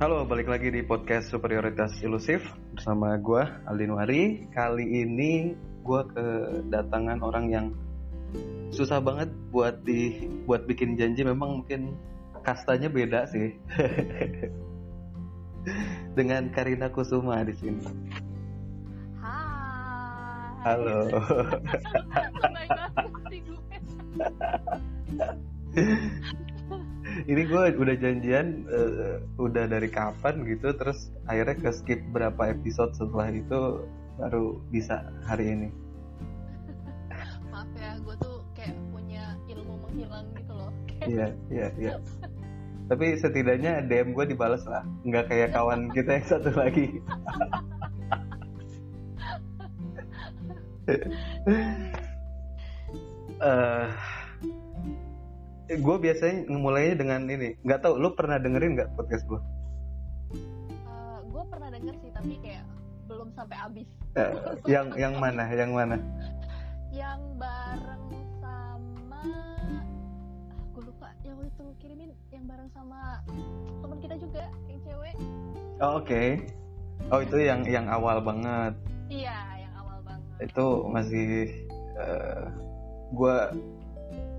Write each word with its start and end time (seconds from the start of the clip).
Halo, 0.00 0.24
balik 0.24 0.48
lagi 0.48 0.72
di 0.72 0.80
podcast 0.80 1.28
Superioritas 1.28 2.00
Ilusif 2.00 2.40
bersama 2.72 3.20
gue 3.20 3.44
Aldin 3.68 3.92
Wari. 3.92 4.48
Kali 4.48 5.04
ini 5.04 5.52
gue 5.84 6.02
kedatangan 6.16 7.20
orang 7.20 7.52
yang 7.52 7.66
susah 8.72 8.96
banget 9.04 9.28
buat 9.52 9.84
di 9.84 10.24
buat 10.48 10.64
bikin 10.64 10.96
janji. 10.96 11.20
Memang 11.20 11.60
mungkin 11.60 12.00
kastanya 12.40 12.88
beda 12.88 13.28
sih 13.28 13.52
dengan 16.16 16.48
Karina 16.48 16.88
Kusuma 16.88 17.44
di 17.44 17.52
sini. 17.60 17.84
Hai. 19.20 20.64
Halo. 20.64 21.12
Gue. 23.44 23.60
ini 27.26 27.42
gue 27.44 27.62
udah 27.76 27.96
janjian 27.98 28.64
eh, 28.68 29.16
udah 29.36 29.64
dari 29.68 29.88
kapan 29.90 30.44
gitu, 30.46 30.72
terus 30.76 31.12
akhirnya 31.26 31.56
ke 31.58 31.70
skip 31.74 32.00
berapa 32.14 32.52
episode 32.52 32.94
setelah 32.96 33.28
itu 33.32 33.84
baru 34.16 34.60
bisa 34.72 35.04
hari 35.26 35.52
ini. 35.52 35.68
Maaf 37.52 37.68
ya, 37.76 37.98
gue 38.00 38.14
tuh 38.20 38.44
kayak 38.56 38.76
punya 38.94 39.36
ilmu 39.48 39.74
menghilang 39.88 40.26
gitu 40.36 40.52
loh. 40.54 40.72
Iya, 41.08 41.32
iya, 41.48 41.68
iya. 41.80 41.94
Tapi 42.92 43.16
setidaknya 43.16 43.88
DM 43.88 44.12
gue 44.12 44.36
dibalas 44.36 44.66
lah, 44.68 44.84
nggak 45.06 45.32
kayak 45.32 45.56
kawan 45.56 45.88
kita 45.96 46.20
yang 46.20 46.26
satu 46.28 46.50
lagi. 46.52 46.86
Eh, 53.40 53.88
gue 55.78 55.96
biasanya 56.02 56.50
mulainya 56.50 56.94
dengan 56.98 57.20
ini, 57.30 57.54
nggak 57.62 57.86
tahu 57.86 57.94
lu 58.02 58.10
pernah 58.18 58.42
dengerin 58.42 58.74
nggak 58.74 58.90
podcast 58.98 59.22
gue? 59.30 59.40
Eh, 60.34 61.18
gue 61.30 61.42
pernah 61.46 61.68
denger 61.70 61.94
sih, 62.02 62.10
tapi 62.10 62.34
kayak 62.42 62.66
belum 63.06 63.30
sampai 63.38 63.56
habis. 63.58 63.88
Eh, 64.18 64.30
yang 64.66 64.90
yang 64.98 65.14
mana? 65.22 65.46
Yang 65.54 65.70
mana? 65.70 65.96
Yang 66.90 67.22
bareng 67.38 68.04
sama, 68.42 69.22
ah, 69.22 69.82
gue 70.74 70.82
lupa. 70.82 71.14
Yang 71.22 71.34
waktu 71.38 71.50
itu 71.54 71.64
kirimin, 71.78 72.10
yang 72.34 72.44
bareng 72.50 72.70
sama 72.74 73.22
teman 73.78 73.98
kita 74.02 74.14
juga, 74.18 74.44
yang 74.66 74.80
cewek. 74.82 75.14
Oh, 75.78 76.02
Oke. 76.02 76.42
Oh 77.08 77.22
itu 77.22 77.40
yang 77.40 77.64
yang 77.64 77.86
awal 77.88 78.20
banget. 78.20 78.74
Iya, 79.08 79.38
yang 79.66 79.72
awal 79.80 79.98
banget. 80.02 80.50
Itu 80.50 80.66
masih 80.90 81.26
eh, 81.96 82.44
gue 83.14 83.36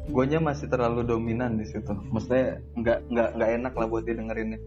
guanya 0.09 0.39
masih 0.41 0.65
terlalu 0.65 1.05
dominan 1.05 1.61
di 1.61 1.65
situ. 1.69 1.93
Maksudnya 2.09 2.57
nggak 2.73 2.99
nggak 3.13 3.29
nggak 3.37 3.49
enak 3.61 3.73
lah 3.77 3.85
buat 3.85 4.03
didengerinnya. 4.07 4.57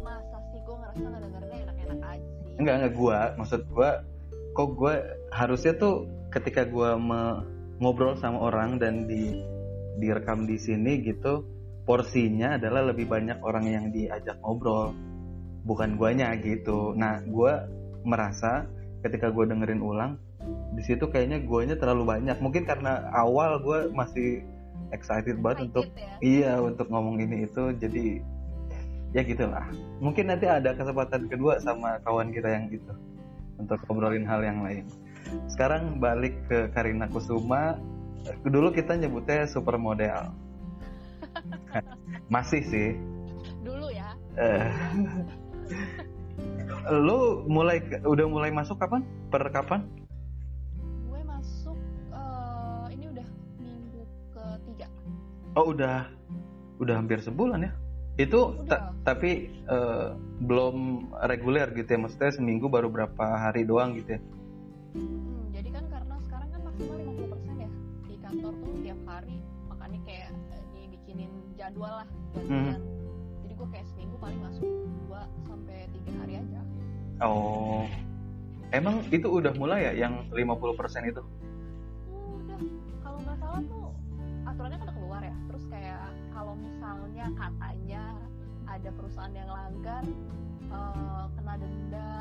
Masa 0.00 0.38
sih 0.48 0.60
gue 0.64 0.76
ngerasa 0.80 1.04
nggak 1.04 1.22
dengernya 1.28 1.56
enak-enak 1.68 1.98
aja 2.00 2.28
sih. 2.40 2.52
Enggak 2.56 2.74
enggak 2.80 2.94
gua, 2.96 3.18
maksud 3.36 3.60
gua 3.72 3.90
kok 4.56 4.68
gua 4.74 4.94
harusnya 5.30 5.72
tuh 5.76 6.08
ketika 6.32 6.64
gua 6.64 6.96
me- 6.96 7.42
ngobrol 7.80 8.16
sama 8.16 8.40
orang 8.44 8.76
dan 8.76 9.08
di 9.08 9.40
direkam 10.00 10.48
di 10.48 10.56
sini 10.56 11.00
gitu, 11.04 11.44
porsinya 11.84 12.56
adalah 12.56 12.92
lebih 12.92 13.08
banyak 13.08 13.40
orang 13.40 13.64
yang 13.68 13.84
diajak 13.92 14.36
ngobrol, 14.40 14.92
bukan 15.64 15.96
guanya 15.96 16.32
gitu. 16.40 16.96
Nah, 16.96 17.20
gua 17.28 17.68
merasa 18.04 18.68
ketika 19.04 19.28
gua 19.32 19.48
dengerin 19.48 19.80
ulang 19.80 20.20
di 20.74 20.82
situ 20.82 21.04
kayaknya 21.10 21.42
guanya 21.44 21.76
terlalu 21.76 22.08
banyak. 22.08 22.36
Mungkin 22.40 22.64
karena 22.64 23.08
awal 23.12 23.60
gua 23.60 23.90
masih 23.92 24.44
excited 24.90 25.38
banget 25.38 25.70
untuk 25.70 25.86
ya. 25.94 26.14
Iya 26.20 26.52
untuk 26.62 26.90
ngomong 26.90 27.20
ini 27.22 27.46
itu 27.46 27.74
jadi 27.78 28.22
ya 29.14 29.22
gitulah. 29.26 29.66
Mungkin 29.98 30.30
nanti 30.30 30.46
ada 30.46 30.74
kesempatan 30.74 31.26
kedua 31.30 31.58
sama 31.62 31.98
kawan 32.06 32.30
kita 32.30 32.48
yang 32.48 32.66
itu 32.70 32.94
untuk 33.58 33.78
ngobrolin 33.86 34.26
hal 34.26 34.40
yang 34.42 34.62
lain. 34.64 34.86
Sekarang 35.50 36.00
balik 36.00 36.34
ke 36.48 36.70
Karina 36.72 37.06
Kusuma. 37.10 37.78
Dulu 38.44 38.72
kita 38.72 38.96
nyebutnya 38.96 39.48
supermodel. 39.48 40.32
Masih 42.34 42.62
sih. 42.64 42.90
Dulu 43.64 43.88
ya. 43.92 44.16
Eh. 44.36 44.68
Lu 46.90 47.44
mulai 47.46 47.84
udah 48.02 48.26
mulai 48.26 48.50
masuk 48.50 48.80
kapan? 48.80 49.04
Per 49.28 49.44
kapan? 49.52 49.99
Oh 55.60 55.76
udah 55.76 56.08
udah 56.80 56.94
hampir 56.96 57.20
sebulan 57.20 57.68
ya. 57.68 57.72
Itu 58.16 58.64
ta- 58.64 58.96
Udah. 58.96 59.04
tapi 59.04 59.52
eh, 59.52 60.08
belum 60.40 60.76
reguler 61.28 61.68
gitu 61.76 61.84
ya. 61.84 62.00
Maksudnya 62.00 62.32
seminggu 62.32 62.72
baru 62.72 62.88
berapa 62.88 63.20
hari 63.36 63.68
doang 63.68 63.92
gitu 64.00 64.16
ya. 64.16 64.20
Hmm, 64.96 65.52
jadi 65.52 65.68
kan 65.68 65.84
karena 65.92 66.16
sekarang 66.24 66.48
kan 66.48 66.60
maksimal 66.64 66.96
50% 66.96 67.60
ya 67.60 67.70
di 68.08 68.16
kantor 68.18 68.52
tuh 68.56 68.72
tiap 68.80 69.00
hari 69.04 69.36
makanya 69.68 70.00
kayak 70.02 70.28
eh, 70.50 70.64
dibikinin 70.74 71.30
jadwal 71.54 71.92
lah 72.02 72.08
gantian 72.34 72.80
jadi 73.44 73.52
gue 73.54 73.68
kayak 73.70 73.86
seminggu 73.94 74.16
paling 74.18 74.40
masuk 74.42 74.66
2 75.06 75.46
sampai 75.46 75.76
3 75.94 76.20
hari 76.24 76.34
aja 76.40 76.60
Oh. 77.20 77.84
Emang 78.72 79.04
itu 79.12 79.28
udah 79.28 79.52
mulai 79.54 79.92
ya 79.92 80.08
yang 80.08 80.26
50% 80.32 81.06
itu? 81.06 81.22
Misalnya 87.20 87.36
katanya 87.36 88.04
ada 88.64 88.88
perusahaan 88.96 89.34
yang 89.36 89.50
langgar 89.52 90.02
eh, 90.72 91.24
kena 91.36 91.54
denda 91.60 92.12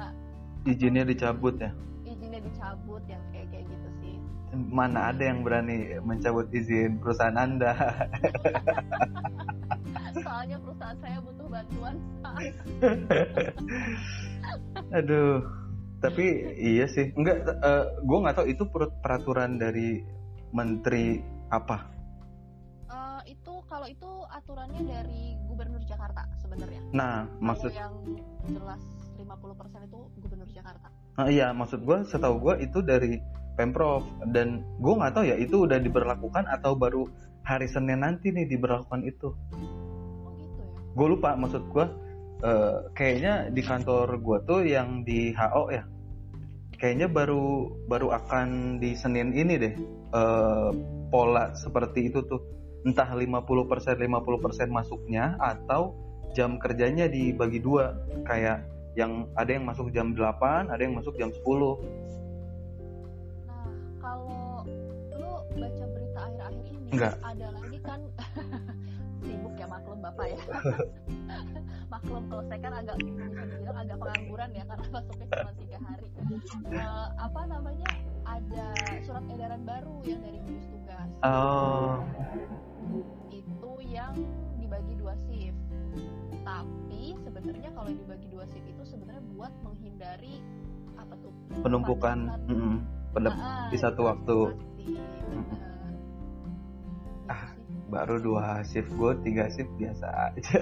Izinnya 0.67 1.03
dicabut 1.07 1.55
ya. 1.55 1.71
izinnya 2.03 2.43
dicabut 2.43 2.99
yang 3.07 3.23
kayak 3.31 3.47
kayak 3.47 3.63
gitu 3.71 3.89
sih 4.03 4.15
Mana 4.51 5.15
ada 5.15 5.23
yang 5.23 5.39
berani 5.47 5.95
mencabut 6.03 6.51
izin 6.51 6.99
perusahaan 6.99 7.37
Anda? 7.39 7.71
soalnya 10.19 10.59
perusahaan 10.59 10.99
saya 10.99 11.17
butuh 11.23 11.47
bantuan 11.47 11.95
Aduh. 14.99 15.39
Tapi 15.99 16.25
iya 16.59 16.87
sih. 16.91 17.11
Enggak 17.15 17.45
eh, 17.45 17.83
gua 18.03 18.17
nggak 18.25 18.35
tahu 18.41 18.47
itu 18.51 18.63
per- 18.67 18.95
peraturan 18.99 19.59
dari 19.61 20.01
menteri 20.51 21.19
apa. 21.51 21.98
Kalau 23.69 23.85
itu 23.85 24.11
aturannya 24.33 24.81
dari 24.81 25.37
gubernur 25.45 25.85
Jakarta 25.85 26.25
sebenarnya. 26.41 26.81
Nah, 26.89 27.29
maksud 27.37 27.69
Kalau 27.69 27.85
yang 27.85 27.95
jelas 28.49 28.81
50% 29.13 29.85
itu 29.85 29.99
gubernur 30.25 30.49
Jakarta. 30.49 30.89
Ah, 31.21 31.29
iya, 31.29 31.53
maksud 31.53 31.85
gue 31.85 32.01
setahu 32.09 32.41
gue 32.41 32.65
itu 32.65 32.81
dari 32.81 33.21
pemprov 33.53 34.09
dan 34.33 34.65
gue 34.81 34.93
nggak 34.97 35.13
tahu 35.13 35.25
ya 35.29 35.37
itu 35.37 35.69
udah 35.69 35.77
diberlakukan 35.77 36.49
atau 36.49 36.73
baru 36.73 37.05
hari 37.45 37.69
Senin 37.69 38.01
nanti 38.01 38.33
nih 38.33 38.49
diberlakukan 38.49 39.05
itu. 39.05 39.37
Oh 39.37 40.33
gitu 40.33 40.65
ya. 40.65 40.69
Gue 40.97 41.07
lupa 41.13 41.37
maksud 41.37 41.69
gue 41.69 41.85
eh, 42.41 42.77
kayaknya 42.97 43.53
di 43.53 43.61
kantor 43.61 44.17
gue 44.17 44.37
tuh 44.49 44.65
yang 44.65 45.05
di 45.05 45.29
HO 45.37 45.69
ya, 45.69 45.85
kayaknya 46.81 47.05
baru 47.05 47.69
baru 47.85 48.17
akan 48.17 48.81
di 48.81 48.97
Senin 48.97 49.29
ini 49.37 49.61
deh 49.61 49.73
eh, 50.15 50.69
pola 51.13 51.53
seperti 51.53 52.09
itu 52.09 52.25
tuh 52.25 52.58
entah 52.87 53.09
50% 53.11 53.99
50% 53.99 54.71
masuknya 54.71 55.35
atau 55.39 55.95
jam 56.31 56.61
kerjanya 56.61 57.09
dibagi 57.09 57.59
dua 57.59 57.97
kayak 58.23 58.63
yang 58.97 59.29
ada 59.37 59.51
yang 59.53 59.65
masuk 59.65 59.93
jam 59.93 60.11
8, 60.11 60.69
ada 60.69 60.81
yang 60.81 60.97
masuk 60.97 61.15
jam 61.15 61.29
10. 61.31 61.39
Nah, 63.47 63.65
kalau 64.01 64.65
lu 65.15 65.31
baca 65.55 65.85
berita 65.93 66.19
akhir-akhir 66.25 66.65
ini 66.67 66.89
Enggak. 66.91 67.13
ada 67.21 67.47
lagi 67.53 67.77
kan 67.85 67.99
sibuk 69.23 69.53
ya 69.55 69.67
maklum 69.69 69.99
Bapak 70.03 70.25
ya. 70.31 70.39
maklum 71.93 72.23
kalau 72.27 72.43
saya 72.49 72.59
kan 72.59 72.73
agak 72.81 72.95
bisa 73.03 73.23
dibilang 73.29 73.77
agak 73.77 73.97
pengangguran 73.99 74.49
ya 74.55 74.63
karena 74.67 74.87
masuknya 74.91 75.27
cuma 75.31 75.51
tiga 75.57 75.77
hari. 75.85 76.07
Eh, 76.69 77.07
apa 77.17 77.41
namanya? 77.47 77.89
Ada 78.29 78.67
surat 79.09 79.25
edaran 79.33 79.61
baru 79.65 79.95
yang 80.05 80.21
dari 80.21 80.37
gugus 80.45 80.67
tugas. 80.69 81.09
Oh, 81.25 82.05
itu 83.29 83.71
yang 83.85 84.13
dibagi 84.57 84.93
dua 84.97 85.13
shift. 85.27 85.57
Tapi 86.43 87.03
sebenarnya 87.21 87.69
kalau 87.73 87.89
dibagi 87.91 88.27
dua 88.29 88.45
shift 88.49 88.67
itu 88.67 88.83
sebenarnya 88.85 89.23
buat 89.35 89.53
menghindari 89.65 90.41
apa 90.99 91.15
tuh? 91.23 91.31
penumpukan 91.63 92.17
pada 93.09 93.29
Ah, 93.33 93.67
di 93.73 93.77
satu 93.79 94.05
waktu. 94.05 94.37
pasti, 94.53 94.85
bener. 94.93 95.49
Ah. 97.29 97.49
Gitu 97.57 97.79
baru 97.89 98.21
dua 98.21 98.61
shift 98.69 98.93
gue 98.93 99.11
tiga 99.25 99.49
shift 99.49 99.73
biasa 99.75 100.05
aja. 100.29 100.61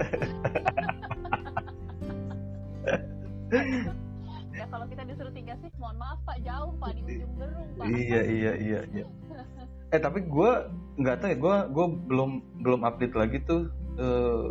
ya 4.58 4.64
kalau 4.68 4.88
kita 4.88 5.04
disuruh 5.04 5.32
tiga 5.36 5.54
shift, 5.60 5.76
mohon 5.76 5.96
maaf 6.00 6.18
Pak 6.24 6.40
jauh 6.40 6.72
Pak 6.80 6.96
di 6.96 7.00
ujung 7.04 7.32
gerung 7.36 7.68
Pak. 7.76 7.86
iya 7.92 8.20
iya 8.24 8.52
iya 8.56 8.80
iya. 8.90 9.04
Eh 9.94 10.00
tapi 10.00 10.20
gue 10.24 10.52
nggak 10.98 11.16
tahu 11.22 11.30
ya 11.30 11.36
gue 11.38 11.56
gue 11.70 11.86
belum 12.10 12.30
belum 12.60 12.80
update 12.82 13.14
lagi 13.14 13.38
tuh 13.46 13.70
eh, 13.96 14.48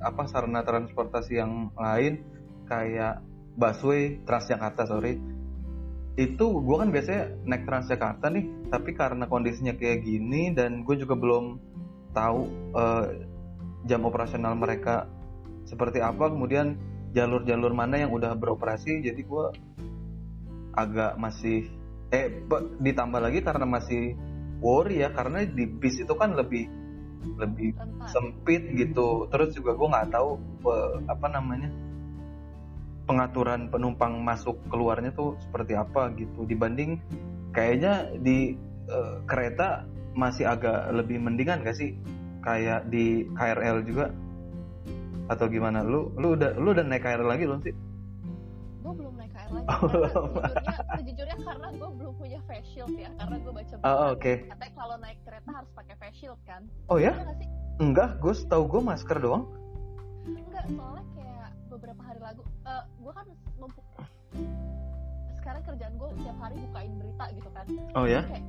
apa 0.00 0.24
sarana 0.30 0.62
transportasi 0.62 1.36
yang 1.36 1.74
lain 1.74 2.22
kayak 2.70 3.20
busway 3.54 4.18
Transjakarta 4.26 4.88
sorry. 4.88 5.20
Itu 6.14 6.62
gue 6.62 6.76
kan 6.78 6.94
biasanya 6.94 7.34
naik 7.42 7.66
Transjakarta 7.66 8.30
nih 8.30 8.46
tapi 8.70 8.94
karena 8.94 9.26
kondisinya 9.26 9.74
kayak 9.74 10.06
gini 10.06 10.54
dan 10.54 10.86
gue 10.86 10.94
juga 10.98 11.18
belum 11.18 11.58
tahu 12.14 12.40
uh, 12.78 13.06
jam 13.90 14.06
operasional 14.06 14.54
mereka 14.54 15.10
seperti 15.66 15.98
apa 15.98 16.30
kemudian 16.30 16.78
jalur-jalur 17.10 17.74
mana 17.74 18.06
yang 18.06 18.14
udah 18.14 18.38
beroperasi 18.38 19.02
jadi 19.02 19.18
gue 19.18 19.46
agak 20.74 21.18
masih 21.18 21.70
eh 22.14 22.30
ditambah 22.78 23.18
lagi 23.18 23.42
karena 23.42 23.66
masih 23.66 24.14
worry 24.64 25.04
ya 25.04 25.12
karena 25.12 25.44
di 25.44 25.68
bis 25.68 26.00
itu 26.00 26.16
kan 26.16 26.32
lebih 26.32 26.64
lebih 27.36 27.76
Rentan. 27.76 28.08
sempit 28.08 28.64
gitu. 28.72 29.28
Terus 29.28 29.52
juga 29.52 29.76
gue 29.76 29.88
nggak 29.92 30.08
tahu 30.16 30.40
apa 31.04 31.26
namanya 31.28 31.68
pengaturan 33.04 33.68
penumpang 33.68 34.24
masuk 34.24 34.56
keluarnya 34.72 35.12
tuh 35.12 35.36
seperti 35.44 35.76
apa 35.76 36.08
gitu. 36.16 36.48
Dibanding 36.48 36.96
kayaknya 37.52 38.08
di 38.16 38.56
uh, 38.88 39.20
kereta 39.28 39.84
masih 40.16 40.48
agak 40.48 40.88
lebih 40.96 41.20
mendingan 41.20 41.60
gak 41.60 41.76
sih? 41.76 41.92
Kayak 42.40 42.88
di 42.88 43.28
KRL 43.36 43.84
juga? 43.84 44.08
Atau 45.28 45.52
gimana? 45.52 45.84
Lu 45.84 46.08
lu 46.16 46.40
udah 46.40 46.56
lu 46.56 46.72
udah 46.72 46.84
naik 46.84 47.04
KRL 47.04 47.28
lagi 47.28 47.44
belum 47.44 47.60
sih 47.60 47.93
lagi. 49.54 49.66
Oh, 49.70 49.86
sejujurnya, 49.86 50.76
sejujurnya 50.98 51.36
karena 51.46 51.68
gue 51.72 51.90
belum 51.96 52.14
punya 52.18 52.40
face 52.50 52.68
shield 52.74 52.94
ya 52.98 53.10
karena 53.16 53.36
gue 53.38 53.52
baca 53.54 53.74
oh, 53.74 53.78
oke. 53.84 53.98
okay. 54.18 54.36
katanya 54.50 54.74
kalau 54.74 54.96
naik 54.98 55.18
kereta 55.22 55.50
harus 55.54 55.70
pakai 55.72 55.94
face 56.02 56.16
shield 56.18 56.40
kan. 56.44 56.62
Oh 56.90 56.98
ya? 56.98 57.12
Enggak 57.78 58.18
gue 58.18 58.34
tahu 58.50 58.62
gue 58.66 58.80
masker 58.82 59.18
doang. 59.22 59.44
Enggak 60.26 60.64
soalnya 60.74 61.06
kayak 61.14 61.48
beberapa 61.70 62.02
hari 62.02 62.20
lalu 62.22 62.42
uh, 62.66 62.70
eh, 62.70 62.82
gue 62.98 63.12
kan 63.12 63.26
sekarang 65.38 65.62
kerjaan 65.68 65.94
gue 66.00 66.08
tiap 66.24 66.38
hari 66.40 66.56
bukain 66.56 66.92
berita 66.96 67.24
gitu 67.36 67.48
kan. 67.52 67.64
Oh 67.94 68.06
ya? 68.08 68.22
Kayak 68.24 68.44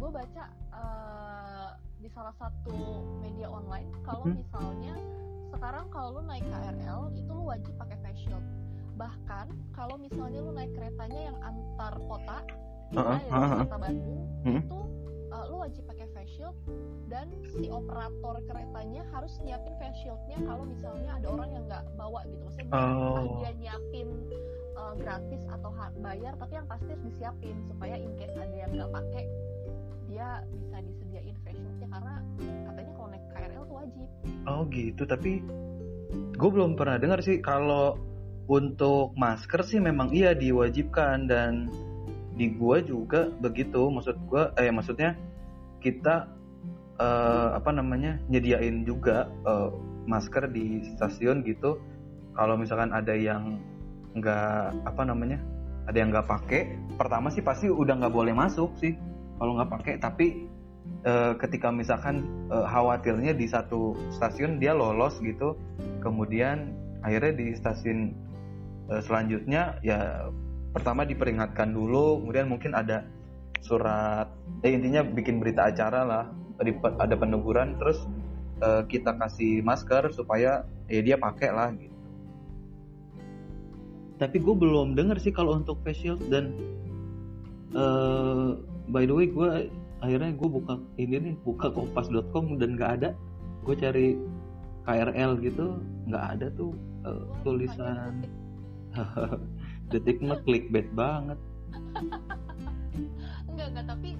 gue 0.00 0.08
baca 0.08 0.44
uh, 0.72 1.70
di 2.00 2.08
salah 2.16 2.34
satu 2.40 3.04
media 3.20 3.46
online 3.52 3.84
kalau 4.08 4.24
hmm. 4.24 4.40
misalnya 4.40 4.96
sekarang 5.52 5.86
kalau 5.92 6.08
lu 6.16 6.22
naik 6.24 6.46
KRL 6.48 7.12
itu 7.12 7.30
lu 7.30 7.44
wajib 7.44 7.74
pakai 7.76 7.96
face 8.00 8.24
shield 8.24 8.44
bahkan 9.00 9.48
kalau 9.72 9.96
misalnya 9.96 10.44
lu 10.44 10.52
naik 10.52 10.76
keretanya 10.76 11.32
yang 11.32 11.38
antar 11.40 11.96
kota 12.04 12.38
uh 12.92 13.00
-uh, 13.00 13.16
uh 13.16 13.32
-uh. 13.32 13.60
kota 13.64 13.76
Bandung 13.80 14.20
hmm? 14.44 14.60
itu 14.60 14.80
uh, 15.32 15.44
lu 15.48 15.56
wajib 15.64 15.82
pakai 15.88 16.06
face 16.12 16.36
shield 16.36 16.56
dan 17.08 17.32
si 17.48 17.72
operator 17.72 18.36
keretanya 18.44 19.02
harus 19.16 19.40
nyiapin 19.40 19.72
face 19.80 20.04
shieldnya 20.04 20.36
kalau 20.44 20.68
misalnya 20.68 21.16
ada 21.16 21.26
orang 21.32 21.48
yang 21.56 21.64
nggak 21.64 21.84
bawa 21.96 22.20
gitu 22.28 22.42
maksudnya 22.44 22.72
oh. 22.76 23.40
dia 23.40 23.50
nyiapin 23.56 24.08
uh, 24.76 24.92
gratis 25.00 25.42
atau 25.48 25.70
bayar 26.04 26.36
tapi 26.36 26.52
yang 26.60 26.68
pasti 26.68 26.86
harus 26.92 27.04
disiapin 27.08 27.56
supaya 27.64 27.96
in 27.96 28.12
case 28.20 28.36
ada 28.36 28.52
yang 28.52 28.70
nggak 28.76 28.92
pakai 28.92 29.24
dia 30.12 30.28
bisa 30.52 30.76
disediain 30.84 31.36
face 31.40 31.56
shieldnya 31.56 31.88
karena 31.88 32.14
katanya 32.68 32.92
kalau 32.92 33.08
naik 33.08 33.24
KRL 33.32 33.62
tuh 33.64 33.76
wajib 33.80 34.08
oh 34.44 34.62
gitu 34.68 35.02
tapi 35.08 35.32
gue 36.10 36.50
belum 36.50 36.74
pernah 36.74 36.98
dengar 36.98 37.22
sih 37.22 37.38
kalau 37.38 38.09
untuk 38.50 39.14
masker 39.14 39.62
sih 39.62 39.78
memang 39.78 40.10
iya 40.10 40.34
diwajibkan 40.34 41.30
dan 41.30 41.70
di 42.34 42.50
gua 42.58 42.82
juga 42.82 43.30
begitu. 43.38 43.86
Maksud 43.86 44.18
gua 44.26 44.50
eh 44.58 44.74
maksudnya 44.74 45.14
kita 45.78 46.26
uh, 46.98 47.54
apa 47.54 47.70
namanya 47.70 48.18
nyediain 48.26 48.82
juga 48.82 49.30
uh, 49.46 49.70
masker 50.10 50.50
di 50.50 50.82
stasiun 50.98 51.46
gitu. 51.46 51.78
Kalau 52.34 52.58
misalkan 52.58 52.90
ada 52.90 53.14
yang 53.14 53.62
nggak 54.18 54.82
apa 54.82 55.02
namanya 55.06 55.38
ada 55.86 55.94
yang 56.02 56.10
nggak 56.10 56.26
pakai 56.26 56.74
pertama 56.98 57.30
sih 57.30 57.46
pasti 57.46 57.70
udah 57.70 58.02
nggak 58.02 58.14
boleh 58.14 58.34
masuk 58.34 58.74
sih 58.82 58.98
kalau 59.38 59.54
nggak 59.62 59.70
pakai. 59.70 59.94
Tapi 60.02 60.26
uh, 61.06 61.38
ketika 61.38 61.70
misalkan 61.70 62.26
uh, 62.50 62.66
khawatirnya 62.66 63.30
di 63.30 63.46
satu 63.46 63.94
stasiun 64.10 64.58
dia 64.58 64.74
lolos 64.74 65.22
gitu 65.22 65.54
kemudian 66.02 66.74
akhirnya 67.06 67.32
di 67.36 67.46
stasiun 67.56 68.29
selanjutnya 68.98 69.78
ya 69.86 70.26
pertama 70.74 71.06
diperingatkan 71.06 71.70
dulu 71.70 72.18
kemudian 72.22 72.50
mungkin 72.50 72.74
ada 72.74 73.06
surat 73.62 74.26
eh 74.66 74.72
intinya 74.74 75.06
bikin 75.06 75.38
berita 75.38 75.70
acara 75.70 76.02
lah 76.02 76.24
ada 76.98 77.14
peneguran 77.16 77.78
terus 77.78 78.02
uh, 78.60 78.82
kita 78.84 79.16
kasih 79.16 79.64
masker 79.64 80.12
supaya 80.12 80.64
ya 80.88 81.00
dia 81.00 81.16
pakai 81.16 81.50
lah 81.50 81.72
gitu. 81.76 81.96
Tapi 84.20 84.36
gue 84.36 84.52
belum 84.52 84.92
denger 84.92 85.16
sih 85.16 85.32
kalau 85.32 85.56
untuk 85.56 85.80
face 85.80 86.04
shield 86.04 86.20
dan 86.28 86.52
uh, 87.72 88.52
by 88.92 89.08
the 89.08 89.14
way 89.16 89.26
gue 89.32 89.72
akhirnya 90.04 90.36
gue 90.36 90.48
buka 90.48 90.76
ini 91.00 91.16
nih 91.32 91.34
buka 91.40 91.72
kompas.com 91.72 92.60
dan 92.60 92.76
nggak 92.76 92.90
ada. 93.00 93.10
Gue 93.64 93.76
cari 93.80 94.16
KRL 94.84 95.40
gitu 95.40 95.80
nggak 96.08 96.24
ada 96.36 96.46
tuh 96.52 96.76
uh, 97.08 97.24
tulisan 97.44 98.20
detik 99.90 100.18
mah 100.22 100.38
clickbait 100.46 100.88
banget. 100.94 101.38
Enggak 103.50 103.66
enggak 103.74 103.86
tapi 103.90 104.10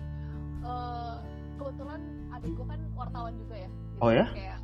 uh, 0.66 1.22
kebetulan 1.60 2.00
adikku 2.34 2.62
kan 2.66 2.80
wartawan 2.96 3.32
juga 3.36 3.56
ya. 3.66 3.70
Jadi 3.70 4.02
oh 4.02 4.10
ya? 4.10 4.26
Kayak 4.32 4.58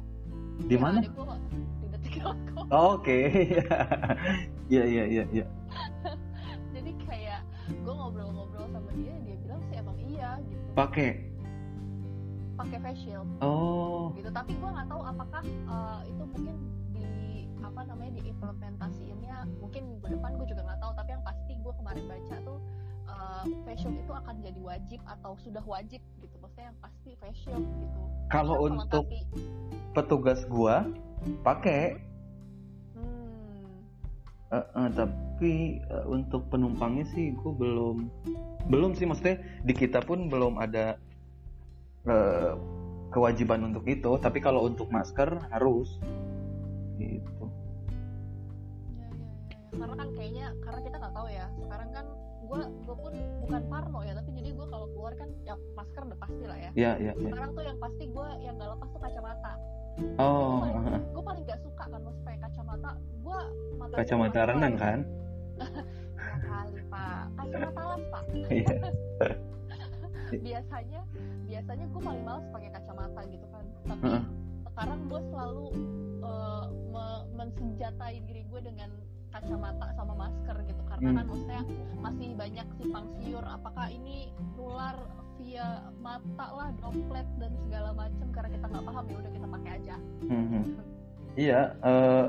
di 0.67 0.77
mana? 0.81 0.99
adikku 1.05 1.23
di 1.81 1.87
detik.com 1.93 2.65
oh, 2.73 2.89
oke. 3.01 3.19
Iya 4.67 4.83
iya 4.83 5.05
iya 5.07 5.25
iya. 5.31 5.47
Jadi 6.75 6.91
kayak 7.07 7.47
gue 7.71 7.95
ngobrol-ngobrol 7.95 8.67
sama 8.75 8.91
dia 8.99 9.15
dia 9.23 9.37
bilang 9.39 9.63
sih 9.71 9.79
emang 9.79 9.95
iya 10.03 10.43
gitu. 10.43 10.67
Pakai? 10.75 11.23
Pakai 12.59 12.79
face 12.83 13.01
shield. 13.07 13.31
Oh. 13.39 14.11
Gitu 14.19 14.27
tapi 14.35 14.59
gue 14.59 14.69
nggak 14.75 14.91
tahu 14.91 15.03
apakah 15.07 15.43
uh, 15.71 16.03
itu 16.03 16.23
mungkin 16.35 16.57
namanya 17.87 18.13
diimplementasiinnya. 18.21 19.37
Mungkin 19.63 19.83
minggu 19.87 20.07
depan 20.19 20.31
gue 20.37 20.47
juga 20.51 20.63
nggak 20.67 20.81
tahu 20.83 20.93
tapi 20.99 21.11
yang 21.15 21.25
pasti 21.25 21.53
gue 21.57 21.73
kemarin 21.79 22.05
baca 22.07 22.37
tuh 22.43 22.59
uh, 23.07 23.45
fashion 23.65 23.95
itu 23.97 24.13
akan 24.13 24.35
jadi 24.43 24.61
wajib 24.61 25.01
atau 25.07 25.33
sudah 25.41 25.65
wajib 25.65 26.03
gitu. 26.21 26.35
Maksudnya 26.43 26.67
yang 26.75 26.79
pasti 26.83 27.11
fashion 27.19 27.61
gitu. 27.63 28.01
Kalau 28.31 28.57
untuk 28.67 29.07
tapi, 29.07 29.21
petugas 29.95 30.41
gue 30.47 30.77
pakai. 31.47 31.83
Hmm. 32.95 33.81
uh, 34.51 34.67
uh, 34.75 34.89
tapi 34.93 35.81
uh, 35.91 36.07
untuk 36.11 36.47
penumpangnya 36.51 37.07
sih 37.15 37.33
gue 37.35 37.53
belum 37.55 38.11
belum 38.69 38.91
sih. 38.99 39.07
Maksudnya 39.07 39.39
di 39.63 39.75
kita 39.75 40.03
pun 40.03 40.27
belum 40.27 40.59
ada 40.59 40.99
uh, 42.11 42.59
kewajiban 43.15 43.71
untuk 43.71 43.87
itu. 43.87 44.11
Tapi 44.19 44.39
kalau 44.43 44.67
untuk 44.67 44.91
masker 44.91 45.39
harus 45.55 45.99
gitu 46.97 47.46
karena 49.77 49.95
kan 49.97 50.09
kayaknya 50.17 50.47
karena 50.65 50.81
kita 50.83 50.97
nggak 50.99 51.15
tahu 51.15 51.29
ya. 51.29 51.47
Sekarang 51.61 51.89
kan 51.93 52.07
gue 52.47 52.61
gue 52.87 52.97
pun 52.97 53.15
bukan 53.43 53.63
parno 53.67 54.01
ya 54.07 54.13
tapi 54.15 54.31
jadi 54.39 54.49
gue 54.55 54.67
kalau 54.71 54.87
keluar 54.95 55.13
kan 55.19 55.29
ya 55.43 55.55
masker 55.75 56.03
udah 56.07 56.19
pasti 56.23 56.45
lah 56.47 56.59
ya. 56.59 56.71
Iya 56.79 56.93
iya 57.03 57.13
ya. 57.19 57.31
sekarang 57.35 57.51
tuh 57.59 57.65
yang 57.67 57.79
pasti 57.83 58.05
gue 58.07 58.27
yang 58.43 58.55
gak 58.57 58.71
lepas 58.71 58.89
tuh 58.95 59.01
kacamata. 59.03 59.53
Oh. 60.21 60.61
Gue 61.17 61.23
paling, 61.25 61.43
gak 61.49 61.61
suka 61.65 61.85
kan 61.89 62.01
pakai 62.23 62.39
kacamata 62.39 62.91
gue 63.01 63.39
mata 63.81 63.95
kacamata 63.99 64.41
renang 64.51 64.75
kan? 64.79 64.99
Ya 66.17 66.37
kali 66.43 66.81
pak. 66.89 67.25
Kacamata 67.39 67.81
las 67.93 68.05
pak. 68.13 68.23
Iya. 68.35 68.77
biasanya 70.47 71.01
biasanya 71.47 71.85
gue 71.87 72.01
paling 72.03 72.25
males 72.27 72.47
pakai 72.51 72.71
kacamata 72.75 73.21
gitu 73.31 73.47
kan. 73.51 73.65
Tapi 73.87 74.05
uh 74.07 74.15
-uh. 74.19 74.23
sekarang 74.75 75.01
gue 75.07 75.21
selalu 75.33 75.67
uh, 76.25 76.67
mensenjatai 77.37 78.17
diri 78.27 78.43
gue 78.49 78.61
dengan 78.65 78.91
kacamata 79.37 79.87
sama 79.93 80.15
masker 80.17 80.57
gitu. 80.65 80.83
Karena 80.89 81.09
hmm. 81.13 81.17
kan 81.17 81.25
maksudnya 81.29 81.63
masih 82.01 82.29
banyak 82.33 82.67
simpang 82.81 83.07
siur 83.21 83.45
apakah 83.45 83.87
ini 83.93 84.33
nular 84.57 84.97
via 85.37 85.85
mata 86.01 86.47
lah 86.57 86.69
droplet 86.81 87.29
dan 87.37 87.53
segala 87.61 87.93
macam 87.93 88.27
karena 88.33 88.49
kita 88.57 88.67
nggak 88.73 88.85
paham 88.89 89.05
ya 89.05 89.17
udah 89.21 89.33
kita 89.37 89.47
pakai 89.53 89.71
aja. 89.77 89.97
Hmm. 90.27 90.65
iya 91.37 91.61
uh, 91.85 92.27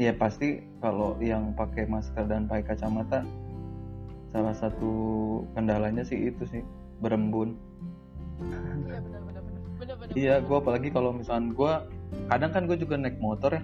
ya 0.00 0.16
pasti 0.16 0.64
kalau 0.80 1.20
yang 1.20 1.52
pakai 1.52 1.84
masker 1.84 2.24
dan 2.24 2.48
pakai 2.48 2.72
kacamata 2.72 3.20
salah 4.32 4.56
satu 4.56 4.92
kendalanya 5.52 6.00
sih 6.00 6.32
itu 6.32 6.48
sih 6.48 6.62
berembun. 7.04 7.56
Iya 8.40 8.98
benar 9.04 9.20
benar 9.28 9.42
benar. 9.44 10.06
Iya 10.16 10.34
gue 10.40 10.56
apalagi 10.56 10.88
kalau 10.88 11.12
misalnya 11.12 11.52
gue 11.52 11.72
kadang 12.32 12.50
kan 12.56 12.62
gue 12.64 12.76
juga 12.80 12.96
naik 12.96 13.20
motor 13.20 13.52
ya 13.52 13.62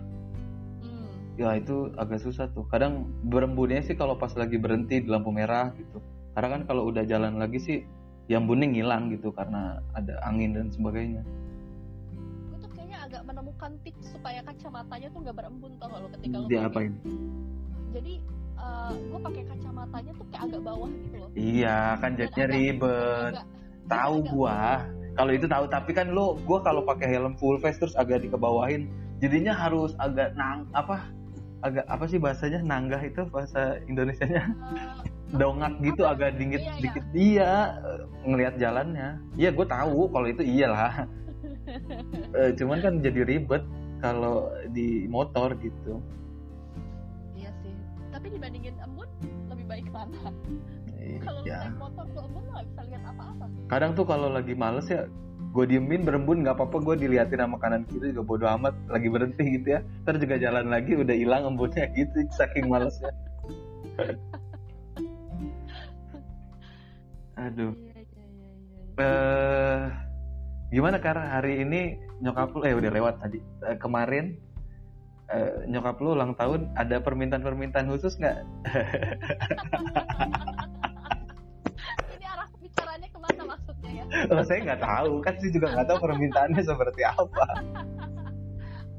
ya 1.34 1.58
itu 1.58 1.90
agak 1.98 2.22
susah 2.22 2.46
tuh 2.50 2.62
kadang 2.70 3.10
berembunnya 3.26 3.82
sih 3.82 3.94
kalau 3.94 4.14
pas 4.14 4.30
lagi 4.34 4.54
berhenti 4.54 5.02
di 5.02 5.08
lampu 5.10 5.34
merah 5.34 5.74
gitu 5.74 5.98
karena 6.32 6.58
kan 6.58 6.62
kalau 6.64 6.86
udah 6.88 7.02
jalan 7.02 7.36
lagi 7.36 7.58
sih 7.58 7.78
yang 8.26 8.46
buning 8.46 8.72
hilang 8.72 9.10
gitu 9.10 9.34
karena 9.34 9.82
ada 9.92 10.14
angin 10.22 10.54
dan 10.54 10.70
sebagainya 10.70 11.26
gue 12.48 12.58
tuh 12.58 12.70
kayaknya 12.70 12.98
agak 13.02 13.22
menemukan 13.26 13.70
tips 13.82 14.14
supaya 14.14 14.40
kacamatanya 14.42 15.08
tuh 15.10 15.18
nggak 15.26 15.36
berembun 15.36 15.72
tau 15.76 15.90
lo 15.90 16.08
ketika 16.14 16.36
lo 16.38 16.46
Dia 16.46 16.58
pakai. 16.62 16.70
apain? 16.70 16.92
Jadi 17.94 18.14
gue 18.84 19.20
pakai 19.20 19.42
kacamatanya 19.44 20.12
tuh 20.14 20.26
kayak 20.30 20.42
agak 20.48 20.60
bawah 20.62 20.90
gitu 20.90 21.16
loh. 21.18 21.28
Iya, 21.34 21.78
kan 21.98 22.10
jadinya 22.14 22.46
ribet. 22.48 23.32
agak- 23.34 23.48
Tahu 23.84 24.16
gua. 24.24 24.60
Kalau 25.14 25.30
itu 25.30 25.46
tahu, 25.46 25.64
tapi 25.68 25.90
kan 25.92 26.10
lo 26.10 26.34
gua 26.42 26.58
kalau 26.58 26.82
pakai 26.82 27.06
helm 27.06 27.36
full 27.36 27.60
face 27.60 27.76
terus 27.76 27.92
agak 27.94 28.24
dikebawahin, 28.24 28.88
jadinya 29.20 29.52
harus 29.52 29.92
agak 30.00 30.32
nang 30.34 30.64
apa? 30.72 31.06
Agak 31.64 31.84
apa 31.88 32.04
sih 32.04 32.20
bahasanya? 32.20 32.60
Nanggah 32.60 33.00
itu 33.00 33.24
bahasa 33.26 33.80
Indonesianya. 33.84 34.44
Dongak 35.40 35.80
gitu 35.80 36.04
Apa? 36.04 36.14
agak 36.14 36.30
dingin 36.38 36.60
Iya, 36.60 36.70
iya. 36.70 36.78
dikit. 36.78 37.04
Iya, 37.10 37.52
eh, 37.82 38.00
ngelihat 38.22 38.54
jalannya. 38.54 39.08
Iya, 39.34 39.50
gue 39.50 39.66
tahu 39.66 40.00
kalau 40.08 40.26
itu 40.26 40.42
iyalah. 40.44 40.94
Eh, 42.34 42.52
cuman 42.54 42.76
kan 42.78 42.94
jadi 43.00 43.24
ribet 43.24 43.64
kalau 43.98 44.52
di 44.68 45.08
motor 45.08 45.56
gitu. 45.56 45.96
iya 47.32 47.48
sih. 47.60 47.72
Tapi 48.10 48.28
dibandingin 48.28 48.76
embun 48.78 49.08
lebih 49.48 49.64
baik 49.64 49.86
mana? 49.88 50.28
Kalau 51.20 51.40
lu 51.40 51.48
Iya. 51.48 51.58
naik 51.62 51.76
motor 51.78 52.04
lu 52.06 52.20
embun 52.22 52.44
nggak 52.46 52.64
bisa 52.68 52.80
lihat 52.84 53.02
apa-apa. 53.06 53.44
kadang 53.66 53.90
tuh 53.92 54.04
kalau 54.04 54.28
lagi 54.28 54.52
males 54.52 54.84
ya 54.86 55.08
gue 55.54 55.64
diemin 55.70 56.02
berembun 56.02 56.42
nggak 56.42 56.58
apa-apa 56.58 56.82
gue 56.82 57.06
diliatin 57.06 57.46
sama 57.46 57.62
kanan 57.62 57.86
kiri 57.86 58.10
juga 58.10 58.26
bodo 58.26 58.50
amat 58.58 58.74
lagi 58.90 59.06
berhenti 59.06 59.54
gitu 59.54 59.78
ya. 59.78 59.86
Ntar 60.02 60.18
juga 60.18 60.34
jalan 60.42 60.66
lagi 60.66 60.98
udah 60.98 61.14
hilang 61.14 61.46
embunnya 61.46 61.86
gitu 61.96 62.26
saking 62.34 62.66
malesnya 62.66 63.14
aduh. 67.38 67.70
Eh 68.98 69.78
gimana 70.74 70.98
karena 70.98 71.38
hari 71.38 71.62
ini 71.62 72.02
nyokap 72.18 72.50
lu 72.50 72.66
eh 72.66 72.74
udah 72.74 72.90
lewat 72.90 73.22
tadi. 73.22 73.38
Eh, 73.70 73.78
kemarin 73.78 74.34
eh, 75.30 75.70
nyokap 75.70 76.02
lu 76.02 76.18
ulang 76.18 76.34
tahun 76.34 76.66
ada 76.74 76.98
permintaan-permintaan 76.98 77.86
khusus 77.94 78.18
nggak 78.18 78.42
oh, 84.30 84.42
saya 84.44 84.58
nggak 84.62 84.80
tahu 84.80 85.12
kan 85.20 85.34
sih 85.38 85.50
juga 85.50 85.66
nggak 85.72 85.86
tahu 85.88 85.98
permintaannya 86.02 86.62
seperti 86.62 87.02
apa 87.02 87.46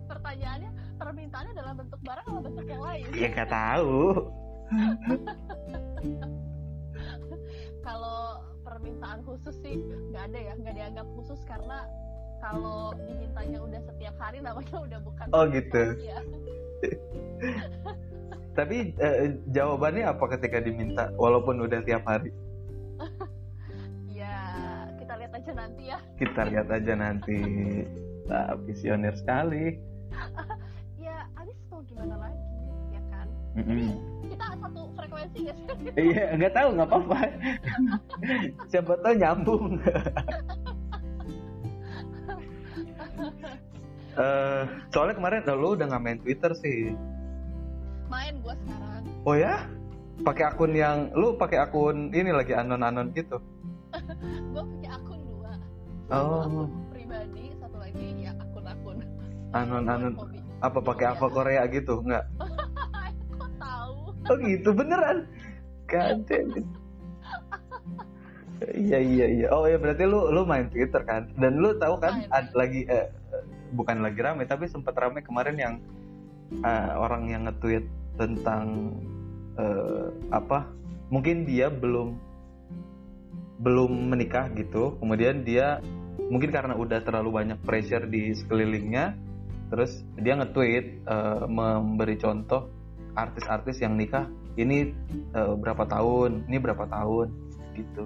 Pertanyaannya 0.06 0.72
permintaannya 0.96 1.54
dalam 1.54 1.76
bentuk 1.76 2.00
barang 2.02 2.26
atau 2.26 2.42
bentuk 2.42 2.66
yang 2.66 2.84
lain? 2.84 3.06
ya 3.14 3.28
nggak 3.30 3.50
tahu 3.50 4.00
Kalau 7.82 8.22
permintaan 8.66 9.22
khusus 9.24 9.56
sih 9.62 9.78
nggak 10.10 10.24
ada 10.34 10.40
ya, 10.42 10.54
nggak 10.58 10.74
dianggap 10.74 11.08
khusus 11.14 11.38
karena 11.46 11.86
kalau 12.42 12.94
dimintanya 12.98 13.60
udah 13.62 13.82
setiap 13.86 14.16
hari 14.18 14.38
namanya 14.42 14.78
udah 14.82 15.00
bukan 15.02 15.26
Oh, 15.34 15.46
gitu. 15.50 15.82
ya. 16.02 16.20
Tapi 18.58 18.94
eh, 18.98 19.36
jawabannya 19.52 20.06
apa 20.08 20.26
ketika 20.38 20.58
diminta 20.62 21.10
walaupun 21.16 21.62
udah 21.62 21.82
tiap 21.86 22.06
hari? 22.06 22.32
Ya 25.46 25.54
aja 25.54 25.62
nanti 25.62 25.84
ya. 25.86 25.98
Kita 26.18 26.42
lihat 26.50 26.68
aja 26.74 26.94
nanti. 26.98 27.40
Nah, 28.26 28.58
visioner 28.66 29.14
sekali. 29.14 29.78
Ya 30.98 31.22
Anis 31.38 31.54
mau 31.70 31.86
gimana 31.86 32.18
lagi 32.18 32.42
ya 32.90 33.02
kan? 33.14 33.30
Mm-mm. 33.62 33.94
Kita 34.26 34.58
satu 34.58 34.90
frekuensi 34.98 35.40
sih? 35.54 35.68
Iya, 36.10 36.34
nggak 36.34 36.54
tahu 36.58 36.68
nggak 36.74 36.90
apa-apa. 36.90 37.20
Siapa 38.74 38.94
tahu 39.06 39.14
nyambung. 39.14 39.78
Eh, 44.18 44.62
soalnya 44.90 45.14
kemarin 45.14 45.46
lu 45.46 45.78
udah 45.78 45.86
nggak 45.94 46.02
main 46.02 46.20
Twitter 46.26 46.58
sih. 46.58 46.98
Main 48.10 48.42
gua 48.42 48.58
sekarang. 48.66 49.04
Oh 49.30 49.38
ya? 49.38 49.62
Pakai 50.26 50.50
akun 50.50 50.74
yang 50.74 51.14
lu 51.14 51.38
pakai 51.38 51.62
akun 51.62 52.10
ini 52.18 52.34
lagi 52.34 52.58
anon-anon 52.58 53.14
gitu. 53.14 53.38
Gua 54.58 54.64
punya 54.66 54.90
akun. 54.98 55.15
Oh. 56.14 56.46
Akun 56.46 56.70
pribadi, 56.94 57.50
satu 57.58 57.78
lagi 57.82 58.06
ya 58.22 58.32
akun-akun. 58.38 58.98
Anon-anon. 59.58 60.14
Apa 60.62 60.80
pakai 60.82 61.18
apa 61.18 61.26
Korea 61.30 61.66
gitu? 61.70 62.02
Nggak? 62.06 62.26
Kok 63.40 63.52
tahu? 63.58 63.96
Oh 64.30 64.36
gitu 64.42 64.70
beneran? 64.74 65.26
It. 65.86 66.66
Iya 68.74 69.00
iya 69.00 69.26
iya. 69.30 69.48
Oh 69.54 69.70
ya 69.70 69.78
berarti 69.78 70.08
lu 70.08 70.32
lu 70.34 70.48
main 70.48 70.70
Twitter 70.72 71.02
kan? 71.06 71.30
Dan 71.38 71.62
lu 71.62 71.78
tahu 71.78 72.00
kan 72.02 72.26
ad- 72.34 72.54
lagi 72.58 72.88
eh, 72.90 73.12
bukan 73.76 74.02
lagi 74.02 74.20
rame 74.24 74.48
tapi 74.48 74.66
sempat 74.66 74.96
rame 74.98 75.22
kemarin 75.22 75.58
yang 75.60 75.74
eh, 76.64 76.90
orang 76.96 77.30
yang 77.30 77.46
nge-tweet 77.46 77.86
tentang 78.18 78.96
eh, 79.60 80.08
apa? 80.34 80.66
Mungkin 81.14 81.46
dia 81.46 81.70
belum 81.70 82.18
belum 83.60 84.12
menikah 84.12 84.52
gitu. 84.54 84.98
Kemudian 85.00 85.44
dia 85.44 85.80
mungkin 86.32 86.50
karena 86.50 86.74
udah 86.74 87.04
terlalu 87.06 87.44
banyak 87.44 87.60
pressure 87.62 88.08
di 88.10 88.34
sekelilingnya 88.34 89.14
terus 89.66 90.06
dia 90.18 90.38
nge-tweet 90.38 90.86
eh, 91.06 91.44
memberi 91.50 92.16
contoh 92.22 92.70
artis-artis 93.18 93.82
yang 93.82 93.98
nikah 93.98 94.30
ini 94.56 94.94
eh, 95.34 95.54
berapa 95.58 95.84
tahun, 95.86 96.46
ini 96.48 96.58
berapa 96.62 96.86
tahun 96.88 97.28
gitu. 97.76 98.06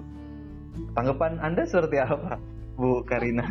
Tanggapan 0.94 1.38
Anda 1.42 1.66
seperti 1.66 2.00
apa, 2.00 2.38
Bu 2.78 3.04
Karina? 3.04 3.44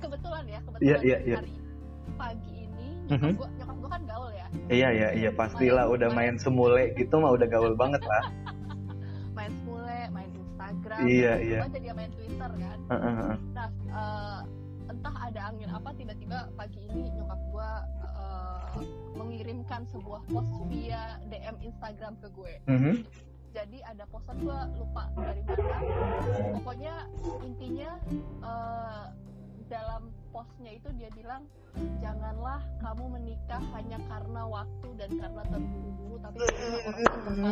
kebetulan 0.00 0.44
ya 0.46 0.58
kebetulan 0.64 0.80
Iya, 0.86 0.96
iya, 1.04 1.18
iya. 1.26 1.36
hari 1.42 1.52
pagi 2.16 2.54
ini 2.68 2.88
Mhm. 3.10 3.30
nyokap 3.34 3.36
gua 3.36 3.48
nyokap 3.58 3.76
gua 3.80 3.90
kan 3.90 4.02
gaul 4.06 4.30
ya 4.30 4.46
iya 4.70 4.88
iya 4.94 5.08
iya 5.16 5.30
pastilah 5.34 5.84
udah 5.90 6.08
main 6.14 6.38
semule 6.38 6.94
gitu 6.94 7.14
mah 7.18 7.32
udah 7.34 7.46
gaul 7.50 7.74
banget 7.82 8.02
lah. 8.06 8.24
Instagram 10.90 11.06
Iya, 11.08 11.32
iya. 11.38 11.58
gua 11.62 11.70
jadi 11.70 11.86
main 11.94 12.10
Twitter 12.10 12.50
kan 12.52 12.78
Heeh, 12.90 13.14
heeh. 13.14 13.36
nah 13.54 13.68
eh, 13.70 14.40
entah 14.90 15.14
ada 15.16 15.40
angin 15.46 15.70
apa 15.70 15.90
tiba-tiba 15.94 16.38
pagi 16.52 16.80
ini 16.84 17.14
nyokap 17.14 17.40
gua 17.48 17.70
eh, 18.02 18.66
mengirimkan 19.14 19.82
sebuah 19.86 20.20
post 20.26 20.50
via 20.66 21.02
DM 21.24 21.56
Instagram 21.60 22.14
ke 22.18 22.28
gue 22.30 22.54
Mhm. 22.66 22.94
jadi 23.50 23.78
ada 23.84 24.04
posan 24.06 24.36
gua 24.40 24.66
lupa 24.72 25.10
dari 25.16 25.42
mana 25.42 25.66
pokoknya 26.56 26.94
intinya 27.44 27.90
eh, 28.42 29.04
dalam 29.66 30.10
postnya 30.30 30.72
itu 30.74 30.88
dia 30.94 31.10
bilang 31.14 31.42
janganlah 32.02 32.62
kamu 32.82 33.04
menikah 33.18 33.62
hanya 33.78 33.98
karena 34.06 34.42
waktu 34.46 34.88
dan 34.98 35.10
karena 35.18 35.42
terburu-buru 35.50 36.16
tapi 36.22 36.36
karena 36.42 37.50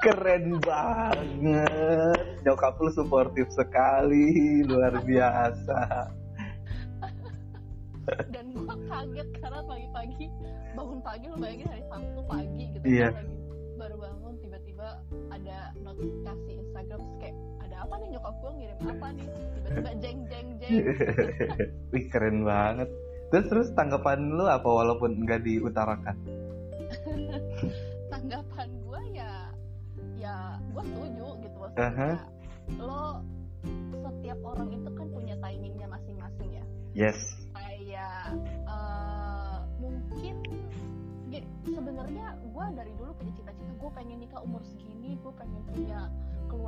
Keren 0.00 0.44
banget. 0.62 2.24
Nyokap 2.44 2.80
lu 2.80 2.90
suportif 2.92 3.48
sekali, 3.52 4.62
luar 4.64 5.00
biasa. 5.04 5.80
dan 8.32 8.56
gua 8.56 8.72
kaget 8.88 9.28
karena 9.36 9.60
pagi-pagi 9.68 10.26
bangun 10.72 10.98
pagi 11.04 11.24
lu 11.28 11.36
bayangin 11.36 11.68
hari 11.68 11.84
Sabtu 11.92 12.20
pagi 12.24 12.64
gitu 12.72 12.86
kan, 12.88 13.12
lagi 13.20 13.36
baru 13.78 13.96
bangun 14.00 14.34
tiba-tiba 14.40 14.88
ada 15.28 15.58
notifikasi 15.84 16.54
apa 17.88 17.94
nih 17.98 18.08
nyokap 18.12 18.34
gua 18.36 18.52
ngirim 18.52 18.78
apa 18.84 19.06
nih 19.10 19.26
tiba-tiba 19.56 19.90
jeng 20.04 20.18
jeng 20.28 20.48
jeng 20.60 20.72
Wih 21.92 22.04
keren 22.08 22.44
banget. 22.44 22.88
Terus 23.28 23.46
terus 23.48 23.68
tanggapan 23.72 24.28
lu 24.28 24.44
apa 24.44 24.68
walaupun 24.68 25.24
nggak 25.24 25.40
diutarakan? 25.42 26.16
tanggapan 28.12 28.68
gue 28.80 29.00
ya 29.12 29.32
ya 30.16 30.36
gue 30.66 30.82
setuju 30.82 31.26
gitu 31.44 31.56
maksudnya 31.60 31.84
Aha. 31.92 32.10
lo 32.80 33.04
setiap 33.92 34.38
orang 34.42 34.68
itu 34.72 34.88
kan 34.96 35.06
punya 35.12 35.34
timingnya 35.38 35.86
masing-masing 35.86 36.50
ya 36.50 36.64
Yes. 36.96 37.18
kayak 37.52 38.32
eh, 38.64 39.56
mungkin 39.76 40.34
gi- 41.28 41.48
sebenarnya 41.68 42.26
gue 42.40 42.64
dari 42.72 42.92
dulu 42.96 43.12
punya 43.12 43.32
cita-cita 43.36 43.72
gue 43.76 43.90
pengen 43.92 44.18
nikah 44.18 44.40
umur 44.40 44.64
segini 44.64 45.20
gue 45.20 45.32
pengen 45.36 45.62
punya 45.68 46.08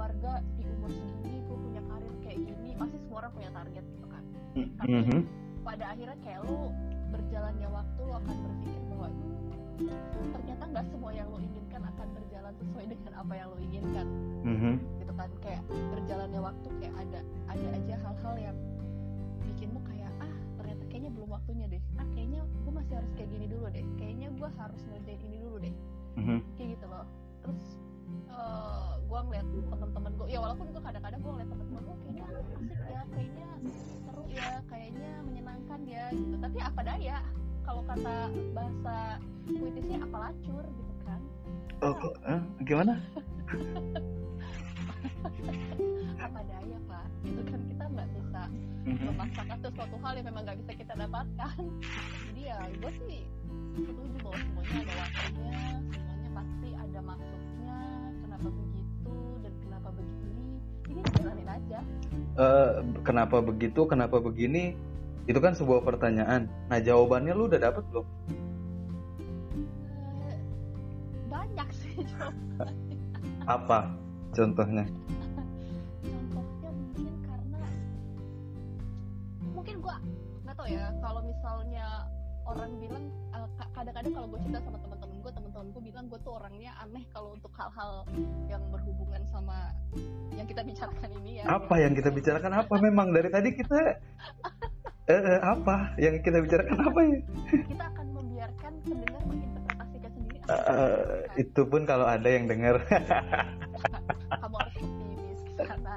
keluarga 0.00 0.40
di 0.56 0.64
umur 0.64 0.88
segini 0.88 1.44
gue 1.44 1.58
punya 1.60 1.82
karir 1.84 2.14
kayak 2.24 2.38
gini 2.40 2.72
pasti 2.72 2.96
semua 3.04 3.16
orang 3.20 3.32
punya 3.36 3.50
target 3.52 3.84
gitu 3.84 4.06
kan. 4.08 4.22
Tapi 4.80 4.96
Mhm. 4.96 5.18
pada 5.60 5.84
akhirnya 5.92 6.16
kayak 6.24 6.40
lo 6.48 6.72
berjalannya 7.12 7.68
waktu 7.68 8.00
lo 8.00 8.14
akan 8.16 8.36
berpikir 8.40 8.80
bahwa 8.88 9.06
"Hmm, 9.12 10.28
ternyata 10.32 10.62
nggak 10.72 10.86
semua 10.88 11.10
yang 11.12 11.28
lo 11.28 11.36
inginkan 11.36 11.82
akan 11.84 12.08
berjalan 12.16 12.52
sesuai 12.56 12.84
dengan 12.88 13.12
apa 13.12 13.32
yang 13.36 13.46
lo 13.52 13.56
inginkan. 13.60 14.06
Mhm. 14.40 14.72
gitu 15.04 15.12
kan 15.12 15.30
kayak 15.44 15.62
berjalannya 15.68 16.40
waktu 16.40 16.68
kayak 16.80 16.94
ada 16.96 17.20
ada 17.44 17.66
aja 17.76 17.94
hal-hal 18.00 18.34
yang 18.40 18.56
bikinmu 19.44 19.84
kayak 19.84 20.08
ah 20.16 20.32
ternyata 20.56 20.82
kayaknya 20.88 21.10
belum 21.12 21.28
waktunya 21.28 21.66
deh. 21.68 21.82
Ah 22.00 22.08
kayaknya 22.16 22.40
gue 22.40 22.72
masih 22.72 22.94
harus 22.96 23.12
kayak 23.20 23.28
gini 23.28 23.46
dulu 23.52 23.68
deh. 23.68 23.84
Kayaknya 24.00 24.28
gue 24.32 24.48
harus 24.56 24.80
ngerjain 24.88 25.20
ini 25.28 25.36
dulu 25.44 25.56
deh. 25.60 25.74
Mhm. 26.16 26.40
kayak 26.56 26.68
gitu 26.72 26.86
loh. 26.88 27.04
Terus 27.44 27.64
eh 28.30 28.90
gue 29.10 29.20
ngeliat 29.26 29.46
temen-temen 29.50 30.12
gue 30.18 30.26
ya 30.30 30.38
walaupun 30.38 30.66
gue 30.70 30.82
kadang-kadang 30.82 31.20
gue 31.20 31.32
ngeliat 31.34 31.50
temen-temen 31.50 31.82
gue 31.82 31.96
kayaknya 32.04 32.24
asik 32.30 32.58
ya 32.90 33.00
kayaknya 33.10 33.48
seru 34.06 34.22
ya 34.30 34.48
kayaknya 34.70 35.10
apa 36.80 36.96
daya? 36.96 37.18
Kalau 37.60 37.82
kata 37.84 38.16
bahasa 38.56 38.96
puitisnya 39.44 39.98
apa 40.00 40.16
lacur 40.28 40.64
gitu 40.64 40.94
kan. 41.04 41.20
Oh 41.84 41.92
kok 41.92 42.14
eh, 42.24 42.40
gimana? 42.64 42.94
Apa 46.20 46.40
daya 46.44 46.78
pak? 46.88 47.04
Itu 47.24 47.40
kan 47.48 47.60
kita 47.68 47.84
nggak 47.84 48.08
bisa 48.16 48.42
Mhm. 48.80 49.06
memaksakan 49.12 49.58
sesuatu 49.60 49.96
hal 50.00 50.12
yang 50.16 50.26
memang 50.32 50.42
nggak 50.48 50.58
bisa 50.64 50.72
kita 50.72 50.92
dapatkan. 50.96 51.56
Jadi 52.32 52.40
ya 52.48 52.58
gue 52.80 52.92
sih 53.08 53.22
setuju 53.76 54.16
bahwa 54.24 54.38
semuanya 54.40 54.76
ada 54.80 54.94
waktunya 55.00 55.60
kenapa 58.40 58.56
begitu 58.56 59.12
dan 59.44 59.52
kenapa 59.60 59.88
begini? 59.92 60.44
Ini 60.88 61.00
jalanin 61.12 61.48
aja. 61.48 61.78
Eh, 62.40 62.70
kenapa 63.04 63.36
begitu 63.44 63.80
kenapa 63.84 64.16
begini? 64.18 64.72
Itu 65.28 65.38
kan 65.44 65.52
sebuah 65.52 65.84
pertanyaan. 65.84 66.48
Nah 66.72 66.78
jawabannya 66.80 67.32
lu 67.36 67.46
udah 67.52 67.60
dapet 67.60 67.84
belum? 67.92 68.06
Eh, 70.24 70.38
banyak 71.28 71.68
sih 71.76 72.00
jawabannya. 72.16 72.96
Apa 73.44 73.78
contohnya? 74.32 74.84
Contohnya 76.32 76.70
mungkin 76.72 77.14
karena 77.28 77.60
mungkin 79.52 79.74
gua 79.84 79.96
nggak 80.48 80.54
tahu 80.56 80.68
ya 80.72 80.86
kalau 81.04 81.20
misalnya 81.28 81.86
orang 82.48 82.70
bilang 82.80 83.04
eh, 83.36 83.48
ka- 83.60 83.70
kadang-kadang 83.76 84.12
kalau 84.16 84.26
gue 84.32 84.40
cerita 84.48 84.60
sama 84.64 84.78
teman-teman 84.80 84.99
gue 85.70 85.82
bilang 85.86 86.04
gue 86.10 86.18
tuh 86.20 86.34
orangnya 86.34 86.74
aneh 86.82 87.06
kalau 87.14 87.38
untuk 87.38 87.52
hal-hal 87.54 88.02
yang 88.50 88.62
berhubungan 88.74 89.22
sama 89.30 89.70
yang 90.34 90.46
kita 90.46 90.66
bicarakan 90.66 91.10
ini 91.22 91.40
ya. 91.40 91.44
Apa 91.46 91.74
yang 91.78 91.92
kita 91.94 92.10
bicarakan? 92.10 92.52
Apa? 92.66 92.74
Memang 92.82 93.14
dari 93.14 93.28
tadi 93.30 93.48
kita 93.54 93.78
eh, 95.06 95.22
eh, 95.22 95.40
apa 95.42 95.94
yang 95.96 96.18
kita 96.22 96.42
bicarakan? 96.42 96.74
Apa 96.74 97.00
ya? 97.06 97.18
Kita 97.70 97.84
akan 97.86 98.06
membiarkan 98.14 98.72
pendengar 98.82 99.22
menginterpretasikan 99.26 100.10
sendiri 100.10 100.36
Eh, 100.38 100.44
kita 100.44 100.58
bicarakan. 100.58 101.42
itu 101.42 101.60
pun 101.66 101.82
kalau 101.86 102.06
ada 102.06 102.28
yang 102.28 102.44
dengar. 102.50 102.74
Kamu 104.30 104.56
harus 104.58 104.74
optimis 104.82 105.40
ke 105.54 105.62
sana 105.66 105.94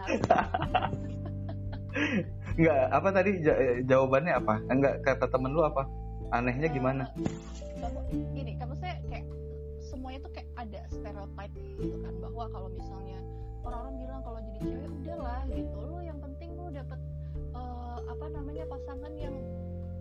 nggak 2.53 2.82
apa 2.94 3.10
tadi? 3.13 3.32
Eh, 3.42 3.82
jawabannya 3.86 4.34
apa? 4.38 4.53
Enggak 4.70 5.01
kata 5.01 5.25
temen 5.30 5.53
lu 5.53 5.62
apa? 5.65 5.86
Anehnya 6.34 6.70
gimana? 6.70 7.06
Kamu 7.82 8.00
ini 8.34 8.53
kamu 8.58 8.74
saya 8.82 8.98
kayak 9.10 9.25
ada 10.63 10.82
stereotype 10.88 11.53
gitu 11.77 11.98
kan 12.00 12.13
bahwa 12.20 12.43
kalau 12.48 12.70
misalnya 12.72 13.20
orang-orang 13.63 13.96
bilang 14.00 14.22
kalau 14.24 14.39
jadi 14.39 14.60
cewek 14.63 14.89
udahlah 15.03 15.41
gitu. 15.51 15.77
Lo 15.77 16.00
yang 16.00 16.20
penting 16.20 16.50
lo 16.55 16.65
dapet 16.70 17.00
eh, 17.36 18.00
apa 18.08 18.25
namanya 18.32 18.63
pasangan 18.67 19.13
yang 19.15 19.36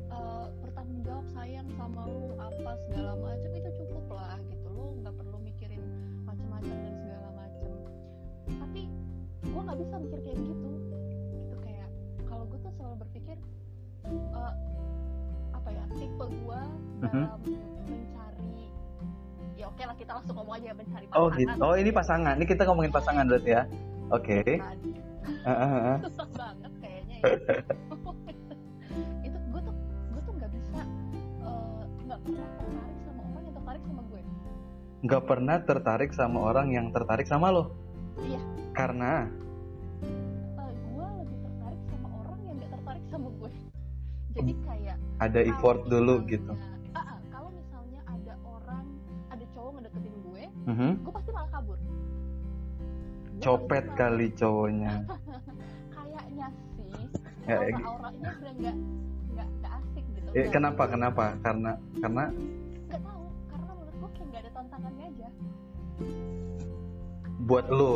eh, 0.09 0.47
bertanggung 0.63 1.01
jawab 1.03 1.27
sayang 1.35 1.67
sama 1.75 2.03
lo 2.07 2.39
apa 2.39 2.71
segala 2.87 3.13
macam 3.19 3.51
itu 3.51 3.71
cukup 3.83 4.07
lah 4.11 4.39
gitu. 4.47 4.67
Lo 4.71 4.87
nggak 4.99 5.15
perlu 5.15 5.39
mikirin 5.39 5.83
macam-macam 6.23 6.77
dan 6.79 6.95
segala 7.03 7.29
macam 7.35 7.71
tapi 8.47 8.83
gue 9.43 9.61
nggak 9.61 9.79
bisa 9.83 9.95
mikir 9.99 10.19
kayak 10.23 10.39
gitu. 10.39 10.71
Gitu 11.35 11.55
kayak 11.61 11.89
kalau 12.25 12.45
gue 12.47 12.59
tuh 12.61 12.73
selalu 12.79 12.97
berpikir 13.03 13.37
eh, 14.07 14.53
apa 15.53 15.69
ya 15.71 15.85
tipe 15.91 16.25
gue 16.27 16.61
Mhm. 17.03 17.11
dalam 17.11 17.39
mencari 17.43 17.67
ya 17.67 17.72
oke 19.83 19.91
lah 19.91 19.99
kita 19.99 20.15
langsung 20.15 20.39
ngomong 20.39 20.55
aja 20.63 20.71
mencari 20.79 21.07
oh 21.11 21.13
pasangan. 21.27 21.39
gitu. 21.43 21.59
Oh 21.59 21.75
ini 21.75 21.91
pasangan. 21.91 22.39
Ini 22.39 22.47
kita 22.47 22.63
ngomongin 22.71 22.93
pasangan 22.95 23.27
berarti 23.27 23.51
ya? 23.51 23.63
Oke. 24.15 24.39
Eh. 24.47 24.61
susah 26.07 26.29
banget 26.39 26.73
kayaknya 26.79 27.17
ya. 27.19 27.27
Itu 29.27 29.39
gue 29.43 29.61
tuh 29.67 29.75
gue 29.83 30.23
tuh 30.23 30.33
nggak 30.39 30.51
bisa 30.55 30.81
eh, 31.43 31.83
nggak 32.07 32.21
pernah 32.23 32.47
tertarik 32.55 33.03
sama 33.03 33.27
orang 33.27 33.43
yang 33.43 33.59
tertarik 33.59 33.83
sama 33.83 34.03
gue. 34.07 34.23
Nggak 35.03 35.23
pernah 35.27 35.57
tertarik 35.67 36.15
sama 36.15 36.39
orang 36.47 36.71
yang 36.71 36.87
tertarik 36.95 37.27
sama 37.27 37.51
lo? 37.51 37.75
Iya. 38.23 38.39
karena? 38.79 39.27
Gue 40.95 41.09
lebih 41.27 41.39
tertarik 41.43 41.83
sama 41.91 42.09
orang 42.23 42.39
yang 42.47 42.55
nggak 42.55 42.71
tertarik 42.71 43.05
sama 43.11 43.29
gue. 43.35 43.51
Jadi 44.33 44.53
kayak 44.63 44.97
ada 45.19 45.41
effort 45.43 45.91
dulu 45.91 46.23
gitu 46.31 46.55
gue 50.63 50.71
Mhm. 50.71 50.91
gue 51.01 51.13
pasti 51.13 51.31
malah 51.31 51.51
kabur. 51.51 51.79
Gua 51.79 53.41
copet 53.41 53.85
malah- 53.85 53.97
kali 53.97 54.27
cowoknya. 54.33 54.93
Kayaknya 55.95 56.47
sih 56.73 56.91
Ya, 57.43 57.57
aura 57.57 57.67
ya. 57.67 57.77
auranya 57.83 58.29
udah 58.33 58.53
nggak 58.55 58.77
nggak 59.29 59.49
nggak 59.53 59.73
asik 59.77 60.05
gitu. 60.09 60.29
Eh, 60.29 60.33
Nggak- 60.37 60.53
kenapa 60.53 60.83
kenapa? 60.87 61.25
Karena 61.41 61.71
karena? 61.99 62.25
Nggak 62.31 63.01
tahu 63.03 63.23
karena 63.49 63.71
menurut 63.73 63.95
gue 63.97 64.11
kayak 64.13 64.27
nggak 64.29 64.41
ada 64.41 64.51
tantangannya 64.53 65.07
aja. 65.09 65.29
Buat 67.43 67.67
lo? 67.69 67.95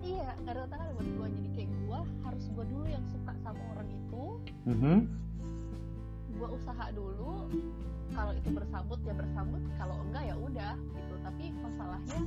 Iya 0.00 0.26
nggak 0.38 0.54
ada 0.54 0.62
tantangan 0.64 0.88
buat 0.94 1.08
gue 1.10 1.26
jadi 1.34 1.48
kayak 1.52 1.70
gue 1.80 1.98
harus 2.22 2.44
gue 2.48 2.64
dulu 2.66 2.86
yang 2.86 3.04
suka 3.04 3.32
sama 3.36 3.62
orang 3.68 3.88
itu. 3.90 4.24
Mhm. 4.64 4.98
gue 6.32 6.48
usaha 6.48 6.86
dulu 6.90 7.52
kalau 8.20 8.36
itu 8.36 8.48
bersambut 8.52 8.98
ya 9.08 9.14
bersambut. 9.16 9.62
Kalau 9.80 9.96
enggak 10.04 10.22
ya 10.28 10.34
udah 10.36 10.74
gitu. 10.76 11.14
Tapi 11.24 11.44
masalahnya 11.56 12.20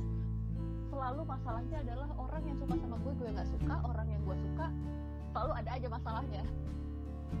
selalu 0.90 1.22
masalahnya 1.22 1.76
adalah 1.86 2.08
orang 2.18 2.42
yang 2.42 2.56
suka 2.58 2.74
sama 2.82 2.96
gue 2.98 3.12
gue 3.14 3.28
nggak 3.30 3.48
suka. 3.54 3.74
Orang 3.86 4.06
yang 4.10 4.20
gue 4.26 4.36
suka 4.42 4.66
selalu 5.30 5.52
ada 5.54 5.70
aja 5.70 5.86
masalahnya. 5.86 6.42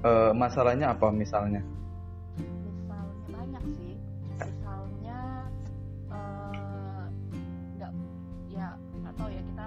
Eh, 0.06 0.32
masalahnya 0.38 0.86
apa 0.94 1.06
misalnya? 1.10 1.62
Misalnya 2.38 3.26
banyak 3.26 3.64
sih. 3.74 3.94
Misalnya 4.38 5.18
eh, 6.14 7.04
nggak 7.74 7.92
ya 8.54 8.68
tahu 9.18 9.30
ya. 9.34 9.42
Kita 9.42 9.66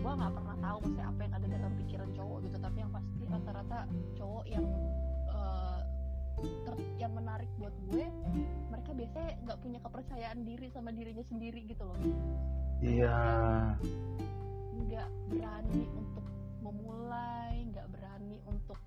gua 0.00 0.12
nggak 0.16 0.32
pernah 0.32 0.56
tahu 0.56 0.76
maksudnya 0.88 1.06
apa 1.12 1.20
yang 1.20 1.34
ada 1.36 1.46
dalam 1.52 1.72
pikiran 1.84 2.08
cowok 2.16 2.38
gitu. 2.48 2.56
Tapi 2.56 2.76
yang 2.80 2.92
pasti 2.96 3.22
rata-rata 3.28 3.78
cowok 4.16 4.44
yang 4.48 4.64
yang 7.02 7.12
menarik 7.18 7.50
buat 7.58 7.74
gue 7.90 8.06
mereka 8.70 8.90
biasanya 8.94 9.32
nggak 9.42 9.58
punya 9.58 9.78
kepercayaan 9.82 10.40
diri 10.46 10.66
sama 10.70 10.90
dirinya 10.94 11.24
sendiri 11.26 11.60
gitu 11.66 11.82
loh. 11.82 11.98
Iya. 12.82 13.18
Nggak 14.74 15.08
berani 15.30 15.82
untuk 15.94 16.24
memulai 16.62 17.54
nggak 17.70 17.86
berani 17.94 18.36
untuk 18.46 18.78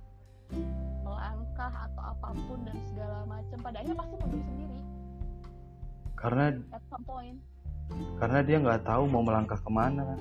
melangkah 1.04 1.74
atau 1.90 2.04
apa 2.04 2.30
pun 2.36 2.60
dan 2.68 2.78
segala 2.92 3.18
macam. 3.28 3.58
Pada 3.64 3.78
akhirnya 3.80 3.98
pasti 4.00 4.16
mundur 4.20 4.42
sendiri. 4.44 4.78
Karena 6.16 6.46
at 6.72 6.84
some 6.92 7.06
point. 7.06 7.40
karena 8.18 8.42
dia 8.42 8.58
nggak 8.58 8.82
tahu 8.82 9.06
mau 9.06 9.22
melangkah 9.22 9.62
ke 9.62 9.70
mana. 9.70 10.18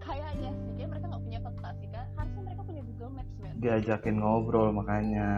Kayaknya 0.00 0.50
sih 0.56 0.72
kayak 0.80 0.88
mereka 0.88 1.06
nggak 1.12 1.24
punya 1.28 1.40
fantasi 1.44 1.84
kan 1.92 2.06
harusnya 2.16 2.42
mereka 2.48 2.62
punya 2.64 2.82
Google 2.82 3.12
Maps 3.12 3.34
men. 3.44 3.54
Diajakin 3.60 4.16
ngobrol 4.16 4.68
makanya 4.72 5.28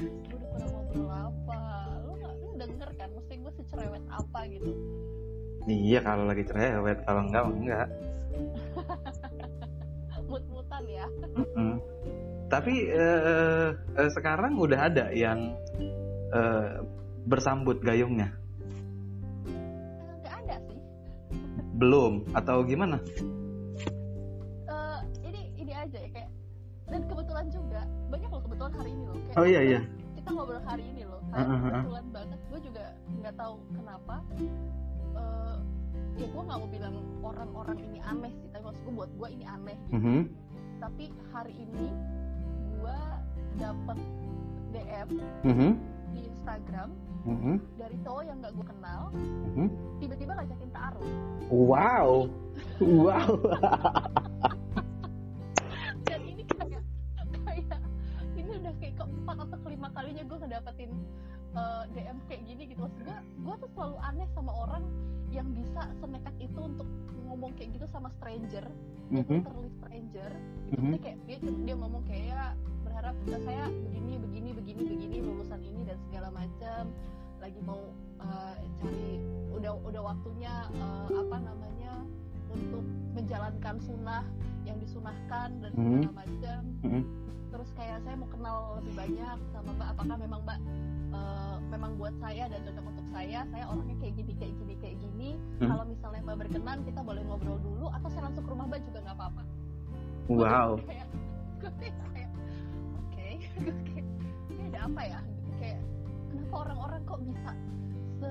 gue 0.00 0.36
udah 0.36 0.48
pernah 0.56 0.68
ngobrol 0.72 1.10
apa? 1.12 1.60
Lu 2.08 2.12
nggak 2.16 2.34
lu 2.40 2.48
denger 2.56 2.90
kan? 2.96 3.08
Mesti 3.12 3.34
gue 3.36 3.52
secerewet 3.60 4.04
apa 4.08 4.38
gitu? 4.48 4.70
Iya 5.68 6.00
kalau 6.00 6.24
lagi 6.24 6.44
cerewet 6.48 6.98
kalau 7.04 7.20
enggak 7.28 7.44
enggak. 7.44 7.88
Mut-mutan 10.30 10.84
ya? 10.86 11.06
Mm-mm. 11.36 11.82
tapi 12.50 12.90
eh, 12.90 13.70
eh, 13.74 14.10
sekarang 14.10 14.58
udah 14.58 14.90
ada 14.90 15.06
yang 15.14 15.54
eh, 16.34 16.82
bersambut 17.30 17.78
gayungnya? 17.82 18.34
Nggak 20.18 20.34
ada 20.46 20.56
sih. 20.66 20.78
Belum 21.78 22.26
atau 22.34 22.66
gimana? 22.66 22.98
Eh, 24.66 24.98
ini 25.26 25.54
ini 25.62 25.72
aja 25.74 25.98
ya 25.98 26.10
kayak 26.10 26.30
dan 26.90 27.02
kebetulan 27.06 27.46
juga 27.54 27.82
banyak 28.10 28.28
loh 28.28 28.42
kebetulan 28.42 28.72
hari 28.74 28.90
ini 28.90 29.04
loh 29.06 29.16
kayak 29.22 29.36
oh 29.36 29.46
iya 29.46 29.60
iya 29.62 29.80
kita 30.12 30.28
ngobrol 30.30 30.62
hari 30.62 30.84
ini 30.84 31.02
loh 31.04 31.20
hari 31.30 31.40
Uh, 31.40 31.46
uh, 31.46 31.54
uh. 31.56 31.70
kebetulan 31.70 32.06
banget 32.10 32.38
gue 32.44 32.60
juga 32.60 32.84
nggak 33.16 33.34
tahu 33.36 33.54
kenapa 33.72 34.14
Eh, 35.10 35.56
ya 36.16 36.26
gue 36.26 36.42
nggak 36.42 36.58
mau 36.58 36.68
bilang 36.68 36.94
orang-orang 37.20 37.78
ini 37.80 37.98
aneh 38.00 38.32
sih 38.36 38.48
tapi 38.48 38.62
maksud 38.62 38.82
gue 38.82 38.94
buat 38.94 39.10
gue 39.12 39.28
ini 39.30 39.44
aneh 39.44 39.76
gitu. 39.80 39.96
Mhm. 39.96 40.18
tapi 40.78 41.04
hari 41.28 41.54
ini 41.58 41.86
gue 42.72 42.98
dapet 43.56 43.98
DM 44.70 45.08
Mhm. 45.44 45.70
di 46.10 46.20
Instagram 46.26 46.88
Mhm. 47.20 47.54
dari 47.76 47.96
cowok 48.00 48.22
yang 48.22 48.36
nggak 48.38 48.52
gue 48.52 48.66
kenal 48.66 49.02
Mhm. 49.50 49.66
tiba-tiba 49.98 50.32
ngajakin 50.34 50.70
taruh 50.70 51.10
wow 51.50 52.08
wow 52.80 53.30
keempat 59.00 59.36
atau 59.40 59.58
kelima 59.60 59.88
kalinya 59.90 60.22
gue 60.22 60.38
ngedapetin 60.38 60.90
eh, 61.50 61.82
DM 61.90 62.18
kayak 62.26 62.42
gini 62.44 62.62
gitu 62.68 62.80
maksud 62.80 63.00
gue 63.00 63.16
gue 63.40 63.54
tuh 63.58 63.70
selalu 63.72 63.96
aneh 64.00 64.28
sama 64.30 64.52
orang 64.54 64.84
yang 65.30 65.48
bisa 65.50 65.82
senekat 65.96 66.34
itu 66.38 66.58
untuk 66.58 66.86
ngomong 67.24 67.54
kayak 67.54 67.70
gitu 67.72 67.86
sama 67.86 68.10
stranger 68.12 68.66
Mhm. 69.08 69.42
literally 69.42 69.70
stranger 69.76 70.30
gitu 70.66 70.76
Mhm. 70.76 70.90
Maksudnya 70.90 71.00
kayak 71.00 71.18
dia 71.24 71.36
dia 71.64 71.74
ngomong 71.74 72.02
kayak 72.04 72.24
ya 72.28 72.42
berharap 72.82 73.14
"Eh, 73.24 73.40
saya 73.40 73.64
begini 73.66 74.12
begini 74.18 74.50
begini 74.52 74.82
begini 74.84 75.16
lulusan 75.20 75.60
ini 75.60 75.82
dan 75.84 75.98
segala 76.04 76.28
macam 76.30 76.82
lagi 77.38 77.60
mau 77.62 77.80
eh, 78.20 78.54
cari 78.76 79.10
udah 79.50 79.72
udah 79.80 80.02
waktunya 80.04 80.54
eh, 80.72 81.08
apa 81.08 81.36
namanya 81.40 81.94
untuk 82.50 82.82
menjalankan 83.10 83.76
sunnah 83.80 84.22
yang 84.62 84.76
disunahkan 84.76 85.48
dan 85.58 85.70
Hmm. 85.72 86.02
segala 86.02 86.12
macam 86.16 86.60
Mm-mm. 86.82 87.02
Terus 87.60 87.76
kayak 87.76 88.00
saya 88.08 88.16
mau 88.16 88.28
kenal 88.32 88.56
lebih 88.80 88.94
banyak 88.96 89.36
sama 89.52 89.70
mbak 89.76 89.88
apakah 89.92 90.16
memang 90.16 90.40
mbak 90.48 90.58
eh, 91.12 91.56
memang 91.68 91.92
buat 92.00 92.14
saya 92.16 92.48
dan 92.48 92.64
cocok 92.64 92.84
untuk 92.88 93.06
saya 93.12 93.44
saya 93.52 93.64
orangnya 93.68 93.96
kayak 94.00 94.14
gini 94.16 94.32
kayak 94.40 94.54
gini 94.56 94.74
kayak 94.80 94.96
gini. 94.96 95.30
Hmm. 95.60 95.68
kalau 95.68 95.84
misalnya 95.84 96.20
mbak 96.24 96.36
berkenan 96.40 96.78
kita 96.88 97.00
boleh 97.04 97.20
ngobrol 97.28 97.60
dulu 97.60 97.92
atau 97.92 98.08
saya 98.08 98.32
langsung 98.32 98.48
ke 98.48 98.50
rumah 98.56 98.64
mbak 98.64 98.80
juga 98.88 98.98
nggak 99.04 99.16
apa-apa? 99.20 99.42
Wow. 100.32 100.70
Kayak 100.88 101.06
gue 101.60 101.72
kayak 101.76 102.32
oke 102.96 103.28
Gue 103.68 103.74
kayak 103.92 104.06
ini 104.56 104.62
ada 104.72 104.80
apa 104.88 105.02
ya? 105.04 105.20
Gitu 105.20 105.52
kayak 105.60 105.80
kenapa 106.32 106.56
orang-orang 106.64 107.00
kok 107.04 107.20
bisa 107.28 107.50
se 108.24 108.30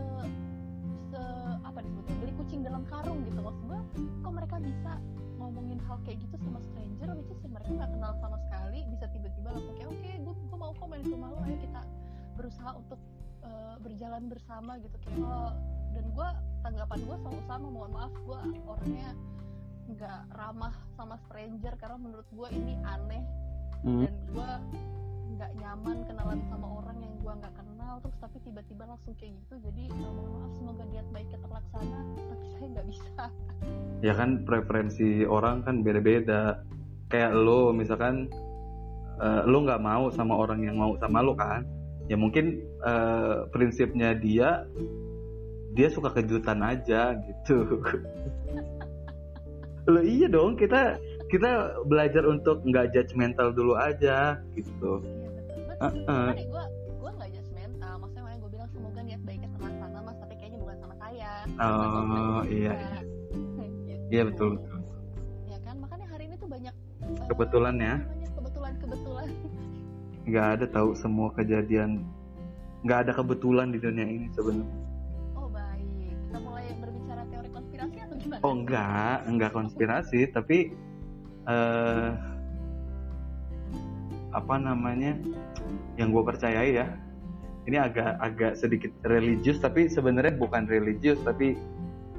se 1.13 1.22
apa 1.62 1.80
disebutnya 1.86 2.15
beli 2.18 2.34
kucing 2.34 2.65
dalam 2.65 2.82
karung 2.89 3.22
gitu? 3.30 3.46
Maksud 3.46 3.62
gue 3.62 3.80
kok 4.26 4.34
mereka 4.34 4.56
bisa 4.58 4.92
ngomongin 5.38 5.78
hal 5.86 6.02
kayak 6.02 6.18
gitu 6.18 6.36
sama 6.42 6.58
stranger 6.74 7.13
which 7.13 7.30
is 7.30 7.42
mereka 7.46 7.70
nggak 7.78 7.89
kenal 7.94 8.13
sama 8.18 8.38
tiba-tiba 9.50 9.58
langsung 9.58 9.76
kayak 9.78 9.90
oke 9.90 10.12
gue 10.14 10.34
gue 10.50 10.58
mau 10.58 10.72
kok 10.78 10.88
main 10.90 11.02
ke 11.02 11.10
rumah 11.10 11.30
lo 11.34 11.40
ayo 11.46 11.58
kita 11.58 11.82
berusaha 12.38 12.72
untuk 12.78 13.00
eh, 13.44 13.76
berjalan 13.82 14.24
bersama 14.30 14.72
gitu. 14.80 14.96
Kayak 15.02 15.20
oh, 15.26 15.52
dan 15.98 16.06
gue 16.14 16.30
tanggapan 16.62 17.00
gue 17.02 17.18
selalu 17.18 17.42
sama 17.50 17.68
mohon 17.68 17.92
maaf 17.96 18.14
gue 18.14 18.40
orangnya 18.68 19.10
nggak 19.90 20.22
ramah 20.38 20.76
sama 20.94 21.16
stranger 21.26 21.74
karena 21.82 21.98
menurut 21.98 22.28
gue 22.30 22.48
ini 22.54 22.74
aneh. 22.86 23.24
Hmm. 23.80 24.04
dan 24.04 24.16
gue 24.28 24.50
nggak 25.40 25.52
nyaman 25.56 26.04
kenalan 26.04 26.44
sama 26.52 26.68
orang 26.84 27.00
yang 27.00 27.16
gue 27.16 27.32
nggak 27.32 27.56
kenal 27.56 27.96
terus 28.04 28.18
tapi 28.20 28.38
tiba-tiba 28.44 28.84
langsung 28.86 29.16
kayak 29.16 29.34
gitu. 29.40 29.56
Jadi 29.66 29.84
eh, 29.90 30.12
mohon 30.14 30.30
maaf 30.36 30.52
semoga 30.60 30.84
niat 30.94 31.08
baiknya 31.10 31.40
terlaksana 31.42 32.00
tapi 32.22 32.46
saya 32.54 32.68
nggak 32.76 32.88
bisa. 32.92 33.24
Ya 34.04 34.14
kan 34.14 34.44
preferensi 34.44 35.24
orang 35.26 35.64
kan 35.64 35.82
beda-beda. 35.82 36.62
Kayak 37.10 37.34
lo 37.40 37.74
misalkan 37.74 38.30
eh, 39.19 39.41
lo 39.45 39.58
nggak 39.63 39.82
mau 39.84 40.08
sama 40.12 40.34
orang 40.36 40.63
yang 40.63 40.75
mau 40.79 40.95
sama 40.97 41.19
lo 41.21 41.36
kan? 41.36 41.63
Ya 42.10 42.17
mungkin 42.17 42.63
eh, 42.82 43.36
prinsipnya 43.53 44.17
dia 44.17 44.65
dia 45.69 45.88
suka 45.93 46.10
kejutan 46.12 46.60
aja 46.65 47.13
gitu. 47.21 47.58
Lo 49.89 50.01
iya 50.01 50.25
dong 50.29 50.53
kita 50.53 50.97
kita 51.29 51.82
belajar 51.86 52.25
untuk 52.25 52.62
nggak 52.65 52.89
judgmental 52.93 53.53
dulu 53.53 53.77
aja 53.77 54.38
gitu. 54.53 55.01
Iya 55.05 55.29
betul. 55.38 55.62
Betul. 55.69 55.86
Heeh. 55.86 56.25
Makanya 56.29 56.45
gue 56.49 56.63
gue 56.99 57.12
nggak 57.17 57.29
judgmental 57.38 57.93
maksudnya 58.01 58.21
makanya 58.25 58.39
gue 58.41 58.51
bilang 58.53 58.69
semoga 58.73 58.99
niat 59.05 59.21
baiknya 59.25 59.49
terlaksana 59.58 59.99
mas. 60.01 60.15
Tapi 60.17 60.34
kayaknya 60.38 60.60
bukan 60.62 60.77
sama 60.82 60.95
saya. 60.97 61.32
Oh 61.62 62.41
iya 62.49 62.73
Gitu. 63.89 64.03
iya 64.10 64.21
betul 64.25 64.47
betul. 64.58 64.77
Ya 65.45 65.58
kan? 65.62 65.75
Makanya 65.82 66.05
hari 66.10 66.23
ini 66.29 66.36
tuh 66.38 66.49
banyak 66.49 66.73
eh, 66.73 67.25
Kebetulan 67.29 67.75
ya. 67.77 67.95
Kebetulan. 68.89 69.30
Nggak 70.25 70.47
ada 70.58 70.65
tahu 70.65 70.89
semua 70.97 71.30
kejadian. 71.38 72.02
Nggak 72.82 72.99
ada 73.06 73.12
kebetulan 73.13 73.69
di 73.69 73.78
dunia 73.78 74.06
ini 74.10 74.28
sebenarnya. 74.34 74.78
Oh 75.38 75.47
baik. 75.54 75.86
Kita 76.10 76.38
mulai 76.41 76.65
berbicara 76.82 77.21
teori 77.30 77.49
konspirasi 77.54 77.95
atau 78.02 78.15
gimana? 78.17 78.41
Oh 78.41 78.54
enggak, 78.58 79.17
enggak 79.30 79.52
konspirasi, 79.54 80.19
tapi 80.34 80.58
eh 81.45 82.10
apa 84.34 84.56
namanya? 84.58 85.13
Yang 86.02 86.10
gue 86.15 86.23
percayai 86.34 86.71
ya. 86.73 86.88
Ini 87.69 87.78
agak 87.86 88.17
agak 88.17 88.54
sedikit 88.58 88.89
religius, 89.06 89.62
tapi 89.62 89.86
sebenarnya 89.86 90.34
bukan 90.41 90.65
religius, 90.65 91.21
tapi 91.21 91.54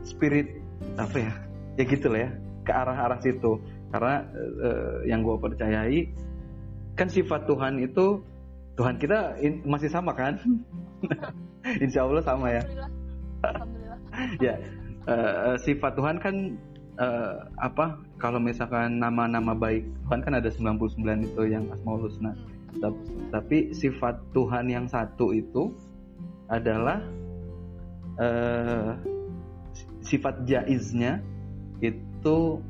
spirit 0.07 0.63
apa 0.95 1.17
ya? 1.19 1.33
Ya 1.81 1.85
gitulah 1.89 2.21
ya, 2.29 2.31
ke 2.63 2.71
arah-arah 2.71 3.19
situ. 3.25 3.59
Karena 3.91 4.23
eh, 4.37 5.11
yang 5.11 5.25
gue 5.27 5.35
percayai 5.41 6.13
kan 7.01 7.09
sifat 7.09 7.49
Tuhan 7.49 7.81
itu 7.81 8.21
Tuhan 8.77 9.01
kita 9.01 9.41
in- 9.41 9.65
masih 9.65 9.89
sama 9.89 10.13
kan? 10.13 10.37
Insya 11.85 12.05
Allah 12.05 12.21
sama 12.21 12.53
ya. 12.53 12.61
alhamdulillah 12.61 12.91
alhamdulillah 13.41 13.99
ya 14.45 14.55
eh, 15.09 15.57
sifat 15.65 15.93
Tuhan 15.97 16.17
kan 16.21 16.35
eh, 17.01 17.35
apa 17.57 17.97
kalau 18.21 18.37
misalkan 18.37 19.01
nama-nama 19.01 19.57
baik 19.57 19.89
Tuhan 20.05 20.21
kan 20.21 20.33
ada 20.37 20.53
99 20.53 21.25
itu 21.25 21.43
yang 21.49 21.65
Asmaul 21.73 22.05
Husna 22.05 22.37
Hmm, 22.71 22.79
Tap- 22.87 23.03
tapi 23.35 23.75
sifat 23.75 24.23
Tuhan 24.31 24.71
yang 24.71 24.87
satu 24.87 25.35
itu 25.35 25.75
adalah 26.47 27.03
eh, 28.15 28.95
sifat 30.07 30.47
jaiznya 30.47 31.19
itu 31.83 32.63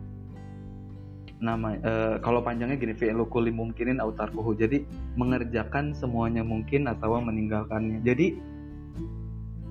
nama 1.40 1.72
eh, 1.74 2.14
kalau 2.20 2.44
panjangnya 2.44 2.76
gini 2.76 2.92
fi'lu 2.92 3.26
kulli 3.32 3.50
mungkinin 3.50 3.98
au 3.98 4.12
tarkuhu. 4.12 4.52
Jadi 4.54 4.84
mengerjakan 5.16 5.96
semuanya 5.96 6.44
mungkin 6.44 6.86
atau 6.86 7.18
meninggalkannya. 7.18 8.04
Jadi 8.04 8.36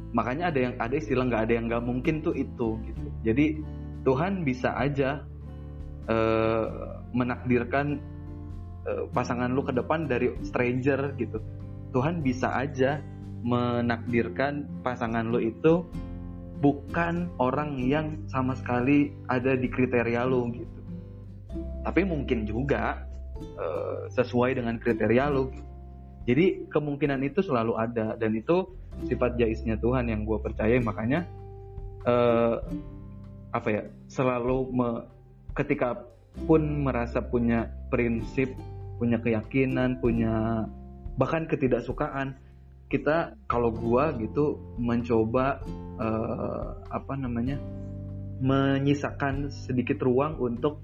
makanya 0.09 0.49
ada 0.49 0.59
yang 0.59 0.73
ada 0.81 0.95
istilah 0.97 1.29
nggak 1.29 1.43
ada 1.47 1.53
yang 1.53 1.65
nggak 1.69 1.85
mungkin 1.85 2.25
tuh 2.25 2.33
itu 2.33 2.81
gitu. 2.81 3.07
Jadi 3.21 3.61
Tuhan 4.03 4.41
bisa 4.41 4.73
aja 4.73 5.23
eh, 6.09 6.65
menakdirkan 7.13 8.01
eh, 8.89 9.03
pasangan 9.13 9.53
lu 9.53 9.61
ke 9.61 9.71
depan 9.71 10.09
dari 10.09 10.33
stranger 10.41 11.13
gitu. 11.21 11.37
Tuhan 11.93 12.21
bisa 12.25 12.53
aja 12.53 13.01
menakdirkan 13.39 14.67
pasangan 14.83 15.31
lu 15.31 15.39
itu 15.39 15.87
bukan 16.59 17.31
orang 17.39 17.79
yang 17.79 18.19
sama 18.27 18.51
sekali 18.51 19.15
ada 19.31 19.55
di 19.55 19.71
kriteria 19.71 20.27
lu 20.27 20.51
gitu. 20.51 20.78
Tapi 21.85 22.01
mungkin 22.03 22.43
juga 22.43 23.07
eh, 23.39 24.01
sesuai 24.13 24.59
dengan 24.59 24.75
kriteria 24.77 25.25
gitu. 25.31 25.63
Jadi 26.29 26.69
kemungkinan 26.69 27.25
itu 27.25 27.41
selalu 27.41 27.73
ada 27.79 28.13
dan 28.19 28.31
itu 28.37 28.69
sifat 29.07 29.39
jaisnya 29.39 29.79
Tuhan 29.79 30.11
yang 30.11 30.27
gue 30.27 30.37
percaya 30.43 30.77
makanya 30.83 31.25
eh, 32.05 32.55
apa 33.49 33.67
ya 33.71 33.83
selalu 34.11 34.57
me- 34.69 35.05
ketika 35.57 36.05
pun 36.45 36.85
merasa 36.85 37.23
punya 37.23 37.71
prinsip 37.89 38.53
punya 39.01 39.17
keyakinan 39.17 39.97
punya 39.97 40.67
bahkan 41.17 41.49
ketidaksukaan 41.49 42.37
kita 42.89 43.37
kalau 43.45 43.69
gua 43.69 44.09
gitu 44.17 44.57
mencoba 44.81 45.61
eh, 46.01 46.67
apa 46.89 47.13
namanya 47.15 47.61
menyisakan 48.41 49.53
sedikit 49.53 50.01
ruang 50.01 50.41
untuk 50.41 50.81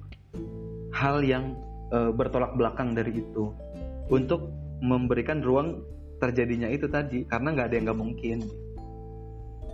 hal 0.95 1.19
yang 1.21 1.59
eh, 1.91 2.11
bertolak 2.15 2.55
belakang 2.55 2.95
dari 2.95 3.19
itu. 3.19 3.51
Untuk 4.07 4.49
memberikan 4.79 5.43
ruang 5.43 5.83
terjadinya 6.23 6.71
itu 6.71 6.87
tadi 6.87 7.27
karena 7.27 7.51
nggak 7.51 7.67
ada 7.67 7.75
yang 7.75 7.85
nggak 7.91 8.01
mungkin. 8.01 8.37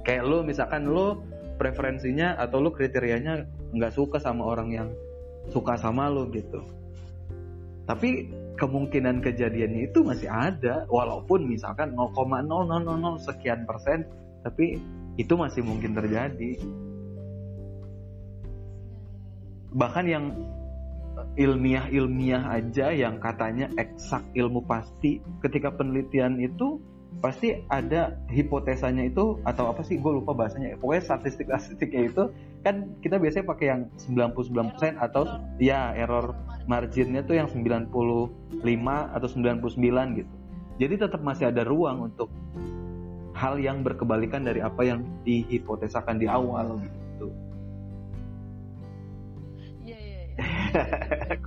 Kayak 0.02 0.24
lo 0.26 0.38
misalkan 0.42 0.90
lo 0.90 1.22
preferensinya 1.62 2.34
atau 2.42 2.58
lo 2.58 2.74
kriterianya 2.74 3.46
nggak 3.78 3.94
suka 3.94 4.18
sama 4.18 4.50
orang 4.50 4.70
yang 4.74 4.90
suka 5.54 5.78
sama 5.78 6.10
lo 6.10 6.26
gitu. 6.34 6.66
Tapi 7.86 8.34
kemungkinan 8.58 9.22
kejadiannya 9.26 9.90
itu 9.90 10.06
masih 10.06 10.30
ada 10.30 10.86
walaupun 10.90 11.50
misalkan 11.50 11.98
0,0000 11.98 12.46
sekian 13.26 13.66
persen 13.66 14.06
tapi 14.42 14.78
itu 15.18 15.34
masih 15.38 15.62
mungkin 15.62 15.94
terjadi. 15.94 16.62
Bahkan 19.72 20.06
yang 20.10 20.26
ilmiah-ilmiah 21.40 22.44
aja 22.52 22.92
yang 22.92 23.20
katanya 23.24 23.72
eksak 23.80 24.24
ilmu 24.36 24.64
pasti. 24.68 25.24
Ketika 25.40 25.72
penelitian 25.72 26.40
itu 26.44 26.84
pasti 27.20 27.60
ada 27.68 28.16
hipotesanya 28.32 29.12
itu 29.12 29.36
atau 29.44 29.68
apa 29.72 29.84
sih 29.84 30.00
gue 30.00 30.12
lupa 30.12 30.32
bahasanya. 30.36 30.80
Pokoknya 30.80 31.04
statistik-statistiknya 31.16 32.02
itu 32.12 32.24
kan 32.64 32.96
kita 33.04 33.20
biasanya 33.20 33.46
pakai 33.48 33.66
yang 33.68 33.82
99% 34.00 34.96
atau 35.00 35.28
ya 35.60 35.92
error 35.96 36.36
marginnya 36.68 37.24
tuh 37.24 37.36
yang 37.40 37.48
95 37.52 38.64
atau 39.16 39.28
99 39.28 40.20
gitu. 40.20 40.34
Jadi 40.80 40.94
tetap 40.98 41.22
masih 41.22 41.52
ada 41.52 41.68
ruang 41.68 42.12
untuk 42.12 42.32
hal 43.36 43.60
yang 43.60 43.84
berkebalikan 43.84 44.44
dari 44.44 44.60
apa 44.60 44.84
yang 44.84 45.04
dihipotesakan 45.24 46.20
di 46.20 46.28
awal 46.28 46.80
gitu 46.80 47.01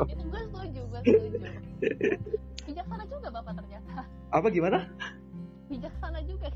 Itu 0.05 0.23
gue 0.25 0.43
setuju, 0.43 0.81
gue 0.85 1.01
setuju. 1.03 1.39
Bijaksana 2.65 3.05
juga 3.07 3.29
bapak 3.31 3.53
ternyata. 3.57 4.03
apa 4.31 4.47
gimana 4.49 4.79
Bijaksana 5.65 6.19
juga. 6.23 6.49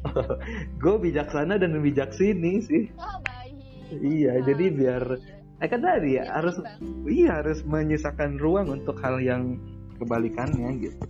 gue 0.76 0.94
bijaksana 0.98 1.54
dan 1.56 1.72
bijaksini 1.76 2.52
sih 2.60 2.84
Oh 2.94 3.16
baik. 3.22 3.54
Iya, 3.94 4.42
jadi 4.42 4.64
biar- 4.70 5.16
Iya. 5.16 5.36
eh 5.58 5.68
kan 5.68 5.80
tadi 5.80 6.10
ya 6.12 6.22
Biar 6.22 6.34
harus 6.34 6.56
seimbang. 6.56 7.08
iya 7.08 7.30
harus 7.36 7.58
menyisakan 7.62 8.30
ruang 8.36 8.68
untuk 8.70 8.98
hal 8.98 9.18
yang 9.18 9.56
kebalikannya 9.96 10.70
gitu 10.78 11.02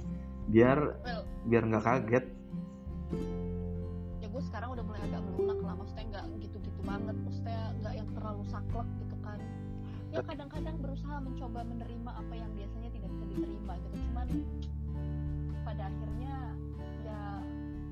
biar 0.47 0.79
well 0.99 1.21
biar 1.44 1.62
nggak 1.62 1.85
kaget 1.85 2.25
ya 4.18 4.27
gue 4.27 4.42
sekarang 4.42 4.68
udah 4.73 4.81
mulai 4.83 5.01
agak 5.03 5.21
melunak 5.23 5.59
lah 5.61 5.75
maksudnya 5.75 6.05
nggak 6.09 6.25
gitu-gitu 6.38 6.81
banget 6.83 7.16
maksudnya 7.18 7.61
nggak 7.77 7.94
yang 7.94 8.09
terlalu 8.11 8.42
saklek 8.47 8.88
gitu 8.99 9.16
kan 9.21 9.38
ya 10.09 10.18
kadang-kadang 10.18 10.48
mencoba 11.21 11.61
menerima 11.67 12.11
apa 12.11 12.35
yang 12.35 12.51
biasanya 12.55 12.91
tidak 12.95 13.09
bisa 13.15 13.25
diterima 13.35 13.73
gitu. 13.83 13.97
Cuman 14.09 14.29
pada 15.67 15.83
akhirnya 15.91 16.35
ya 17.05 17.21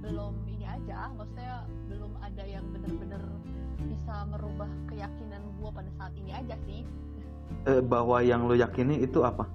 belum 0.00 0.34
ini 0.48 0.64
aja 0.64 1.10
maksudnya 1.12 1.66
belum 1.90 2.12
ada 2.22 2.44
yang 2.46 2.64
bener-bener 2.72 3.22
bisa 3.86 4.14
merubah 4.30 4.70
keyakinan 4.88 5.42
gue 5.60 5.70
pada 5.70 5.90
saat 5.98 6.12
ini 6.16 6.30
aja 6.32 6.56
sih. 6.64 6.82
Eh, 7.66 7.82
bahwa 7.82 8.22
yang 8.22 8.46
lo 8.46 8.54
yakini 8.58 9.02
itu 9.02 9.22
apa 9.22 9.46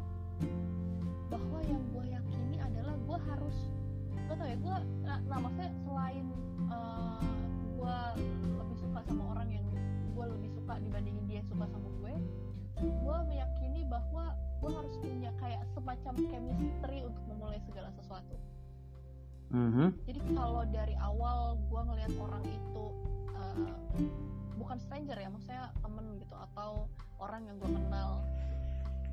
gitu 26.22 26.36
atau 26.38 26.86
orang 27.18 27.42
yang 27.50 27.56
gue 27.58 27.70
kenal. 27.74 28.22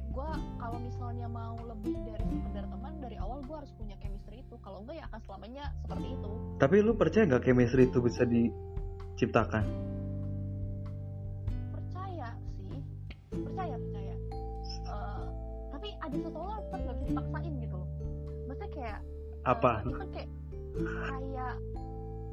Gue 0.09 0.31
kalau 0.57 0.79
misalnya 0.81 1.27
mau 1.29 1.57
lebih 1.65 1.97
dari 2.05 2.25
sekedar 2.25 2.65
teman 2.69 2.93
dari 3.01 3.17
awal 3.21 3.45
gue 3.45 3.57
harus 3.57 3.73
punya 3.77 3.97
chemistry 4.01 4.41
itu. 4.41 4.57
Kalau 4.65 4.85
enggak 4.85 5.01
ya 5.01 5.05
akan 5.13 5.21
selamanya 5.25 5.65
seperti 5.85 6.07
itu. 6.17 6.31
Tapi 6.61 6.77
lu 6.81 6.93
percaya 6.97 7.25
nggak 7.29 7.45
chemistry 7.45 7.83
itu 7.89 7.99
bisa 8.01 8.23
diciptakan? 8.25 9.65
Percaya 11.77 12.29
sih. 12.69 12.83
Percaya 13.33 13.75
percaya. 13.77 14.15
Eh, 14.89 15.25
tapi 15.73 15.89
ada 16.01 16.17
satu 16.25 16.39
hal 16.41 16.59
tetap 16.65 16.81
gak 16.81 16.97
bisa 16.97 17.07
dipaksain 17.13 17.53
gitu 17.61 17.77
loh. 17.77 17.89
Maksudnya 18.49 18.71
kayak 18.73 19.01
apa? 19.47 19.73
itu 19.81 19.97
kan 19.97 20.09
kayak 20.13 20.31
kayak 21.09 21.55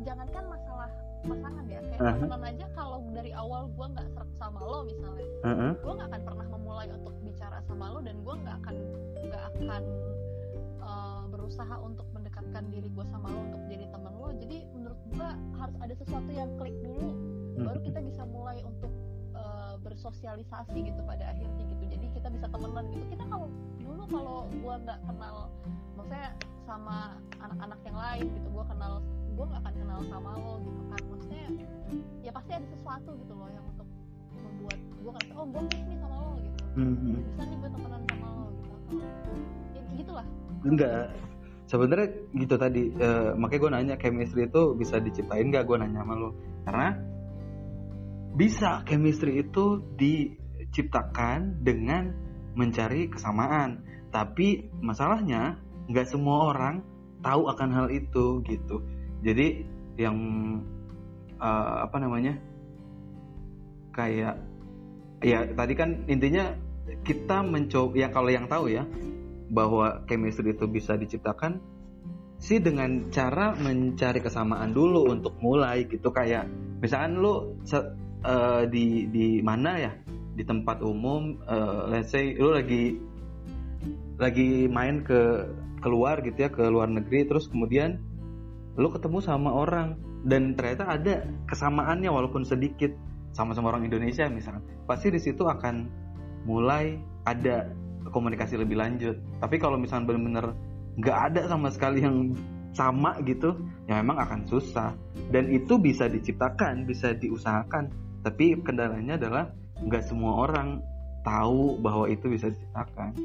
jangankan 0.04 0.44
masalah 0.52 0.90
pasangan 1.26 1.66
ya 1.66 1.80
kayak 1.82 2.02
Aha. 2.02 2.12
temenan 2.22 2.44
aja 2.46 2.66
kalau 2.78 3.00
dari 3.16 3.32
awal 3.34 3.64
gue 3.74 3.88
nggak 3.98 4.08
sama 4.46 4.62
lo 4.62 4.80
misalnya. 4.86 5.28
Heeh. 5.42 5.72
gue 5.82 5.94
nggak 5.98 6.10
akan 6.14 6.22
pernah 6.22 6.48
memulai 6.54 6.88
untuk 6.94 7.16
bicara 7.26 7.58
sama 7.66 7.86
lo 7.90 8.00
dan 8.06 8.16
gue 8.22 8.36
nggak 8.46 8.56
akan 8.62 8.76
nggak 9.26 9.44
akan 9.58 9.84
eh, 10.86 11.24
berusaha 11.34 11.76
untuk 11.82 12.08
mendekatkan 12.14 12.64
diri 12.70 12.90
gue 12.94 13.06
sama 13.10 13.28
lo 13.34 13.40
untuk 13.50 13.62
jadi 13.66 13.86
teman 13.90 14.14
lo. 14.14 14.30
Jadi 14.38 14.58
menurut 14.78 15.00
gue 15.10 15.30
harus 15.58 15.76
ada 15.82 15.94
sesuatu 15.98 16.30
yang 16.30 16.50
klik 16.62 16.78
dulu 16.86 17.10
baru 17.66 17.80
kita 17.82 18.00
bisa 18.06 18.22
mulai 18.30 18.62
untuk 18.62 18.94
eh, 19.34 19.76
bersosialisasi 19.82 20.78
gitu 20.94 21.02
pada 21.10 21.34
akhirnya 21.34 21.66
gitu. 21.66 21.84
Jadi 21.90 22.06
kita 22.14 22.28
bisa 22.30 22.46
temenan 22.46 22.86
gitu. 22.94 23.06
Kita 23.18 23.26
kalau 23.26 23.50
dulu 23.82 24.04
kalau 24.06 24.38
gue 24.54 24.76
nggak 24.86 25.00
kenal 25.10 25.50
maksudnya 25.98 26.38
sama 26.66 27.18
anak-anak 27.42 27.80
yang 27.86 27.98
lain 27.98 28.26
gitu 28.30 28.48
gue 28.54 28.66
kenal 28.70 28.94
gue 29.36 29.46
nggak 29.46 29.62
akan 29.66 29.74
kenal 29.74 30.00
sama 30.06 30.30
lo 30.38 30.54
gitu 30.62 30.82
kan. 30.94 31.02
Maksudnya 31.10 31.46
ya 32.26 32.32
pasti 32.34 32.52
ada 32.58 32.68
sesuatu 32.74 33.14
gitu 33.22 33.34
loh 33.38 33.50
yang 33.50 33.66
membuat 34.56 34.80
gue 34.80 35.12
ngerasa 35.12 35.32
oh 35.36 35.46
gue 35.52 35.62
klik 35.68 35.84
nih 35.84 35.98
sama 36.00 36.16
lo 36.16 36.32
gitu. 36.40 36.60
Mhm. 36.80 37.14
bisa 37.20 37.44
nih 37.44 37.58
gue 37.60 37.70
temenan 37.76 38.02
sama 38.08 38.28
lo 38.32 38.46
gitu. 38.56 38.96
Ya 39.76 39.82
gitulah. 40.00 40.26
Enggak. 40.64 41.06
Sebenarnya 41.66 42.08
gitu 42.38 42.56
tadi 42.56 42.84
eh, 42.94 43.30
makanya 43.36 43.60
gue 43.60 43.72
nanya 43.76 43.96
chemistry 44.00 44.48
itu 44.48 44.62
bisa 44.80 44.96
diciptain 45.04 45.52
nggak? 45.52 45.66
Gue 45.68 45.78
nanya 45.82 46.08
sama 46.08 46.14
lu 46.16 46.30
karena 46.64 46.88
bisa 48.36 48.84
chemistry 48.88 49.44
itu 49.44 49.84
diciptakan 50.00 51.60
dengan 51.60 52.16
mencari 52.56 53.12
kesamaan. 53.12 53.84
Tapi 54.10 54.72
masalahnya 54.80 55.60
nggak 55.92 56.08
semua 56.08 56.56
orang 56.56 56.80
tahu 57.20 57.52
akan 57.52 57.70
hal 57.76 57.88
itu 57.92 58.40
gitu. 58.48 58.80
Jadi 59.26 59.68
yang 60.00 60.16
eh, 61.42 61.76
apa 61.84 61.98
namanya 62.00 62.55
kayak 63.96 64.36
ya 65.24 65.48
tadi 65.56 65.74
kan 65.80 66.04
intinya 66.12 66.52
kita 67.08 67.42
mencoba 67.42 67.96
ya 67.96 68.08
kalau 68.12 68.30
yang 68.30 68.52
tahu 68.52 68.68
ya 68.68 68.84
bahwa 69.50 70.04
chemistry 70.06 70.52
itu 70.52 70.68
bisa 70.68 71.00
diciptakan 71.00 71.64
sih 72.36 72.60
dengan 72.60 73.08
cara 73.10 73.56
mencari 73.56 74.20
kesamaan 74.20 74.76
dulu 74.76 75.08
untuk 75.08 75.40
mulai 75.40 75.88
gitu. 75.88 76.12
Kayak 76.12 76.52
misalkan 76.84 77.24
lu 77.24 77.56
eh, 78.26 78.64
di 78.68 79.08
di 79.10 79.40
mana 79.40 79.80
ya? 79.80 79.92
Di 80.36 80.44
tempat 80.44 80.84
umum 80.84 81.40
eh, 81.48 81.82
let's 81.96 82.12
say 82.12 82.36
lu 82.36 82.52
lagi 82.52 83.00
lagi 84.20 84.68
main 84.68 85.04
ke 85.04 85.48
keluar 85.80 86.24
gitu 86.24 86.48
ya 86.48 86.50
ke 86.50 86.66
luar 86.66 86.88
negeri 86.88 87.28
terus 87.28 87.52
kemudian 87.52 88.00
lu 88.76 88.92
ketemu 88.92 89.20
sama 89.22 89.54
orang 89.54 90.00
dan 90.26 90.58
ternyata 90.58 90.90
ada 90.90 91.30
kesamaannya 91.46 92.10
walaupun 92.10 92.48
sedikit 92.48 92.92
sama-sama 93.36 93.76
orang 93.76 93.84
Indonesia 93.84 94.32
misalkan 94.32 94.64
pasti 94.88 95.12
di 95.12 95.20
situ 95.20 95.44
akan 95.44 95.92
mulai 96.48 96.96
ada 97.28 97.68
komunikasi 98.16 98.56
lebih 98.56 98.80
lanjut. 98.80 99.20
Tapi 99.44 99.60
kalau 99.60 99.76
misalnya 99.76 100.16
benar-benar 100.16 100.56
nggak 100.96 101.18
ada 101.32 101.42
sama 101.52 101.68
sekali 101.68 102.00
yang 102.00 102.32
sama 102.72 103.20
gitu 103.28 103.60
ya 103.92 104.00
memang 104.00 104.24
akan 104.24 104.48
susah. 104.48 104.96
Dan 105.36 105.52
itu 105.52 105.76
bisa 105.76 106.08
diciptakan 106.08 106.88
bisa 106.88 107.12
diusahakan. 107.12 107.92
Tapi 108.24 108.56
kendalanya 108.64 109.20
adalah 109.20 109.52
nggak 109.84 110.04
semua 110.08 110.48
orang 110.48 110.80
tahu 111.28 111.76
bahwa 111.84 112.08
itu 112.08 112.32
bisa 112.32 112.48
diciptakan. 112.48 113.20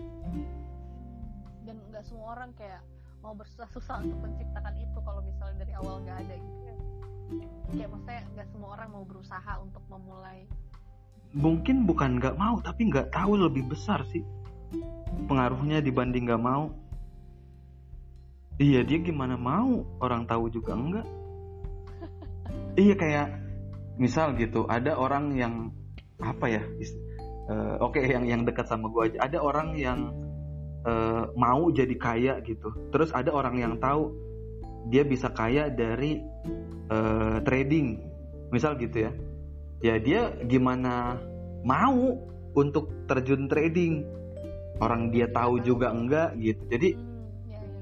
Dan 1.63 1.77
nggak 1.87 2.03
semua 2.03 2.35
orang 2.35 2.51
kayak 2.59 2.83
mau 3.23 3.37
bersusah-susah 3.37 4.03
untuk 4.03 4.19
menciptakan 4.27 4.75
itu 4.81 4.99
kalau 5.05 5.23
misalnya 5.23 5.63
dari 5.63 5.73
awal 5.77 6.03
nggak 6.03 6.19
ada 6.25 6.35
gitu 6.35 6.60
kayak 7.71 7.91
maksudnya 7.91 8.23
nggak 8.35 8.47
semua 8.51 8.69
orang 8.79 8.89
mau 8.91 9.05
berusaha 9.07 9.53
untuk 9.63 9.83
memulai. 9.87 10.47
Mungkin 11.31 11.87
bukan 11.87 12.19
nggak 12.19 12.35
mau 12.35 12.59
tapi 12.59 12.91
nggak 12.91 13.15
tahu 13.15 13.39
lebih 13.39 13.71
besar 13.71 14.03
sih 14.11 14.27
pengaruhnya 15.27 15.83
dibanding 15.83 16.27
nggak 16.27 16.43
mau. 16.43 16.71
Iya 18.61 18.85
dia 18.85 18.99
gimana 19.01 19.41
mau 19.41 19.87
orang 20.05 20.29
tahu 20.29 20.53
juga 20.53 20.77
enggak. 20.77 21.07
Iya 22.81 22.95
kayak 22.95 23.29
misal 23.99 24.39
gitu 24.39 24.65
ada 24.71 24.95
orang 24.97 25.35
yang 25.35 25.75
apa 26.23 26.47
ya 26.49 26.63
eh, 27.51 27.75
oke 27.83 27.99
yang 27.99 28.25
yang 28.29 28.43
dekat 28.47 28.69
sama 28.69 28.91
gua 28.93 29.11
aja. 29.11 29.27
Ada 29.27 29.39
orang 29.41 29.75
yang 29.79 30.13
eh, 30.87 31.25
mau 31.35 31.71
jadi 31.73 31.95
kaya 31.97 32.35
gitu. 32.45 32.71
Terus 32.95 33.11
ada 33.17 33.33
orang 33.33 33.59
yang 33.59 33.75
tahu 33.81 34.13
dia 34.89 35.05
bisa 35.05 35.29
kaya 35.33 35.69
dari 35.69 36.21
eh, 36.91 37.37
trading. 37.47 37.87
Misal 38.51 38.77
gitu 38.77 39.07
ya. 39.09 39.13
Ya 39.81 39.97
dia 39.97 40.35
gimana 40.45 41.17
mau 41.63 42.19
untuk 42.53 42.91
terjun 43.07 43.47
trading? 43.47 44.05
Orang 44.81 45.13
dia 45.13 45.29
tahu 45.31 45.61
juga 45.63 45.93
enggak 45.93 46.37
gitu. 46.41 46.63
Jadi 46.69 46.89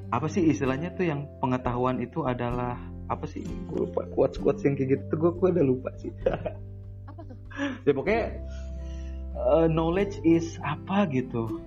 apa 0.08 0.26
sih 0.26 0.48
istilahnya 0.48 0.96
tuh 0.96 1.04
yang 1.04 1.28
pengetahuan 1.40 2.00
itu 2.00 2.24
adalah 2.24 2.80
apa 3.08 3.24
sih? 3.24 3.44
Gue 3.68 3.88
lupa 3.88 4.04
quotes 4.12 4.36
quotes 4.40 4.62
yang 4.64 4.76
kayak 4.76 4.98
gitu 4.98 5.02
tuh 5.14 5.18
gue 5.18 5.30
gue 5.40 5.48
udah 5.56 5.66
lupa 5.66 5.90
sih. 5.96 6.12
Apa 7.08 7.20
tuh? 7.24 7.36
Ya 7.88 7.92
pokoknya 7.96 8.24
uh, 9.36 9.66
knowledge 9.70 10.20
is 10.24 10.60
apa 10.60 11.08
gitu. 11.08 11.60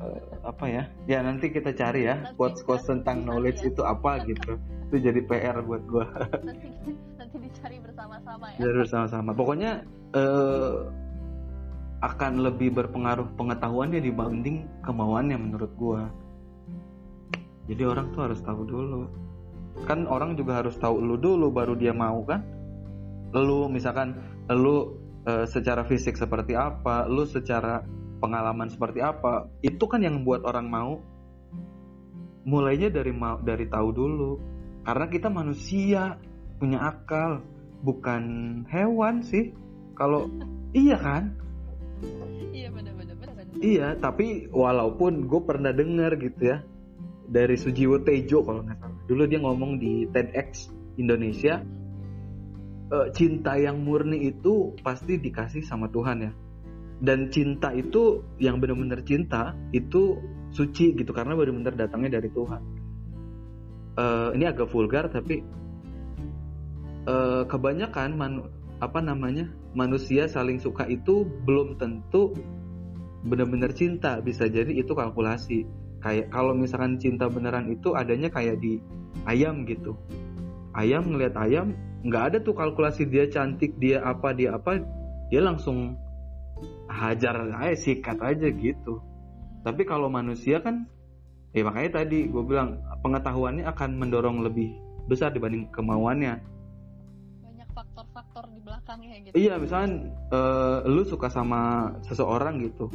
Uh, 0.00 0.20
apa 0.44 0.64
ya? 0.66 0.82
Ya 1.08 1.18
nanti 1.20 1.52
kita 1.52 1.72
cari 1.76 2.08
ya 2.08 2.32
quotes 2.36 2.64
quotes 2.64 2.88
tentang 2.88 3.24
knowledge 3.28 3.60
ya. 3.64 3.70
itu 3.72 3.82
apa 3.84 4.24
gitu 4.24 4.56
itu 4.94 5.10
jadi 5.10 5.20
PR 5.26 5.58
buat 5.66 5.82
gue 5.90 6.06
nanti 6.46 6.70
nanti 7.18 7.36
dicari 7.42 7.82
bersama-sama 7.82 8.46
ya 8.54 8.58
Jadi 8.62 8.76
bersama-sama. 8.86 9.30
Pokoknya 9.34 9.82
eh, 10.14 10.74
akan 12.04 12.32
lebih 12.44 12.76
berpengaruh 12.76 13.32
pengetahuannya 13.40 14.04
dibanding 14.04 14.68
kemauannya 14.84 15.40
menurut 15.40 15.72
gua. 15.80 16.12
Jadi 17.64 17.80
orang 17.80 18.12
tuh 18.12 18.28
harus 18.28 18.44
tahu 18.44 18.68
dulu. 18.68 19.08
Kan 19.88 20.04
orang 20.04 20.36
juga 20.36 20.60
harus 20.60 20.76
tahu 20.76 21.00
lu 21.00 21.16
dulu 21.16 21.48
baru 21.48 21.72
dia 21.72 21.96
mau 21.96 22.20
kan. 22.28 22.44
Lu 23.32 23.72
misalkan 23.72 24.20
lu 24.52 25.00
eh, 25.24 25.48
secara 25.48 25.80
fisik 25.88 26.20
seperti 26.20 26.52
apa, 26.52 27.08
lu 27.08 27.24
secara 27.24 27.80
pengalaman 28.20 28.68
seperti 28.68 29.00
apa, 29.00 29.48
itu 29.64 29.84
kan 29.88 30.04
yang 30.04 30.20
membuat 30.20 30.44
orang 30.44 30.68
mau. 30.68 30.92
Mulainya 32.44 32.92
dari 32.92 33.16
mau 33.16 33.40
dari 33.40 33.64
tahu 33.64 33.88
dulu. 33.96 34.32
Karena 34.84 35.06
kita 35.08 35.28
manusia 35.32 36.20
punya 36.60 36.80
akal, 36.84 37.40
bukan 37.82 38.22
hewan 38.68 39.24
sih. 39.24 39.52
Kalau 39.96 40.28
iya 40.76 40.96
kan? 41.00 41.34
iya 42.54 42.70
benar-benar 42.70 43.16
benar 43.18 43.44
Iya, 43.58 43.88
tapi 43.98 44.46
walaupun 44.52 45.26
gue 45.26 45.40
pernah 45.42 45.72
dengar 45.72 46.14
gitu 46.20 46.52
ya, 46.52 46.62
dari 47.28 47.56
Sujiwo 47.56 48.04
Tejo 48.04 48.44
kalau 48.44 48.60
nggak 48.64 48.78
salah 48.80 49.00
dulu 49.08 49.22
dia 49.28 49.40
ngomong 49.40 49.80
di 49.80 50.08
TEDx 50.12 50.68
Indonesia 51.00 51.60
eh, 52.92 53.08
cinta 53.16 53.56
yang 53.56 53.80
murni 53.80 54.28
itu 54.28 54.76
pasti 54.84 55.16
dikasih 55.16 55.64
sama 55.64 55.88
Tuhan 55.88 56.28
ya 56.28 56.32
dan 57.04 57.28
cinta 57.32 57.72
itu 57.74 58.22
yang 58.40 58.60
benar-benar 58.60 59.02
cinta 59.04 59.52
itu 59.74 60.20
suci 60.54 60.94
gitu 60.94 61.10
karena 61.10 61.34
benar-benar 61.34 61.74
datangnya 61.74 62.20
dari 62.20 62.30
Tuhan 62.30 62.62
Eh, 63.94 64.28
ini 64.34 64.44
agak 64.50 64.74
vulgar 64.74 65.06
tapi 65.06 65.46
eh, 67.06 67.42
kebanyakan 67.46 68.18
manu- 68.18 68.50
apa 68.82 68.98
namanya 68.98 69.46
manusia 69.70 70.26
saling 70.26 70.58
suka 70.58 70.90
itu 70.90 71.22
belum 71.46 71.78
tentu 71.78 72.34
benar-benar 73.22 73.70
cinta. 73.70 74.18
Bisa 74.18 74.50
jadi 74.50 74.74
itu 74.74 74.90
kalkulasi. 74.98 75.62
Kayak 76.02 76.34
kalau 76.34 76.52
misalkan 76.58 76.98
cinta 76.98 77.30
beneran 77.30 77.70
itu 77.70 77.94
adanya 77.94 78.28
kayak 78.28 78.58
di 78.58 78.82
ayam 79.30 79.62
gitu. 79.62 79.94
Ayam 80.74 81.06
ngelihat 81.14 81.38
ayam 81.38 81.78
nggak 82.02 82.34
ada 82.34 82.38
tuh 82.42 82.52
kalkulasi 82.52 83.06
dia 83.06 83.30
cantik 83.30 83.78
dia 83.78 84.02
apa 84.02 84.34
dia 84.34 84.58
apa. 84.58 84.82
Dia 85.30 85.40
langsung 85.40 85.94
hajar 86.90 87.46
aja 87.62 87.78
sikat 87.78 88.18
aja 88.18 88.50
gitu. 88.50 88.98
Tapi 89.62 89.86
kalau 89.86 90.10
manusia 90.10 90.58
kan 90.60 90.90
ya 91.54 91.62
makanya 91.62 92.02
tadi 92.02 92.26
gue 92.26 92.42
bilang 92.42 92.82
pengetahuannya 93.00 93.64
akan 93.70 93.90
mendorong 93.94 94.42
lebih 94.42 94.74
besar 95.06 95.30
dibanding 95.30 95.70
kemauannya 95.70 96.42
banyak 97.40 97.68
faktor-faktor 97.70 98.44
di 98.50 98.60
belakangnya 98.60 99.16
gitu 99.22 99.34
Iya, 99.38 99.54
misalkan 99.62 100.10
eh, 100.34 100.78
lu 100.90 101.06
suka 101.06 101.30
sama 101.30 101.94
seseorang 102.02 102.58
gitu, 102.66 102.90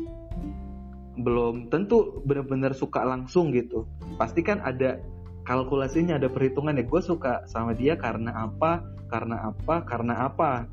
belum 1.19 1.71
tentu 1.71 2.23
benar-benar 2.23 2.71
suka 2.75 3.03
langsung 3.03 3.51
gitu. 3.51 3.87
Pasti 4.15 4.43
kan 4.43 4.63
ada 4.63 4.99
kalkulasinya, 5.43 6.15
ada 6.15 6.31
perhitungannya. 6.31 6.87
Gue 6.87 7.03
suka 7.03 7.43
sama 7.47 7.75
dia 7.75 7.99
karena 7.99 8.47
apa, 8.47 8.83
karena 9.11 9.51
apa, 9.51 9.83
karena 9.83 10.13
apa, 10.31 10.67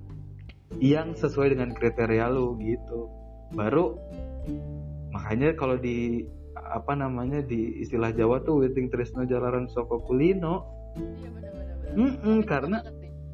yang 0.79 1.15
sesuai 1.15 1.55
dengan 1.55 1.75
kriteria 1.75 2.31
lu 2.31 2.59
gitu. 2.63 3.11
Baru 3.55 3.99
makanya 5.11 5.55
kalau 5.59 5.79
di 5.79 6.27
apa 6.73 6.99
namanya 6.99 7.45
di 7.45 7.83
istilah 7.83 8.11
Jawa 8.15 8.43
tuh 8.43 8.65
Witing 8.65 8.91
Trisno 8.91 9.29
Jalaran 9.29 9.69
Soko 9.71 10.03
Kulino. 10.03 10.65
Iya 11.97 12.45
karena 12.45 12.79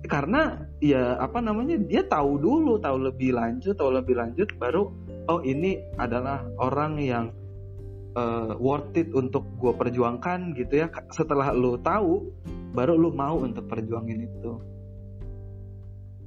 karena 0.03 0.66
ya 0.83 1.14
apa 1.18 1.38
namanya 1.38 1.79
dia 1.79 2.03
tahu 2.03 2.38
dulu 2.38 2.79
tahu 2.83 3.07
lebih 3.07 3.38
lanjut 3.38 3.79
tahu 3.79 3.95
lebih 3.95 4.18
lanjut 4.18 4.51
baru 4.59 4.90
oh 5.31 5.40
ini 5.47 5.79
adalah 5.95 6.42
orang 6.59 6.99
yang 6.99 7.31
eh, 8.18 8.53
worth 8.59 8.99
it 8.99 9.14
untuk 9.14 9.47
gue 9.59 9.73
perjuangkan 9.75 10.55
gitu 10.59 10.85
ya. 10.85 10.87
Setelah 11.14 11.55
lu 11.55 11.79
tahu 11.79 12.35
baru 12.75 12.99
lu 12.99 13.14
mau 13.14 13.38
untuk 13.38 13.66
perjuangin 13.71 14.27
itu. 14.27 14.53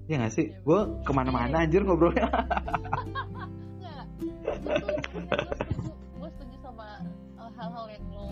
Ya 0.06 0.22
gak 0.22 0.38
sih? 0.38 0.54
Gue 0.62 0.86
ke 1.02 1.12
mana-mana 1.12 1.66
anjir 1.66 1.82
ngobrolnya 1.82 2.30
hal-hal 7.66 7.88
yang 7.90 8.06
lo 8.08 8.30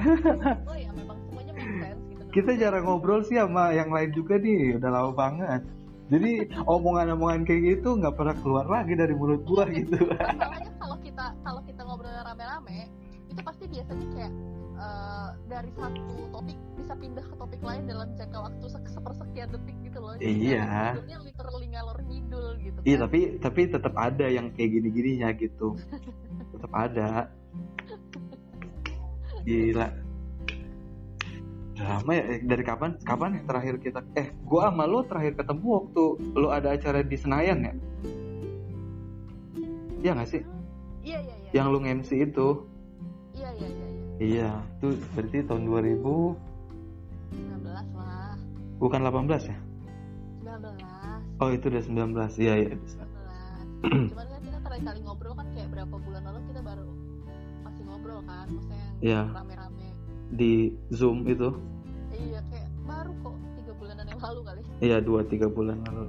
Oh 0.70 0.76
ya 0.76 0.90
memang 0.90 1.18
semuanya 1.22 1.52
make 1.52 1.74
sense 1.78 2.02
gitu. 2.08 2.22
kita 2.32 2.50
jarang 2.56 2.84
ngobrol 2.84 3.22
sih 3.22 3.36
sama 3.36 3.70
yang 3.70 3.88
lain 3.88 4.10
juga 4.10 4.34
nih 4.36 4.76
udah 4.76 4.90
lama 4.90 5.12
banget 5.14 5.62
jadi 6.10 6.30
omongan-omongan 6.74 7.42
kayak 7.44 7.62
gitu 7.78 7.94
nggak 7.94 8.14
pernah 8.16 8.34
keluar 8.40 8.66
lagi 8.66 8.94
dari 8.94 9.14
mulut 9.14 9.46
gua 9.46 9.68
gitu 9.68 9.94
Masalahnya 10.10 10.72
kalau 10.76 10.96
kita 10.98 11.24
kalau 11.40 11.60
kita 11.62 11.80
ngobrolnya 11.84 12.22
rame-rame 12.24 12.90
itu 13.30 13.40
pasti 13.46 13.64
biasanya 13.70 14.06
kayak 14.10 14.32
uh, 14.74 15.28
dari 15.46 15.70
satu 15.70 16.02
topik 16.34 16.58
bisa 16.74 16.92
pindah 16.98 17.22
ke 17.22 17.34
topik 17.38 17.60
lain 17.62 17.82
dalam 17.86 18.08
jangka 18.18 18.38
waktu 18.42 18.64
se- 18.66 18.90
sepersekian 18.90 19.48
detik 19.54 19.76
gitu 19.86 19.98
loh. 20.02 20.18
Jadi 20.18 20.50
Iya. 20.50 20.98
literally 21.22 21.66
ngalor 21.70 21.98
ngidul 22.02 22.46
gitu. 22.58 22.78
Iya 22.82 22.96
kan. 22.98 23.02
tapi 23.06 23.18
tapi 23.38 23.60
tetap 23.70 23.94
ada 23.94 24.26
yang 24.26 24.50
kayak 24.50 24.70
gini-gininya 24.74 25.30
gitu. 25.38 25.78
Tetap 26.58 26.72
ada. 26.74 27.30
Gila. 29.44 29.88
Udah 31.80 31.86
lama 31.96 32.12
ya 32.12 32.24
eh, 32.36 32.40
dari 32.44 32.60
kapan? 32.60 33.00
Kapan 33.00 33.40
yang 33.40 33.46
terakhir 33.48 33.74
kita 33.80 34.04
eh 34.12 34.36
gua 34.44 34.68
sama 34.68 34.84
lo 34.84 35.00
terakhir 35.08 35.32
ketemu 35.40 35.66
waktu 35.80 36.04
lo 36.36 36.48
ada 36.52 36.76
acara 36.76 37.00
di 37.00 37.16
Senayan 37.16 37.58
ya? 37.64 37.72
Iya 40.00 40.10
gak 40.16 40.28
sih? 40.28 40.42
Iya 41.00 41.18
iya 41.24 41.34
iya. 41.40 41.50
Yang 41.56 41.66
lu 41.72 41.78
MC 41.80 42.10
itu. 42.20 42.48
Iya 43.36 43.50
iya 43.56 43.68
iya 43.68 43.86
iya. 43.88 44.00
Iya, 44.20 44.50
itu 44.76 44.88
berarti 45.16 45.38
tahun 45.48 45.62
2000 45.64 46.36
19 47.32 47.96
lah. 47.96 48.36
bukan 48.76 49.00
18 49.00 49.48
ya? 49.48 49.58
19. 50.44 51.40
Oh, 51.40 51.48
itu 51.48 51.64
udah 51.72 51.82
19. 51.88 52.36
Iya, 52.36 52.54
iya. 52.68 52.76
19. 52.76 54.12
Cuman 54.12 54.26
kan 54.28 54.40
kita 54.44 54.58
terakhir 54.60 54.84
kali 54.92 55.00
ngobrol 55.00 55.32
kan 55.32 55.48
kayak 55.56 55.68
berapa 55.72 55.96
bulan 55.96 56.22
lalu 56.28 56.40
kita 56.52 56.60
baru 56.60 57.09
ngobrol 58.10 58.22
kan, 58.26 58.46
maksudnya 58.50 58.82
yang 58.82 58.98
Iya. 59.00 59.22
rame-rame. 59.30 59.86
Di 60.30 60.52
Zoom 60.90 61.26
itu. 61.26 61.48
Iya 62.10 62.40
kayak 62.50 62.70
baru 62.86 63.12
kok 63.22 63.34
tiga 63.54 63.72
bulanan 63.78 64.06
yang 64.10 64.20
lalu 64.20 64.40
kali. 64.42 64.60
Iya, 64.82 64.96
2 65.00 65.20
3 65.26 65.46
bulan 65.48 65.78
lalu. 65.86 66.04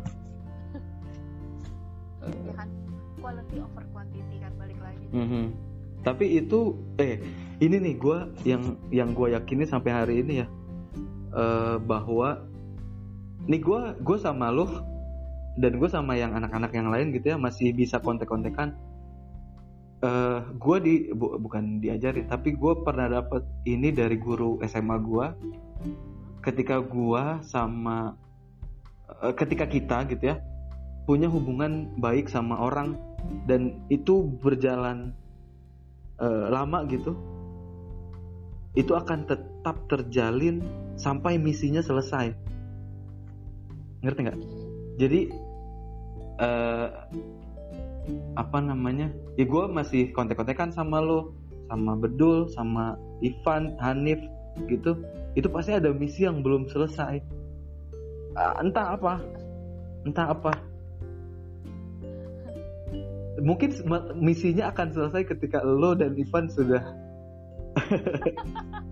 Ya 2.21 2.53
kan 2.53 2.69
quality 3.21 3.57
over 3.61 3.83
quantity 3.93 4.35
kan 4.41 4.51
balik 4.57 4.79
lagi. 4.81 5.05
Mhm. 5.13 5.43
Tapi 6.01 6.25
itu 6.41 6.59
eh 6.97 7.21
ini 7.61 7.77
nih 7.77 7.95
gue 7.97 8.17
yang 8.45 8.63
yang 8.89 9.09
gue 9.13 9.37
yakini 9.37 9.69
sampai 9.69 9.93
hari 9.93 10.15
ini 10.25 10.41
ya 10.41 10.47
eh, 11.37 11.75
bahwa 11.81 12.41
nih 13.45 13.61
gue 13.61 13.81
gue 14.01 14.17
sama 14.17 14.49
lo 14.49 14.65
dan 15.57 15.77
gue 15.77 15.89
sama 15.89 16.17
yang 16.17 16.33
anak-anak 16.33 16.73
yang 16.73 16.89
lain 16.89 17.13
gitu 17.13 17.33
ya 17.33 17.37
masih 17.37 17.73
bisa 17.73 18.01
kontek-kontekan. 18.01 18.73
Eh 20.01 20.39
gue 20.57 20.77
di 20.81 20.93
bu- 21.13 21.37
bukan 21.37 21.77
diajarin 21.77 22.25
tapi 22.25 22.57
gue 22.57 22.73
pernah 22.81 23.05
dapet 23.05 23.45
ini 23.69 23.93
dari 23.93 24.17
guru 24.17 24.57
SMA 24.65 24.97
gue 24.97 25.25
ketika 26.41 26.81
gue 26.81 27.23
sama 27.45 28.17
eh, 29.21 29.33
ketika 29.37 29.69
kita 29.69 30.09
gitu 30.09 30.33
ya 30.33 30.41
punya 31.05 31.29
hubungan 31.29 31.93
baik 32.01 32.25
sama 32.33 32.57
orang 32.57 32.97
dan 33.45 33.77
itu 33.93 34.25
berjalan 34.41 35.13
eh, 36.17 36.45
lama 36.49 36.81
gitu 36.89 37.13
itu 38.73 38.97
akan 38.97 39.27
tetap 39.27 39.85
terjalin 39.91 40.63
sampai 40.95 41.35
misinya 41.35 41.83
selesai. 41.83 42.31
Ngerti 43.99 44.19
nggak? 44.23 44.39
Jadi 44.95 45.21
apa 48.33 48.57
namanya 48.57 49.13
ya 49.37 49.45
gue 49.45 49.63
masih 49.69 50.09
kontek-kontekan 50.11 50.73
sama 50.73 50.97
lo 50.99 51.37
sama 51.69 51.95
Bedul 51.95 52.51
sama 52.51 52.99
Ivan 53.23 53.79
Hanif 53.79 54.19
gitu. 54.67 54.99
Itu 55.37 55.47
pasti 55.47 55.71
ada 55.71 55.95
misi 55.95 56.27
yang 56.27 56.43
belum 56.43 56.67
selesai. 56.67 57.23
Ah, 58.35 58.59
entah 58.59 58.99
apa. 58.99 59.23
Entah 60.03 60.27
apa. 60.35 60.51
Mungkin 63.39 63.71
misinya 64.19 64.69
akan 64.75 64.91
selesai 64.91 65.23
ketika 65.31 65.63
lo 65.63 65.95
dan 65.95 66.13
Ivan 66.19 66.51
sudah 66.51 66.83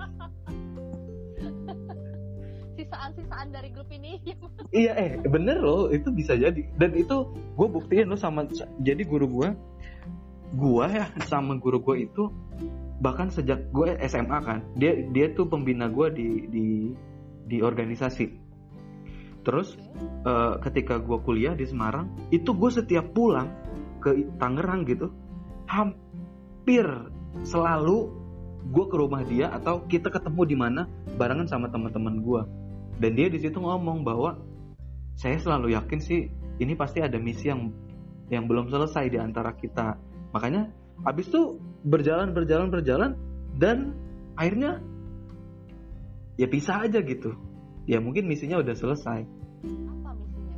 Sisaan-sisaan 2.99 3.47
dari 3.55 3.71
grup 3.71 3.87
ini. 3.95 4.19
iya 4.83 4.91
eh 4.99 5.23
bener 5.23 5.63
loh 5.63 5.87
itu 5.87 6.11
bisa 6.11 6.35
jadi. 6.35 6.67
Dan 6.75 6.99
itu 6.99 7.31
gue 7.31 7.67
buktiin 7.71 8.11
lo 8.11 8.19
sama 8.19 8.43
jadi 8.83 9.07
guru 9.07 9.39
gue 9.39 9.49
gue 10.51 10.85
ya 10.91 11.07
sama 11.23 11.55
guru 11.63 11.79
gue 11.79 12.11
itu 12.11 12.27
bahkan 12.99 13.31
sejak 13.31 13.71
gue 13.71 13.95
SMA 14.03 14.39
kan 14.43 14.59
dia 14.75 14.99
dia 15.15 15.31
tuh 15.31 15.47
pembina 15.47 15.87
gue 15.87 16.11
di 16.11 16.27
di 16.51 16.67
di 17.47 17.57
organisasi. 17.63 18.35
Terus 19.47 19.79
eh, 20.27 20.55
ketika 20.59 20.99
gue 20.99 21.23
kuliah 21.23 21.55
di 21.55 21.63
Semarang 21.63 22.11
itu 22.35 22.51
gue 22.51 22.67
setiap 22.67 23.15
pulang 23.15 23.47
ke 24.03 24.27
Tangerang 24.35 24.83
gitu 24.83 25.07
hampir 25.71 26.83
selalu 27.47 28.11
gue 28.75 28.85
ke 28.91 28.95
rumah 28.99 29.23
dia 29.23 29.55
atau 29.55 29.87
kita 29.87 30.11
ketemu 30.11 30.41
di 30.43 30.55
mana 30.59 30.81
barengan 31.15 31.47
sama 31.47 31.71
teman-teman 31.71 32.19
gue 32.19 32.43
dan 32.99 33.11
dia 33.15 33.27
di 33.31 33.39
situ 33.39 33.57
ngomong 33.57 34.03
bahwa 34.03 34.37
saya 35.15 35.39
selalu 35.39 35.75
yakin 35.75 35.99
sih 35.99 36.27
ini 36.59 36.75
pasti 36.75 36.99
ada 36.99 37.15
misi 37.19 37.47
yang 37.47 37.71
yang 38.29 38.45
belum 38.45 38.69
selesai 38.69 39.09
di 39.09 39.17
antara 39.17 39.55
kita 39.55 39.95
makanya 40.35 40.69
abis 41.07 41.31
itu 41.31 41.57
berjalan 41.87 42.35
berjalan 42.35 42.67
berjalan 42.69 43.11
dan 43.57 43.95
akhirnya 44.35 44.83
ya 46.35 46.47
pisah 46.47 46.85
aja 46.85 46.99
gitu 47.01 47.33
ya 47.87 48.03
mungkin 48.03 48.27
misinya 48.27 48.59
udah 48.59 48.75
selesai 48.75 49.19
Apa 49.23 50.11
misinya? 50.13 50.55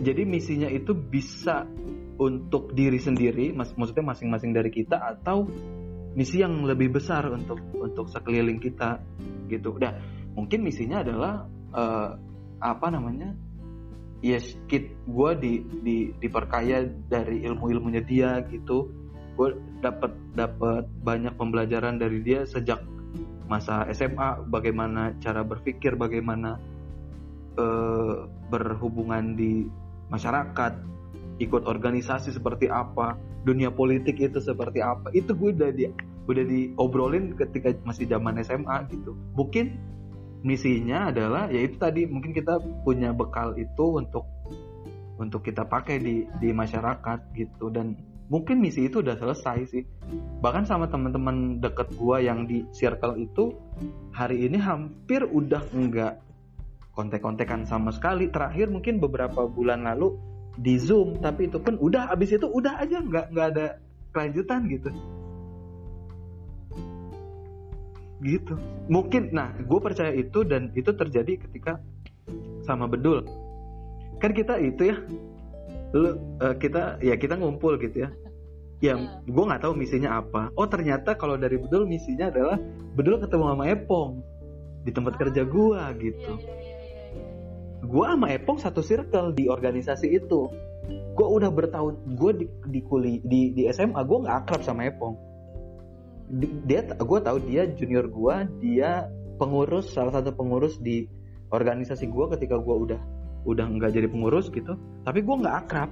jadi 0.00 0.22
misinya 0.24 0.68
itu 0.70 0.94
bisa 0.94 1.66
untuk 2.16 2.72
diri 2.72 3.02
sendiri 3.02 3.50
mas 3.52 3.74
maksudnya 3.74 4.14
masing-masing 4.14 4.54
dari 4.54 4.70
kita 4.70 4.96
atau 4.96 5.50
misi 6.12 6.44
yang 6.44 6.64
lebih 6.64 6.92
besar 6.92 7.24
untuk 7.32 7.60
untuk 7.76 8.06
sekeliling 8.12 8.60
kita 8.60 9.00
gitu. 9.48 9.76
Udah 9.76 9.96
mungkin 10.36 10.64
misinya 10.64 11.04
adalah 11.04 11.46
uh, 11.74 12.16
apa 12.62 12.86
namanya? 12.88 13.34
Yes, 14.22 14.54
kit 14.70 14.94
gue 15.10 15.30
di, 15.42 15.52
di 15.82 15.96
diperkaya 16.22 16.86
dari 17.10 17.42
ilmu-ilmunya 17.42 18.06
dia 18.06 18.38
gitu. 18.46 18.86
Gue 19.34 19.58
dapat 19.82 20.14
dapat 20.38 20.86
banyak 21.02 21.34
pembelajaran 21.34 21.98
dari 21.98 22.22
dia 22.22 22.46
sejak 22.46 22.78
masa 23.50 23.84
SMA, 23.90 24.46
bagaimana 24.46 25.18
cara 25.18 25.42
berpikir, 25.42 25.98
bagaimana 25.98 26.56
uh, 27.58 28.30
berhubungan 28.48 29.34
di 29.34 29.66
masyarakat, 30.08 30.72
ikut 31.42 31.66
organisasi 31.66 32.30
seperti 32.30 32.70
apa, 32.70 33.18
dunia 33.42 33.74
politik 33.74 34.22
itu 34.22 34.38
seperti 34.38 34.78
apa. 34.78 35.10
Itu 35.10 35.34
gue 35.34 35.50
udah 35.50 35.70
di 35.74 35.90
udah 36.30 36.44
diobrolin 36.46 37.34
ketika 37.34 37.74
masih 37.82 38.06
zaman 38.06 38.38
SMA 38.46 38.86
gitu. 38.94 39.18
Mungkin 39.34 39.74
misinya 40.42 41.10
adalah 41.10 41.48
ya 41.48 41.62
itu 41.62 41.78
tadi 41.78 42.06
mungkin 42.06 42.34
kita 42.34 42.58
punya 42.82 43.14
bekal 43.14 43.54
itu 43.54 43.98
untuk 43.98 44.26
untuk 45.18 45.46
kita 45.46 45.66
pakai 45.66 46.02
di 46.02 46.26
di 46.42 46.50
masyarakat 46.50 47.18
gitu. 47.38 47.70
Dan 47.70 47.94
mungkin 48.26 48.58
misi 48.58 48.90
itu 48.90 49.00
udah 49.00 49.14
selesai 49.18 49.58
sih. 49.70 49.82
Bahkan 50.42 50.66
sama 50.66 50.90
teman-teman 50.90 51.62
deket 51.62 51.94
gua 51.94 52.18
yang 52.18 52.44
di 52.44 52.66
circle 52.74 53.18
itu 53.18 53.54
hari 54.10 54.46
ini 54.50 54.58
hampir 54.58 55.22
udah 55.24 55.62
enggak 55.72 56.18
kontek-kontekan 56.92 57.64
sama 57.64 57.94
sekali. 57.94 58.28
Terakhir 58.28 58.68
mungkin 58.68 58.98
beberapa 58.98 59.46
bulan 59.46 59.86
lalu 59.86 60.18
di 60.58 60.76
zoom 60.76 61.16
tapi 61.24 61.48
itu 61.48 61.56
pun 61.56 61.80
udah 61.80 62.12
abis 62.12 62.36
itu 62.36 62.44
udah 62.44 62.76
aja 62.76 63.00
nggak 63.00 63.32
nggak 63.32 63.46
ada 63.56 63.66
kelanjutan 64.12 64.68
gitu 64.68 64.92
gitu. 68.22 68.54
Mungkin 68.86 69.34
nah 69.34 69.50
gue 69.58 69.80
percaya 69.82 70.14
itu 70.14 70.46
dan 70.46 70.70
itu 70.78 70.94
terjadi 70.94 71.42
ketika 71.42 71.82
sama 72.62 72.86
bedul. 72.86 73.26
Kan 74.22 74.32
kita 74.32 74.62
itu 74.62 74.94
ya 74.94 74.96
lu 75.92 76.16
uh, 76.40 76.56
kita 76.56 77.02
ya 77.02 77.18
kita 77.18 77.36
ngumpul 77.36 77.76
gitu 77.82 78.08
ya. 78.08 78.10
Yang 78.82 78.98
iya. 79.06 79.30
gue 79.30 79.44
nggak 79.44 79.62
tahu 79.62 79.74
misinya 79.74 80.22
apa. 80.22 80.54
Oh 80.54 80.66
ternyata 80.70 81.18
kalau 81.18 81.34
dari 81.34 81.58
bedul 81.58 81.84
misinya 81.86 82.30
adalah 82.30 82.56
bedul 82.94 83.18
ketemu 83.18 83.44
sama 83.52 83.64
Epong 83.68 84.10
di 84.82 84.90
tempat 84.90 85.14
kerja 85.14 85.46
gue 85.46 85.82
gitu. 86.02 86.32
iya, 86.42 86.54
iya, 86.58 87.86
gue 87.86 88.04
sama 88.06 88.26
Epong 88.34 88.58
satu 88.58 88.82
circle 88.82 89.34
di 89.34 89.46
organisasi 89.46 90.10
itu. 90.10 90.50
Gue 91.14 91.26
udah 91.28 91.50
bertahun 91.52 91.94
gue 92.18 92.32
di 92.42 92.46
di 92.70 92.80
kuli 92.82 93.22
di 93.22 93.54
di 93.54 93.70
SMA 93.70 94.02
gue 94.02 94.18
nggak 94.26 94.36
akrab 94.46 94.62
sama 94.66 94.90
Epong 94.90 95.31
dia 96.32 96.80
gue 96.96 97.18
tahu 97.20 97.38
dia 97.44 97.68
junior 97.76 98.08
gue 98.08 98.36
dia 98.64 99.04
pengurus 99.36 99.92
salah 99.92 100.16
satu 100.16 100.32
pengurus 100.32 100.80
di 100.80 101.04
organisasi 101.52 102.08
gue 102.08 102.24
ketika 102.36 102.56
gue 102.56 102.76
udah 102.88 103.00
udah 103.44 103.66
nggak 103.68 103.92
jadi 103.92 104.08
pengurus 104.08 104.48
gitu. 104.48 104.78
Tapi 105.04 105.20
gue 105.20 105.36
nggak 105.44 105.56
akrab. 105.66 105.90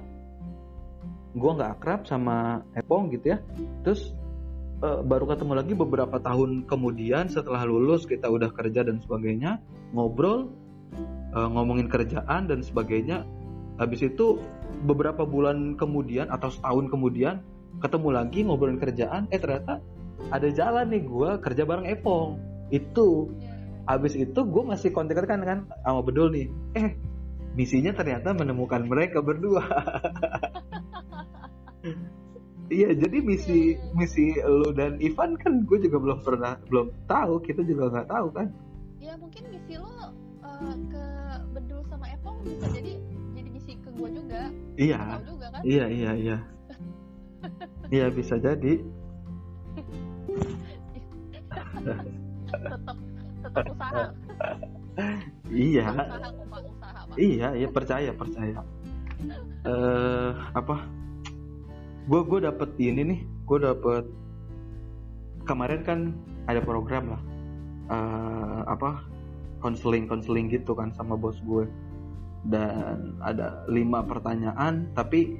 Gue 1.37 1.51
nggak 1.55 1.71
akrab 1.79 2.01
sama 2.07 2.65
Epong 2.73 3.11
gitu 3.13 3.35
ya. 3.35 3.37
Terus 3.85 4.15
uh, 4.81 5.05
baru 5.05 5.29
ketemu 5.29 5.53
lagi 5.53 5.73
beberapa 5.77 6.17
tahun 6.17 6.65
kemudian 6.65 7.29
setelah 7.29 7.61
lulus 7.67 8.07
kita 8.09 8.27
udah 8.27 8.49
kerja 8.51 8.81
dan 8.87 9.03
sebagainya 9.03 9.61
ngobrol 9.93 10.49
uh, 11.35 11.49
ngomongin 11.51 11.91
kerjaan 11.91 12.49
dan 12.49 12.65
sebagainya. 12.65 13.27
Habis 13.79 14.13
itu 14.13 14.41
beberapa 14.85 15.25
bulan 15.25 15.75
kemudian 15.75 16.29
atau 16.29 16.49
setahun 16.49 16.89
kemudian 16.89 17.41
ketemu 17.81 18.09
lagi 18.13 18.39
ngobrolin 18.45 18.77
kerjaan 18.77 19.25
eh 19.31 19.39
ternyata 19.39 19.79
ada 20.29 20.47
jalan 20.53 20.93
nih 20.93 21.03
gue 21.07 21.29
kerja 21.41 21.63
bareng 21.65 21.89
Epong. 21.89 22.37
Itu 22.69 23.33
abis 23.89 24.13
itu 24.13 24.37
gue 24.37 24.63
masih 24.63 24.93
kontak 24.93 25.17
kan 25.25 25.41
kan 25.41 25.59
sama 25.81 26.05
Bedul 26.05 26.29
nih. 26.29 26.47
Eh 26.77 26.93
misinya 27.57 27.91
ternyata 27.91 28.31
menemukan 28.37 28.85
mereka 28.85 29.19
berdua. 29.19 29.65
Iya 32.71 32.95
jadi 32.95 33.19
misi 33.19 33.75
misi 33.99 34.31
lo 34.47 34.71
dan 34.71 34.95
Ivan 35.03 35.35
kan 35.35 35.67
gue 35.67 35.75
juga 35.83 35.99
belum 35.99 36.23
pernah 36.23 36.55
belum 36.71 36.87
tahu 37.03 37.43
kita 37.43 37.67
juga 37.67 37.91
nggak 37.91 38.07
tahu 38.07 38.31
kan. 38.31 38.47
Ya 39.03 39.19
mungkin 39.19 39.43
misi 39.51 39.75
lo 39.75 39.91
uh, 40.39 40.75
ke 40.87 41.05
Bedul 41.51 41.83
sama 41.91 42.07
Epong 42.15 42.39
bisa 42.47 42.71
jadi 42.71 42.95
jadi 43.35 43.49
misi 43.51 43.75
ke 43.75 43.91
gue 43.91 44.09
juga. 44.15 44.47
Iya. 44.79 45.19
Juga, 45.19 45.47
kan? 45.51 45.61
iya 45.67 45.85
iya 45.91 46.11
iya. 46.15 46.37
Iya 47.91 48.07
bisa 48.07 48.39
jadi 48.39 48.79
tetap 51.85 52.97
tetap 53.41 53.65
usaha. 53.71 54.03
Iya. 55.51 55.85
Usaha, 55.87 56.19
iya 57.17 57.47
iya 57.57 57.67
percaya 57.67 58.11
percaya. 58.13 58.59
Eh 59.65 59.69
uh, 59.69 60.31
apa? 60.55 60.85
Gue 62.05 62.21
gue 62.25 62.39
dapet 62.43 62.69
ini 62.81 63.01
nih 63.05 63.19
gue 63.45 63.57
dapet 63.61 64.05
kemarin 65.45 65.81
kan 65.83 65.99
ada 66.47 66.61
program 66.61 67.17
lah. 67.17 67.21
Uh, 67.91 68.61
apa? 68.67 69.03
Konseling 69.61 70.09
konseling 70.09 70.49
gitu 70.49 70.73
kan 70.73 70.89
sama 70.97 71.13
bos 71.13 71.37
gue 71.45 71.69
dan 72.49 73.13
ada 73.21 73.61
lima 73.69 74.01
pertanyaan 74.01 74.89
tapi 74.97 75.37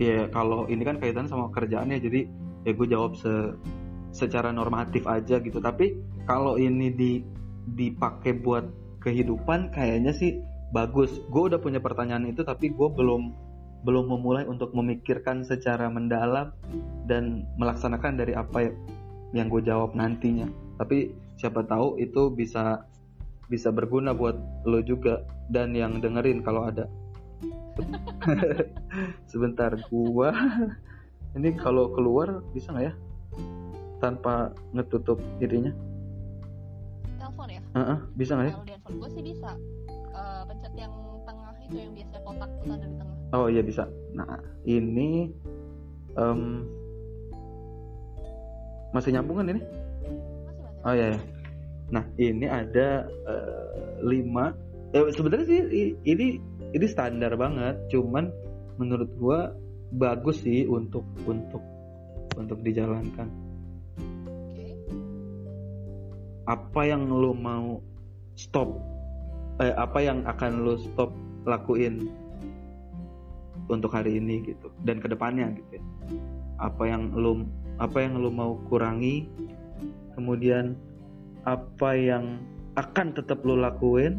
ya 0.00 0.30
kalau 0.32 0.64
ini 0.70 0.80
kan 0.80 0.96
kaitan 0.96 1.28
sama 1.28 1.52
kerjaannya 1.52 2.00
jadi 2.00 2.20
ya 2.64 2.72
gue 2.72 2.86
jawab 2.88 3.12
se 3.18 3.52
secara 4.18 4.50
normatif 4.50 5.06
aja 5.06 5.38
gitu. 5.38 5.62
Tapi 5.62 5.94
kalau 6.26 6.58
ini 6.58 6.90
di 6.90 7.22
dipakai 7.78 8.34
buat 8.42 8.66
kehidupan 8.98 9.70
kayaknya 9.70 10.10
sih 10.10 10.42
bagus. 10.74 11.22
Gue 11.30 11.54
udah 11.54 11.62
punya 11.62 11.78
pertanyaan 11.78 12.26
itu 12.26 12.42
tapi 12.42 12.74
gue 12.74 12.88
belum 12.90 13.46
belum 13.86 14.10
memulai 14.10 14.42
untuk 14.50 14.74
memikirkan 14.74 15.46
secara 15.46 15.86
mendalam 15.86 16.50
dan 17.06 17.46
melaksanakan 17.62 18.18
dari 18.18 18.34
apa 18.34 18.74
yang 19.30 19.46
gue 19.46 19.62
jawab 19.62 19.94
nantinya. 19.94 20.50
Tapi 20.82 21.14
siapa 21.38 21.62
tahu 21.62 22.02
itu 22.02 22.34
bisa 22.34 22.82
bisa 23.48 23.72
berguna 23.72 24.12
buat 24.12 24.36
lo 24.68 24.82
juga 24.84 25.24
dan 25.48 25.72
yang 25.72 26.02
dengerin 26.02 26.44
kalau 26.44 26.68
ada. 26.68 26.84
Sebentar 29.30 29.78
gua 29.88 30.34
ini 31.38 31.54
kalau 31.54 31.94
keluar 31.94 32.42
bisa 32.50 32.74
nggak 32.74 32.90
ya 32.90 32.94
tanpa 33.98 34.54
ngetutup 34.74 35.18
dirinya? 35.42 35.72
Telepon 37.18 37.46
ya? 37.50 37.60
Uh 37.74 37.80
-uh, 37.80 37.98
bisa 38.14 38.34
nggak 38.34 38.46
ya? 38.46 38.52
Kalau 38.54 38.66
di 38.66 38.72
handphone 38.74 38.96
gue 38.98 39.10
sih 39.14 39.22
bisa. 39.22 39.50
Uh, 40.18 40.42
pencet 40.50 40.72
yang 40.74 40.94
tengah 41.22 41.52
itu 41.62 41.76
yang 41.78 41.90
biasanya 41.94 42.20
kotak 42.26 42.50
itu 42.50 42.70
ada 42.74 42.86
di 42.86 42.96
tengah. 42.98 43.16
Oh 43.36 43.46
iya 43.46 43.62
bisa. 43.62 43.84
Nah 44.16 44.40
ini 44.64 45.30
um, 46.16 46.64
masih 48.96 49.10
nyambung 49.14 49.38
kan 49.44 49.52
ini? 49.52 49.62
Masih 49.62 50.62
masih. 50.64 50.84
Oh 50.86 50.94
iya. 50.96 51.06
iya. 51.14 51.20
Nah 51.92 52.04
ini 52.16 52.46
ada 52.48 53.06
uh, 53.28 54.00
lima. 54.02 54.56
Ya, 54.96 55.04
sebenarnya 55.12 55.46
sih 55.46 55.60
ini 56.08 56.40
ini 56.72 56.86
standar 56.88 57.36
banget. 57.36 57.76
Cuman 57.92 58.32
menurut 58.80 59.10
gua 59.20 59.52
bagus 59.94 60.44
sih 60.44 60.68
untuk 60.68 61.04
untuk 61.24 61.60
untuk 62.36 62.60
dijalankan 62.62 63.47
apa 66.48 66.80
yang 66.88 67.12
lo 67.12 67.36
mau 67.36 67.76
stop 68.40 68.72
eh, 69.60 69.76
apa 69.76 70.00
yang 70.00 70.24
akan 70.24 70.64
lo 70.64 70.80
stop 70.80 71.12
lakuin 71.44 72.08
untuk 73.68 73.92
hari 73.92 74.16
ini 74.16 74.40
gitu 74.48 74.72
dan 74.88 74.96
ke 74.96 75.12
depannya 75.12 75.52
gitu 75.52 75.76
ya. 75.76 75.84
apa 76.56 76.88
yang 76.88 77.12
lo 77.12 77.44
apa 77.76 78.00
yang 78.00 78.16
lo 78.16 78.32
mau 78.32 78.56
kurangi 78.72 79.28
kemudian 80.16 80.72
apa 81.44 81.92
yang 81.92 82.40
akan 82.80 83.12
tetap 83.12 83.44
lo 83.44 83.60
lakuin 83.60 84.16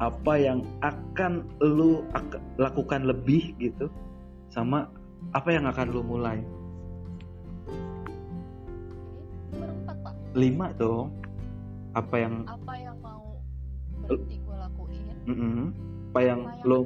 apa 0.00 0.40
yang 0.40 0.64
akan 0.80 1.44
lo 1.60 2.02
ak 2.16 2.40
lakukan 2.56 3.04
lebih 3.04 3.52
gitu 3.60 3.92
sama 4.48 4.90
apa 5.34 5.48
yang 5.54 5.70
akan 5.70 5.86
lo 5.94 6.02
mulai. 6.02 6.38
Lima 10.34 10.74
dong 10.74 11.23
apa 11.94 12.14
yang 12.18 12.34
apa 12.50 12.74
yang 12.78 12.96
mau 12.98 13.38
berhenti 14.02 14.36
gue 14.42 14.56
lakuin? 14.58 15.02
Mm 15.24 15.36
-hmm. 15.36 15.66
apa 16.10 16.20
yang, 16.20 16.40
apa 16.42 16.52
yang 16.58 16.68
lo 16.68 16.78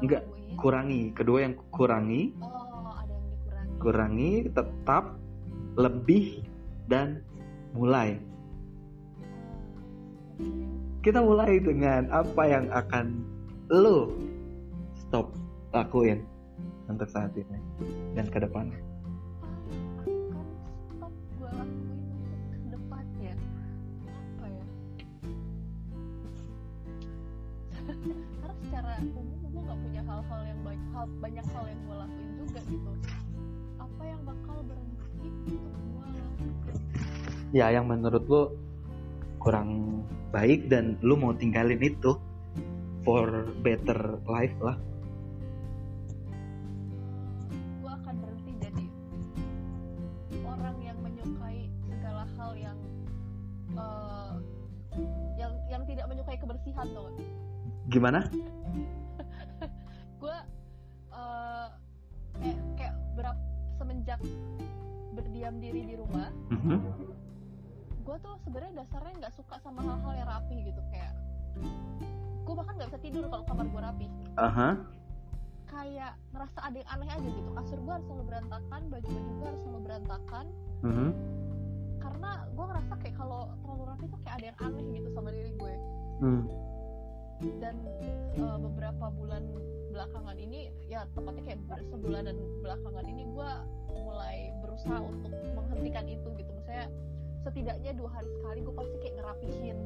enggak 0.00 0.22
lakuin. 0.24 0.56
kurangi. 0.58 1.02
Kedua 1.12 1.38
yang 1.44 1.54
kurangi. 1.70 2.22
Oh 2.40 2.92
ada 2.92 3.12
yang 3.12 3.26
dikurangi. 3.30 3.74
Kurangi 3.80 4.32
tetap 4.48 5.04
lebih 5.76 6.26
dan 6.88 7.20
mulai. 7.76 8.16
Kita 11.04 11.20
mulai 11.20 11.60
dengan 11.60 12.08
apa 12.08 12.42
yang 12.48 12.72
akan 12.72 13.22
lo 13.68 14.08
stop 14.96 15.36
lakuin 15.76 16.24
untuk 16.88 17.08
saat 17.12 17.32
ini 17.36 17.60
dan 18.16 18.28
ke 18.28 18.40
depannya 18.40 18.93
secara 28.84 29.00
umum 29.16 29.40
gue 29.48 29.62
nggak 29.64 29.80
punya 29.80 30.02
hal-hal 30.04 30.40
yang 30.44 30.60
baik 30.60 30.82
hal 30.92 31.04
banyak 31.24 31.46
hal 31.56 31.64
yang 31.64 31.80
gue 31.88 31.96
lakuin 31.96 32.30
juga 32.36 32.60
gitu. 32.68 32.92
Apa 33.80 34.02
yang 34.04 34.20
bakal 34.28 34.56
berhenti 34.60 35.28
untuk 35.56 35.82
gue 35.88 36.04
lakuin 36.04 36.52
ya 37.56 37.66
yang 37.72 37.86
menurut 37.88 38.24
lo 38.28 38.42
kurang 39.40 40.02
baik 40.36 40.68
dan 40.68 41.00
lu 41.00 41.16
mau 41.16 41.32
tinggalin 41.32 41.80
itu 41.80 42.12
for 43.08 43.48
better 43.64 44.20
life 44.28 44.56
lah. 44.60 44.76
Gue 47.80 47.88
akan 47.88 48.14
berhenti 48.20 48.52
jadi 48.60 48.84
orang 50.44 50.76
yang 50.84 50.98
menyukai 51.00 51.72
segala 51.88 52.28
hal 52.36 52.52
yang 52.52 52.78
eh, 53.80 54.34
yang 55.40 55.52
yang 55.72 55.82
tidak 55.88 56.04
menyukai 56.12 56.36
kebersihan 56.36 56.84
tuh 56.92 57.08
gimana 57.92 58.24
berdiam 65.44 65.60
diri 65.60 65.82
di 65.84 65.94
rumah 65.94 66.32
Mhm. 66.48 66.76
gue 68.00 68.16
tuh 68.16 68.34
sebenarnya 68.40 68.72
dasarnya 68.80 69.12
nggak 69.18 69.34
suka 69.36 69.56
sama 69.60 69.80
hal-hal 69.82 70.12
yang 70.14 70.28
rapi 70.28 70.56
gitu 70.64 70.80
kayak 70.88 71.12
gue 72.44 72.54
bahkan 72.54 72.72
nggak 72.76 72.88
bisa 72.88 73.00
tidur 73.00 73.24
kalau 73.28 73.44
kamar 73.44 73.66
gue 73.68 73.80
rapi 73.84 74.06
aha 74.36 74.68
kayak 75.66 76.12
ngerasa 76.32 76.58
ada 76.60 76.76
yang 76.80 76.90
aneh 76.90 77.08
aja 77.10 77.28
gitu 77.28 77.50
kasur 77.52 77.76
gue 77.76 77.92
harus 77.92 78.06
selalu 78.08 78.24
berantakan 78.24 78.80
baju 78.88 79.04
baju 79.06 79.30
gue 79.34 79.46
harus 79.46 79.60
selalu 79.60 79.80
berantakan 79.82 80.46
Mhm. 80.80 81.08
karena 81.98 82.30
gue 82.46 82.64
ngerasa 82.64 82.92
kayak 82.98 83.14
kalau 83.14 83.40
terlalu 83.60 83.82
rapi 83.84 84.04
tuh 84.06 84.18
kayak 84.20 84.34
ada 84.34 84.46
yang 84.48 84.58
aneh 84.62 84.84
gitu 84.94 85.08
sama 85.12 85.28
diri 85.28 85.52
gue 85.52 85.74
Hmm. 86.14 86.42
dan 87.60 87.76
eh, 88.00 88.56
beberapa 88.58 89.06
bulan 89.10 89.42
belakangan 89.94 90.36
ini 90.42 90.74
ya 90.90 91.06
tepatnya 91.14 91.42
kayak 91.46 91.60
sebulanan 91.86 92.36
belakangan 92.66 93.06
ini 93.06 93.22
gue 93.30 93.50
mulai 93.94 94.50
berusaha 94.58 94.98
untuk 94.98 95.30
menghentikan 95.54 96.04
itu 96.10 96.28
gitu. 96.34 96.50
Misalnya 96.58 96.86
setidaknya 97.46 97.90
dua 97.94 98.10
hari 98.10 98.28
sekali 98.34 98.58
gue 98.66 98.74
pasti 98.74 98.96
kayak 98.98 99.14
ngerapihin 99.22 99.78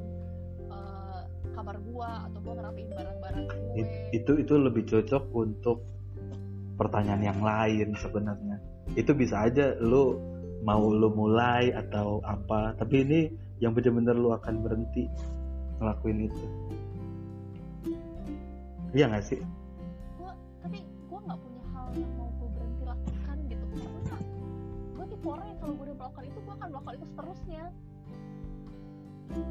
eh, 0.73 1.23
kamar 1.53 1.77
gue 1.77 2.09
atau 2.09 2.39
gue 2.41 2.55
ngerapihin 2.57 2.91
barang-barang 2.97 3.45
gue 3.45 3.77
It- 3.77 3.95
itu 4.17 4.33
itu 4.41 4.55
lebih 4.57 4.83
cocok 4.89 5.25
untuk 5.37 5.79
pertanyaan 6.81 7.23
yang 7.35 7.41
lain 7.45 7.93
sebenarnya. 8.01 8.57
Itu 8.97 9.13
bisa 9.13 9.45
aja 9.45 9.77
lu 9.77 10.17
mau 10.65 10.89
lu 10.89 11.13
mulai 11.13 11.71
atau 11.77 12.25
apa 12.25 12.73
tapi 12.81 13.05
ini 13.05 13.21
yang 13.61 13.77
bener-bener 13.77 14.17
lu 14.17 14.33
akan 14.33 14.65
berhenti 14.65 15.05
ngelakuin 15.79 16.33
itu. 16.33 16.47
Iya 18.97 19.13
nggak 19.13 19.27
sih 19.29 19.58
kalau 25.59 25.73
gue 25.75 25.85
udah 25.91 25.97
melakukan 25.99 26.25
itu 26.25 26.39
gue 26.41 26.55
akan 26.55 26.69
melakukan 26.73 26.95
itu 26.95 27.07
seterusnya. 27.13 27.65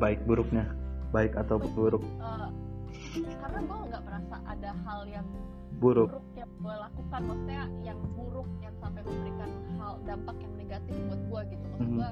Baik 0.02 0.20
buruknya? 0.26 0.66
Baik 1.14 1.34
atau 1.38 1.56
buruk? 1.62 2.04
Eh, 2.04 2.50
karena 3.40 3.60
gue 3.62 3.78
nggak 3.94 4.04
merasa 4.04 4.36
ada 4.48 4.70
hal 4.88 5.00
yang 5.06 5.28
buruk. 5.78 6.10
buruk 6.10 6.28
yang 6.34 6.52
gue 6.58 6.76
lakukan. 6.76 7.22
Maksudnya 7.22 7.64
yang 7.86 8.00
buruk 8.18 8.50
yang 8.64 8.74
sampai 8.82 9.02
memberikan 9.06 9.50
hal 9.78 9.94
dampak 10.04 10.36
yang 10.42 10.54
negatif 10.58 10.96
buat 11.08 11.22
gue 11.22 11.42
gitu. 11.54 11.66
Maksud 11.70 11.88
Mhm. 11.88 11.98
gue 11.98 12.10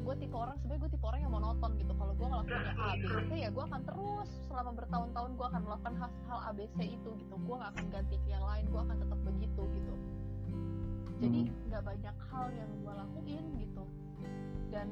gue 0.00 0.14
tipe 0.26 0.34
orang 0.34 0.56
sebenarnya 0.58 0.80
gue 0.80 0.90
tipe 0.90 1.06
orang 1.06 1.20
yang 1.22 1.32
monoton 1.32 1.70
gitu. 1.78 1.92
Kalau 1.94 2.12
gue 2.18 2.26
ngelakuinnya 2.26 2.74
A 2.74 2.90
B 2.98 3.04
C 3.28 3.30
ya 3.46 3.48
gue 3.54 3.64
akan 3.64 3.82
terus 3.86 4.28
selama 4.50 4.70
bertahun-tahun 4.74 5.30
gue 5.38 5.46
akan 5.46 5.62
melakukan 5.62 5.94
hal, 6.02 6.10
hal 6.26 6.40
A 6.40 6.50
B 6.50 6.66
C 6.74 6.78
itu 6.98 7.10
gitu. 7.14 7.34
Gue 7.46 7.54
gak 7.60 7.70
akan 7.78 7.86
ganti 7.94 8.16
ke 8.18 8.28
yang 8.32 8.42
lain 8.42 8.64
gue 8.66 8.80
akan 8.80 8.96
tetap 8.98 9.18
begitu 9.22 9.62
gitu 9.70 9.94
jadi 11.20 11.40
Mhm. 11.42 11.52
nggak 11.66 11.82
banyak 11.84 12.16
hal 12.26 12.46
yang 12.50 12.70
gue 12.74 12.92
lakuin 12.94 13.44
gitu 13.56 13.84
dan 14.70 14.86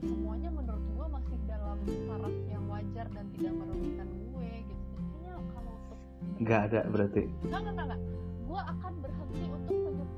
semuanya 0.00 0.50
menurut 0.50 0.84
gue 0.88 1.06
masih 1.08 1.38
dalam 1.44 1.78
taraf 1.84 2.34
yang 2.46 2.64
wajar 2.66 3.06
dan 3.08 3.26
tidak 3.32 3.52
merugikan 3.52 4.08
gue 4.08 4.48
gitu 4.64 4.84
kayaknya 4.88 5.32
kalau 5.48 5.72
untuk 5.74 5.98
nggak 6.38 6.60
ada 6.64 6.80
berarti 6.88 7.22
enggak, 7.42 7.60
enggak, 7.64 7.84
enggak. 7.84 8.00
Gue 8.42 8.60
akan 8.60 8.92
berhenti 8.98 9.42
untuk 9.48 9.76
menye- 9.80 10.10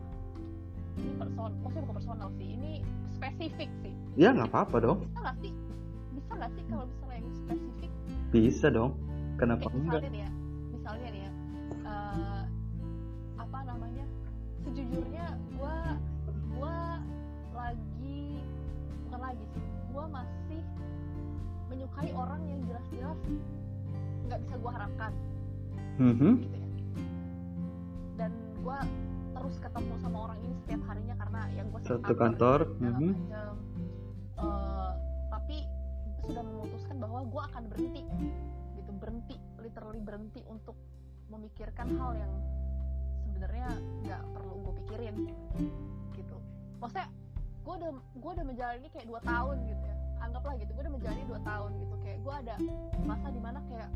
ini 0.96 1.12
person, 1.14 1.50
maksudnya 1.56 1.80
bukan 1.80 1.94
personal 1.94 2.28
sih, 2.32 2.48
ini 2.50 2.72
spesifik 3.10 3.70
sih. 3.80 3.92
ya 4.16 4.28
nggak 4.30 4.48
apa-apa 4.48 4.76
dong 4.80 4.98
Bisa 5.02 5.18
nggak 5.20 5.36
sih? 5.40 5.52
Bisa 6.12 6.32
nggak 6.34 6.50
sih 6.50 6.64
kalau 6.66 6.84
misalnya 6.84 7.16
yang 7.16 7.30
spesifik? 7.36 7.90
bisa 8.30 8.66
dong 8.68 8.92
kenapa 9.34 9.66
Kayak 9.66 9.78
enggak 9.80 10.02
ya, 10.12 10.28
gue 20.04 20.12
masih 20.12 20.60
menyukai 21.72 22.12
orang 22.12 22.44
yang 22.44 22.60
jelas-jelas 22.68 23.16
nggak 24.28 24.38
bisa 24.44 24.54
gue 24.54 24.70
harapkan. 24.70 25.12
Mhm. 25.96 26.30
gitu 26.44 26.56
ya 26.58 26.68
dan 28.14 28.30
gue 28.54 28.78
terus 29.32 29.56
ketemu 29.58 29.94
sama 29.98 30.18
orang 30.28 30.38
ini 30.44 30.54
setiap 30.60 30.82
harinya 30.86 31.14
karena 31.16 31.40
yang 31.50 31.66
gue 31.72 31.80
satu 31.80 32.12
kantor 32.14 32.58
Mhm. 32.76 33.08
macam. 33.16 33.54
Eh, 34.36 34.92
tapi 35.30 35.56
sudah 36.20 36.42
memutuskan 36.44 36.96
bahwa 37.00 37.20
gue 37.24 37.42
akan 37.42 37.62
berhenti 37.66 38.02
gitu 38.76 38.90
berhenti 38.94 39.36
literally 39.56 40.02
berhenti 40.04 40.40
untuk 40.44 40.76
memikirkan 41.26 41.96
hal 41.96 42.12
yang 42.12 42.32
sebenarnya 43.24 43.68
nggak 44.04 44.22
perlu 44.30 44.54
gue 44.60 44.74
pikirin 44.84 45.16
gitu 46.12 46.36
maksudnya 46.76 47.08
gue 47.64 47.74
udah 47.74 47.90
gue 48.14 48.30
udah 48.30 48.44
menjalani 48.44 48.86
kayak 48.90 49.06
dua 49.08 49.20
tahun 49.22 49.56
gitu 49.64 49.84
ya 49.84 49.93
anggaplah 50.24 50.54
gitu 50.56 50.70
gue 50.72 50.82
udah 50.82 50.94
menjalani 50.94 51.24
dua 51.24 51.40
tahun 51.42 51.70
gitu 51.78 51.94
kayak 52.00 52.18
gue 52.20 52.34
ada 52.34 52.54
masa 53.02 53.26
di 53.28 53.40
mana 53.40 53.58
kayak 53.66 53.88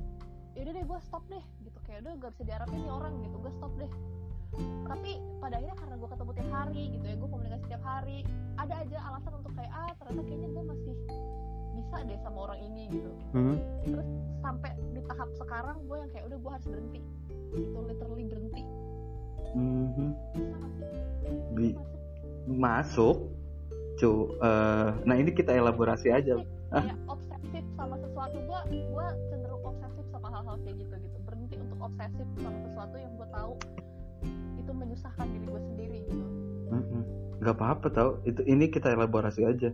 yaudah 0.52 0.72
deh 0.72 0.84
gue 0.84 0.98
stop 1.00 1.24
deh 1.26 1.44
gitu 1.62 1.78
kayak 1.82 1.98
udah 2.02 2.12
gak 2.18 2.30
bisa 2.34 2.42
diharapin 2.44 2.78
nih 2.78 2.92
orang 2.92 3.14
gitu 3.22 3.36
gue 3.38 3.52
stop 3.54 3.72
deh 3.76 3.92
tapi 4.84 5.10
pada 5.38 5.54
akhirnya 5.56 5.76
karena 5.76 5.94
gue 5.94 6.08
ketemu 6.08 6.30
tiap 6.32 6.50
hari 6.50 6.82
gitu 6.90 7.04
ya 7.04 7.14
gue 7.14 7.28
komunikasi 7.28 7.64
tiap 7.68 7.84
hari 7.84 8.18
ada 8.56 8.74
aja 8.80 8.98
alasan 9.06 9.32
untuk 9.36 9.52
kayak 9.54 9.72
ah 9.72 9.90
ternyata 9.94 10.22
kayaknya 10.24 10.48
gue 10.48 10.64
masih 10.64 10.94
bisa 11.78 11.96
deh 12.02 12.18
sama 12.18 12.38
orang 12.42 12.60
ini 12.60 12.82
gitu 12.90 13.10
Mhm. 13.32 13.54
terus 13.86 14.08
sampai 14.40 14.70
di 14.90 15.00
tahap 15.04 15.28
sekarang 15.36 15.76
gue 15.84 15.96
yang 15.96 16.10
kayak 16.10 16.24
udah 16.26 16.38
gue 16.40 16.50
harus 16.50 16.66
berhenti 16.66 17.00
gitu 17.54 17.78
literally 17.84 18.24
berhenti 18.26 18.62
Mhm. 19.48 20.08
Bi- 21.54 21.76
Masuk. 22.48 22.58
masuk 22.58 23.16
cu 23.98 24.38
eh, 24.38 24.88
nah 25.02 25.16
ini 25.18 25.30
kita 25.34 25.50
elaborasi 25.52 26.08
aja. 26.14 26.38
Kayak 26.70 26.98
obsesif 27.10 27.64
sama 27.74 27.98
sesuatu. 27.98 28.36
Gue 28.46 28.60
gue 28.70 29.06
cenderung 29.34 29.62
obsesif 29.66 30.04
sama 30.14 30.28
hal-hal 30.30 30.56
kayak 30.62 30.76
gitu 30.78 30.94
gitu. 31.02 31.18
Berhenti 31.26 31.54
untuk 31.58 31.78
obsesif 31.82 32.26
sama 32.38 32.58
sesuatu 32.62 32.96
yang 32.96 33.12
gue 33.18 33.28
tahu 33.34 33.52
itu 34.58 34.70
menyusahkan 34.70 35.26
diri 35.26 35.46
gue 35.46 35.62
sendiri 35.74 35.98
gitu. 36.06 36.26
Mhm. 36.68 37.02
nggak 37.38 37.54
apa-apa 37.54 37.86
tau. 37.94 38.10
Itu 38.26 38.42
ini 38.46 38.66
kita 38.66 38.94
elaborasi 38.94 39.46
aja. 39.46 39.70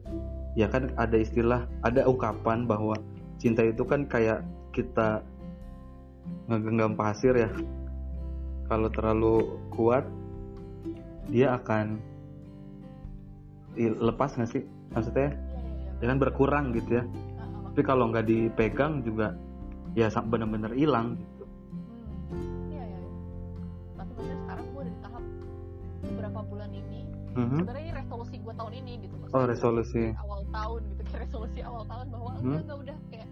Ya 0.53 0.67
kan 0.69 0.93
ada 1.01 1.17
istilah 1.17 1.65
ada 1.81 2.05
ungkapan 2.05 2.69
bahwa 2.69 2.97
cinta 3.41 3.65
itu 3.65 3.83
kan 3.89 4.05
kayak 4.05 4.45
kita 4.77 5.25
ngegenggam 6.49 6.93
pasir 6.97 7.33
ya. 7.37 7.51
Kalau 8.69 8.89
terlalu 8.93 9.61
kuat 9.73 10.05
dia 11.29 11.57
akan 11.57 12.01
i- 13.77 13.97
lepas 13.97 14.33
nggak 14.33 14.51
sih 14.51 14.63
maksudnya 14.91 15.35
ya 15.99 16.07
kan 16.07 16.19
berkurang 16.19 16.71
gitu 16.73 16.99
ya 16.99 17.05
ah, 17.37 17.49
tapi 17.69 17.83
kalau 17.83 18.09
nggak 18.09 18.25
dipegang 18.25 19.01
juga 19.01 19.35
ya 19.93 20.09
bener-bener 20.23 20.73
hilang 20.73 21.15
gitu 21.17 21.33
Hmm, 22.25 22.41
iya 22.67 22.83
iya. 22.83 22.99
iya. 22.99 23.11
Tapi 23.95 24.11
maksudnya 24.11 24.37
sekarang 24.41 24.65
gue 24.67 24.81
udah 24.81 24.91
di 24.91 25.01
tahap 25.01 25.23
beberapa 26.03 26.41
bulan 26.43 26.71
ini. 26.71 27.01
Mhm. 27.33 27.57
Sebenarnya 27.57 27.83
ini 27.83 27.93
resolusi 27.95 28.35
gue 28.37 28.55
tahun 28.55 28.73
ini 28.75 28.93
gitu. 29.01 29.15
Maksudnya 29.15 29.37
oh 29.37 29.47
resolusi 29.47 30.03
awal 30.17 30.41
tahun 30.49 30.81
gitu 30.89 31.03
kayak 31.05 31.21
resolusi 31.23 31.61
awal 31.61 31.83
tahun 31.85 32.07
bahwa 32.09 32.31
Hmm. 32.33 32.43
enggak 32.43 32.63
enggak 32.65 32.79
udah 32.81 32.97
kayak 33.09 33.29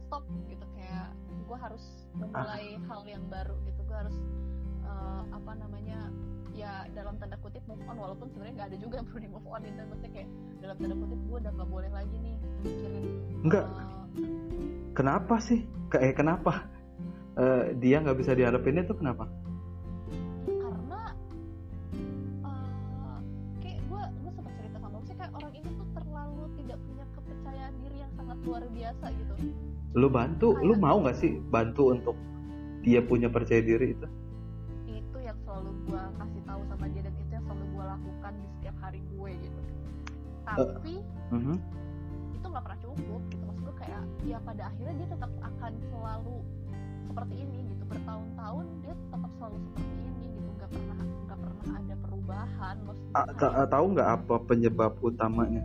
stop 0.00 0.22
gitu 0.44 0.66
kayak 0.72 1.06
gue 1.44 1.58
harus 1.58 1.84
memulai 2.12 2.66
Ah. 2.70 2.82
hal 2.86 3.00
yang 3.04 3.24
baru 3.26 3.54
gitu. 3.64 3.80
Gue 3.82 3.96
harus 3.98 4.16
eh, 4.84 5.22
apa 5.32 5.52
namanya 5.56 5.98
ya 6.54 6.86
dalam 6.94 7.18
tanda 7.18 7.34
kutip 7.42 7.60
move 7.66 7.82
on 7.84 7.98
walaupun 7.98 8.30
sebenarnya 8.30 8.54
nggak 8.56 8.68
ada 8.70 8.78
juga 8.78 8.94
yang 9.02 9.06
perlu 9.10 9.20
di 9.20 9.30
move 9.30 9.48
on 9.50 9.60
gitu. 9.62 9.80
Maksudnya 9.82 10.12
kayak 10.14 10.28
dalam 10.62 10.76
tanda 10.78 10.94
kutip 10.96 11.20
gue 11.26 11.36
udah 11.42 11.52
nggak 11.52 11.70
boleh 11.70 11.90
lagi 11.90 12.16
nih 12.16 12.36
mikirin 12.62 13.04
Enggak. 13.44 13.66
eh, 13.66 13.86
kenapa 14.94 15.34
sih? 15.42 15.60
Kayak 15.90 16.14
kenapa? 16.16 16.52
Eh, 17.34 17.74
dia 17.82 17.98
nggak 17.98 18.14
bisa 18.16 18.30
diharapin 18.32 18.78
itu 18.78 18.94
kenapa? 18.94 19.26
Karena 20.46 21.02
uh, 22.46 23.18
kayak 23.58 23.82
gue 23.90 24.02
gue 24.22 24.30
sempat 24.32 24.52
cerita 24.54 24.78
sama 24.78 24.86
lu 24.94 25.02
sih 25.02 25.16
kayak 25.18 25.32
orang 25.34 25.52
ini 25.52 25.70
tuh 25.74 25.88
terlalu 25.92 26.42
tidak 26.62 26.78
punya 26.86 27.04
kepercayaan 27.10 27.74
diri 27.82 27.96
yang 27.98 28.12
sangat 28.14 28.38
luar 28.46 28.62
biasa 28.70 29.04
gitu. 29.18 29.34
Lu 29.94 30.06
bantu 30.06 30.48
lu 30.62 30.74
mau 30.78 31.02
nggak 31.02 31.18
sih 31.18 31.42
bantu 31.50 31.82
untuk 31.90 32.14
dia 32.86 33.02
punya 33.02 33.26
percaya 33.26 33.58
diri 33.66 33.98
itu? 33.98 34.06
Itu 34.86 35.18
yang 35.18 35.38
selalu 35.42 35.70
gue 35.90 36.02
kasih 36.14 36.33
tapi 40.44 40.94
Mhm. 41.32 41.56
itu 42.32 42.46
nggak 42.46 42.64
pernah 42.64 42.80
cukup 42.80 43.20
gitu. 43.28 43.42
Maksud 43.44 43.62
gue 43.64 43.74
kayak 43.80 44.02
ya 44.22 44.38
pada 44.38 44.62
akhirnya 44.68 44.94
dia 44.94 45.08
tetap 45.10 45.32
akan 45.40 45.72
selalu 45.88 46.36
seperti 47.04 47.34
ini 47.40 47.58
gitu. 47.68 47.82
Bertahun-tahun 47.84 48.64
dia 48.80 48.94
tetap 48.94 49.30
selalu 49.34 49.56
seperti 49.62 49.94
ini 49.98 50.26
gitu. 50.30 50.48
Nggak 50.54 50.70
pernah 50.70 50.98
nggak 51.24 51.38
pernah 51.38 51.72
ada 51.74 51.94
perubahan 51.98 52.74
maksud 52.84 53.04
gue 53.04 53.16
A- 53.16 53.32
ta- 53.34 53.54
a- 53.56 53.68
tahu 53.68 53.84
nggak 53.92 54.08
apa 54.10 54.34
penyebab 54.44 54.92
utamanya? 55.00 55.62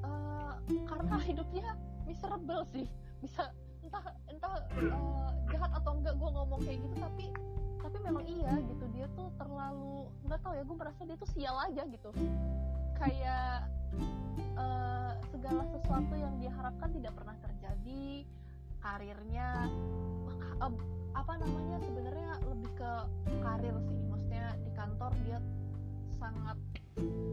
Eh, 0.00 0.52
karena 0.86 1.16
hidupnya 1.20 1.68
miserable 2.04 2.62
sih. 2.70 2.86
Bisa 3.20 3.44
entah 3.80 4.04
entah 4.26 4.52
eh, 4.72 4.92
jahat 5.50 5.70
atau 5.74 5.92
enggak 5.98 6.14
gue 6.14 6.30
ngomong 6.30 6.60
kayak 6.62 6.78
gitu 6.80 6.96
tapi 6.96 7.26
tapi 7.90 8.06
memang 8.06 8.22
iya 8.22 8.54
gitu. 8.62 8.86
Dia 8.94 9.10
tuh 9.18 9.34
terlalu 9.34 10.06
nggak 10.22 10.40
tahu 10.46 10.54
ya 10.54 10.62
gue 10.62 10.76
merasa 10.78 11.00
dia 11.02 11.16
tuh 11.18 11.30
sial 11.34 11.58
aja 11.58 11.82
gitu. 11.90 12.10
Kayak 12.94 13.66
eh, 14.54 15.12
segala 15.34 15.66
sesuatu 15.74 16.14
yang 16.14 16.38
dia 16.38 16.54
harapkan 16.54 16.94
tidak 16.94 17.18
pernah 17.18 17.34
terjadi 17.42 18.22
karirnya 18.78 19.66
eh, 20.62 20.72
apa 21.18 21.32
namanya 21.42 21.82
sebenarnya 21.82 22.30
lebih 22.46 22.70
ke 22.78 22.92
karir 23.42 23.74
sih. 23.90 23.98
Maksudnya 24.06 24.46
di 24.62 24.70
kantor 24.78 25.12
dia 25.26 25.38
sangat 26.22 26.58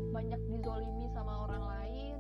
banyak 0.10 0.42
dizolimi 0.50 1.06
sama 1.14 1.46
orang 1.46 1.64
lain 1.70 2.16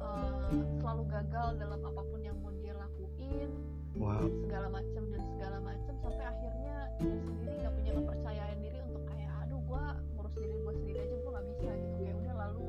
eh, 0.00 0.64
selalu 0.80 1.04
gagal 1.12 1.60
dalam 1.60 1.80
apa 1.84 2.00
pun 2.00 2.20
yang 2.24 2.40
mau 2.40 2.48
dia 2.64 2.72
lakuin 2.72 3.52
wow. 3.96 4.24
Segala 4.44 4.68
macam 4.68 5.02
dan 5.08 5.22
segala 5.36 5.58
macam 5.64 5.94
sampai 6.04 6.24
akhirnya 6.28 6.76
dia 6.98 7.16
sendiri 7.24 7.54
nggak 7.62 7.74
punya 7.78 7.92
kepercayaan 7.96 8.58
diri 8.60 8.78
untuk 8.84 9.02
kayak 9.08 9.30
aduh 9.46 9.60
gue 9.64 9.84
ngurus 10.12 10.34
diri 10.36 10.56
gue 10.58 10.72
sendiri 10.82 10.98
aja 11.00 11.14
gue 11.16 11.30
nggak 11.32 11.46
bisa 11.48 11.70
gitu. 11.72 11.96
Kayak 12.04 12.16
udah 12.20 12.34
lalu 12.36 12.66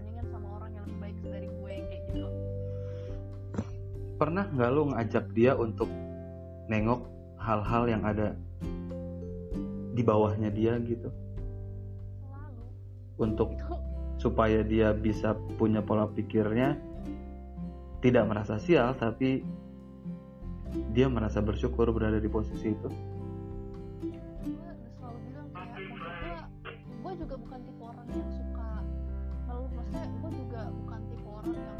mendingan 0.00 0.26
sama 0.34 0.48
orang 0.58 0.70
yang 0.74 0.84
lebih 0.88 0.98
baik 0.98 1.16
dari 1.22 1.48
gue 1.48 1.72
kayak 1.86 2.02
gitu. 2.10 2.28
Pernah 4.16 4.44
nggak 4.50 4.70
lu 4.72 4.82
ngajak 4.96 5.24
dia 5.36 5.52
untuk 5.54 5.90
nengok 6.66 7.00
hal-hal 7.38 7.84
yang 7.86 8.02
ada 8.02 8.34
di 9.94 10.02
bawahnya 10.02 10.50
dia 10.50 10.76
gitu? 10.82 11.08
Selalu. 12.24 12.64
Untuk 13.22 13.50
itu. 13.54 13.74
supaya 14.16 14.64
dia 14.64 14.96
bisa 14.96 15.36
punya 15.60 15.84
pola 15.84 16.08
pikirnya 16.08 16.72
tidak 18.00 18.24
merasa 18.24 18.56
sial 18.56 18.96
tapi 18.96 19.44
dia 20.92 21.06
merasa 21.08 21.40
bersyukur 21.44 21.88
berada 21.92 22.20
di 22.20 22.28
posisi 22.28 22.72
itu? 22.72 22.88
Gue 22.88 24.52
udah 24.56 24.74
selalu 24.96 25.18
bilang 25.28 25.48
kayak 25.52 25.76
maksud 25.90 26.14
gue 26.16 26.36
gue 26.96 27.12
juga 27.22 27.34
bukan 27.38 27.58
tipe 27.62 27.82
orang 27.82 28.06
yang 28.12 28.30
suka 28.32 28.70
ngeluh 29.46 29.70
maksudnya 29.76 30.04
gue 30.08 30.30
juga 30.34 30.60
bukan 30.72 31.00
tipe 31.06 31.28
orang 31.28 31.54
yang 31.54 31.78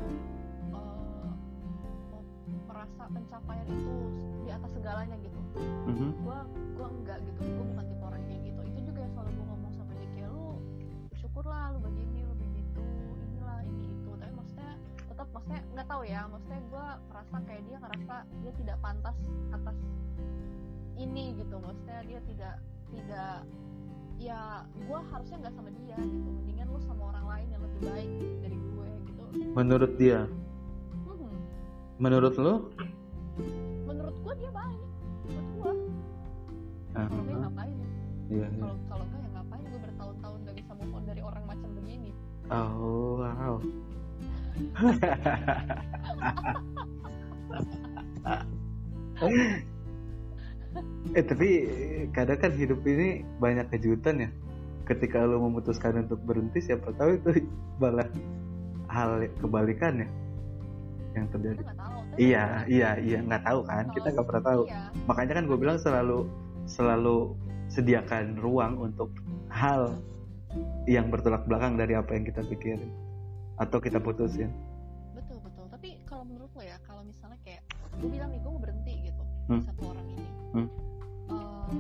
eh, 0.77 1.29
merasa 2.67 3.03
pencapaian 3.11 3.67
itu 3.71 3.95
di 4.47 4.51
atas 4.53 4.71
segalanya 4.75 5.17
gitu. 5.23 5.39
Mhm. 5.87 6.09
gue 6.21 6.39
gue 6.77 6.87
enggak 7.01 7.19
gitu. 7.25 7.41
Gue 7.41 7.65
bukan 7.73 7.85
tipe 7.89 8.05
orang 8.05 8.23
kayak 8.29 8.41
gitu. 8.45 8.61
Itu 8.67 8.81
juga 8.93 8.99
yang 9.01 9.13
selalu 9.17 9.31
gue 9.33 9.47
ngomong 9.49 9.73
sama 9.73 9.93
dia 9.97 10.09
kayak 10.15 10.29
lu 10.35 10.47
bersyukurlah 11.11 11.65
lu 11.75 11.79
begini 11.81 12.26
maksudnya 15.47 15.63
nggak 15.79 15.87
tahu 15.87 16.03
ya 16.03 16.21
maksudnya 16.27 16.61
gue 16.67 16.87
merasa 17.07 17.37
kayak 17.47 17.63
dia 17.71 17.77
ngerasa 17.79 18.15
dia 18.43 18.53
tidak 18.59 18.77
pantas 18.83 19.17
atas 19.55 19.77
ini 20.99 21.25
gitu 21.39 21.55
maksudnya 21.63 21.99
dia 22.03 22.21
tidak 22.27 22.55
tidak 22.91 23.35
ya 24.19 24.41
gue 24.75 25.01
harusnya 25.15 25.37
nggak 25.47 25.55
sama 25.55 25.71
dia 25.71 25.99
gitu 26.03 26.29
mendingan 26.35 26.67
lu 26.67 26.81
sama 26.83 27.03
orang 27.15 27.27
lain 27.31 27.47
yang 27.55 27.63
lebih 27.63 27.81
baik 27.87 28.11
dari 28.43 28.59
gue 28.59 28.89
gitu. 29.07 29.23
Menurut 29.55 29.93
dia? 29.95 30.21
Hmm, 31.07 31.37
menurut 32.03 32.35
lu? 32.43 32.55
Menurut 33.87 34.17
gue 34.19 34.35
dia 34.43 34.51
baik 34.51 34.81
menurut 35.31 35.49
gue 35.55 35.73
kalau 36.91 37.23
dia 37.23 37.39
ngapain? 37.39 37.77
Ya 37.79 37.87
iya, 38.35 38.47
iya. 38.51 38.63
kalau 38.67 38.77
kalau 38.91 39.05
enggak 39.07 39.23
ya 39.23 39.31
ngapain? 39.31 39.63
Gue 39.71 39.81
bertahun-tahun 39.87 40.39
gak 40.43 40.57
bisa 40.59 40.73
move 40.75 40.91
on 40.91 41.05
dari 41.07 41.23
orang 41.23 41.45
macam 41.47 41.71
begini. 41.79 42.11
Oh 42.51 43.23
wow 43.23 43.86
eh 51.17 51.25
tapi 51.25 51.49
kadang 52.13 52.39
kan 52.41 52.53
hidup 52.53 52.81
ini 52.85 53.25
banyak 53.41 53.69
kejutan 53.73 54.29
ya. 54.29 54.31
Ketika 54.87 55.27
lo 55.27 55.43
memutuskan 55.43 56.07
untuk 56.07 56.23
berhenti 56.23 56.63
siapa 56.63 56.95
tahu 56.95 57.19
itu 57.19 57.49
malah 57.83 58.07
hal 58.87 59.27
kebalikan 59.43 60.05
ya 60.05 60.09
yang 61.17 61.27
terjadi. 61.33 61.63
tahu 61.75 61.99
iya 62.21 62.45
iya 62.69 62.91
iya. 63.01 63.19
Nggak 63.25 63.43
tahu 63.45 63.61
kan? 63.65 63.85
Kita 63.97 64.09
nggak 64.13 64.27
pernah 64.29 64.45
tahu. 64.45 64.63
Iya. 64.69 64.81
Makanya 65.09 65.33
kan 65.43 65.45
gue 65.49 65.59
bilang 65.59 65.79
selalu 65.81 66.19
selalu 66.69 67.35
sediakan 67.73 68.39
ruang 68.39 68.79
untuk 68.79 69.11
hal 69.51 69.97
yang 70.87 71.11
bertolak 71.11 71.45
belakang 71.51 71.75
dari 71.75 71.99
apa 71.99 72.15
yang 72.15 72.25
kita 72.25 72.41
pikirin 72.47 73.06
atau 73.57 73.79
kita 73.79 73.97
putusin 73.97 74.51
betul 75.13 75.39
betul 75.41 75.65
tapi 75.67 75.97
kalau 76.05 76.23
menurut 76.23 76.53
lo 76.53 76.63
ya 76.63 76.77
kalau 76.85 77.03
misalnya 77.03 77.39
kayak 77.41 77.63
gue 77.97 78.09
bilang 78.09 78.29
nih 78.29 78.41
gue 78.41 78.51
mau 78.51 78.61
berhenti 78.61 78.95
gitu 79.05 79.23
Hmm. 79.47 79.63
satu 79.63 79.83
orang 79.87 80.07
ini 80.11 80.27
Hmm. 80.53 80.69
Eh, 81.27 81.75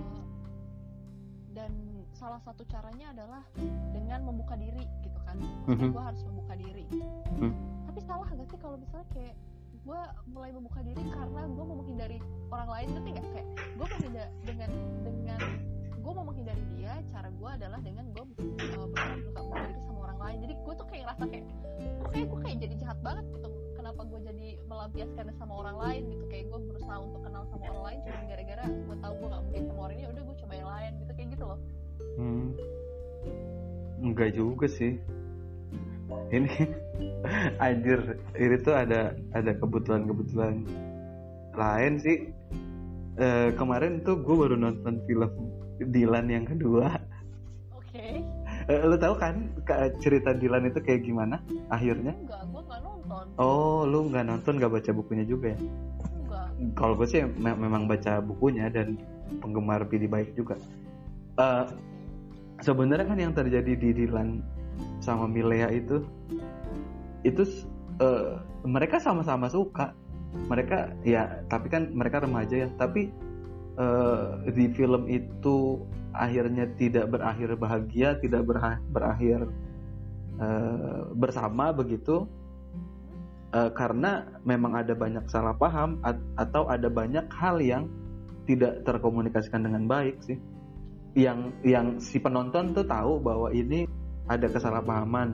dan 1.52 1.72
salah 2.12 2.40
satu 2.40 2.62
caranya 2.64 3.10
adalah 3.10 3.42
dengan 3.90 4.22
membuka 4.22 4.54
diri 4.54 4.84
gitu 5.00 5.18
kan 5.24 5.36
Mhm. 5.66 5.90
gue 5.90 6.02
harus 6.02 6.22
membuka 6.22 6.54
diri 6.54 6.84
Hmm. 7.36 7.52
tapi 7.84 8.00
salah 8.02 8.26
gak 8.26 8.46
sih 8.46 8.58
kalau 8.58 8.76
misalnya 8.76 9.08
kayak 9.10 9.34
gue 9.82 10.00
mulai 10.26 10.50
membuka 10.50 10.80
diri 10.82 11.02
karena 11.06 11.42
gue 11.46 11.64
mau 11.64 11.76
menghindari 11.78 12.18
orang 12.48 12.68
lain 12.68 12.88
ngerti 12.90 13.08
nggak 13.14 13.26
kayak 13.32 13.46
gue 13.72 13.86
menghindar 13.86 14.28
dengan 14.42 14.70
dengan 15.00 15.40
gue 15.96 16.12
mau 16.12 16.24
menghindari 16.24 16.64
dia 16.74 16.92
cara 17.10 17.28
gue 17.30 17.50
adalah 17.50 17.78
dengan 17.78 18.04
gue 18.10 18.22
uh, 18.22 18.86
berusaha 18.86 19.42
lain 20.26 20.36
jadi 20.42 20.54
gue 20.58 20.74
tuh 20.74 20.86
kayak 20.90 21.02
ngerasa 21.06 21.24
kayak 21.30 21.44
kok 22.02 22.10
kayak 22.10 22.26
gue 22.26 22.38
kayak 22.42 22.58
jadi 22.66 22.74
jahat 22.82 22.98
banget 23.00 23.24
gitu 23.30 23.48
kenapa 23.78 24.00
gue 24.02 24.20
jadi 24.26 24.46
melampiaskannya 24.66 25.34
sama 25.38 25.54
orang 25.62 25.76
lain 25.78 26.02
gitu 26.10 26.24
kayak 26.26 26.44
gue 26.50 26.58
berusaha 26.66 26.98
untuk 26.98 27.20
kenal 27.22 27.42
sama 27.46 27.64
orang 27.70 27.84
lain 27.86 27.98
cuma 28.02 28.20
gara-gara 28.26 28.64
gue 28.66 28.96
tahu 28.98 29.12
gue 29.16 29.28
gak 29.30 29.42
mungkin 29.46 29.62
sama 29.70 29.80
orang 29.86 29.96
ini 29.96 30.06
udah 30.10 30.22
gue 30.26 30.36
coba 30.42 30.52
yang 30.52 30.68
lain 30.68 30.92
gitu 30.98 31.12
kayak 31.14 31.28
gitu 31.32 31.44
loh 31.46 31.60
Hmm. 32.16 32.56
Enggak 34.00 34.36
juga 34.36 34.66
sih. 34.68 34.96
Ini 36.32 36.48
anjir, 37.64 38.00
ini 38.40 38.56
tuh 38.64 38.74
ada 38.76 39.12
ada 39.36 39.52
kebutuhan-kebutuhan 39.56 40.64
lain 41.56 41.92
sih. 42.00 42.32
Eh, 43.16 43.48
kemarin 43.56 44.04
tuh 44.04 44.20
gue 44.20 44.36
baru 44.36 44.56
nonton 44.56 45.00
film 45.08 45.32
Dilan 45.92 46.28
yang 46.32 46.48
kedua. 46.48 46.88
oke 47.76 47.96
Eh, 47.96 48.20
lu 48.66 48.96
tahu 48.98 49.14
kan 49.14 49.34
ka- 49.62 49.94
cerita 50.02 50.34
Dilan 50.34 50.66
itu 50.66 50.82
kayak 50.82 51.06
gimana 51.06 51.38
akhirnya? 51.70 52.10
enggak 52.12 52.42
gue 52.50 52.62
nggak 52.66 52.80
nonton 52.82 53.24
Oh, 53.38 53.86
lu 53.86 54.10
nggak 54.10 54.26
nonton 54.26 54.58
nggak 54.58 54.72
baca 54.74 54.90
bukunya 54.90 55.22
juga 55.22 55.54
ya? 55.54 55.58
enggak 56.10 56.46
Kalau 56.74 56.94
gue 56.98 57.06
sih 57.06 57.22
me- 57.22 57.54
memang 57.54 57.86
baca 57.86 58.18
bukunya 58.18 58.66
dan 58.66 58.98
penggemar 59.38 59.86
Pidi 59.86 60.10
baik 60.10 60.34
juga. 60.34 60.58
Eh, 61.36 61.64
sebenarnya 62.58 63.06
kan 63.06 63.18
yang 63.20 63.34
terjadi 63.36 63.72
di 63.76 63.90
Dilan 63.94 64.42
sama 64.98 65.30
Milea 65.30 65.70
itu 65.70 66.02
itu 67.22 67.42
eh, 68.02 68.34
mereka 68.66 68.98
sama-sama 68.98 69.46
suka 69.46 69.94
mereka 70.50 70.90
ya 71.00 71.40
tapi 71.46 71.70
kan 71.70 71.88
mereka 71.94 72.20
remaja 72.20 72.66
ya 72.66 72.68
tapi 72.76 73.08
eh, 73.76 74.24
di 74.52 74.66
film 74.72 75.08
itu 75.08 75.84
akhirnya 76.16 76.64
tidak 76.80 77.12
berakhir 77.12 77.60
bahagia 77.60 78.16
tidak 78.16 78.48
berha- 78.48 78.82
berakhir 78.88 79.48
eh, 80.40 81.00
bersama 81.12 81.72
begitu. 81.76 82.24
Eh, 83.54 83.70
karena 83.72 84.26
memang 84.42 84.74
ada 84.74 84.92
banyak 84.92 85.30
salah 85.30 85.54
paham 85.56 86.02
at- 86.02 86.20
atau 86.36 86.66
ada 86.68 86.90
banyak 86.90 87.24
hal 87.30 87.62
yang 87.62 87.88
tidak 88.44 88.82
terkomunikasikan 88.84 89.64
dengan 89.64 89.86
baik 89.86 90.20
sih. 90.24 90.36
Yang 91.16 91.56
yang 91.64 91.86
si 91.96 92.20
penonton 92.20 92.76
tuh 92.76 92.84
tahu 92.84 93.22
bahwa 93.22 93.48
ini 93.54 93.88
ada 94.28 94.50
kesalahpahaman 94.50 95.32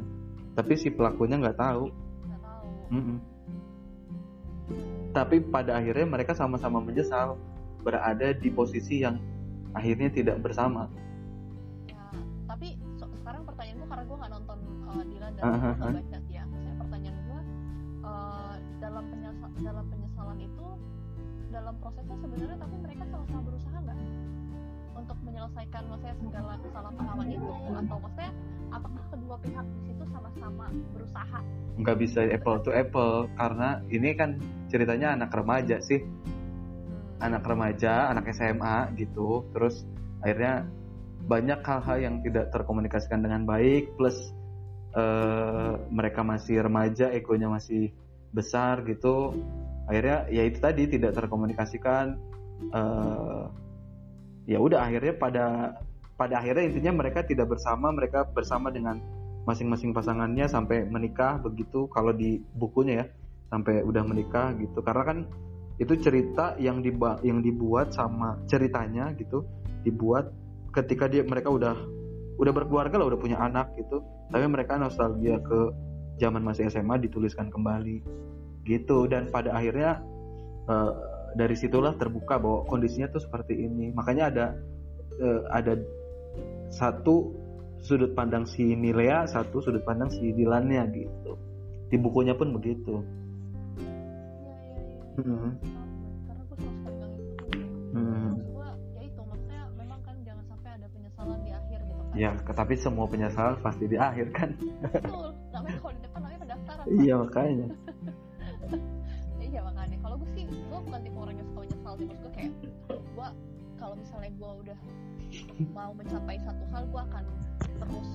tapi 0.52 0.76
si 0.76 0.92
pelakunya 0.92 1.40
nggak 1.40 1.58
tahu. 1.58 1.84
Tahu. 1.88 2.66
Mm-mm. 2.92 3.18
tapi 5.12 5.44
pada 5.44 5.76
akhirnya 5.76 6.08
mereka 6.08 6.32
sama-sama 6.32 6.80
menyesal 6.80 7.36
berada 7.82 8.32
di 8.34 8.48
posisi 8.48 9.02
yang 9.02 9.18
akhirnya 9.74 10.08
tidak 10.10 10.38
bersama 10.40 10.86
ya 11.90 12.02
tapi 12.46 12.78
so- 12.96 13.10
sekarang 13.22 13.42
pertanyaan 13.44 13.76
gue 13.82 13.88
karena 13.90 14.04
gue 14.06 14.16
nggak 14.16 14.32
nonton 14.32 14.58
uh, 14.86 15.02
Dilan 15.04 15.32
dan 15.36 15.42
ah. 15.44 15.76
baca 15.78 16.18
sih 16.26 16.34
ya 16.34 16.44
maksudnya 16.46 16.76
pertanyaan 16.78 17.18
gue 17.26 17.40
uh, 18.06 18.54
dalam 18.78 19.04
penyesal 19.10 19.50
dalam 19.62 19.84
penyesalan 19.90 20.38
itu 20.40 20.66
dalam 21.52 21.74
prosesnya 21.84 22.16
sebenarnya 22.22 22.56
tapi 22.56 22.76
mereka 22.80 23.04
sama-sama 23.12 23.40
berusaha 23.44 23.76
nggak 23.76 23.98
untuk 24.92 25.18
menyelesaikan 25.24 25.82
maksudnya 25.88 26.16
segala 26.20 26.52
kesalahpahaman 26.62 27.28
itu 27.28 27.52
atau 27.74 27.96
maksudnya 27.98 28.32
apakah 28.72 29.04
kedua 29.10 29.36
pihak 29.40 29.66
di 29.66 29.80
situ 29.90 30.04
sama-sama 30.12 30.66
berusaha 30.94 31.38
nggak 31.80 31.96
bisa 31.98 32.20
apple 32.28 32.60
to 32.60 32.70
apple 32.72 33.24
karena 33.40 33.80
ini 33.88 34.12
kan 34.12 34.36
ceritanya 34.68 35.16
anak 35.16 35.32
remaja 35.32 35.80
sih. 35.80 36.04
Anak 37.22 37.46
remaja 37.46 38.10
anak 38.10 38.30
SMA 38.34 38.92
gitu. 38.98 39.46
Terus 39.54 39.86
akhirnya 40.20 40.66
banyak 41.22 41.62
hal-hal 41.62 41.98
yang 42.02 42.14
tidak 42.26 42.50
terkomunikasikan 42.50 43.22
dengan 43.22 43.46
baik 43.46 43.94
plus 43.94 44.34
eh, 44.98 45.72
mereka 45.88 46.26
masih 46.26 46.60
remaja 46.66 47.08
egonya 47.14 47.46
masih 47.46 47.94
besar 48.34 48.82
gitu. 48.84 49.38
Akhirnya 49.86 50.26
ya 50.30 50.42
itu 50.46 50.58
tadi 50.58 50.90
tidak 50.90 51.14
terkomunikasikan 51.14 52.18
eh, 52.74 53.44
ya 54.50 54.58
udah 54.58 54.82
akhirnya 54.82 55.14
pada 55.14 55.46
pada 56.18 56.38
akhirnya 56.42 56.74
intinya 56.74 57.02
mereka 57.02 57.22
tidak 57.22 57.50
bersama 57.50 57.94
mereka 57.94 58.26
bersama 58.26 58.70
dengan 58.74 58.98
masing-masing 59.42 59.90
pasangannya 59.90 60.46
sampai 60.46 60.86
menikah 60.86 61.38
begitu 61.42 61.90
kalau 61.90 62.14
di 62.14 62.38
bukunya 62.54 63.02
ya 63.02 63.06
sampai 63.50 63.82
udah 63.84 64.02
menikah 64.06 64.54
gitu. 64.58 64.80
Karena 64.80 65.02
kan 65.04 65.18
itu 65.80 65.94
cerita 66.00 66.56
yang 66.60 66.84
diba 66.84 67.20
yang 67.24 67.40
dibuat 67.40 67.96
sama 67.96 68.36
ceritanya 68.44 69.12
gitu 69.16 69.44
dibuat 69.82 70.30
ketika 70.72 71.08
dia 71.08 71.24
mereka 71.24 71.52
udah 71.52 71.74
udah 72.40 72.52
berkeluarga 72.52 72.96
lah 72.96 73.06
udah 73.12 73.20
punya 73.20 73.38
anak 73.38 73.76
gitu. 73.76 74.00
Tapi 74.32 74.44
mereka 74.48 74.80
nostalgia 74.80 75.36
ke 75.38 75.60
zaman 76.16 76.40
masih 76.40 76.66
SMA 76.72 76.96
dituliskan 77.02 77.52
kembali 77.52 78.00
gitu. 78.64 79.04
Dan 79.06 79.28
pada 79.28 79.52
akhirnya 79.52 80.00
eh, 80.66 80.92
dari 81.36 81.54
situlah 81.56 81.96
terbuka 81.96 82.40
bahwa 82.40 82.64
kondisinya 82.64 83.12
tuh 83.12 83.20
seperti 83.20 83.56
ini. 83.56 83.92
Makanya 83.92 84.24
ada 84.32 84.46
eh, 85.20 85.42
ada 85.52 85.76
satu 86.72 87.36
sudut 87.82 88.14
pandang 88.14 88.46
si 88.46 88.78
Nilea 88.78 89.26
satu 89.26 89.58
sudut 89.60 89.84
pandang 89.84 90.08
si 90.08 90.32
Dilannya 90.32 90.82
gitu. 90.94 91.32
Di 91.92 92.00
bukunya 92.00 92.32
pun 92.32 92.56
begitu 92.56 93.04
Karena 95.16 96.42
gue 96.48 96.56
sama 96.56 96.72
sekali 96.72 96.94
gak 96.96 97.10
ngikutin 97.12 97.60
maksud 97.92 98.40
gue 98.48 98.68
ya 98.96 99.00
itu 99.04 99.20
maksudnya 99.28 99.62
memang 99.76 100.00
kan 100.00 100.16
jangan 100.24 100.44
sampai 100.48 100.70
ada 100.80 100.86
penyesalan 100.88 101.38
di 101.44 101.52
akhir 101.52 101.78
gitu 101.84 102.02
kan. 102.02 102.14
Ya 102.16 102.30
tapi 102.52 102.74
semua 102.80 103.06
penyesalan 103.08 103.56
pasti 103.60 103.84
di 103.88 103.96
akhir 104.00 104.26
kan. 104.32 104.50
Betul. 104.88 105.28
Namanya 105.52 105.78
kalau 105.82 105.92
di 105.92 106.02
depan 106.04 106.20
namanya 106.24 106.40
pendaftaran 106.40 106.84
Pak. 106.84 106.96
iya 106.96 107.14
makanya. 107.20 107.66
Ya, 107.68 109.46
iya 109.52 109.60
makanya. 109.60 109.96
Kalau 110.00 110.16
gue 110.16 110.28
sih 110.32 110.44
gue 110.48 110.78
bukan 110.80 111.00
tipe 111.04 111.18
orang 111.20 111.36
yang 111.36 111.48
suka 111.52 111.60
menyesal. 111.60 111.92
Sih 111.96 112.06
maksud 112.08 112.22
gue 112.24 112.32
kayak 112.32 112.52
gue 112.88 113.28
kalau 113.82 113.94
misalnya 113.98 114.30
gue 114.38 114.50
udah 114.64 114.78
mau 115.74 115.90
mencapai 115.96 116.36
satu 116.44 116.64
hal 116.70 116.82
gue 116.86 117.02
akan 117.02 117.24
terus 117.82 118.10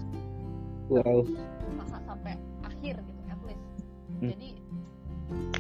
wow. 0.88 1.20
sampai 2.08 2.34
akhir 2.64 2.95
gitu 3.04 3.22
at 3.28 3.41
least. 3.43 3.66
Hmm. 4.08 4.30
jadi 4.32 4.50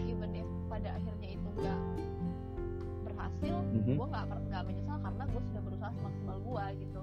even 0.07 0.31
if 0.31 0.47
pada 0.71 0.95
akhirnya 0.95 1.16
itu 1.16 1.16
nggak 1.57 1.79
berhasil 3.03 3.55
Mhm. 3.73 3.95
gue 3.97 4.07
nggak 4.07 4.23
nggak 4.47 4.63
menyesal 4.65 4.97
karena 4.99 5.23
gue 5.25 5.41
sudah 5.43 5.61
berusaha 5.61 5.91
semaksimal 5.91 6.37
gue 6.39 6.65
gitu. 6.81 7.01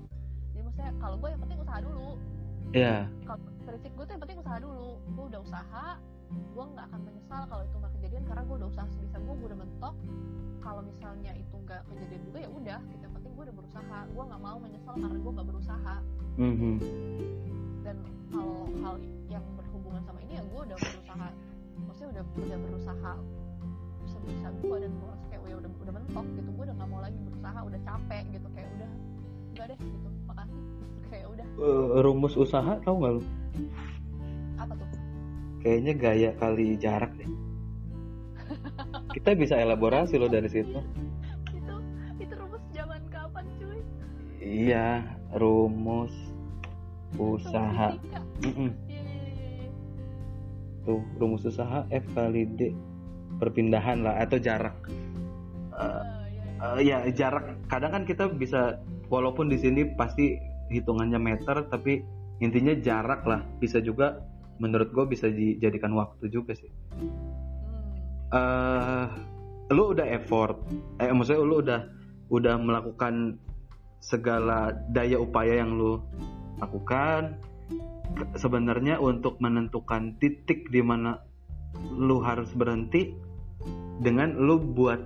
Jadi 0.55 0.63
maksudnya 0.63 0.93
kalau 0.99 1.17
gue 1.19 1.29
yang 1.29 1.43
penting 1.43 1.59
usaha 1.61 1.79
dulu. 1.81 2.09
Ya 2.75 2.97
kalau 3.23 3.39
prinsip 3.65 3.91
gue 3.93 4.05
tuh 4.05 4.13
yang 4.13 4.23
penting 4.23 4.39
usaha 4.41 4.59
dulu. 4.59 4.89
Gue 5.15 5.25
udah 5.29 5.41
usaha 5.43 5.85
gue 6.35 6.65
nggak 6.67 6.87
akan 6.91 7.01
menyesal 7.05 7.43
kalau 7.47 7.63
itu 7.63 7.77
nggak 7.79 7.93
kejadian 7.95 8.23
karena 8.27 8.43
gue 8.43 8.57
udah 8.59 8.69
usaha 8.69 8.87
sebisa 8.91 9.17
gue 9.19 9.35
gue 9.35 9.47
udah 9.47 9.61
mentok. 9.61 9.95
Kalau 10.59 10.81
misalnya 10.81 11.33
itu 11.37 11.55
nggak 11.61 11.81
kejadian 11.87 12.23
juga 12.25 12.39
ya 12.41 12.51
udah 12.51 12.79
gitu. 12.89 13.03
Yang 13.05 13.15
penting 13.15 13.33
gue 13.35 13.45
udah 13.45 13.57
berusaha. 13.57 13.99
Gue 14.09 14.25
nggak 14.25 14.43
mau 14.43 14.57
menyesal 14.59 14.95
karena 14.95 15.19
gue 15.19 15.33
nggak 15.33 15.49
berusaha. 15.49 15.95
Mhm. 16.35 16.75
dan 17.85 18.01
kalau 18.33 18.65
hal 18.81 18.97
yang 19.29 19.45
berhubungan 19.55 20.03
sama 20.03 20.19
ini 20.25 20.35
ya 20.35 20.43
gue 20.43 20.61
udah 20.65 20.79
berusaha. 20.81 21.29
Maksudnya 21.85 22.11
udah 22.11 22.25
udah 22.33 22.59
berusaha 22.65 23.13
sebisa 24.25 24.49
gue 24.65 24.77
dan 24.81 24.93
gue 24.97 25.13
kayak 25.29 25.41
"Oh 25.45 25.49
ya 25.53 25.57
udah 25.61 25.71
udah 25.85 25.93
mentok 25.93 26.27
gitu. 26.33 26.49
Gue 26.57 26.65
udah 26.65 26.77
nggak 26.81 26.89
mau 26.89 27.01
lagi 27.05 27.19
berusaha 27.21 27.59
udah 27.61 27.81
capek 27.85 28.25
gitu. 28.33 28.47
Kayak 28.57 28.69
udah 28.73 28.91
enggak 29.53 29.67
deh 29.69 29.79
gitu. 29.79 30.09
Makasih. 30.25 30.61
Kayak 31.13 31.27
udah. 31.31 31.47
Eh, 31.61 31.87
rumus 32.01 32.35
usaha 32.41 32.73
tau 32.81 32.95
nggak 32.97 33.13
lu? 33.21 33.23
Apa 34.57 34.73
tuh? 34.73 34.89
Kayaknya 35.61 35.93
gaya 36.01 36.31
kali 36.41 36.67
jarak 36.81 37.13
deh. 37.21 37.31
Kita 39.15 39.31
bisa 39.37 39.61
elaborasi 39.61 40.17
loh 40.17 40.33
dari 40.33 40.49
situ. 40.49 40.81
Itu 41.53 41.75
itu 42.17 42.35
rumus 42.35 42.65
zaman 42.73 43.01
kapan 43.13 43.45
cuy? 43.61 43.79
Iya 44.41 45.05
rumus 45.37 46.13
usaha. 47.21 47.93
Rumus 48.41 48.75
iya, 48.89 49.01
iya, 49.05 49.49
iya. 49.61 49.69
tuh 50.85 51.01
rumus 51.21 51.45
usaha 51.45 51.85
F 51.93 52.05
kali 52.13 52.49
D 52.49 52.73
perpindahan 53.39 54.05
lah 54.05 54.21
atau 54.23 54.39
jarak. 54.39 54.77
Iya. 55.75 55.99
eh, 56.79 56.81
ya 56.87 56.99
jarak. 57.11 57.67
Kadang 57.67 57.93
kan 57.93 58.03
kita 58.07 58.31
bisa 58.31 58.79
walaupun 59.11 59.51
di 59.51 59.59
sini 59.59 59.95
pasti 59.95 60.39
hitungannya 60.71 61.21
meter 61.21 61.67
tapi 61.69 62.03
intinya 62.41 62.75
jarak 62.79 63.27
lah. 63.27 63.43
Bisa 63.59 63.83
juga 63.83 64.23
menurut 64.63 64.95
gue 64.95 65.05
bisa 65.11 65.27
dijadikan 65.29 65.93
waktu 65.99 66.31
juga 66.31 66.55
sih. 66.55 66.71
Eh 68.33 69.07
lu 69.75 69.97
udah 69.97 70.07
effort. 70.15 70.59
Eh 71.03 71.11
maksudnya 71.11 71.43
lu 71.43 71.57
udah 71.61 71.81
udah 72.31 72.55
melakukan 72.59 73.39
segala 74.01 74.73
daya 74.93 75.19
upaya 75.21 75.65
yang 75.65 75.77
lu 75.77 76.01
lakukan. 76.61 77.37
Sebenarnya 78.39 79.03
untuk 79.03 79.43
menentukan 79.43 80.15
titik 80.23 80.71
di 80.71 80.85
mana 80.85 81.19
lu 81.83 82.23
harus 82.23 82.55
berhenti 82.55 83.11
dengan 84.03 84.35
lu 84.35 84.59
buat 84.59 84.99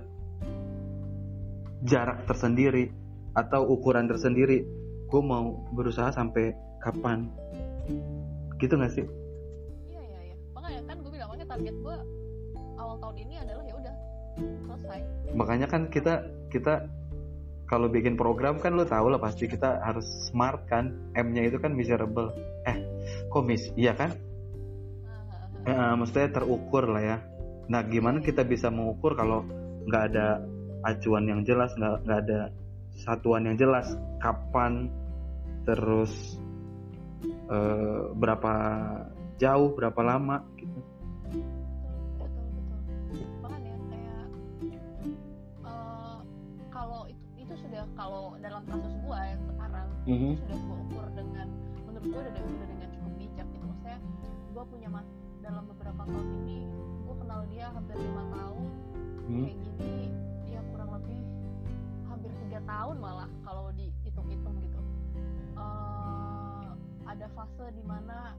jarak 1.85 2.25
tersendiri 2.25 2.89
atau 3.37 3.67
ukuran 3.69 4.09
tersendiri. 4.09 4.65
Gue 5.09 5.21
mau 5.21 5.65
berusaha 5.73 6.13
sampai 6.13 6.53
kapan. 6.81 7.29
Gitu 8.61 8.73
gak 8.75 8.93
sih? 8.93 9.05
Iya 9.89 10.01
iya 10.01 10.19
iya. 10.29 10.35
Makanya 10.53 10.81
kan 10.85 10.95
gue 11.01 11.11
bilang 11.11 11.27
makanya 11.33 11.47
target 11.49 11.75
gue 11.81 11.95
awal 12.77 12.95
tahun 13.01 13.15
ini 13.25 13.35
adalah 13.41 13.63
ya 13.65 13.73
udah 13.77 13.95
selesai. 14.37 14.99
Makanya 15.33 15.67
kan 15.69 15.81
kita 15.89 16.13
kita 16.53 16.73
kalau 17.69 17.85
bikin 17.85 18.17
program 18.17 18.57
kan 18.57 18.73
lo 18.73 18.85
tau 18.85 19.09
lah 19.09 19.21
pasti 19.21 19.49
kita 19.49 19.81
harus 19.81 20.05
smart 20.29 20.65
kan. 20.69 20.93
M-nya 21.17 21.49
itu 21.49 21.57
kan 21.57 21.73
miserable. 21.73 22.33
Eh 22.69 22.77
kok 23.33 23.45
mis 23.45 23.73
iya 23.73 23.97
kan? 23.97 24.13
Ah, 25.09 25.65
ah. 25.65 25.69
Eh, 25.69 25.93
maksudnya 25.97 26.29
terukur 26.29 26.85
lah 26.85 27.01
ya 27.01 27.17
nah 27.69 27.85
gimana 27.85 28.19
kita 28.25 28.41
bisa 28.43 28.73
mengukur 28.73 29.13
kalau 29.13 29.45
nggak 29.85 30.03
ada 30.13 30.41
acuan 30.83 31.29
yang 31.29 31.41
jelas 31.45 31.69
nggak 31.77 32.01
nggak 32.07 32.19
ada 32.27 32.41
satuan 32.99 33.47
yang 33.47 33.55
jelas? 33.55 33.87
Kapan? 34.19 34.91
Terus 35.63 36.11
eh, 37.49 38.01
berapa 38.15 38.53
jauh 39.39 39.71
berapa 39.75 40.01
lama 40.03 40.43
gitu. 40.59 40.79
Kayak 44.59 44.83
eh, 45.63 46.17
kalau 46.69 47.07
itu 47.07 47.23
itu 47.39 47.53
sudah 47.65 47.83
kalau 47.97 48.37
dalam 48.43 48.61
kasus 48.67 48.93
gua 49.01 49.19
yang 49.25 49.41
sekarang 49.49 49.87
Mhm. 50.05 50.31
sudah 50.37 50.57
gua 50.67 50.77
ukur 50.85 51.05
dengan 51.17 51.47
menurut 51.87 52.05
gua 52.13 52.21
udah 52.29 52.33
udah 52.45 52.67
dengan 52.69 52.89
cukup 52.93 53.13
bijak 53.17 53.47
gitu. 53.49 53.65
Maksudnya 53.65 53.97
gua 54.53 54.63
punya 54.69 54.87
mas 54.91 55.07
dalam 55.39 55.63
beberapa 55.65 56.01
tahun 56.05 56.27
ini 56.45 56.58
hampir 57.79 57.95
lima 57.97 58.23
tahun 58.29 58.65
Hmm. 59.23 59.45
kayak 59.45 59.57
gini 59.61 59.93
ya 60.45 60.59
kurang 60.67 60.89
lebih 60.91 61.19
hampir 62.05 62.31
tiga 62.41 62.59
tahun 62.65 62.95
malah 62.97 63.29
kalau 63.41 63.71
dihitung-hitung 63.71 64.55
gitu 64.59 64.81
Eh, 65.55 66.67
ada 67.03 67.27
fase 67.29 67.65
di 67.71 67.83
mana 67.83 68.31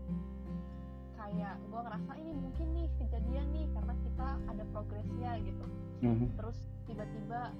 kayak 1.15 1.61
gue 1.63 1.81
ngerasa 1.81 2.13
ini 2.17 2.33
mungkin 2.35 2.67
nih 2.73 2.89
kejadian 2.97 3.47
nih 3.51 3.67
karena 3.71 3.95
kita 4.01 4.29
ada 4.47 4.65
progresnya 4.71 5.31
gitu 5.41 5.67
Mhm. 6.01 6.27
terus 6.35 6.57
tiba-tiba 6.85 7.53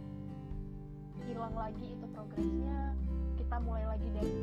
hilang 1.21 1.53
lagi 1.53 1.93
itu 1.93 2.07
progresnya 2.11 2.97
kita 3.37 3.57
mulai 3.61 3.85
lagi 3.87 4.09
dari 4.11 4.37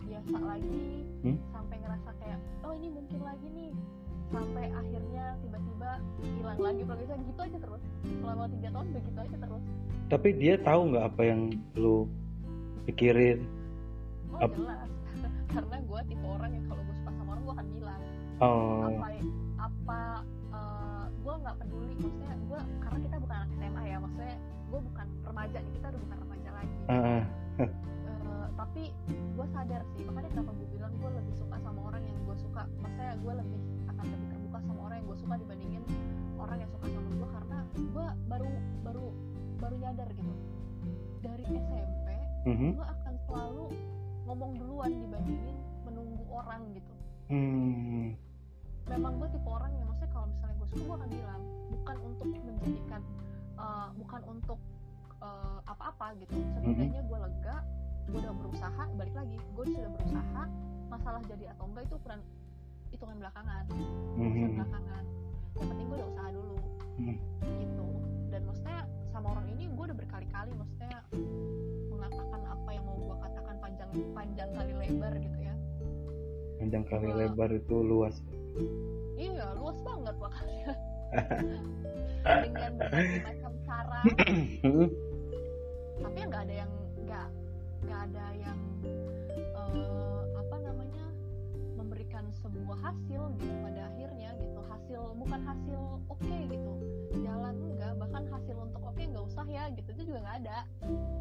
biasa 0.00 0.36
lagi 0.38 0.86
Hmm? 1.20 1.38
sampai 1.50 1.76
ngerasa 1.76 2.10
kayak 2.16 2.38
oh 2.62 2.72
ini 2.72 2.88
mungkin 2.88 3.20
lagi 3.20 3.48
nih 3.50 3.70
sampai 4.34 4.64
akhirnya 4.74 5.24
tiba-tiba 5.38 5.90
hilang 6.22 6.58
lagi. 6.58 6.82
Progresnya 6.82 7.16
gitu 7.22 7.40
aja 7.40 7.58
terus. 7.62 7.82
Selama 8.02 8.44
tiga 8.50 8.68
tahun 8.74 8.86
begitu 8.90 9.18
aja 9.22 9.36
terus. 9.38 9.64
Tapi 10.10 10.28
dia 10.36 10.54
tahu 10.60 10.80
nggak 10.92 11.04
apa 11.14 11.22
yang 11.22 11.40
lu 11.78 11.96
pikirin? 12.90 13.38
Oh 14.34 14.42
Ap 14.42 14.52
jelas. 14.58 14.90
Karena 15.54 15.76
gue 15.86 16.00
tipe 16.10 16.26
orang 16.26 16.50
yang 16.50 16.64
kalau 16.66 16.82
gue 16.82 16.96
suka 16.98 17.10
sama 17.14 17.30
orang 17.38 17.42
gue 17.46 17.54
akan 17.54 17.68
bilang. 17.78 18.00
Oh. 18.42 18.90
apa 18.90 19.08
apa 19.62 20.00
eh, 20.50 20.58
uh, 20.58 21.04
gue 21.22 21.34
nggak 21.38 21.56
peduli. 21.62 21.94
Maksudnya 22.02 22.34
gue 22.50 22.60
karena 22.82 22.98
kita 23.06 23.16
bukan 23.22 23.36
anak 23.38 23.50
SMA 23.54 23.82
ya. 23.86 23.96
Maksudnya 24.02 24.36
gue 24.42 24.80
bukan 24.82 25.06
remaja 25.22 25.58
kita 25.62 25.86
udah 25.86 26.00
bukan 26.02 26.18
remaja 26.26 26.50
lagi. 26.50 26.76
Uh 26.90 26.94
-uh 26.94 27.22
baru 38.26 38.50
baru 38.80 39.04
baru 39.58 39.74
nyadar 39.78 40.08
gitu 40.10 40.32
dari 41.20 41.44
SMP 41.44 42.08
Mhm. 42.44 42.76
gue 42.76 42.86
akan 42.86 43.14
selalu 43.24 43.66
ngomong 44.24 44.52
duluan 44.56 44.92
dibandingin 44.94 45.56
menunggu 45.82 46.24
orang 46.28 46.62
gitu 46.72 46.92
Hmm. 47.24 48.12
memang 48.84 49.16
gue 49.16 49.28
tipe 49.30 49.48
orang 49.48 49.72
yang 49.72 49.88
maksudnya 49.88 50.12
kalau 50.12 50.26
misalnya 50.28 50.54
gue 50.54 50.68
suka 50.68 50.82
gue 50.82 50.94
akan 50.94 51.08
bilang 51.10 51.42
bukan 51.72 51.96
untuk 52.04 52.26
menjadikan 52.28 53.00
uh, 53.56 53.88
bukan 53.96 54.20
untuk 54.28 54.58
uh, 55.18 55.58
apa-apa 55.64 56.06
gitu 56.18 56.36
setidaknya 56.54 57.00
gue 57.00 57.18
lega 57.18 57.56
gue 58.04 58.18
udah 58.20 58.34
berusaha 58.34 58.82
balik 58.94 59.14
lagi 59.14 59.36
gue 59.40 59.64
sudah 59.66 59.88
berusaha 59.90 60.42
masalah 60.86 61.20
jadi 61.24 61.44
atau 61.50 61.64
enggak 61.64 61.84
itu 61.84 61.94
ukuran 61.96 62.20
hitungan 62.92 63.16
belakangan 63.18 63.64
urusan 64.14 64.20
Mhm. 64.20 64.54
belakangan 64.54 65.04
yang 65.54 65.66
penting 65.66 65.86
gue 65.86 65.96
udah 65.96 66.08
usaha 66.10 66.28
dulu 66.30 66.56
Hmm. 66.94 67.16
Sama 69.24 69.40
orang 69.40 69.56
ini 69.56 69.72
gue 69.72 69.84
udah 69.88 69.96
berkali-kali 69.96 70.52
maksudnya 70.52 71.00
mengatakan 71.88 72.40
apa 72.44 72.70
yang 72.76 72.84
mau 72.84 72.96
gue 73.00 73.16
katakan 73.24 73.56
panjang 73.56 73.90
panjang 74.12 74.50
kali 74.52 74.72
lebar 74.76 75.12
gitu 75.16 75.38
ya 75.40 75.54
Panjang 76.60 76.84
kali 76.84 77.08
Wah. 77.08 77.16
lebar 77.24 77.50
itu 77.56 77.76
luas. 77.80 78.20
Iya, 79.16 79.56
luas 79.56 79.80
banget 79.80 80.14
makanya. 80.20 80.70
Dengan 82.44 82.70
berbagai 82.76 83.20
macam 83.24 83.52
cara, 83.64 84.00
tapi 86.04 86.18
nggak 86.24 86.42
ada 86.44 86.54
yang 86.54 86.72
nggak 87.04 87.28
nggak 87.84 88.00
ada 88.12 88.24
yang 88.38 88.58
eh, 89.52 90.22
apa 90.36 90.56
namanya 90.62 91.04
memberikan 91.80 92.24
sebuah 92.44 92.76
hasil 92.80 93.22
gitu 93.40 93.54
pada 93.60 93.80
akhirnya 93.88 94.30
gitu 94.36 94.60
hasil 94.68 95.00
bukan 95.16 95.40
hasil 95.48 95.80
oke 96.12 96.36
gitu 96.48 96.73
ya 99.54 99.70
gitu. 99.70 99.88
Itu 99.94 100.02
juga 100.10 100.18
nggak 100.20 100.36
ada. 100.42 100.58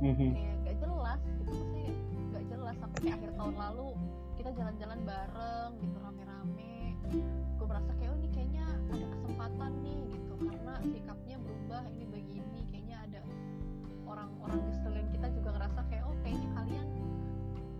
Mhm. 0.01 0.29
kayak 0.33 0.55
nggak 0.65 0.75
jelas 0.81 1.19
gitu. 1.21 1.41
Maksudnya 1.45 1.89
nggak 2.33 2.43
jelas 2.49 2.75
sampai 2.81 2.97
kayak 2.99 3.15
akhir 3.21 3.31
tahun 3.37 3.55
lalu 3.55 3.87
kita 4.33 4.49
jalan-jalan 4.57 4.99
bareng 5.05 5.71
gitu 5.77 5.97
rame-rame. 6.01 6.73
Gue 7.55 7.67
merasa 7.69 7.91
kayak 7.95 8.09
oh 8.09 8.17
ini 8.17 8.29
kayaknya 8.33 8.65
ada 8.89 9.05
kesempatan 9.07 9.71
nih 9.85 9.99
gitu. 10.09 10.33
Karena 10.41 10.73
sikapnya 10.81 11.37
berubah 11.37 11.83
ini 11.93 12.05
begini 12.09 12.59
kayaknya 12.67 12.97
ada 13.05 13.21
orang-orang 14.03 14.59
di 14.65 14.71
sekeliling 14.73 15.11
kita 15.13 15.27
juga 15.31 15.49
ngerasa 15.55 15.79
kayak 15.87 16.03
oh 16.03 16.15
kayaknya 16.25 16.49
kalian 16.57 16.87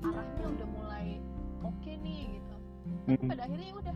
arahnya 0.03 0.45
udah 0.47 0.67
mulai 0.69 1.07
oke 1.65 1.91
nih 1.97 2.21
gitu. 2.37 2.55
Tapi 3.03 3.15
Mhm. 3.19 3.27
pada 3.27 3.41
akhirnya 3.43 3.67
ya 3.67 3.75
udah 3.81 3.95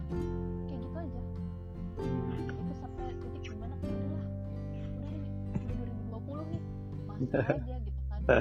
masih 7.20 7.42
aja 7.50 7.76
gitu 7.80 8.02
kan 8.06 8.20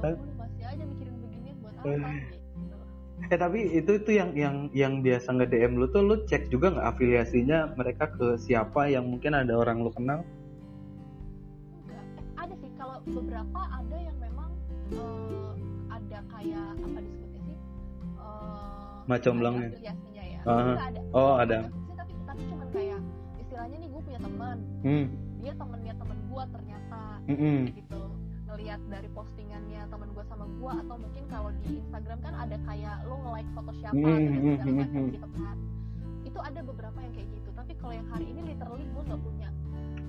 2020 0.00 0.40
masih 0.40 0.64
aja 0.64 0.82
mikirin 0.84 1.14
beginian 1.20 1.56
buat 1.58 1.74
apa 1.76 2.08
gitu 2.14 2.42
Eh 3.24 3.38
tapi 3.38 3.60
itu 3.72 3.90
itu 3.94 4.10
yang 4.12 4.30
yang 4.34 4.56
yang 4.72 5.00
biasa 5.00 5.32
nge 5.32 5.46
DM 5.46 5.72
lu 5.74 5.86
tuh 5.86 6.02
lu 6.02 6.16
cek 6.22 6.48
juga 6.48 6.68
nggak 6.68 6.88
afiliasinya 6.90 7.72
mereka 7.72 8.10
ke 8.10 8.36
siapa 8.36 8.86
yang 8.86 9.06
mungkin 9.06 9.32
ada 9.32 9.54
orang 9.54 9.80
lu 9.80 9.88
kenal? 9.88 10.20
enggak 11.80 12.04
eh, 12.04 12.04
ada 12.36 12.54
sih 12.54 12.70
kalau 12.74 12.98
beberapa 13.06 13.60
ada 13.70 13.96
yang 13.96 14.16
memang 14.18 14.50
eh, 14.90 15.52
ada 15.88 16.18
kayak 16.28 16.66
apa 16.76 16.98
disebutnya 17.00 17.40
sih 17.40 17.56
eh, 18.18 18.94
Macomblangnya. 19.06 19.62
ada 19.62 19.72
afiliasinya 19.72 20.24
ya. 20.26 20.40
Enggak 20.42 20.84
ada 20.84 21.00
Oh, 21.10 21.34
ada. 21.38 21.58
Tapi 21.94 22.12
tapi 22.26 22.42
cuman 22.44 22.68
kayak 22.68 23.00
istilahnya 23.38 23.76
nih 23.78 23.88
gue 23.88 24.00
punya 24.02 24.20
teman 24.20 24.56
Hmm. 24.82 25.06
dia 25.38 25.52
temennya 25.54 25.94
temen 25.94 26.18
gue 26.24 26.42
ternyata 26.50 26.73
Mhm. 27.26 27.56
gitu 27.72 28.00
ngelihat 28.44 28.80
dari 28.86 29.08
postingannya 29.10 29.80
temen 29.84 30.08
gue 30.10 30.24
sama 30.24 30.44
gue 30.46 30.72
atau 30.78 30.96
mungkin 30.96 31.24
kalau 31.26 31.50
di 31.58 31.80
Instagram 31.80 32.18
kan 32.20 32.34
ada 32.36 32.56
kayak 32.60 32.96
lo 33.04 33.14
nge-like 33.18 33.50
foto 33.50 33.70
siapa 33.74 33.96
Hmm, 33.96 34.04
atau 34.04 34.14
hmm, 34.14 34.30
hmm, 34.30 34.54
macam 34.54 34.68
hmm. 34.94 35.08
gitu 35.10 35.28
kan 35.34 35.56
itu 36.24 36.38
ada 36.40 36.60
beberapa 36.62 36.98
yang 36.98 37.12
kayak 37.12 37.28
gitu 37.30 37.50
tapi 37.50 37.72
kalau 37.74 37.94
yang 37.94 38.08
hari 38.08 38.26
ini 38.26 38.40
literally 38.44 38.86
gue 38.86 39.02
nggak 39.02 39.20
punya 39.20 39.48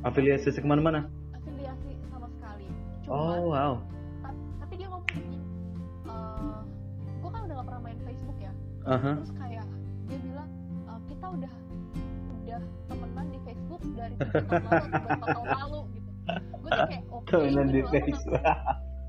Afiliasi 0.04 0.48
ke 0.52 0.62
mana-mana? 0.64 1.10
afiliasi 1.34 1.92
sama 2.08 2.28
sekali 2.30 2.66
cuma 3.02 3.14
Oh 3.16 3.42
wow. 3.50 3.74
ta- 4.22 4.34
tapi 4.60 4.74
dia 4.76 4.88
ngomong 4.88 5.10
gini 5.10 5.40
"Eh, 6.06 6.60
gue 7.16 7.30
kan 7.32 7.42
udah 7.42 7.56
gak 7.56 7.66
pernah 7.66 7.82
main 7.82 8.00
Facebook 8.04 8.38
ya 8.38 8.52
Aha. 8.86 9.12
terus 9.16 9.32
kayak 9.34 9.66
dia 10.06 10.20
bilang 10.22 10.50
"Eh, 10.86 11.00
kita 11.08 11.26
udah 11.32 11.54
udah 12.38 12.60
temenan 12.86 13.26
di 13.28 13.40
Facebook 13.42 13.82
dari 13.96 14.16
tahun 14.22 14.90
lalu 15.18 15.44
tahun 15.50 15.84
gitu 15.90 15.95
gue 16.28 16.70
tuh 16.70 16.88
kayak 16.88 17.04
oke 17.08 17.36
di 17.38 17.54
gitu, 17.72 17.88
Facebook. 17.90 18.44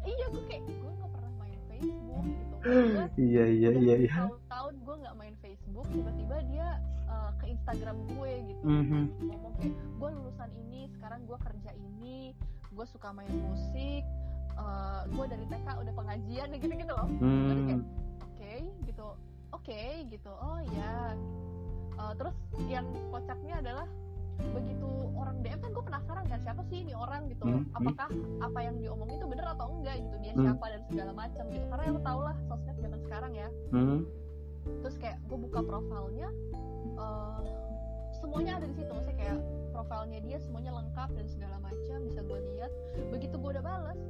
iya 0.04 0.24
gue 0.28 0.42
kayak 0.44 0.62
gue 0.64 0.90
nggak 0.92 1.10
pernah 1.10 1.32
main 1.36 1.60
Facebook 1.66 2.24
gitu 2.26 2.54
Iya 3.26 3.44
iya 3.46 3.70
iya 3.72 3.94
iya. 4.00 4.12
tahun-tahun 4.12 4.74
gue 4.78 4.94
nggak 5.00 5.16
main 5.16 5.34
Facebook 5.38 5.86
tiba-tiba 5.88 6.36
dia 6.46 6.68
uh, 7.06 7.30
ke 7.36 7.44
Instagram 7.48 7.96
gue 8.06 8.32
gitu 8.46 8.62
Mhm. 8.64 9.02
ngomong 9.24 9.52
kayak 9.56 9.74
gue 9.74 10.08
lulusan 10.12 10.50
ini 10.58 10.80
sekarang 10.92 11.20
gue 11.24 11.38
kerja 11.38 11.70
ini 11.72 12.18
gue 12.68 12.86
suka 12.86 13.08
main 13.10 13.32
musik 13.32 14.04
uh, 14.54 15.06
gue 15.06 15.24
dari 15.26 15.44
TK 15.46 15.68
udah 15.80 15.94
pengajian 15.94 16.48
gitu 16.60 16.74
gitu 16.74 16.92
loh 16.92 17.08
Gue 17.08 17.24
tuh 17.48 17.64
kayak 17.64 17.80
Hmm. 17.80 18.24
oke 18.26 18.52
gitu 18.84 19.06
oke 19.50 19.80
gitu 20.06 20.32
oh 20.32 20.60
ya 20.70 21.16
Uh, 21.96 22.12
terus 22.12 22.36
yang 22.68 22.84
kocaknya 23.08 23.56
adalah 23.56 23.88
begitu 24.38 24.88
orang 25.12 25.36
DM 25.40 25.58
kan 25.58 25.70
gue 25.70 25.84
penasaran 25.84 26.24
kan 26.26 26.40
siapa 26.40 26.62
sih 26.64 26.78
ini 26.80 26.92
orang 26.92 27.26
gitu 27.26 27.44
Hmm, 27.44 27.62
hmm. 27.62 27.76
apakah 27.76 28.08
apa 28.40 28.58
yang 28.60 28.76
diomongin 28.76 29.16
itu 29.16 29.26
bener 29.26 29.46
atau 29.48 29.66
enggak 29.72 29.96
gitu 29.98 30.16
dia 30.18 30.32
Hmm. 30.32 30.44
siapa 30.44 30.64
dan 30.66 30.80
segala 30.86 31.12
macam 31.12 31.44
gitu 31.46 31.64
karena 31.66 31.84
lo 31.88 32.00
tau 32.00 32.20
lah 32.22 32.36
sosmed 32.46 32.76
zaman 32.76 33.00
sekarang 33.00 33.32
ya 33.32 33.48
Mhm. 33.70 33.98
terus 34.82 34.96
kayak 34.96 35.16
gue 35.22 35.38
buka 35.40 35.60
profilnya 35.62 36.28
eh, 36.96 37.40
semuanya 38.14 38.52
ada 38.56 38.66
di 38.66 38.74
situ 38.74 38.88
maksudnya 38.88 39.18
kayak 39.18 39.38
profilnya 39.70 40.18
dia 40.20 40.38
semuanya 40.38 40.72
lengkap 40.74 41.10
dan 41.12 41.26
segala 41.26 41.56
macam 41.58 41.98
bisa 42.02 42.20
gue 42.20 42.38
lihat 42.50 42.72
begitu 43.10 43.34
gue 43.34 43.50
udah 43.52 43.64
balas 43.64 44.00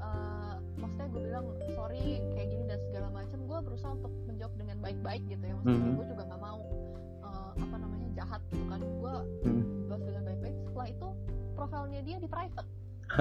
eh, 0.00 0.54
maksudnya 0.76 1.08
gue 1.08 1.22
bilang 1.22 1.44
sorry 1.70 2.00
kayak 2.32 2.48
gini 2.48 2.64
dan 2.64 2.80
segala 2.82 3.08
macam 3.10 3.38
gue 3.40 3.58
berusaha 3.60 3.92
untuk 3.92 4.12
menjawab 4.24 4.54
dengan 4.56 4.76
baik-baik 4.80 5.22
gitu 5.26 5.44
ya 5.44 5.54
maksudnya 5.54 5.82
Mhm. 5.84 5.96
gue 5.96 6.06
juga 6.08 6.22
nggak 6.24 6.40
mau 6.40 6.60
eh, 7.20 7.50
apa 7.58 7.76
namanya 7.76 7.89
jahat 8.30 8.46
gitu 8.54 8.62
kan 8.70 8.78
gue 8.78 9.14
Mhm. 9.42 9.90
balas 9.90 10.02
dengan 10.06 10.22
baik-baik 10.22 10.54
setelah 10.62 10.86
itu 10.86 11.08
profilnya 11.58 12.00
dia 12.06 12.16
di 12.22 12.28
private 12.30 12.68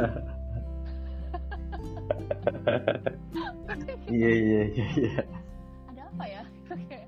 Iya 4.10 4.30
iya 4.34 4.62
iya 4.70 4.86
iya. 4.98 5.22
ada 5.90 6.02
apa 6.14 6.26
ya 6.26 6.42
kayak 6.70 7.06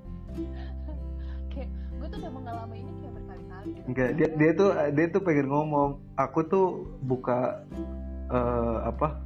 kayak 1.46 1.68
gue 1.70 2.06
tuh 2.10 2.18
udah 2.18 2.32
mengalami 2.34 2.76
ini 2.82 2.92
kayak 2.98 3.14
berkali-kali 3.18 3.66
gitu. 3.70 3.86
Enggak, 3.86 4.08
dia 4.18 4.28
dia 4.34 4.50
tuh 4.54 4.70
dia 4.90 5.06
tuh 5.10 5.22
pengen 5.22 5.46
ngomong, 5.50 5.90
aku 6.18 6.40
tuh 6.46 6.66
buka 7.02 7.62
eh, 8.30 8.78
apa? 8.82 9.18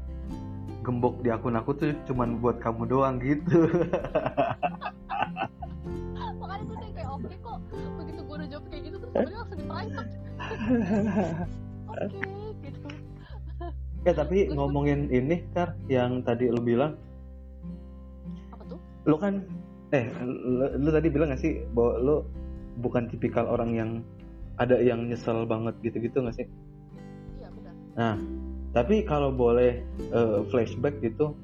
gembok 0.81 1.19
di 1.19 1.35
akun 1.35 1.59
aku 1.59 1.75
tuh 1.75 1.91
cuman 2.07 2.39
buat 2.39 2.63
kamu 2.63 2.87
doang 2.87 3.19
gitu. 3.19 3.67
makanya 6.39 6.63
gue 6.63 6.77
tuh 6.79 6.91
kayak 6.95 7.11
oke 7.11 7.35
kok 7.37 7.59
sebenarnya 9.17 9.39
langsung 9.41 9.59
di 9.59 9.65
private 9.65 10.11
oke 11.87 12.21
gitu. 12.61 12.89
Ya 14.07 14.13
tapi 14.15 14.39
ngomongin 14.55 15.11
ini 15.11 15.43
Kar 15.51 15.75
yang 15.91 16.23
tadi 16.23 16.47
lu 16.47 16.63
bilang, 16.63 16.95
apa 18.55 18.63
tuh? 18.71 18.79
Lu 19.03 19.17
kan 19.19 19.43
eh 19.91 20.07
lu, 20.23 20.67
lu 20.79 20.89
tadi 20.95 21.09
bilang 21.11 21.35
gak 21.35 21.43
sih 21.43 21.63
bahwa 21.75 21.93
lu 21.99 22.17
bukan 22.79 23.11
tipikal 23.11 23.51
orang 23.51 23.75
yang 23.75 23.91
ada 24.63 24.79
yang 24.79 25.11
nyesel 25.11 25.43
banget 25.49 25.75
gitu-gitu 25.83 26.23
gak 26.23 26.37
sih? 26.39 26.47
iya 27.41 27.49
benar. 27.51 27.75
Nah, 27.99 28.15
tapi 28.77 29.03
kalau 29.03 29.35
boleh 29.35 29.83
eh, 30.13 30.39
flashback 30.55 31.03
gitu, 31.03 31.35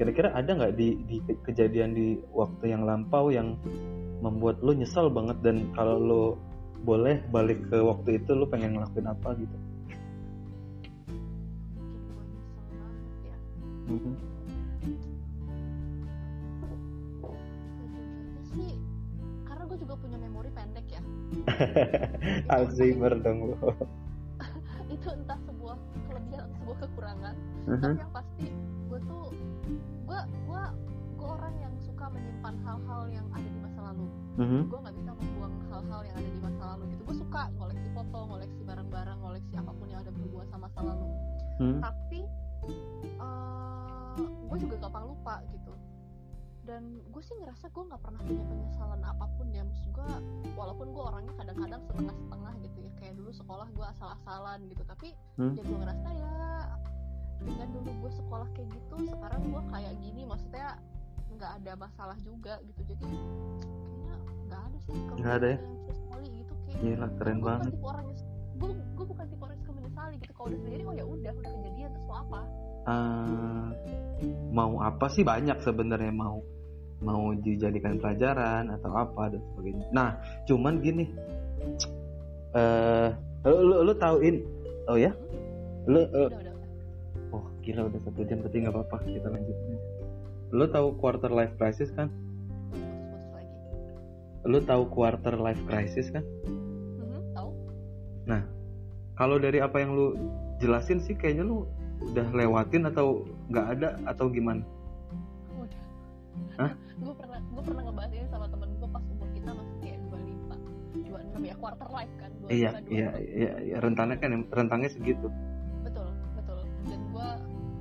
kira-kira 0.00 0.32
ada 0.32 0.56
nggak 0.56 0.74
di, 0.76 0.96
di 1.08 1.20
ke- 1.24 1.40
kejadian 1.52 1.92
di 1.92 2.16
waktu 2.32 2.72
yang 2.72 2.84
lampau 2.84 3.28
yang 3.32 3.56
membuat 4.24 4.60
lu 4.64 4.72
nyesel 4.72 5.12
banget 5.12 5.36
dan 5.44 5.68
kalau 5.76 5.96
lu 6.00 6.24
boleh 6.86 7.16
balik 7.28 7.66
ke 7.66 7.76
waktu 7.82 8.10
itu 8.16 8.30
lu 8.32 8.46
pengen 8.46 8.70
ngelakuin 8.74 9.08
apa 9.10 9.28
gitu? 9.34 9.56
sih 18.46 18.72
karena 19.44 19.62
gue 19.66 19.78
juga 19.78 19.94
punya 19.98 20.18
memori 20.18 20.50
pendek 20.52 20.86
ya 20.88 21.02
Alzheimer 22.54 23.12
dong 23.18 23.52
lu. 23.52 23.56
itu 24.94 25.08
entah 25.10 25.38
sebuah 25.42 25.76
kelebihan 26.06 26.40
atau 26.42 26.54
sebuah 26.56 26.76
kekurangan 26.86 27.34
Mhm. 27.66 27.82
tapi 27.82 27.98
yang 27.98 28.12
pasti 28.14 28.46
gue 28.86 29.00
tuh 29.02 29.24
gue 30.06 30.20
gue 30.46 30.62
gue 31.18 31.26
orang 31.26 31.54
yang 31.58 31.74
suka 31.82 32.06
menyimpan 32.06 32.54
hal-hal 32.62 33.02
yang 33.10 33.26
ada 33.34 33.42
di 33.44 33.58
masa 33.58 33.80
lalu 33.90 34.06
Mhm. 34.38 34.60
gue 34.70 34.78
nggak 34.78 34.95
suka 37.26 37.50
ngoleksi 37.58 37.88
foto 37.90 38.18
ngoleksi 38.30 38.60
barang-barang 38.62 39.18
ngoleksi 39.18 39.54
apa 39.58 39.72
pun 39.74 39.86
yang 39.90 39.98
ada 39.98 40.14
berhubungan 40.14 40.46
sama 40.46 40.70
masa 40.70 40.80
lalu 40.86 41.06
Hmm. 41.56 41.80
tapi 41.82 42.20
gue 44.46 44.58
juga 44.62 44.76
gampang 44.80 45.04
lupa 45.12 45.42
gitu. 45.52 45.72
Dan 46.64 46.98
gue 47.12 47.22
sih 47.22 47.36
ngerasa 47.36 47.68
gue 47.68 47.82
nggak 47.84 48.00
pernah 48.00 48.20
punya 48.24 48.44
penyesalan 48.46 49.02
apa 49.04 49.26
pun 49.36 49.46
ya. 49.52 49.60
Maksud 49.60 49.88
gue 49.92 50.08
walaupun 50.56 50.86
gue 50.96 51.02
orangnya 51.04 51.34
kadang-kadang 51.36 51.80
setengah-setengah 51.84 52.52
gitu 52.64 52.78
ya. 52.80 52.90
Kayak 52.96 53.14
dulu 53.20 53.30
sekolah 53.36 53.68
gue 53.68 53.86
asal-asalan 53.96 54.58
gitu. 54.72 54.82
Tapi 54.88 55.08
Hmm. 55.36 55.52
ya 55.52 55.62
gue 55.62 55.76
ngerasa 55.76 56.08
ya 56.12 56.32
dengan 57.44 57.68
dulu 57.76 57.90
gue 58.06 58.10
sekolah 58.16 58.48
kayak 58.56 58.68
gitu 58.72 58.96
sekarang 59.12 59.40
gue 59.44 59.62
kayak 59.68 59.94
gini. 60.00 60.22
Maksudnya 60.24 60.68
nggak 61.36 61.52
ada 61.60 61.72
masalah 61.76 62.16
juga 62.24 62.54
gitu. 62.64 62.80
Jadi 62.88 63.04
kayaknya 63.04 64.14
nggak 64.48 64.60
ada 64.64 64.78
sih 64.80 64.94
Nggak 65.20 65.34
ada 65.40 65.48
ya? 65.52 65.58
Gila 66.76 67.08
keren 67.16 67.36
gue 67.40 67.46
banget. 67.46 67.72
bukan 67.76 68.04
tipe 68.08 68.26
gue 68.56 68.70
gue 68.72 69.06
bukan 69.06 69.24
tipe 69.28 69.42
orang 69.44 69.56
yang 69.56 69.64
suka 69.64 69.72
menyesali 69.76 70.14
gitu. 70.20 70.32
Kalau 70.32 70.46
udah 70.48 70.58
terjadi 70.64 70.82
oh 70.84 70.94
ya 70.96 71.04
udah 71.04 71.32
udah 71.36 71.50
kejadian 71.56 71.88
terus 71.92 72.04
mau 72.08 72.16
apa? 72.20 72.40
Eh, 72.86 73.68
mau 74.54 74.72
apa 74.80 75.06
sih? 75.12 75.22
Banyak 75.26 75.58
sebenarnya. 75.60 76.12
Mau 76.14 76.36
mau 77.04 77.28
dijadikan 77.36 78.00
pelajaran 78.00 78.72
atau 78.72 78.92
apa 78.96 79.28
dan 79.28 79.42
sebagainya. 79.52 79.84
Nah, 79.92 80.16
cuman 80.48 80.80
gini, 80.80 81.04
eh 82.56 83.08
lu, 83.44 83.56
lu, 83.60 83.76
lu 83.84 83.92
tauin, 84.00 84.40
oh 84.88 84.96
ya, 84.96 85.12
lu, 85.84 86.00
eh, 86.00 86.28
udah 86.32 86.40
udah 86.40 86.54
udah. 86.56 87.36
Oh 87.36 87.44
gila 87.60 87.92
udah 87.92 88.00
satu 88.00 88.24
jam 88.24 88.40
berarti 88.40 88.56
nggak 88.64 88.72
apa-apa. 88.72 88.96
Kita 89.04 89.28
lanjut. 89.28 89.56
Lu 90.56 90.64
tahu 90.72 90.88
quarter 90.96 91.28
life 91.28 91.52
crisis 91.60 91.92
kan? 91.92 92.08
Lu 94.46 94.62
tahu 94.62 94.88
quarter 94.88 95.36
life 95.36 95.60
crisis 95.68 96.08
kan? 96.08 96.24
Tahu 98.26 98.42
Kalau 99.16 99.36
dari 99.38 99.58
apa 99.58 99.80
yang 99.80 99.96
lu 99.96 100.06
jelasin 100.58 101.00
sih 101.00 101.14
kayaknya 101.14 101.46
lu 101.46 101.64
udah 102.04 102.28
lewatin 102.30 102.84
atau 102.84 103.24
nggak 103.48 103.66
ada 103.72 103.88
atau 104.04 104.28
gimana? 104.28 104.60
udah 105.56 105.80
Hah? 106.60 106.72
gue 106.76 107.14
pernah 107.16 107.40
gue 107.40 107.62
pernah 107.64 107.82
ngebahas 107.88 108.12
ini 108.12 108.26
sama 108.28 108.46
temen 108.46 108.68
gue 108.76 108.88
pas 108.88 109.04
umur 109.06 109.28
kita 109.32 109.50
masih 109.52 109.76
kayak 109.80 109.98
25 110.04 111.08
26 111.08 111.48
ya 111.48 111.54
quarter 111.56 111.88
life 111.88 112.14
kan 112.16 112.30
25, 112.44 112.52
Iya, 112.52 112.70
26. 112.76 112.92
iya, 112.92 113.08
iya, 113.16 113.52
iya, 113.62 113.76
rentannya 113.80 114.16
kan 114.16 114.30
rentangnya 114.50 114.90
segitu. 114.90 115.28
betul 115.80 116.08
betul 116.34 116.58
dan 116.84 117.00
gue 117.06 117.28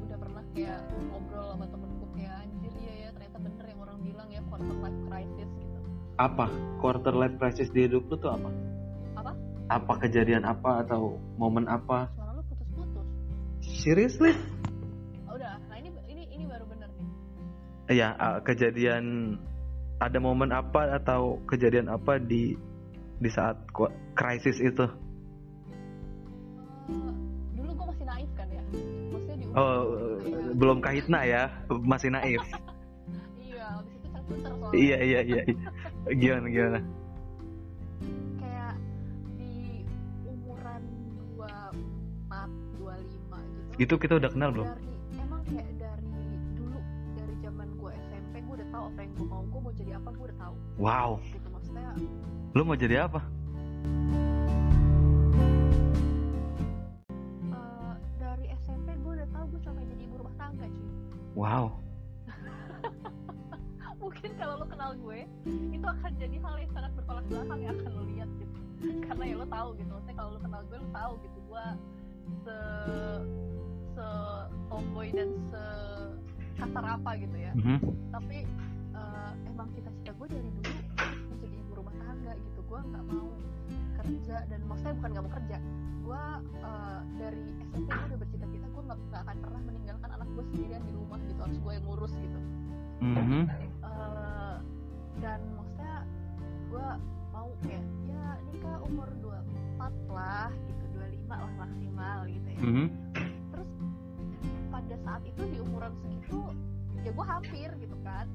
udah 0.01 0.17
pernah 0.17 0.43
kayak 0.51 0.79
ngobrol 1.03 1.47
sama 1.51 1.65
temen 1.67 1.89
gue 1.91 2.09
kayak 2.15 2.33
anjir 2.39 2.71
iya 2.77 2.93
ya 2.95 3.09
ternyata 3.11 3.37
bener 3.41 3.65
yang 3.67 3.79
orang 3.81 3.97
bilang 3.99 4.27
ya 4.29 4.41
quarter 4.47 4.75
life 4.79 4.99
crisis 5.05 5.49
gitu 5.51 5.77
Apa 6.15 6.47
quarter 6.79 7.11
life 7.11 7.35
crisis 7.35 7.67
di 7.67 7.79
hidup 7.83 8.07
lu 8.07 8.15
tuh 8.15 8.31
apa? 8.31 8.47
Apa? 9.65 9.97
Kejadian 9.97 10.45
apa 10.45 10.85
atau 10.85 11.17
momen 11.35 11.65
apa? 11.65 12.09
suara 12.13 12.31
lu 12.33 12.41
putus-putus 12.45 13.05
Seriously? 13.81 14.33
oh, 15.25 15.33
udah 15.33 15.57
nah 15.65 15.75
ini 15.75 15.89
ini 16.05 16.23
ini 16.31 16.43
baru 16.45 16.65
bener 16.65 16.89
nih 16.91 17.07
Iya, 17.97 18.09
uh, 18.13 18.37
kejadian 18.41 19.35
ada 19.97 20.17
momen 20.17 20.49
apa 20.49 20.95
atau 20.95 21.41
kejadian 21.45 21.87
apa 21.87 22.17
di 22.17 22.53
di 23.15 23.29
saat 23.29 23.55
krisis 24.13 24.59
itu? 24.59 24.85
Eh, 26.85 27.11
dulu 27.55 27.71
gue 27.71 27.85
masih 27.87 28.05
naif 28.05 28.29
kan 28.33 28.47
ya 28.49 28.63
maksudnya 29.09 29.35
di 29.35 29.45
umur 29.47 29.55
Oh, 29.55 29.81
kayak- 30.19 30.53
belum 30.55 30.77
kahitna 30.79 31.19
ya, 31.23 31.43
masih 31.69 32.09
naif. 32.11 32.43
iya 33.45 33.65
habis 33.71 33.93
itu 33.93 34.07
terputer 34.09 34.51
soalnya 34.51 34.77
iya, 34.77 34.97
iya, 34.99 35.19
iya. 35.23 35.41
iya. 35.47 35.69
Gimana 36.11 36.47
gimana? 36.47 36.79
Itu 43.75 43.95
kita 43.95 44.15
udah 44.15 44.29
kenal 44.29 44.49
belum? 44.51 44.67
dari 44.67 44.87
emang 45.19 45.41
kayak 45.45 45.67
dari 45.75 46.15
dulu 46.55 46.79
dari 47.13 47.33
zaman 47.39 47.67
gue 47.75 47.91
SMP 47.91 48.33
gue 48.41 48.55
udah 48.55 48.69
tahu 48.69 48.83
apa 48.87 48.99
yang 49.01 49.11
gue 49.13 49.27
mau 49.27 49.43
gue 49.43 49.59
mau 49.61 49.73
jadi 49.73 49.91
apa 49.95 50.09
gue 50.11 50.25
udah 50.25 50.39
tahu 50.39 50.55
Wow, 50.75 51.09
gitu 51.25 51.47
maksudnya 51.49 51.89
lu 52.51 52.61
mau 52.63 52.77
jadi 52.77 52.95
apa? 53.03 53.19
eh, 57.45 57.93
dari 58.15 58.45
SMP 58.57 58.87
gue 58.95 59.11
udah 59.13 59.29
tahu 59.29 59.45
gue 59.49 59.59
cuma 59.61 59.81
jadi 59.81 60.01
ibu 60.01 60.15
rumah 60.17 60.35
tangga 60.35 60.65
cuy 60.65 60.89
Wow. 61.35 61.65
mungkin 63.99 64.31
kalau 64.37 64.55
lo 64.55 64.65
kenal 64.65 64.91
gue 64.93 65.19
itu 65.45 65.83
akan 65.83 66.11
jadi 66.15 66.35
hal 66.37 66.55
yang 66.57 66.71
sangat 66.71 66.91
bertolak 66.93 67.25
belakang 67.25 67.59
yang 67.59 67.73
akan 67.75 67.91
lo 67.91 68.03
lihat 68.05 68.29
gitu 68.37 68.55
karena 69.03 69.23
ya 69.25 69.35
lo 69.35 69.45
tahu 69.45 69.69
gitu 69.75 69.89
maksudnya 69.89 70.15
kalau 70.15 70.29
lo 70.31 70.39
kenal 70.39 70.61
gue 70.63 70.77
lo 70.77 70.89
tahu 70.93 71.11
gitu 71.19 71.39
gue 71.43 71.65
se 72.41 72.57
se 73.95 74.07
tomboy 74.67 75.07
dan 75.15 75.29
se 75.47 75.63
kasar 76.59 76.85
apa 76.99 77.11
gitu 77.19 77.37
ya. 77.39 77.51
Mhm. 77.55 77.77
tapi 78.11 78.47
eh, 78.95 79.31
emang 79.51 79.67
cita-cita 79.75 80.11
gue 80.15 80.27
dari 80.31 80.49
dulu 80.55 80.71
menjadi 81.31 81.55
ibu 81.59 81.71
rumah 81.79 81.95
tangga 81.99 82.33
gitu. 82.35 82.59
Gue 82.67 82.79
nggak 82.79 83.03
mau 83.11 83.27
kerja 83.95 84.37
dan 84.47 84.59
maksudnya 84.67 84.93
bukan 84.99 85.09
nggak 85.11 85.25
mau 85.25 85.33
kerja. 85.35 85.57
Gue 86.05 86.23
eh, 86.63 86.99
dari 87.19 87.43
SMP 87.71 87.87
gue 87.91 88.07
udah 88.07 88.19
bercita-cita 88.19 88.67
gue 88.71 88.83
nggak 88.87 88.99
akan 89.15 89.37
pernah 89.39 89.61
meninggalkan 89.63 90.09
anak 90.11 90.27
gue 90.31 90.43
sendirian 90.51 90.83
di 90.83 90.93
rumah 90.95 91.19
gitu. 91.23 91.39
Harus 91.43 91.57
gue 91.59 91.71
yang 91.75 91.85
ngurus 91.87 92.13
gitu. 92.19 92.39
Mhm. 93.03 93.41
Eh, 93.83 94.55
dan 95.23 95.39
maksudnya 95.55 95.95
gue 96.71 96.87
mau 97.35 97.49
kayak 97.63 97.83
ya 98.07 98.27
nikah 98.47 98.77
umur 98.87 99.07
24 99.19 99.91
lah 100.11 100.49
gitu. 100.71 100.83
25 100.95 101.35
lah 101.35 101.51
maksimal 101.59 102.19
gitu 102.31 102.47
ya. 102.47 102.61
Mhm. 102.63 103.04
Saat 105.15 105.31
itu 105.31 105.47
di 105.47 105.63
umuran 105.63 105.95
segitu 105.95 106.43
ya 106.99 107.11
gue 107.15 107.23
hampir 107.25 107.69
gitu 107.79 107.95
kan 108.03 108.27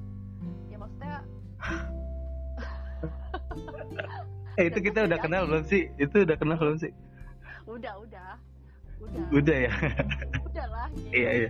ya 0.65 0.77
maksudnya 0.81 1.17
Eh 4.57 4.67
itu 4.67 4.79
kita 4.83 5.07
udah 5.07 5.17
kenal 5.17 5.45
belum 5.47 5.63
sih? 5.63 5.89
Itu 5.95 6.21
udah 6.21 6.35
kenal 6.35 6.57
belum 6.57 6.77
sih? 6.77 6.89
udah 7.65 7.93
udah 8.01 8.29
udah 8.99 9.25
Udah 9.31 9.57
ya. 9.57 9.73
udah 10.43 10.65
lah 10.67 10.87
gitu. 10.91 11.09
Iya 11.21 11.29
iya. 11.31 11.49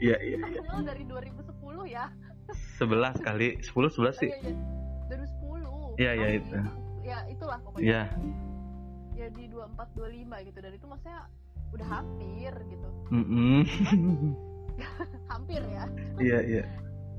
Iya 0.00 0.16
iya. 0.20 0.36
Kita 0.40 0.60
kenal 0.64 0.80
dari 0.84 1.02
2010 1.04 1.52
ya 1.86 2.04
11 2.80 3.20
kali 3.22 3.48
10 3.60 3.72
11 3.92 4.20
sih. 4.20 4.28
Oh, 4.28 4.36
iya, 4.36 4.40
iya. 4.42 4.52
2010 5.06 6.00
Iya, 6.00 6.10
iya, 6.16 6.28
itu. 6.34 6.56
ya 7.04 7.18
itulah 7.28 7.58
pokoknya 7.60 7.84
Iya. 7.84 8.02
ya 9.14 9.26
di 9.30 9.44
24 9.48 9.88
25 9.94 10.48
gitu 10.48 10.58
dan 10.58 10.72
itu 10.72 10.86
maksudnya 10.88 11.20
udah 11.70 11.86
hampir 11.88 12.52
gitu 12.68 12.88
Mhm. 13.12 13.60
hampir 15.32 15.60
ya 15.64 15.84
Iya 16.18 16.38
iya. 16.42 16.64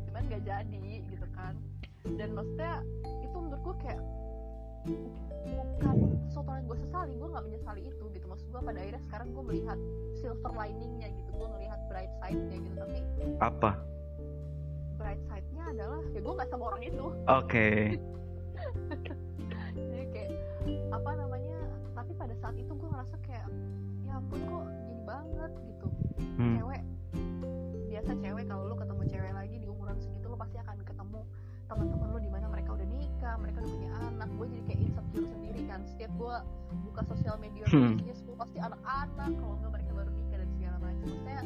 cuman 0.07 0.21
nggak 0.27 0.43
jadi 0.43 0.81
gitu 1.07 1.27
kan 1.31 1.53
dan 2.05 2.29
maksudnya 2.31 2.73
itu 3.21 3.35
menurut 3.35 3.61
gue 3.61 3.75
kayak 3.81 4.01
bukan 5.43 5.95
sesuatu 6.27 6.49
yang 6.51 6.65
gue 6.65 6.77
sesali 6.79 7.13
gue 7.15 7.29
nggak 7.29 7.45
menyesali 7.45 7.81
itu 7.87 8.03
gitu 8.11 8.25
maksud 8.27 8.47
gue 8.47 8.61
pada 8.61 8.79
akhirnya 8.79 9.01
sekarang 9.01 9.27
gue 9.31 9.43
melihat 9.43 9.77
silver 10.13 10.51
liningnya 10.51 11.07
gitu 11.09 11.29
gue 11.33 11.47
melihat 11.49 11.79
bright 11.87 12.11
side-nya 12.19 12.57
gitu 12.59 12.75
tapi 12.77 12.99
Apa? 13.39 13.71
bright 14.95 15.21
side-nya 15.25 15.63
adalah 15.69 16.01
ya 16.11 16.19
gue 16.19 16.33
nggak 16.33 16.49
sama 16.49 16.63
orang 16.67 16.83
itu 16.83 17.05
Oke. 17.25 17.67
jadi 19.73 20.05
kayak 20.09 20.31
apa 20.91 21.11
namanya 21.17 21.57
tapi 21.93 22.11
pada 22.13 22.35
saat 22.37 22.55
itu 22.55 22.71
gue 22.71 22.89
ngerasa 22.89 23.15
kayak 23.23 23.47
ya 24.03 24.11
ampun 24.15 24.39
kok 24.41 24.65
gini 24.81 25.01
banget 25.03 25.51
gitu 25.65 25.87
Hmm. 26.33 26.55
cewek 26.57 26.81
biasa 28.03 28.19
cewek 28.19 28.45
kalau 28.51 28.63
lu 28.67 28.75
ketemu 28.75 29.03
cewek 29.07 29.31
lagi 29.31 29.55
di 29.63 29.67
umuran 29.71 29.95
segitu 29.95 30.27
lu 30.27 30.35
pasti 30.35 30.59
akan 30.59 30.75
ketemu 30.83 31.19
teman-teman 31.71 32.07
lu 32.11 32.19
di 32.19 32.27
mana 32.27 32.45
mereka 32.51 32.75
udah 32.75 32.87
nikah 32.91 33.35
mereka 33.39 33.57
udah 33.63 33.71
punya 33.71 33.91
anak. 33.95 34.29
Gue 34.35 34.45
jadi 34.51 34.63
kayak 34.67 34.79
insecure 34.83 35.27
sendiri 35.31 35.61
kan. 35.71 35.79
Setiap 35.87 36.11
gue 36.19 36.35
buka 36.83 37.01
sosial 37.07 37.35
media 37.39 37.63
Hmm. 37.71 37.95
pasti 38.35 38.59
anak-anak 38.59 39.31
kalau 39.39 39.55
nggak 39.55 39.71
mereka 39.71 39.91
baru 39.95 40.11
nikah 40.11 40.37
dan 40.43 40.49
segala 40.51 40.77
macam. 40.83 40.99
Maksudnya 41.07 41.39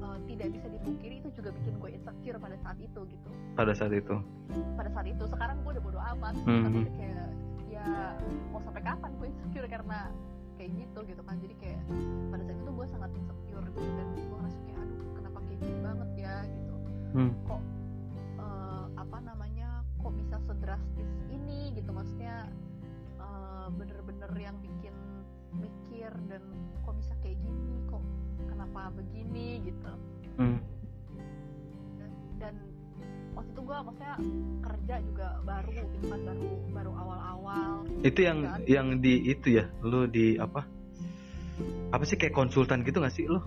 eh, 0.00 0.18
tidak 0.32 0.48
bisa 0.56 0.66
dipungkiri 0.72 1.14
itu 1.20 1.28
juga 1.36 1.50
bikin 1.60 1.74
gue 1.76 1.90
insecure 1.92 2.38
pada 2.40 2.56
saat 2.64 2.78
itu 2.80 3.00
gitu. 3.12 3.28
Pada 3.52 3.72
saat 3.76 3.92
itu. 3.92 4.16
pada 4.80 4.88
saat 4.88 5.06
itu. 5.12 5.24
Sekarang 5.28 5.60
gue 5.60 5.70
udah 5.76 5.84
bodo 5.84 6.00
amat. 6.16 6.34
Hmm. 6.48 6.64
tapi 6.72 6.88
kayak 6.96 7.28
ya 7.68 8.16
mau 8.48 8.64
sampai 8.64 8.80
kapan 8.80 9.10
gue 9.20 9.28
insecure 9.28 9.68
karena 9.68 10.08
kayak 10.56 10.70
gitu 10.72 10.98
gitu 11.04 11.20
kan. 11.20 11.36
Jadi 11.36 11.54
kayak 11.60 11.80
pada 12.32 12.42
saat 12.48 12.56
itu 12.56 12.70
gue 12.72 12.86
sangat 12.88 13.10
insecure 13.12 13.66
gitu. 13.76 13.88
Dan 13.92 14.08
gini 15.62 15.80
banget 15.80 16.10
ya 16.18 16.36
gitu 16.44 16.74
Hmm. 17.12 17.32
kok 17.44 17.62
eh, 18.36 18.84
apa 18.96 19.18
namanya 19.20 19.68
kok 19.96 20.12
bisa 20.16 20.36
sedrastis 20.42 21.10
ini 21.28 21.70
gitu 21.72 21.90
maksudnya 21.90 22.48
eh, 23.16 23.66
bener-bener 23.70 24.32
yang 24.34 24.56
bikin 24.58 24.94
mikir 25.52 26.10
dan 26.26 26.42
kok 26.82 26.96
bisa 26.96 27.12
kayak 27.20 27.36
gini 27.38 27.76
kok 27.86 28.02
kenapa 28.48 28.90
begini 28.92 29.60
gitu 29.62 29.92
Hmm. 30.32 30.58
dan 32.40 32.56
waktu 33.32 33.50
itu 33.52 33.60
gue 33.62 33.76
maksudnya 33.84 34.14
kerja 34.62 34.94
juga 35.04 35.28
baru 35.44 35.70
gitu 35.92 36.06
kan 36.08 36.20
baru 36.24 36.48
baru 36.72 36.92
awal-awal 36.96 37.72
itu 38.02 38.20
yang 38.20 38.38
Kan? 38.42 38.60
yang 38.64 38.88
di 38.98 39.14
itu 39.28 39.60
ya 39.60 39.64
lu 39.84 40.08
di 40.08 40.36
apa 40.36 40.64
apa 41.92 42.04
sih 42.04 42.16
kayak 42.16 42.32
konsultan 42.32 42.80
gitu 42.82 42.98
gak 42.98 43.12
sih 43.12 43.28
lu 43.28 43.38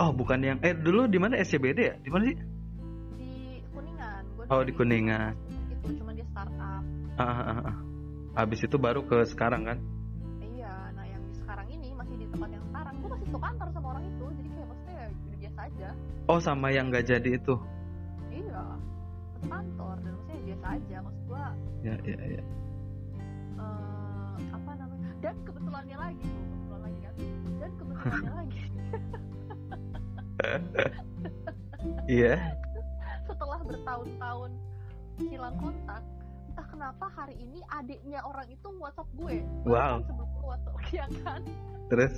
oh 0.00 0.10
bukan 0.10 0.40
yang 0.40 0.58
eh 0.60 0.72
dulu 0.72 1.06
di 1.06 1.18
mana? 1.18 1.36
SCBD 1.38 1.78
ya? 1.80 1.94
Di 1.96 2.10
mana 2.10 2.22
sih? 2.26 2.36
Di 3.16 3.30
kuningan. 3.70 4.22
Gua 4.34 4.44
Oh, 4.50 4.62
di 4.64 4.72
Kuningan. 4.72 5.32
itu 5.70 5.88
cuma 5.96 6.10
dia 6.10 6.26
startup. 6.26 6.82
Ah, 7.14 7.22
ah, 7.22 7.46
ah, 7.46 7.60
ah. 7.70 7.76
habis 8.34 8.60
itu 8.60 8.76
baru 8.76 9.04
ke 9.04 9.22
sekarang 9.26 9.62
kan? 9.64 9.78
Iya 10.40 10.72
nah 10.92 11.04
yang 11.04 11.22
di 11.22 11.34
sekarang 11.36 11.66
ini 11.68 11.88
masih 11.92 12.16
di 12.16 12.26
tempat 12.28 12.48
yang 12.50 12.64
sekarang. 12.64 12.94
Gua 12.98 13.08
masih 13.12 13.26
satu 13.28 13.38
kantor 13.38 13.66
sama 13.70 13.86
orang 13.90 14.04
itu 14.06 14.24
jadi 14.32 14.48
kayak 14.50 14.66
maksudnya 14.66 14.94
ya 14.96 15.06
udah 15.10 15.38
biasa 15.38 15.60
aja. 15.62 15.88
Oh 16.26 16.38
sama 16.38 16.66
yang 16.70 16.84
gak 16.88 17.06
jadi 17.06 17.30
itu? 17.34 17.54
Iya 18.30 18.62
satu 19.30 19.46
kantor 19.48 19.94
dan 19.98 20.12
maksudnya 20.12 20.40
biasa 20.46 20.66
aja. 20.70 20.96
Maksud 21.00 21.22
gua 21.26 21.44
ya 21.80 21.94
ya 22.02 22.18
ya. 22.30 22.42
eh, 23.56 24.36
apa 24.50 24.70
namanya? 24.74 25.10
Dan 25.20 25.34
kebetulannya 25.42 25.96
lagi 25.96 26.24
tuh 26.24 26.44
kebetulan 26.48 26.80
lagi 26.82 26.98
kan? 27.00 27.14
Dan 27.60 27.70
kebetulannya 27.78 28.32
lagi 28.34 28.59
iya. 32.08 32.34
Setelah 33.26 33.60
bertahun-tahun 33.64 34.50
hilang 35.20 35.56
kontak 35.60 36.02
entah 36.50 36.66
kenapa 36.66 37.06
hari 37.14 37.38
ini 37.38 37.62
adiknya 37.70 38.20
orang 38.26 38.48
itu 38.50 38.68
WhatsApp 38.82 39.08
gue. 39.14 39.46
Wow. 39.64 40.02
Sebelum 40.02 40.28
gue 40.28 40.44
WhatsApp 40.44 40.76
ya 40.98 41.06
kan? 41.22 41.40
Terus? 41.88 42.14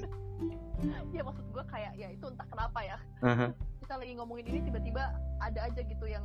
Ya 1.14 1.23
maksud 1.23 1.47
gue 1.53 1.64
kayak 1.68 1.93
ya 1.95 2.09
itu 2.11 2.25
entah 2.27 2.49
kenapa 2.49 2.79
ya. 2.83 2.97
Aha. 3.23 3.49
kita 3.83 3.99
lagi 3.99 4.14
ngomongin 4.14 4.47
ini 4.47 4.61
tiba-tiba 4.70 5.05
ada 5.43 5.61
aja 5.68 5.81
gitu 5.83 6.07
yang 6.07 6.25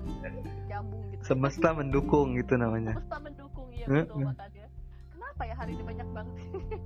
nyambung 0.70 1.04
gitu. 1.12 1.22
Semesta 1.26 1.74
mendukung 1.74 2.38
gitu 2.38 2.54
namanya. 2.56 2.96
Semesta 2.96 3.18
mendukung 3.18 3.68
ya 3.74 3.86
betul 3.90 4.24
makanya. 4.24 4.66
Kenapa 5.12 5.42
ya 5.44 5.56
hari 5.58 5.72
ini 5.76 5.84
banyak 5.84 6.08
banget? 6.14 6.36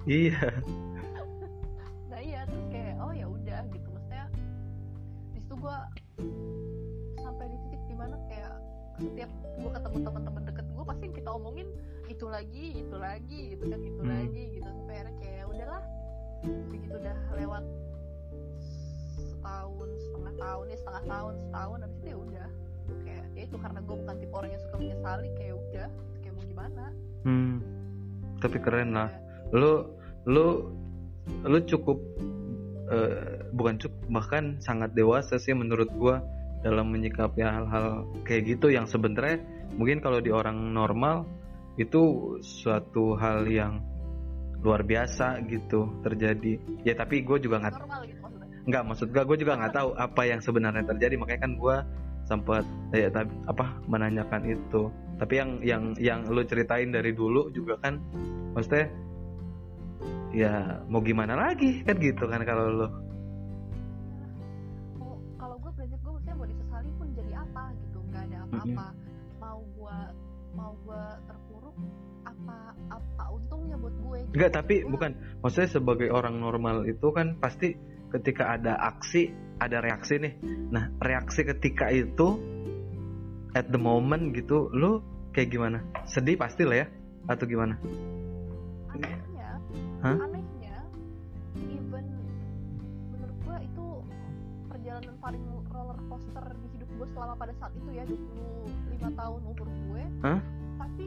Iya. 0.07 0.41
Nah 2.12 2.20
iya 2.20 2.43
terus 2.43 2.68
kayak 2.68 2.90
gue 5.62 5.78
sampai 7.16 7.45
di 7.47 7.57
titik 7.64 7.82
di 7.86 7.95
mana 7.95 8.16
kayak 8.26 8.53
setiap 8.97 9.30
gue 9.55 9.70
ketemu 9.70 9.97
teman-teman 10.01 10.41
deket 10.43 10.66
gue 10.68 10.84
pasti 10.84 11.03
yang 11.05 11.16
kita 11.16 11.30
omongin 11.32 11.68
itu 12.09 12.26
lagi 12.26 12.66
itu 12.76 12.95
lagi 12.97 13.39
gitu 13.55 13.64
kan 13.70 13.80
itu 13.80 14.01
Hmm. 14.01 14.09
lagi 14.12 14.43
gitu. 14.51 14.68
Sampai 14.68 14.93
akhirnya 14.97 15.14
kayak 15.18 15.36
"Ya 15.38 15.45
udahlah. 15.47 15.84
Begitu 16.68 16.95
udah 16.97 17.18
lewat 17.38 17.64
setahun 19.22 19.89
setengah 20.01 20.34
tahun 20.36 20.66
ya 20.66 20.78
setengah 20.78 21.03
tahun 21.05 21.34
setahun 21.39 21.78
habis 21.82 21.97
itu 21.97 22.07
ya 22.07 22.18
udah. 22.18 22.47
Kayak 23.05 23.26
ya 23.32 23.41
itu 23.45 23.57
karena 23.57 23.80
gue 23.80 23.95
bukan 23.95 24.16
tipe 24.18 24.34
orang 24.34 24.51
yang 24.51 24.62
suka 24.62 24.76
menyesali 24.78 25.28
kayak 25.38 25.55
udah 25.55 25.88
kayak 26.20 26.34
mau 26.36 26.45
gimana? 26.45 26.86
Hmm. 27.22 27.53
tapi 28.41 28.57
keren 28.57 28.89
lah. 28.91 29.09
Lu 29.53 29.86
lu 30.26 30.74
lu 31.45 31.57
cukup 31.64 32.01
eh, 32.89 33.40
bukan 33.52 33.80
cukup 33.80 33.99
bahkan 34.10 34.58
sangat 34.64 34.95
dewasa 34.95 35.38
sih 35.38 35.54
menurut 35.56 35.91
gua 35.95 36.24
dalam 36.62 36.93
menyikapi 36.93 37.41
hal-hal 37.41 38.06
kayak 38.24 38.58
gitu 38.58 38.70
yang 38.70 38.86
sebenarnya 38.86 39.41
mungkin 39.76 39.99
kalau 39.99 40.22
di 40.22 40.30
orang 40.30 40.74
normal 40.74 41.26
itu 41.80 42.36
suatu 42.43 43.18
hal 43.18 43.47
yang 43.47 43.82
luar 44.62 44.86
biasa 44.86 45.41
gitu 45.49 45.89
terjadi. 46.06 46.62
Ya 46.86 46.93
tapi 46.93 47.26
gue 47.26 47.38
juga 47.41 47.62
nggak 47.66 47.76
normal 47.82 48.02
gitu 48.06 48.20
nggak 48.62 48.84
maksud 48.86 49.10
gue 49.10 49.24
gue 49.26 49.38
juga 49.41 49.58
nggak 49.58 49.74
tahu 49.74 49.89
apa 49.97 50.22
yang 50.30 50.39
sebenarnya 50.39 50.86
terjadi. 50.86 51.18
Makanya 51.18 51.41
kan 51.49 51.54
gue 51.58 51.76
sempat 52.30 52.64
ya 52.93 53.10
tapi 53.10 53.34
apa 53.49 53.66
menanyakan 53.89 54.41
itu. 54.45 54.93
Tapi 55.18 55.34
yang 55.34 55.52
yang 55.66 55.84
yang 55.97 56.20
lu 56.30 56.45
ceritain 56.45 56.93
dari 56.93 57.14
dulu 57.14 57.49
juga 57.49 57.78
kan 57.82 57.97
maksudnya 58.54 58.89
ya 60.32 60.80
mau 60.88 61.04
gimana 61.04 61.36
lagi 61.36 61.84
kan 61.84 61.97
gitu 61.99 62.24
kan 62.30 62.41
kalau 62.45 62.66
lu 62.70 62.88
apa-apa 68.52 68.88
mau 69.41 69.60
gue 69.64 69.97
mau 70.52 70.72
gue 70.84 71.04
terpuruk 71.26 71.76
apa 72.22 72.58
apa 72.91 73.24
untungnya 73.34 73.76
buat 73.80 73.95
gue 73.95 74.18
gitu. 74.28 74.34
Enggak, 74.38 74.52
tapi 74.54 74.76
Gua- 74.84 74.89
bukan. 74.93 75.12
Maksudnya 75.41 75.70
sebagai 75.72 76.10
orang 76.14 76.36
normal 76.38 76.86
itu 76.86 77.08
kan 77.16 77.39
pasti 77.41 77.74
ketika 78.12 78.60
ada 78.60 78.76
aksi, 78.78 79.32
ada 79.58 79.80
reaksi 79.80 80.20
nih. 80.20 80.34
Nah, 80.70 80.91
reaksi 80.99 81.47
ketika 81.47 81.89
itu 81.89 82.38
at 83.56 83.72
the 83.72 83.80
moment 83.80 84.36
gitu, 84.36 84.68
lu 84.76 85.02
kayak 85.32 85.49
gimana? 85.49 85.80
Sedih 86.06 86.36
pasti 86.36 86.68
lah 86.68 86.86
ya 86.86 86.88
atau 87.32 87.45
gimana? 87.47 87.80
anehnya 88.91 89.49
Hah? 90.04 90.18
Pada 97.41 97.53
saat 97.57 97.73
itu 97.73 97.89
ya 97.89 98.05
25 98.05 99.17
tahun 99.17 99.41
umur 99.41 99.65
gue 99.65 100.03
Hah? 100.21 100.39
tapi 100.77 101.05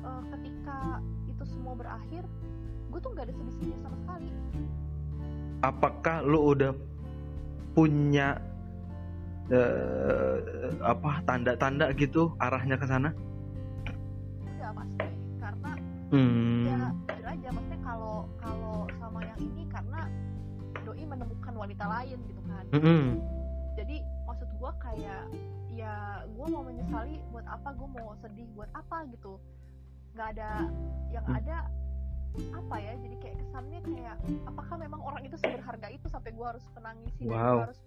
eh, 0.00 0.22
ketika 0.32 0.78
itu 1.28 1.44
semua 1.44 1.76
berakhir 1.76 2.24
gue 2.88 2.98
tuh 2.98 3.10
nggak 3.12 3.24
ada 3.28 3.34
sedih-sedihnya 3.34 3.78
sama 3.80 3.96
sekali 3.98 4.28
Apakah 5.62 6.16
lu 6.24 6.40
udah 6.50 6.72
punya 7.70 8.34
eh, 9.46 10.36
apa 10.80 11.20
tanda-tanda 11.22 11.92
gitu 11.92 12.32
arahnya 12.36 12.74
ke 12.74 12.82
sana? 12.82 13.10
udah 14.42 14.70
pasti 14.72 15.06
karena 15.38 15.70
Hmm. 16.10 16.64
ya 16.66 16.78
jujur 17.06 17.24
aja 17.24 17.48
maksudnya 17.48 17.80
kalau 17.80 18.16
kalau 18.36 18.76
sama 18.98 19.20
yang 19.22 19.40
ini 19.40 19.64
karena 19.66 20.00
doi 20.82 21.04
menemukan 21.04 21.54
wanita 21.56 21.84
lain 21.88 22.18
gitu 22.26 22.42
kan 22.44 22.64
Mm-mm. 22.70 23.04
jadi 23.72 23.96
maksud 24.26 24.48
gua 24.58 24.76
kayak 24.76 25.24
ya 25.92 26.00
gua 26.26 26.46
mau 26.48 26.62
menyesali 26.64 27.20
buat 27.28 27.46
apa 27.46 27.68
gua 27.74 27.88
mau 27.90 28.08
sedih 28.18 28.48
buat 28.50 28.70
apa 28.72 28.96
gitu 29.10 29.36
nggak 30.12 30.28
ada 30.30 30.50
yang 31.08 31.24
Hmm. 31.24 31.38
ada 31.38 31.56
apa 32.50 32.76
ya 32.78 32.92
jadi 32.98 33.16
kayak 33.18 33.36
kesannya 33.38 33.80
kayak 33.82 34.16
apakah 34.46 34.76
memang 34.78 35.00
orang 35.02 35.22
itu 35.22 35.36
seberharga 35.36 35.88
itu 35.90 36.06
sampai 36.08 36.32
gua 36.32 36.46
harus 36.48 36.64
menangisi 36.72 37.22
Wow. 37.22 37.56
harus 37.62 37.80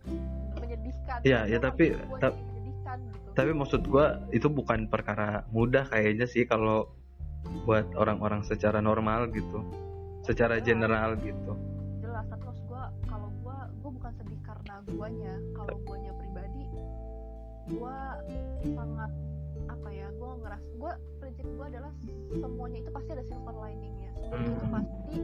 menyedihkan 0.56 1.18
Iya, 1.24 1.40
Gua 1.42 1.50
ya, 1.50 1.58
tapi- 1.60 1.94
ta- 2.20 2.34
menyedihkan 2.36 2.98
gitu 3.04 3.30
Tapi 3.34 3.52
maksud 3.52 3.82
gua 3.84 4.06
itu 4.30 4.48
bukan 4.48 4.86
perkara 4.86 5.30
mudah 5.50 5.84
kayaknya 5.86 6.24
sih 6.24 6.46
kalau 6.46 6.94
buat 7.62 7.90
orang-orang 7.94 8.42
secara 8.42 8.80
normal 8.80 9.30
gitu, 9.30 9.62
secara 10.22 10.58
Jelas. 10.58 10.66
general 10.68 11.10
gitu. 11.20 11.54
jelas 12.00 12.26
tapi 12.28 12.42
maksud 12.44 12.66
gua 12.66 12.84
kalau 13.04 13.30
gua 13.40 13.58
gua 13.76 13.92
bukan 13.92 14.12
sedih 14.16 14.40
karena 14.42 14.74
guanya 14.88 15.34
kalau 15.54 15.76
guanya 15.84 16.12
gua 17.70 18.22
sangat 18.62 19.12
apa 19.66 19.90
ya 19.90 20.08
gua 20.22 20.38
ngeras 20.46 20.64
gua 20.78 20.94
prinsip 21.18 21.46
gua 21.58 21.66
adalah 21.68 21.94
semuanya 22.30 22.78
itu 22.86 22.90
pasti 22.94 23.10
ada 23.14 23.24
silver 23.26 23.56
liningnya. 23.58 24.12
Semuanya 24.22 24.48
itu 24.50 24.66
pasti 24.70 25.18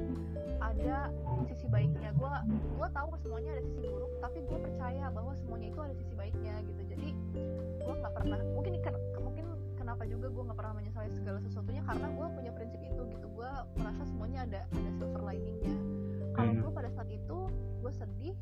ada 0.62 0.98
sisi 1.46 1.66
baiknya. 1.70 2.10
Gua 2.18 2.42
gua 2.78 2.88
tahu 2.90 3.14
semuanya 3.22 3.58
ada 3.58 3.64
sisi 3.66 3.86
buruk 3.86 4.12
tapi 4.20 4.38
gua 4.50 4.60
percaya 4.62 5.06
bahwa 5.14 5.32
semuanya 5.38 5.68
itu 5.70 5.80
ada 5.82 5.96
sisi 5.98 6.14
baiknya 6.18 6.54
gitu. 6.66 6.82
Jadi 6.90 7.08
gua 7.86 7.94
nggak 8.02 8.14
pernah 8.18 8.40
mungkin 8.58 8.74
ken- 8.82 9.06
mungkin 9.22 9.46
kenapa 9.78 10.04
juga 10.10 10.28
gua 10.34 10.44
nggak 10.50 10.58
pernah 10.58 10.74
menyesali 10.82 11.10
segala 11.14 11.38
sesuatunya 11.46 11.82
karena 11.86 12.08
gua 12.18 12.28
punya 12.34 12.52
prinsip 12.58 12.82
itu 12.82 13.02
gitu. 13.14 13.28
Gua 13.38 13.66
merasa 13.78 14.02
semuanya 14.10 14.40
ada 14.50 14.62
ada 14.70 14.90
silver 14.98 15.22
liningnya. 15.30 15.76
Kalau 16.32 16.52
Hmm. 16.56 16.62
gue 16.64 16.72
pada 16.72 16.90
saat 16.96 17.10
itu 17.12 17.38
gue 17.84 17.92
sedih 17.92 18.34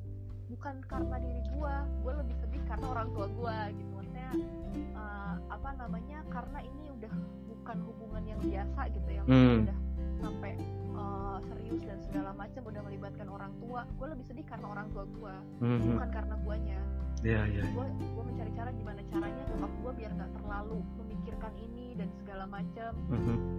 bukan 0.50 0.76
karena 0.84 1.16
diri 1.18 1.42
gue 1.46 1.76
gue 2.02 2.14
lebih 2.16 2.36
sedih 2.38 2.64
karena 2.66 2.86
orang 2.90 3.08
tua 3.14 3.28
gue 3.30 3.58
gitu 3.76 3.92
maksudnya 3.94 4.30
eh, 4.74 5.36
apa 5.48 5.70
namanya 5.76 6.20
karena 6.28 6.60
ini 6.60 6.86
udah 6.92 7.14
bukan 7.48 7.78
hubungan 7.86 8.24
yang 8.26 8.40
biasa 8.42 8.82
gitu 8.90 9.10
yang 9.10 9.26
Hmm. 9.26 9.62
udah 9.64 9.78
sampai 10.20 10.52
eh, 10.92 11.38
serius 11.48 11.82
dan 11.82 12.00
segala 12.02 12.30
macam 12.34 12.62
udah 12.66 12.82
melibatkan 12.82 13.28
orang 13.28 13.54
tua 13.58 13.86
gue 13.88 14.08
lebih 14.10 14.26
sedih 14.26 14.46
karena 14.46 14.68
orang 14.68 14.88
tua 14.90 15.06
gue 15.08 15.36
Mhm. 15.62 15.96
bukan 15.96 16.10
karena 16.10 16.36
guanya 16.42 16.80
Ya 17.20 17.44
ya. 17.46 17.64
gue 17.68 17.86
gue 18.00 18.24
mencari 18.26 18.52
cara 18.54 18.72
gimana 18.72 19.00
caranya 19.06 19.44
nyokap 19.46 19.72
gue 19.76 19.92
biar 19.94 20.12
nggak 20.14 20.32
terlalu 20.34 20.78
memikirkan 20.98 21.52
ini 21.54 21.92
dan 21.94 22.08
segala 22.16 22.48
macam 22.48 22.92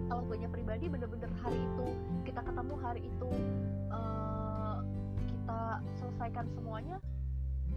kalau 0.07 0.21
gue 0.25 0.37
pribadi 0.49 0.85
bener-bener 0.87 1.29
hari 1.39 1.61
itu 1.61 1.85
kita 2.25 2.41
ketemu 2.41 2.73
hari 2.75 3.01
itu 3.05 3.29
eh, 3.87 4.40
kita 5.51 5.83
selesaikan 5.99 6.45
semuanya 6.55 6.95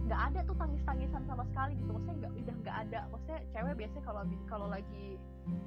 nggak 0.05 0.21
ada 0.31 0.39
tuh 0.47 0.55
tangis-tangisan 0.55 1.23
sama 1.27 1.43
sekali 1.51 1.71
gitu 1.75 1.89
maksudnya 1.91 2.15
nggak 2.23 2.33
udah 2.39 2.55
nggak 2.61 2.77
ada 2.87 2.99
maksudnya 3.11 3.39
cewek 3.51 3.73
biasanya 3.75 4.03
kalau 4.05 4.21
kalau 4.47 4.67
lagi 4.69 5.05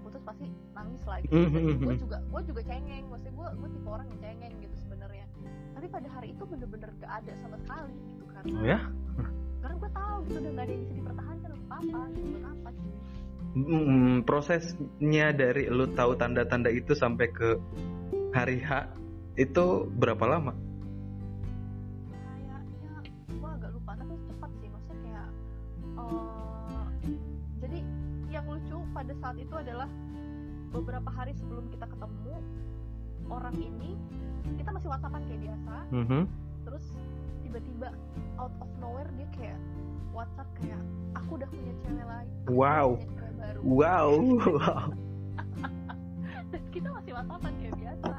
putus 0.00 0.22
pasti 0.24 0.46
nangis 0.72 1.02
lah 1.04 1.18
gitu 1.20 1.32
Mhm. 1.36 1.84
gue 1.84 1.94
juga 2.00 2.18
gue 2.22 2.42
juga 2.48 2.60
cengeng 2.64 3.04
maksudnya 3.12 3.34
gue 3.34 3.48
gue 3.60 3.68
tipe 3.76 3.88
orang 3.88 4.06
yang 4.08 4.20
cengeng 4.24 4.54
gitu 4.62 4.76
sebenarnya 4.78 5.26
tapi 5.74 5.86
pada 5.90 6.08
hari 6.08 6.28
itu 6.32 6.42
bener-bener 6.48 6.90
nggak 6.96 7.12
ada 7.12 7.32
sama 7.44 7.56
sekali 7.60 7.92
gitu 7.98 8.24
karena 8.32 8.56
Oh 8.56 8.64
ya? 8.64 8.78
karena 9.58 9.74
gue 9.74 9.90
tahu 9.92 10.16
gitu 10.24 10.38
udah 10.38 10.52
gak 10.54 10.64
ada 10.64 10.72
yang 10.72 10.82
bisa 10.86 10.94
dipertahankan 10.96 11.50
untuk 11.52 11.70
apa 11.76 12.00
gitu 12.16 12.36
apa 12.40 12.68
sih 12.72 12.86
Mm, 13.58 14.22
prosesnya 14.22 15.26
dari 15.34 15.66
lu 15.66 15.88
tahu 15.90 16.14
tanda-tanda 16.14 16.68
itu 16.70 16.92
sampai 16.94 17.26
ke 17.32 17.58
hari 18.30 18.60
H 18.62 18.92
itu 19.34 19.88
berapa 19.98 20.20
lama? 20.28 20.52
Saat 29.18 29.36
itu 29.36 29.50
adalah 29.52 29.88
beberapa 30.68 31.10
hari 31.10 31.32
sebelum 31.34 31.66
kita 31.68 31.86
ketemu 31.86 32.34
orang 33.28 33.56
ini 33.56 33.92
kita 34.56 34.70
masih 34.70 34.88
whatsappan 34.88 35.22
kayak 35.24 35.42
biasa 35.42 35.74
Mhm. 35.90 36.22
terus 36.62 36.84
tiba-tiba 37.42 37.88
out 38.36 38.52
of 38.58 38.70
nowhere 38.78 39.08
dia 39.14 39.28
kayak 39.32 39.58
WhatsApp 40.10 40.48
kayak 40.56 40.80
aku 41.14 41.30
udah 41.36 41.48
punya 41.48 41.72
cewek 41.80 42.04
lain 42.04 42.28
Wow. 42.46 42.88
udah 42.88 43.00
punya 43.00 43.16
cewek 43.16 43.34
baru 43.36 43.60
Wow. 43.60 44.10
wow. 44.48 44.82
dan 46.52 46.62
kita 46.70 46.88
masih 46.90 47.12
whatsappan 47.12 47.52
kayak 47.58 47.76
biasa 47.76 48.14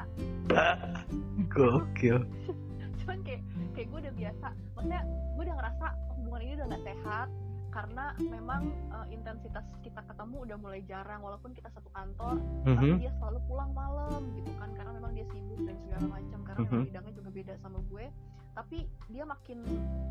Gokil. 1.49 2.17
cuman 2.99 3.17
kayak 3.23 3.41
kayak 3.73 3.87
gue 3.87 3.99
udah 4.01 4.13
biasa 4.13 4.47
maksudnya 4.75 5.01
gue 5.07 5.43
udah 5.43 5.55
ngerasa 5.55 5.85
hubungan 6.13 6.41
ini 6.41 6.53
udah 6.53 6.67
gak 6.67 6.83
sehat 6.83 7.27
karena 7.69 8.05
memang 8.19 8.61
eh, 8.89 9.07
intensitas 9.09 9.63
kita 9.79 10.01
ketemu 10.03 10.35
udah 10.43 10.57
mulai 10.57 10.81
jarang 10.83 11.21
walaupun 11.21 11.53
kita 11.53 11.69
satu 11.69 11.89
kantor 11.89 12.41
tapi 12.65 12.87
Mhm. 12.87 12.99
dia 12.99 13.11
selalu 13.15 13.39
pulang 13.45 13.71
malam 13.71 14.21
gitu 14.33 14.51
kan 14.57 14.69
karena 14.73 14.91
memang 14.91 15.11
dia 15.13 15.25
sibuk 15.29 15.59
dan 15.61 15.77
segala 15.79 16.05
macam 16.09 16.39
karena 16.43 16.61
Mhm. 16.65 16.81
bidangnya 16.85 17.13
juga 17.13 17.29
beda 17.29 17.53
sama 17.59 17.79
gue 17.85 18.05
tapi 18.51 18.77
dia 19.07 19.23
makin 19.23 19.59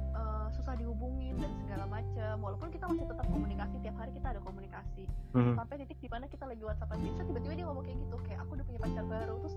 eh, 0.08 0.46
susah 0.50 0.74
dihubungin 0.74 1.36
dan 1.36 1.52
segala 1.62 1.84
macam 1.86 2.34
walaupun 2.40 2.68
kita 2.68 2.86
masih 2.86 3.06
tetap 3.06 3.26
komunikasi 3.28 3.76
tiap 3.78 3.96
hari 3.96 4.10
kita 4.10 4.28
ada 4.30 4.40
komunikasi 4.40 5.04
Mhm. 5.30 5.54
sampai 5.54 5.74
titik 5.78 5.98
di 5.98 6.08
mana 6.08 6.26
kita 6.26 6.42
lagi 6.42 6.62
whatsappan 6.64 6.98
biasa 6.98 7.20
tiba-tiba 7.22 7.54
dia 7.54 7.66
ngomong 7.66 7.84
kayak 7.84 7.98
gitu 8.00 8.16
kayak 8.24 8.38
aku 8.42 8.50
udah 8.54 8.64
punya 8.64 8.80
pacar 8.80 9.04
baru 9.04 9.34
terus 9.38 9.56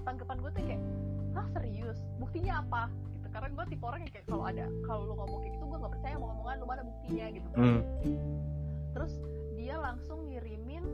tanggapan 0.00 0.36
gue 0.40 0.50
tuh 0.50 0.62
kayak 0.64 0.82
ah 1.30 1.46
serius 1.52 1.98
buktinya 2.16 2.52
apa 2.58 2.82
karena 3.30 3.48
gue 3.48 3.64
tipe 3.68 3.84
orang 3.84 4.00
yang 4.02 4.12
kayak 4.12 4.26
kalau 4.26 4.44
ada 4.44 4.64
kalau 4.82 5.02
lu 5.04 5.14
ngomong 5.14 5.38
kayak 5.40 5.52
gitu 5.54 5.64
gue 5.64 5.78
nggak 5.78 5.92
percaya 5.94 6.14
mau 6.14 6.26
ngomongan 6.28 6.56
lu 6.56 6.66
mana 6.66 6.82
buktinya 6.82 7.26
gitu 7.30 7.46
kan 7.48 7.58
Hmm. 7.60 7.80
terus 8.90 9.12
dia 9.54 9.74
langsung 9.76 10.18
ngirimin 10.26 10.84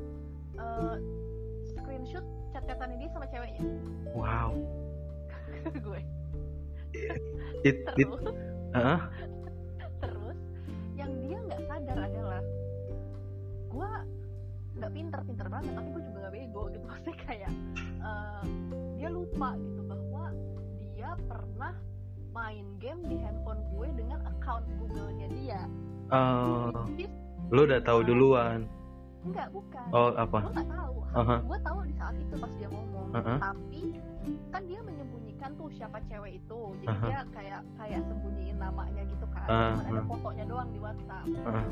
eh, 0.54 0.96
screenshot 1.66 2.24
chat-chatannya 2.50 2.96
dia 2.98 3.10
sama 3.10 3.26
ceweknya 3.26 3.60
Wow. 4.12 4.50
gue 5.86 6.00
It, 7.60 7.76
it, 7.92 8.08
terus 8.08 8.24
Hah? 8.72 9.00
terus 9.98 10.38
yang 10.94 11.12
dia 11.20 11.36
nggak 11.38 11.60
sadar 11.68 11.98
adalah 11.98 12.42
gue 13.66 13.90
nggak 14.76 14.92
pinter-pinter 14.92 15.46
banget 15.48 15.72
tapi 15.72 15.88
gue 15.88 16.02
juga 16.04 16.18
nggak 16.20 16.34
bego 16.34 16.62
gitu 16.68 16.84
maksudnya 16.88 17.16
kayak 17.20 17.52
eh, 18.00 18.42
dia 18.96 19.08
lupa 19.08 19.56
gitu 19.56 19.80
bahwa 19.84 20.24
dia 20.92 21.10
pernah 21.28 21.72
main 22.36 22.66
game 22.76 23.00
di 23.02 23.16
handphone 23.16 23.64
gue 23.70 23.88
dengan 23.96 24.20
account 24.26 24.68
Google-nya 24.76 25.28
dia 25.32 25.60
is- 26.98 27.16
lu 27.48 27.60
udah 27.62 27.80
tahu 27.80 28.00
duluan. 28.02 28.68
enggak 29.22 29.48
bukan 29.50 29.86
Oh, 29.90 30.14
apa? 30.14 30.38
gue 30.38 30.52
nggak 30.52 30.70
tahu 30.70 30.94
Aha. 31.16 31.36
gue 31.40 31.58
tahu 31.60 31.78
di 31.82 31.94
saat 31.96 32.14
itu 32.14 32.34
pas 32.36 32.52
dia 32.52 32.68
ngomong 32.68 33.08
Aha. 33.10 33.34
tapi 33.40 33.80
kan 34.46 34.62
dia 34.62 34.80
menyembunyikan 34.80 35.50
tuh 35.56 35.66
siapa 35.72 35.98
cewek 36.04 36.32
itu 36.36 36.60
jadi 36.78 36.92
Aha. 36.92 37.02
dia 37.02 37.18
kayak 37.32 37.60
kayak 37.74 38.00
sembunyiin 38.04 38.56
namanya 38.56 39.02
gitu 39.02 39.26
kan. 39.28 39.48
Cuman 39.48 39.86
ada 39.88 40.02
fotonya 40.04 40.44
doang 40.44 40.70
di 40.70 40.78
WhatsApp 40.78 41.26
Ah, 41.44 41.64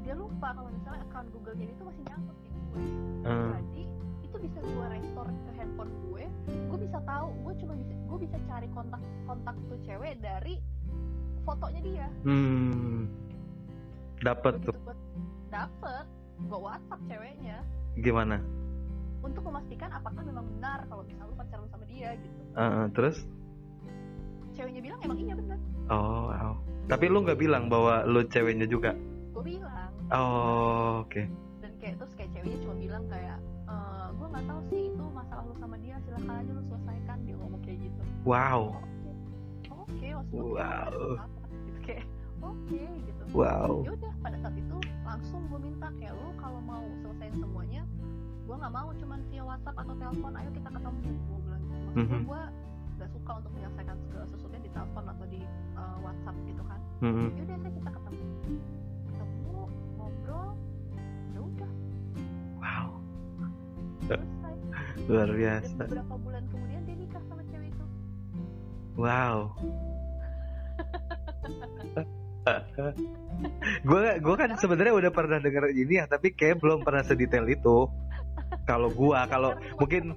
dia 0.00 0.14
lupa 0.14 0.48
kalau 0.50 0.70
misalnya 0.70 1.00
account 1.02 1.28
Google-nya 1.30 1.66
itu 1.68 1.82
masih 1.82 2.02
nyangkut 2.06 2.36
di 2.38 2.48
gue 2.48 2.82
ah. 3.22 3.48
jadi 3.52 3.82
itu 4.22 4.36
bisa 4.40 4.58
gue 4.62 4.86
restore 4.90 5.30
ke 5.30 5.50
handphone 5.54 5.92
gue 6.02 6.11
gue 6.44 6.78
bisa 6.80 6.98
tahu 7.00 7.28
gue 7.40 7.54
cuma 7.56 7.72
bisa 7.74 7.92
gue 7.94 8.18
bisa 8.20 8.36
cari 8.44 8.68
kontak 8.68 8.98
kontak 9.22 9.56
tuh 9.64 9.78
cewek 9.80 10.14
dari 10.18 10.54
fotonya 11.42 11.80
dia 11.80 12.06
Hmm. 12.22 13.06
Dapat 14.18 14.54
tuh. 14.62 14.74
gue 14.76 14.94
dapet 15.48 16.04
gue 16.40 16.58
WhatsApp 16.58 17.00
ceweknya 17.04 17.58
Gimana? 17.94 18.38
untuk 19.20 19.42
memastikan 19.44 19.86
apakah 19.88 20.18
memang 20.20 20.42
benar 20.48 20.82
kalau 20.86 21.02
misalnya 21.02 21.28
lu 21.28 21.36
pacaran 21.36 21.68
sama 21.68 21.84
dia 21.84 22.14
gitu 22.16 22.40
ah, 22.54 22.86
terus? 22.90 23.22
ceweknya 24.52 24.82
bilang 24.82 25.00
emang 25.00 25.18
iya 25.18 25.34
benar 25.34 25.58
Oh, 25.84 26.30
wow. 26.30 26.54
Tapi 26.84 27.04
lu 27.06 27.20
nggak 27.20 27.36
bilang 27.36 27.66
bahwa 27.66 28.02
lu 28.04 28.22
ceweknya 28.24 28.64
juga? 28.64 28.94
gue 29.32 29.42
bilang 29.42 29.90
Oh, 30.08 31.02
oke. 31.02 31.22
dan 31.58 31.72
kayak 31.76 31.94
terus 31.96 32.12
kayak 32.14 32.30
ceweknya 32.32 32.58
cuma 32.60 32.74
bilang 32.76 33.04
kayak 33.08 33.38
"Eh, 33.64 34.06
gue 34.12 34.26
nggak 34.28 34.44
tahu 34.44 34.60
sih 34.68 34.81
Wow. 38.22 38.78
oke 39.68 40.06
lu 40.06 40.22
Wow. 40.54 41.18
gitu 41.60 41.78
kayak 41.82 42.04
oke 42.40 42.80
gitu 43.02 43.22
Wow. 43.32 43.82
ya 43.82 43.90
udah 43.92 44.12
pada 44.20 44.36
saat 44.38 44.54
itu 44.54 44.76
langsung 45.02 45.40
gue 45.46 45.60
minta 45.60 45.88
kayak 45.92 46.14
lu 46.14 46.30
kalau 46.36 46.60
mau 46.60 46.82
selesaiin 47.00 47.34
semuanya 47.36 47.82
gue 48.42 48.54
nggak 48.54 48.72
mau 48.72 48.88
cuman 48.92 49.18
via 49.26 49.42
WhatsApp 49.42 49.76
atau 49.76 49.94
telepon 49.96 50.32
ayo 50.34 50.50
kita 50.50 50.68
ketemu 50.70 50.98
gue 51.02 51.38
bilang 51.40 51.62
gitu 51.62 51.78
maksudnya 51.84 52.02
Mhm. 52.12 52.24
gue 52.24 52.42
gak 52.94 53.10
suka 53.10 53.32
untuk 53.34 53.50
menyelesaikan 53.52 53.96
segala 54.00 54.24
sesuatunya 54.28 54.60
di 54.60 54.70
telepon 54.70 55.04
atau 55.08 55.24
di 55.26 55.40
uh, 55.74 55.96
WhatsApp 55.98 56.36
gitu 56.44 56.62
kan 56.62 56.80
Hmm. 57.00 57.28
ya 57.28 57.42
udah 57.42 57.56
saya 57.58 57.72
kita 57.72 57.90
ketemu 57.90 58.22
ketemu 59.04 59.58
ngobrol 59.92 60.48
ya 61.28 61.40
udah 61.42 61.70
Wow. 62.56 62.88
selesai 64.02 64.54
Luar 65.02 65.26
dan 65.26 65.34
biasa. 65.34 65.82
beberapa 65.82 66.14
bulan 66.16 66.31
Wow. 69.02 69.50
gue 73.82 74.04
gue 74.22 74.34
kan 74.38 74.50
sebenarnya 74.58 74.94
udah 74.94 75.10
pernah 75.14 75.38
dengar 75.42 75.70
ini 75.74 75.98
ya 75.98 76.06
tapi 76.06 76.30
kayak 76.34 76.62
belum 76.62 76.86
pernah 76.86 77.02
sedetail 77.02 77.50
itu. 77.50 77.90
Kalau 78.68 78.92
gua 78.92 79.24
kalau 79.26 79.56
mungkin 79.80 80.12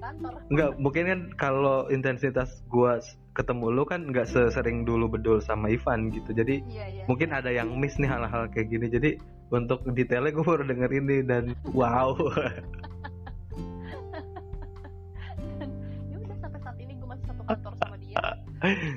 nggak 0.51 0.77
mungkin 0.77 1.03
kan 1.07 1.19
kalau 1.39 1.87
intensitas 1.87 2.61
gua 2.67 2.99
ketemu 3.31 3.71
lu 3.71 3.83
kan 3.87 4.11
nggak 4.11 4.27
sesering 4.27 4.83
dulu 4.83 5.07
bedul 5.07 5.39
sama 5.39 5.71
Ivan 5.71 6.11
gitu. 6.11 6.35
Jadi 6.35 6.61
iya 6.67 6.85
iya. 6.87 7.03
mungkin 7.07 7.31
ada 7.31 7.47
yang 7.49 7.71
miss 7.79 7.95
nih 7.95 8.11
hal-hal 8.11 8.51
kayak 8.51 8.69
gini. 8.69 8.91
Jadi 8.91 9.17
untuk 9.53 9.85
detailnya 9.93 10.33
gue 10.33 10.45
baru 10.45 10.63
denger 10.65 10.91
ini 10.93 11.17
dan 11.21 11.53
wow 11.71 12.17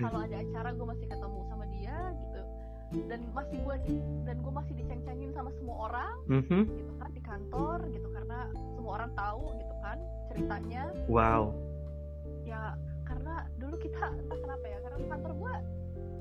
kalau 0.00 0.20
ada 0.20 0.36
acara 0.36 0.68
gue 0.72 0.86
masih 0.86 1.06
ketemu 1.06 1.40
sama 1.46 1.64
dia 1.68 1.96
gitu. 2.14 2.40
Dan 3.04 3.20
masih 3.30 3.58
gue 3.60 3.76
dan 4.24 4.36
gue 4.38 4.52
masih 4.54 4.74
diceng-cengin 4.74 5.30
sama 5.32 5.50
semua 5.54 5.76
orang 5.86 6.14
Mhm. 6.26 6.60
gitu 6.66 6.92
kan 6.96 7.10
di 7.12 7.22
kantor 7.22 7.78
gitu. 7.88 8.08
Karena 8.08 8.38
semua 8.72 8.92
orang 8.96 9.10
tahu 9.12 9.42
gitu 9.54 9.74
kan 9.78 9.98
ceritanya. 10.28 10.82
Wow. 11.06 11.42
Ya 12.42 12.72
karena 13.04 13.34
dulu 13.56 13.76
kita 13.76 14.00
entah 14.04 14.38
kenapa 14.38 14.64
ya 14.64 14.78
karena 14.80 14.96
kantor 15.06 15.32
gue 15.34 15.54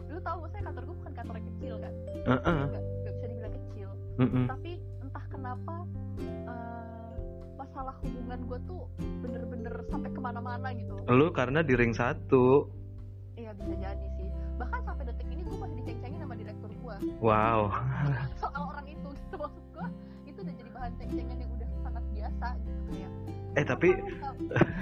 dulu 0.07 0.19
tahu 0.19 0.37
maksudnya 0.39 0.63
kantor 0.65 0.83
gue 0.83 0.95
bukan 0.97 1.13
kantor 1.13 1.35
yang 1.35 1.47
kecil 1.51 1.73
kan? 1.77 1.93
Heeh. 2.07 2.59
nggak 2.67 2.83
nggak 2.83 3.13
bisa 3.13 3.25
dibilang 3.27 3.53
kecil. 3.53 3.89
Mm-mm. 4.17 4.45
tapi 4.49 4.71
entah 4.97 5.25
kenapa 5.29 5.75
eh, 6.17 7.11
masalah 7.53 7.93
hubungan 8.01 8.39
gue 8.43 8.59
tuh 8.65 8.81
bener-bener 9.21 9.73
sampai 9.87 10.09
ke 10.09 10.17
mana-mana 10.17 10.73
gitu. 10.73 10.97
Lu 11.05 11.29
karena 11.29 11.61
di 11.61 11.73
ring 11.73 11.93
satu 11.93 12.65
bisa 13.57 13.75
jadi 13.75 14.07
sih. 14.13 14.27
Bahkan 14.55 14.79
sampai 14.81 15.03
detik 15.05 15.27
ini 15.27 15.41
gue 15.41 15.53
masih 15.55 15.75
diceng-cengin 15.77 16.19
sama 16.19 16.33
direktur 16.33 16.71
gue 16.73 16.97
wow 17.19 17.61
soal 18.41 18.63
orang 18.67 18.87
itu 18.87 19.07
gitu 19.11 19.35
maksud 19.35 19.65
gue 19.69 19.85
itu 20.25 20.37
udah 20.39 20.55
jadi 20.55 20.69
bahan 20.71 20.91
ceng-cengan 20.95 21.37
yang 21.37 21.51
udah 21.51 21.69
sangat 21.79 22.03
biasa 22.09 22.47
gitu 22.57 22.79
kayak. 22.87 23.11
eh 23.53 23.63
tapi 23.63 23.87
"Apa 23.87 23.99
lu 23.99 24.07
nggak- 24.09 24.37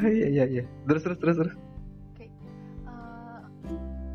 iya 0.10 0.28
iya 0.30 0.44
iya 0.50 0.64
terus 0.86 1.02
terus 1.02 1.18
terus 1.18 1.36
terus 1.38 1.54
kayak 2.14 2.32
eh, 2.86 3.40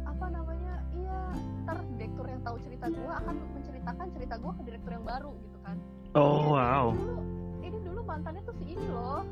apa 0.02 0.26
namanya? 0.28 0.74
Iya 0.90 1.18
ntar 1.62 1.76
direktur 1.90 2.26
yang 2.26 2.40
tahu 2.40 2.56
cerita 2.58 2.86
gue 2.88 3.12
akan 3.14 3.34
menceritakan 3.52 4.06
cerita 4.10 4.34
gue 4.36 4.52
ke 4.54 4.62
direktur 4.64 4.92
yang 4.92 5.04
baru 5.06 5.30
gitu 5.38 5.58
kan. 5.60 5.76
oh 6.12 6.24
"Iya, 6.24 6.48
wow 6.50 6.86
Ini 6.86 6.98
dulu, 6.98 7.16
ini 7.60 7.78
dulu 7.82 8.00
mantannya 8.02 8.42
tuh 8.42 8.54
si 8.54 8.64
ini 8.66 8.86
loh, 8.86 9.22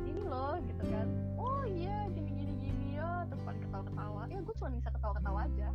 ini 0.00 0.22
loh 0.22 0.54
gitu 0.62 0.82
kan. 0.84 1.06
Ketawa-ketawa. 3.82 4.22
Ya 4.30 4.38
gue 4.40 4.54
cuma 4.58 4.70
bisa 4.70 4.88
ketawa-ketawa 4.94 5.40
aja. 5.46 5.68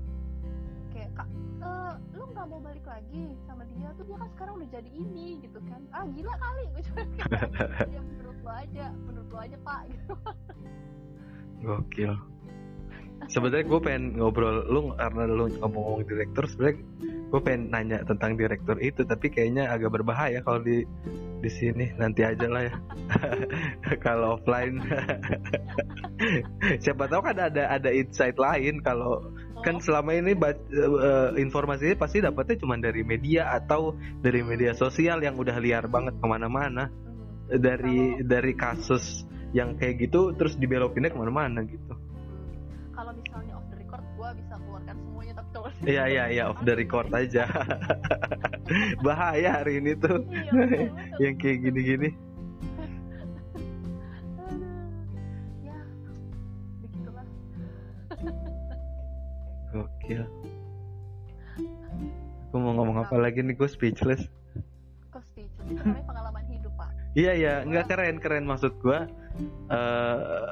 Kayak 0.88 1.09
kak, 1.13 1.29
eh, 1.61 1.93
lu 2.15 2.23
nggak 2.34 2.47
mau 2.49 2.59
balik 2.63 2.85
lagi 2.88 3.23
sama 3.45 3.63
dia 3.69 3.89
tuh 3.93 4.03
dia 4.07 4.17
kan 4.17 4.29
sekarang 4.34 4.53
udah 4.57 4.69
jadi 4.71 4.89
ini 4.89 5.27
gitu 5.45 5.59
kan. 5.67 5.81
Ah 5.93 6.05
gila 6.09 6.34
kali 6.39 6.63
gue 6.73 6.81
cuma 6.89 7.03
kayak, 7.05 7.91
ya 7.91 8.01
menurut 8.01 8.38
lo 8.41 8.51
aja, 8.51 8.85
menurut 9.05 9.29
lo 9.29 9.38
aja 9.38 9.57
pak 9.61 9.81
gitu. 9.93 10.13
Gokil. 11.61 12.13
Sebenarnya 13.27 13.65
gue 13.65 13.79
pengen 13.81 14.03
ngobrol 14.15 14.63
lu 14.69 14.93
karena 14.95 15.23
lu 15.27 15.49
ngomong-ngomong 15.59 16.05
direktur 16.07 16.45
sebenarnya 16.47 16.79
gue 17.27 17.41
pengen 17.43 17.69
nanya 17.69 18.03
tentang 18.07 18.39
direktur 18.39 18.79
itu 18.79 19.03
tapi 19.03 19.27
kayaknya 19.27 19.67
agak 19.67 19.91
berbahaya 19.91 20.39
kalau 20.41 20.63
di 20.63 20.87
di 21.37 21.49
sini. 21.51 21.91
Nanti 21.99 22.23
aja 22.25 22.47
lah 22.49 22.63
ya. 22.65 22.75
Kalau 24.05 24.41
offline. 24.41 24.81
Siapa 26.83 27.05
tahu 27.05 27.21
kan 27.21 27.37
ada 27.37 27.69
ada 27.69 27.89
insight 27.93 28.39
lain. 28.39 28.81
Kalau 28.81 29.21
kan 29.61 29.77
Oh, 29.77 29.83
selama 29.83 30.13
ini 30.13 30.33
ba- 30.37 30.53
eh, 30.53 31.29
informasinya 31.41 31.97
pasti 31.97 32.21
dapetnya 32.21 32.61
cuma 32.61 32.77
dari 32.77 33.01
media 33.01 33.53
atau 33.53 33.97
dari 34.21 34.41
media 34.45 34.73
sosial 34.73 35.21
yang 35.21 35.37
udah 35.37 35.57
liar 35.61 35.85
banget 35.89 36.17
ke 36.17 36.25
mana-mana. 36.25 36.89
Hmm. 37.47 37.63
dari 37.63 38.19
dari 38.27 38.53
kasus 38.59 39.23
yang 39.55 39.79
kayak 39.79 40.03
gitu 40.03 40.35
terus 40.35 40.59
dibelokinnya 40.59 41.07
ke 41.07 41.17
mana-mana 41.17 41.63
gitu 41.63 41.95
iya 45.85 46.03
iya 46.09 46.23
iya 46.31 46.43
off 46.49 46.57
the 46.65 46.73
record 46.73 47.11
aja. 47.13 47.45
Bahaya 49.05 49.61
hari 49.61 49.77
ini 49.83 49.93
tuh. 49.93 50.25
Iya, 50.25 50.89
yang 51.21 51.35
kayak 51.37 51.57
gini-gini. 51.69 52.09
Ya 55.61 55.77
begitulah. 56.81 57.25
Gokil. 59.75 60.23
Aku 62.47 62.55
mau 62.57 62.73
ngomong 62.73 63.03
apa 63.05 63.15
lagi 63.19 63.43
nih? 63.45 63.53
Gue 63.53 63.69
speechless. 63.69 64.25
Kok 65.13 65.21
speechless? 65.29 65.77
Namanya 65.83 66.05
pengalaman 66.09 66.43
hidup 66.49 66.73
pak. 66.73 66.89
Iya 67.13 67.31
iya, 67.37 67.53
nggak 67.67 67.85
keren 67.91 68.17
keren 68.17 68.45
maksud 68.49 68.73
gua. 68.81 69.05
eh 69.69 70.47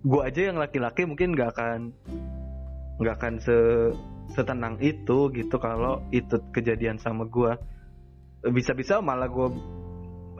gua 0.00 0.32
aja 0.32 0.48
yang 0.48 0.56
laki-laki 0.56 1.04
mungkin 1.04 1.36
nggak 1.36 1.52
akan 1.52 1.92
nggak 3.00 3.14
akan 3.20 3.34
se 3.36 3.56
setenang 4.32 4.78
itu 4.82 5.30
gitu 5.34 5.56
kalau 5.58 6.02
itu 6.14 6.38
kejadian 6.54 6.98
sama 6.98 7.26
gua. 7.26 7.58
Bisa-bisa 8.40 9.02
malah 9.04 9.28
gua 9.28 9.52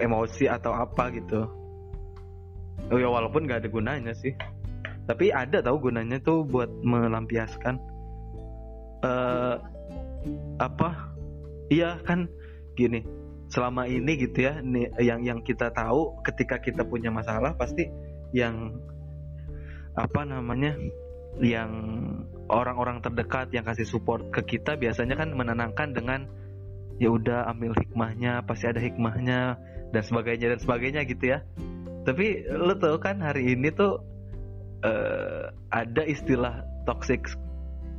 emosi 0.00 0.48
atau 0.48 0.72
apa 0.72 1.12
gitu. 1.12 1.44
Oh 2.90 2.98
ya 2.98 3.12
walaupun 3.12 3.44
nggak 3.44 3.66
ada 3.66 3.70
gunanya 3.70 4.12
sih. 4.16 4.32
Tapi 5.04 5.34
ada 5.34 5.60
tahu 5.60 5.90
gunanya 5.90 6.22
tuh 6.22 6.46
buat 6.46 6.70
melampiaskan 6.82 7.74
eh 9.04 9.56
apa? 10.60 10.88
Iya 11.70 12.02
kan 12.02 12.26
gini 12.74 13.02
selama 13.50 13.90
ini 13.90 14.14
gitu 14.14 14.46
ya 14.46 14.62
nih, 14.62 14.94
yang 15.02 15.26
yang 15.26 15.42
kita 15.42 15.74
tahu 15.74 16.22
ketika 16.22 16.62
kita 16.62 16.86
punya 16.86 17.10
masalah 17.10 17.58
pasti 17.58 17.90
yang 18.30 18.78
apa 19.98 20.22
namanya 20.22 20.78
yang 21.38 21.70
orang-orang 22.50 22.98
terdekat 22.98 23.54
yang 23.54 23.62
kasih 23.62 23.86
support 23.86 24.34
ke 24.34 24.42
kita 24.58 24.74
biasanya 24.74 25.14
kan 25.14 25.30
menenangkan 25.30 25.94
dengan 25.94 26.26
ya 26.98 27.08
udah 27.08 27.46
ambil 27.54 27.72
hikmahnya 27.78 28.42
pasti 28.44 28.66
ada 28.68 28.82
hikmahnya 28.82 29.56
dan 29.94 30.02
sebagainya 30.02 30.56
dan 30.56 30.60
sebagainya 30.60 31.00
gitu 31.06 31.24
ya. 31.38 31.38
Tapi 32.02 32.50
lo 32.50 32.74
tau 32.76 32.98
kan 32.98 33.22
hari 33.22 33.54
ini 33.54 33.70
tuh 33.70 34.02
eh, 34.82 35.48
ada 35.70 36.02
istilah 36.04 36.66
toxic 36.84 37.24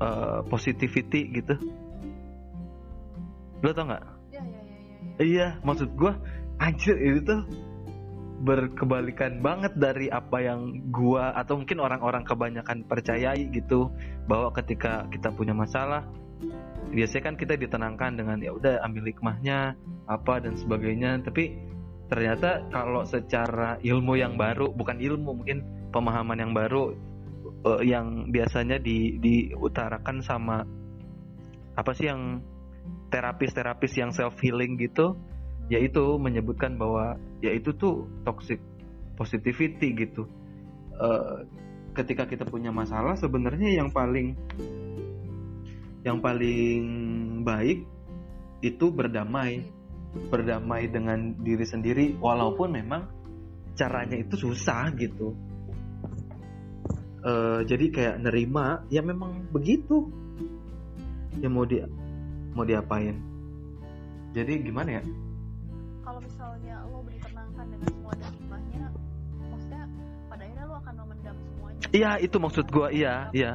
eh, 0.03 0.39
positivity 0.51 1.31
gitu. 1.31 1.55
Lo 3.63 3.71
tau 3.71 3.87
nggak? 3.87 4.03
Ya 4.35 4.41
ya 4.41 4.61
ya 4.61 4.75
ya, 4.75 4.99
ya. 4.99 5.21
Iya, 5.21 5.47
maksud 5.63 5.89
gua 5.95 6.17
anjir 6.61 6.93
itu 7.01 7.25
tuh 7.25 7.41
berkebalikan 8.41 9.39
banget 9.39 9.77
dari 9.77 10.09
apa 10.09 10.41
yang 10.41 10.89
gua 10.89 11.33
atau 11.37 11.61
mungkin 11.61 11.77
orang-orang 11.77 12.25
kebanyakan 12.25 12.83
percayai 12.89 13.49
gitu 13.53 13.93
bahwa 14.25 14.49
ketika 14.57 15.05
kita 15.13 15.29
punya 15.29 15.53
masalah 15.53 16.05
biasanya 16.91 17.23
kan 17.31 17.35
kita 17.37 17.53
ditenangkan 17.55 18.17
dengan 18.17 18.37
ya 18.41 18.51
udah 18.51 18.81
ambil 18.83 19.07
hikmahnya 19.07 19.77
apa 20.09 20.41
dan 20.41 20.57
sebagainya. 20.57 21.21
Tapi 21.21 21.55
ternyata 22.11 22.65
kalau 22.73 23.07
secara 23.07 23.79
ilmu 23.79 24.19
yang 24.19 24.35
baru 24.35 24.73
bukan 24.73 24.99
ilmu 24.99 25.41
mungkin 25.41 25.63
pemahaman 25.93 26.41
yang 26.41 26.51
baru 26.51 26.91
eh, 27.63 27.81
yang 27.87 28.33
biasanya 28.33 28.81
di 28.81 29.21
diutarakan 29.21 30.19
sama 30.25 30.65
apa 31.77 31.91
sih 31.95 32.11
yang 32.11 32.43
terapis-terapis 33.13 33.91
yang 33.95 34.11
self 34.11 34.35
healing 34.43 34.75
gitu 34.75 35.15
yaitu 35.67 36.17
menyebutkan 36.17 36.79
bahwa 36.79 37.19
yaitu 37.43 37.75
tuh 37.75 38.07
toxic 38.23 38.59
positivity 39.15 39.93
gitu. 39.93 40.25
Eh, 40.97 41.37
ketika 41.91 42.25
kita 42.25 42.47
punya 42.47 42.71
masalah 42.71 43.19
sebenarnya 43.19 43.83
yang 43.83 43.91
paling 43.91 44.33
yang 46.01 46.17
paling 46.23 46.83
baik 47.45 47.85
itu 48.65 48.85
berdamai. 48.89 49.81
Berdamai 50.11 50.91
dengan 50.91 51.39
diri 51.39 51.63
sendiri 51.63 52.19
walaupun 52.19 52.75
memang 52.75 53.07
caranya 53.79 54.19
itu 54.19 54.35
susah 54.35 54.91
gitu. 54.99 55.31
Eh, 57.21 57.61
jadi 57.63 57.85
kayak 57.93 58.15
nerima 58.25 58.83
ya 58.91 58.99
memang 58.99 59.47
begitu. 59.55 60.11
Ya 61.39 61.47
mau 61.47 61.63
di 61.63 61.79
mau 62.51 62.67
diapain? 62.67 63.15
Jadi 64.35 64.67
gimana 64.67 64.99
ya 64.99 65.03
semua 67.85 68.13
dan 68.15 68.29
hikmahnya 68.33 68.85
maksudnya 69.39 69.83
pada 70.29 70.41
akhirnya 70.45 70.65
lo 70.65 70.75
akan 70.79 70.93
memendam 71.05 71.35
semuanya. 71.41 71.85
Iya 71.91 72.11
itu 72.21 72.37
maksud 72.37 72.65
gua 72.69 72.87
iya 72.93 73.13
iya. 73.33 73.51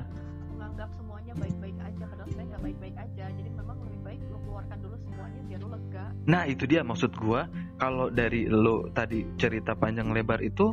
menganggap 0.53 0.90
semuanya 0.94 1.32
baik-baik 1.39 1.77
aja 1.81 2.05
padahal 2.05 2.27
sebenarnya 2.28 2.48
nggak 2.51 2.62
baik-baik 2.62 2.97
aja. 2.98 3.24
Jadi 3.32 3.51
memang 3.55 3.77
lebih 3.86 4.01
baik 4.05 4.20
lo 4.28 4.39
keluarkan 4.44 4.78
dulu 4.82 4.97
semuanya 5.01 5.40
biar 5.47 5.61
lo 5.62 5.69
lega. 5.73 6.05
Nah 6.27 6.43
itu 6.48 6.65
dia 6.66 6.81
maksud 6.82 7.12
gua. 7.16 7.40
Kalau 7.77 8.09
dari 8.09 8.48
lo 8.48 8.89
tadi 8.93 9.20
cerita 9.36 9.77
panjang 9.77 10.09
lebar 10.12 10.40
itu 10.40 10.73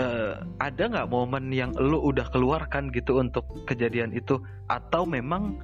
eh, 0.00 0.34
ada 0.58 0.82
nggak 0.88 1.08
momen 1.12 1.52
yang 1.52 1.70
lo 1.76 2.00
udah 2.08 2.26
keluarkan 2.32 2.88
gitu 2.92 3.20
untuk 3.20 3.44
kejadian 3.68 4.16
itu? 4.16 4.40
Atau 4.68 5.04
memang 5.04 5.60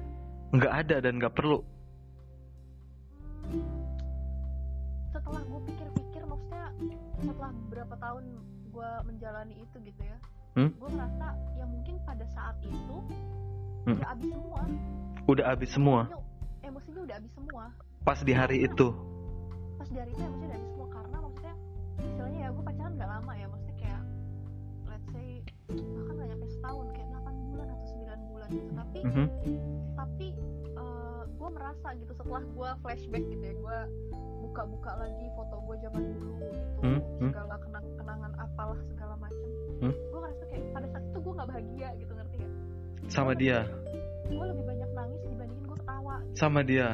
nggak 0.53 0.73
ada 0.85 0.95
dan 1.01 1.17
nggak 1.17 1.33
perlu? 1.33 1.59
Setelah 5.13 5.41
gue 5.47 5.61
setelah 7.25 7.51
beberapa 7.59 7.95
tahun 7.97 8.23
gue 8.67 8.89
menjalani 9.03 9.55
itu 9.59 9.77
gitu 9.81 10.01
ya 10.01 10.17
Hmm? 10.55 10.71
gue 10.71 10.87
ngerasa 10.87 11.27
ya 11.53 11.65
mungkin 11.67 11.95
pada 12.01 12.23
saat 12.29 12.55
itu 12.63 12.97
Hmm. 13.83 13.91
udah 13.93 14.07
habis 14.07 14.29
semua 14.31 14.61
udah 15.25 15.45
habis 15.45 15.69
semua 15.69 15.99
emosinya, 16.07 16.23
emosinya 16.63 17.01
udah 17.03 17.15
habis 17.15 17.33
semua 17.33 17.63
pas 18.01 18.19
di 18.19 18.31
hari 18.31 18.57
itu 18.63 18.87
pas 19.75 19.89
dari 19.89 20.09
itu 20.09 20.21
emosinya 20.21 20.47
udah 20.47 20.55
habis 20.55 20.69
semua 20.71 20.87
karena 20.89 21.17
maksudnya 21.19 21.53
istilahnya 21.99 22.39
ya 22.39 22.49
gue 22.49 22.63
pacaran 22.63 22.93
gak 22.95 23.09
lama 23.11 23.31
ya 23.33 23.45
maksudnya 23.45 23.75
kayak 23.75 24.01
let's 24.85 25.07
say 25.11 25.27
bahkan 25.67 26.13
gak 26.15 26.27
nyampe 26.29 26.47
setahun 26.49 26.85
kayak 26.89 27.07
8 27.11 27.49
bulan 27.51 27.67
atau 27.67 27.85
9 27.91 28.21
bulan 28.25 28.49
gitu 28.49 28.71
tapi 28.73 28.99
Mhm. 29.03 29.25
tapi 29.93 30.27
gue 31.35 31.49
merasa 31.51 31.87
gitu 31.93 32.11
setelah 32.15 32.43
gue 32.47 32.69
flashback 32.79 33.23
gitu 33.27 33.43
ya 33.43 33.53
gue 33.53 33.79
buka-buka 34.55 34.91
lagi 34.95 35.27
foto 35.35 35.55
gue 35.67 35.75
zaman 35.83 36.01
dulu 36.15 36.31
gitu. 36.39 36.63
Hmm, 36.79 36.99
hmm. 37.19 37.27
segala 37.27 37.55
kenang 37.59 37.87
kenangan 37.99 38.31
apalah 38.39 38.79
segala 38.87 39.13
macem. 39.19 39.49
Hmm. 39.83 39.91
gue 39.91 40.19
ngerasa 40.23 40.43
kayak 40.47 40.63
pada 40.71 40.87
saat 40.95 41.03
itu 41.11 41.17
gue 41.19 41.33
nggak 41.35 41.49
bahagia 41.51 41.89
gitu 41.99 42.11
ngerti 42.15 42.35
gak 42.39 42.51
sama 43.11 43.31
dia? 43.35 43.59
gue 44.31 44.45
lebih 44.47 44.63
banyak 44.63 44.89
nangis 44.95 45.21
dibandingin 45.27 45.63
gue 45.67 45.77
ketawa 45.83 46.15
gitu. 46.23 46.35
sama 46.39 46.59
dia? 46.63 46.87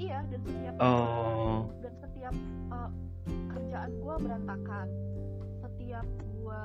Iya 0.00 0.18
dan 0.32 0.40
setiap 0.48 0.74
oh. 0.80 1.60
dan 1.84 1.94
setiap 2.00 2.34
uh, 2.72 2.90
kerjaan 3.52 3.90
gue 4.00 4.14
berantakan. 4.24 4.86
Setiap 5.60 6.06
gue 6.08 6.64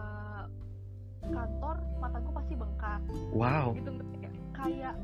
kantor 1.19 1.75
mata 1.99 2.17
gue 2.23 2.33
pasti 2.39 2.53
bengkak. 2.55 3.01
Wow. 3.35 3.75
Gitu 3.75 3.91
kayak 4.55 4.95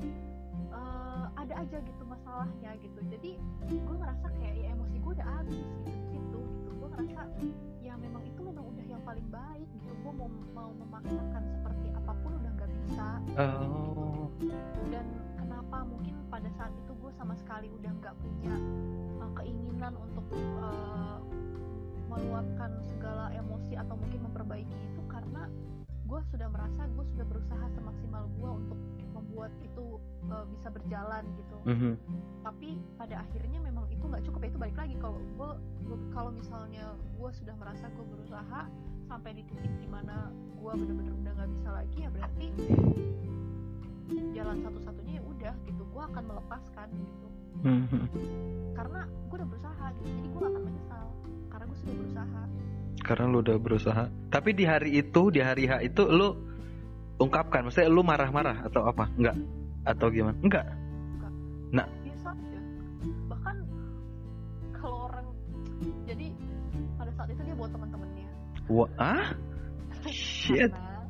uh, 0.75 1.25
ada 1.39 1.53
aja 1.63 1.77
gitu 1.79 2.03
masalahnya 2.03 2.75
gitu. 2.83 2.99
Jadi 3.07 3.31
gue 3.65 3.95
ngerasa 3.95 4.27
kayak 4.37 4.55
ya 4.59 4.67
emosi 4.75 4.95
gue 4.99 5.11
udah 5.15 5.27
habis 5.39 5.57
gitu 5.63 5.89
di 5.89 6.03
situ 6.11 6.39
gitu. 6.43 6.69
Gue 6.75 6.87
ngerasa 6.91 7.21
ya 7.81 7.93
memang 7.95 8.23
itu 8.27 8.39
memang 8.43 8.65
udah 8.75 8.85
yang 8.85 9.03
paling 9.07 9.27
baik 9.31 9.67
gitu. 9.79 9.91
Gue 10.03 10.13
mau 10.13 10.29
mau 10.51 10.69
memaksakan 10.75 11.43
seperti 11.55 11.87
apa 11.95 12.13
pun 12.21 12.31
udah 12.37 12.51
nggak 12.59 12.71
bisa 12.85 13.07
oh. 13.39 14.27
Dan 14.91 15.05
kenapa 15.39 15.77
mungkin 15.87 16.15
pada 16.27 16.49
saat 16.59 16.73
itu 16.75 16.91
gue 16.99 17.11
sama 17.15 17.33
sekali 17.39 17.71
udah 17.71 17.91
nggak 18.03 18.15
punya 18.19 18.55
uh, 19.23 19.31
keinginan 19.39 19.93
untuk 19.95 20.25
uh, 20.59 21.23
meluapkan 22.11 22.71
segala 22.93 23.31
emosi 23.33 23.73
atau 23.75 23.95
mungkin 23.97 24.19
memperbaiki 24.29 24.75
itu 24.75 25.01
karena 25.11 25.49
gue 26.05 26.21
sudah 26.29 26.47
merasa 26.53 26.85
gue 26.85 27.05
sudah 27.15 27.25
berusaha 27.25 27.65
semaksimal 27.73 28.29
gue 28.37 28.51
untuk 28.51 28.79
membuat 29.17 29.51
uh, 30.29 30.45
bisa 30.47 30.67
berjalan 30.69 31.23
gitu 31.35 31.57
Mhm. 31.65 31.91
tapi 32.41 32.77
pada 32.95 33.25
akhirnya 33.25 33.59
memang 33.59 33.89
itu 33.89 34.05
nggak 34.05 34.23
cukup 34.23 34.39
ya 34.45 34.49
itu 34.53 34.59
balik 34.61 34.77
lagi 34.77 34.95
kalau 35.01 35.17
gue 35.17 35.49
kalau 36.13 36.29
misalnya 36.29 36.85
gue 36.93 37.29
sudah 37.33 37.55
merasa 37.57 37.89
gue 37.89 38.05
berusaha 38.05 38.61
sampai 39.05 39.31
di 39.33 39.43
titik 39.45 39.73
di 39.77 39.87
mana 39.89 40.29
gue 40.31 40.71
bener-bener 40.73 41.13
udah 41.15 41.33
nggak 41.35 41.49
bisa 41.51 41.69
lagi 41.73 41.97
ya 42.01 42.09
berarti 42.09 42.47
jalan 44.35 44.57
satu-satunya 44.61 45.13
ya 45.17 45.23
udah 45.25 45.53
gitu 45.65 45.81
gue 45.83 46.03
akan 46.03 46.23
melepaskan 46.25 46.87
gitu 46.93 47.27
Mhm. 47.65 48.03
karena 48.77 49.01
gue 49.07 49.35
udah 49.41 49.49
berusaha 49.49 49.85
gitu 49.97 50.07
jadi 50.11 50.27
gue 50.29 50.43
akan 50.43 50.61
menyesal 50.61 51.05
karena 51.49 51.65
gue 51.65 51.77
sudah 51.81 51.95
berusaha 51.97 52.41
Karena 53.05 53.29
lu 53.29 53.37
udah 53.45 53.57
berusaha. 53.61 54.03
Tapi 54.33 54.49
di 54.57 54.65
hari 54.65 54.97
itu, 54.97 55.29
di 55.29 55.37
hari 55.37 55.69
H 55.69 55.77
itu 55.85 56.09
lu 56.09 56.41
ungkapkan, 57.21 57.61
maksudnya 57.61 57.85
lu 57.85 58.01
marah-marah 58.01 58.65
atau 58.65 58.81
apa? 58.81 59.05
Enggak. 59.13 59.37
Atau 59.85 60.09
gimana? 60.09 60.37
Enggak. 60.41 60.65
biasa 61.75 62.29
aja 62.31 62.59
bahkan 63.29 63.55
kalau 64.73 65.11
orang 65.11 65.27
jadi 66.07 66.27
pada 66.95 67.11
saat 67.13 67.29
itu 67.33 67.41
dia 67.43 67.55
bawa 67.57 67.69
teman-temannya 67.69 68.27
Wah, 68.65 68.89
ah? 68.97 69.27
Shit. 70.09 70.73
karena 70.73 71.05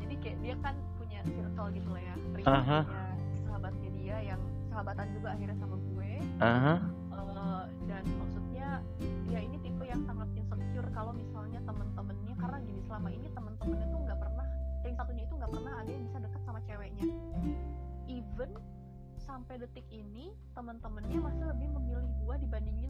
jadi 0.00 0.14
kayak 0.20 0.38
dia 0.44 0.54
kan 0.60 0.74
punya 0.98 1.20
circle 1.24 1.68
gitu 1.72 1.88
lah 1.92 2.02
ya 2.02 2.14
Aha. 2.48 2.80
sahabatnya 3.46 3.90
dia 3.96 4.16
yang 4.34 4.40
sahabatan 4.72 5.06
juga 5.16 5.28
akhirnya 5.36 5.56
sama 5.60 5.76
gue 5.76 6.12
Aha. 6.40 6.74
Eh, 7.40 7.64
dan 7.88 8.04
maksudnya 8.20 8.68
dia 9.28 9.40
ini 9.40 9.56
tipe 9.64 9.84
yang 9.84 10.02
sangat 10.04 10.28
insecure 10.36 10.88
kalau 10.92 11.12
misalnya 11.16 11.60
temen-temennya 11.64 12.34
karena 12.36 12.58
gini 12.64 12.80
selama 12.84 13.08
ini 13.12 13.28
temen-temennya 13.32 13.86
tuh 13.88 14.00
nggak 14.04 14.18
pernah 14.18 14.46
ring 14.84 14.96
satunya 14.96 15.22
itu 15.24 15.34
nggak 15.36 15.52
pernah 15.52 15.72
ada 15.80 15.90
yang 15.92 16.04
bisa 16.04 16.18
deket 16.20 16.40
sama 16.44 16.60
ceweknya 16.68 17.06
even 18.40 18.56
sampai 19.20 19.60
detik 19.60 19.84
ini 19.92 20.32
temen-temennya 20.56 21.20
masih 21.20 21.44
lebih 21.44 21.68
memilih 21.76 22.08
gua 22.24 22.40
dibandingin 22.40 22.88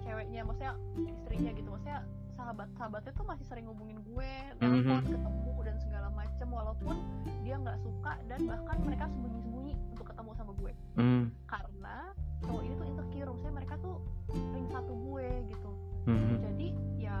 ceweknya 0.00 0.40
maksudnya 0.40 0.72
istrinya 1.04 1.52
gitu. 1.52 1.68
Maksudnya 1.68 2.00
sahabat 2.32 2.68
sahabatnya 2.74 3.12
tuh 3.12 3.26
masih 3.28 3.44
sering 3.44 3.68
ngubungin 3.68 4.00
gue 4.02 4.30
telepon 4.56 5.04
Mhm. 5.04 5.12
ketemu 5.12 5.54
dan 5.62 5.76
segala 5.78 6.08
macem. 6.10 6.48
Walaupun 6.48 6.96
dia 7.44 7.56
nggak 7.60 7.78
suka 7.84 8.12
dan 8.24 8.40
bahkan 8.48 8.76
mereka 8.82 9.04
sembunyi-sembunyi 9.06 9.72
untuk 9.92 10.06
ketemu 10.08 10.30
sama 10.32 10.52
gue. 10.56 10.72
Hmm. 10.96 11.28
karena 11.44 11.96
cowok 12.40 12.62
ini 12.64 12.74
tuh 12.74 12.86
insecure. 12.88 13.28
Maksudnya 13.28 13.54
mereka 13.54 13.74
tuh 13.76 13.96
ring 14.32 14.68
satu 14.72 14.92
gue 14.96 15.28
gitu. 15.44 15.70
Mhm. 16.08 16.36
jadi 16.40 16.66
ya 16.96 17.18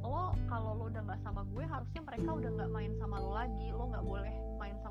lo 0.00 0.32
kalau 0.48 0.72
lo 0.80 0.84
udah 0.88 1.02
nggak 1.04 1.20
sama 1.20 1.44
gue 1.44 1.60
harusnya 1.60 2.00
mereka 2.00 2.28
udah 2.32 2.50
nggak 2.56 2.70
main 2.72 2.92
sama 2.96 3.20
lo 3.20 3.36
lagi. 3.36 3.68
Lo 3.68 3.84
nggak 3.84 4.00
boleh 4.02 4.32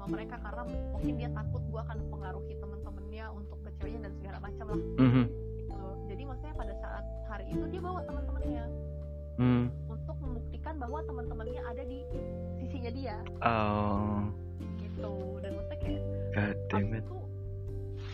mereka 0.08 0.36
karena 0.40 0.64
mungkin 0.92 1.14
dia 1.20 1.30
takut 1.32 1.62
gue 1.68 1.80
akan 1.80 1.98
mempengaruhi 2.08 2.54
temen-temennya 2.58 3.26
untuk 3.32 3.58
ke 3.62 3.70
ceweknya 3.78 4.00
dan 4.08 4.14
segala 4.20 4.38
macam 4.42 4.66
lah. 4.72 4.82
Mhm. 4.98 5.24
gitu. 5.58 5.78
Jadi 6.08 6.22
maksudnya 6.24 6.56
pada 6.56 6.74
saat 6.80 7.04
hari 7.28 7.46
itu 7.52 7.66
dia 7.68 7.82
bawa 7.84 8.00
teman-temannya 8.08 8.66
Hmm. 9.38 9.70
untuk 9.86 10.18
membuktikan 10.18 10.82
bahwa 10.82 11.00
teman-temannya 11.06 11.62
ada 11.62 11.84
di 11.86 12.00
sisinya 12.58 12.90
dia. 12.90 13.18
Oh, 13.46 14.26
gitu. 14.82 15.14
Dan 15.46 15.52
maksudnya 15.54 15.80
kayak 15.84 16.02
god 16.34 16.58
damn 16.72 16.80
abis 16.82 16.98
it. 16.98 17.04
itu 17.06 17.18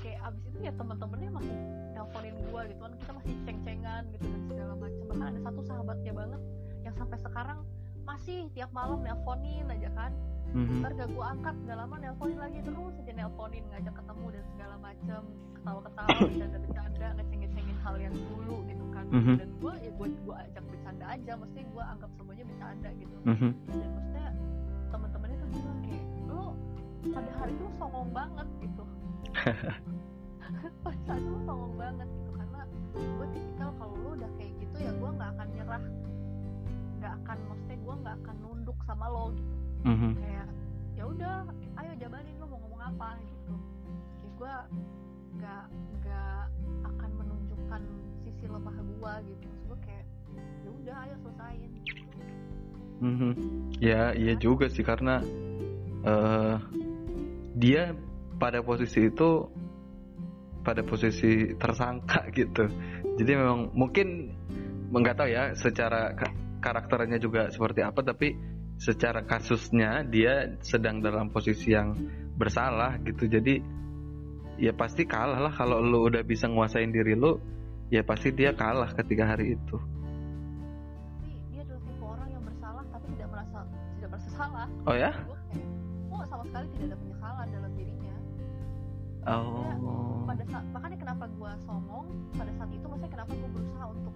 kayak 0.04 0.20
abis 0.28 0.44
itu 0.52 0.58
ya 0.60 0.72
teman-temannya 0.76 1.30
masih 1.32 1.56
nelfonin 1.96 2.36
gua 2.52 2.62
gitu 2.68 2.80
kan. 2.84 2.92
Kita 3.00 3.12
masih 3.16 3.34
ceng-cengan 3.48 4.04
gitu 4.12 4.26
dan 4.28 4.42
segala 4.52 4.74
macam. 4.76 5.04
Bahkan 5.08 5.26
ada 5.32 5.40
satu 5.48 5.62
sahabatnya 5.64 6.12
banget 6.12 6.42
yang 6.84 6.96
sampai 7.00 7.18
sekarang 7.24 7.60
masih 8.04 8.40
tiap 8.52 8.70
malam 8.76 9.00
nelponin 9.00 9.64
aja 9.72 9.88
kan 9.96 10.12
Mhm. 10.54 10.84
ntar 10.84 10.92
gak 10.94 11.10
gua 11.16 11.26
angkat 11.32 11.56
gak 11.64 11.78
lama 11.80 11.96
nelponin 11.98 12.38
lagi 12.38 12.60
terus 12.62 12.94
aja 12.94 13.12
nelponin 13.14 13.64
ngajak 13.72 13.94
ketemu 13.96 14.26
dan 14.30 14.44
segala 14.54 14.76
macam 14.78 15.22
ketawa-ketawa 15.56 16.08
bercanda-bercanda 16.30 17.08
ngeceng-ngecengin 17.18 17.78
hal 17.82 17.96
yang 17.98 18.14
dulu 18.14 18.56
gitu 18.68 18.86
kan 18.92 19.06
Mhm. 19.10 19.36
dan 19.40 19.50
gua 19.58 19.74
ya 19.80 19.92
gua 19.96 20.08
gua 20.22 20.36
ajak 20.44 20.64
bercanda 20.68 21.06
aja 21.08 21.32
maksudnya 21.34 21.66
gua 21.74 21.84
anggap 21.90 22.10
semuanya 22.20 22.44
bercanda 22.46 22.90
gitu 23.00 23.16
Mhm. 23.26 23.50
dan 23.66 23.90
maksudnya 23.90 24.28
teman-temannya 24.92 25.38
tuh 25.40 25.50
bilang 25.50 25.80
kayak 25.82 26.06
lo 26.28 26.44
pada 27.04 27.32
hari 27.36 27.52
itu 27.52 27.66
songong 27.80 28.10
banget 28.14 28.48
gitu 28.62 28.84
pada 30.84 31.00
saat 31.08 31.20
itu 31.20 31.38
songong 31.44 31.74
banget 31.76 32.08
gitu 32.08 32.32
karena 32.32 32.62
gue 32.94 33.28
tipikal 33.34 33.70
kalau 33.76 33.96
lo 33.98 34.10
udah 34.14 34.32
kayak 34.38 34.54
gitu 34.62 34.76
ya 34.78 34.92
gue 34.94 35.10
nggak 35.10 35.30
akan 35.34 35.48
nyerah 35.52 35.84
nggak 37.00 37.14
akan 37.24 37.38
maksudnya 37.50 37.78
gue 37.82 37.96
nggak 38.04 38.16
akan 38.22 38.36
nunduk 38.40 38.78
sama 38.86 39.06
lo 39.10 39.26
gitu 39.34 39.52
Mhm. 39.84 40.12
kayak 40.16 40.48
ya 40.96 41.04
udah 41.04 41.36
ayo 41.78 41.92
jabanin 42.00 42.36
lo 42.40 42.46
mau 42.48 42.60
ngomong 42.64 42.82
apa 42.84 43.08
gitu 43.20 43.54
kayak 44.22 44.34
gue 44.40 44.54
nggak 45.38 45.64
nggak 46.00 46.44
akan 46.88 47.10
menunjukkan 47.20 47.82
sisi 48.24 48.46
lemah 48.48 48.76
gue 48.80 49.14
gitu 49.28 49.44
maksud 49.44 49.66
gue 49.68 49.80
kayak 49.84 50.06
ya 50.64 50.70
udah 50.72 50.96
ayo 51.08 51.16
selesain 51.22 51.72
Mhm. 53.04 53.32
Ya, 53.84 54.16
iya 54.16 54.32
juga 54.40 54.72
sih 54.72 54.80
karena 54.80 55.20
eh 56.08 56.56
dia 57.60 57.92
pada 58.40 58.64
posisi 58.64 59.12
itu 59.12 59.44
pada 60.64 60.80
posisi 60.88 61.52
tersangka 61.60 62.24
gitu. 62.38 62.64
Jadi 63.20 63.32
memang 63.36 63.76
mungkin 63.76 64.32
nggak 64.88 65.20
tahu 65.20 65.28
ya 65.28 65.52
secara 65.52 66.16
ka- 66.16 66.32
karakternya 66.64 67.20
juga 67.20 67.52
seperti 67.52 67.84
apa, 67.84 68.00
tapi 68.00 68.40
secara 68.78 69.24
kasusnya 69.24 70.04
dia 70.06 70.58
sedang 70.62 71.00
dalam 71.00 71.30
posisi 71.30 71.72
yang 71.74 71.94
bersalah 72.36 72.98
gitu. 73.06 73.30
Jadi 73.30 73.62
ya 74.58 74.72
pasti 74.74 75.06
kalah 75.06 75.40
lah 75.42 75.54
kalau 75.54 75.82
lu 75.82 76.06
udah 76.10 76.22
bisa 76.22 76.46
nguasain 76.46 76.94
diri 76.94 77.18
lu, 77.18 77.38
ya 77.90 78.02
pasti 78.06 78.34
dia 78.34 78.54
kalah 78.54 78.90
ketika 78.94 79.34
hari 79.34 79.54
itu. 79.58 79.78
tapi 81.14 81.30
dia 81.54 81.62
adalah 81.66 81.82
tipe 81.86 82.04
orang 82.06 82.30
yang 82.34 82.44
bersalah 82.46 82.84
tapi 82.90 83.06
tidak 83.18 83.28
merasa 83.34 83.58
tidak 83.98 84.10
merasa 84.14 84.30
salah 84.34 84.68
Oh 84.90 84.96
ya? 84.98 85.12
oh 86.14 86.24
sama 86.30 86.44
sekali 86.50 86.66
tidak 86.74 86.86
ada 86.90 86.98
penyesalan 87.02 87.48
dalam 87.54 87.72
dirinya 87.78 88.16
Oh. 89.24 90.28
pada 90.28 90.44
saat 90.52 90.66
makanya 90.76 90.98
kenapa 91.00 91.26
gue 91.32 91.52
songong 91.64 92.06
pada 92.36 92.52
saat 92.60 92.70
itu 92.76 92.86
maksudnya 92.92 93.12
kenapa 93.16 93.32
gue 93.32 93.50
berusaha 93.56 93.86
untuk 93.88 94.16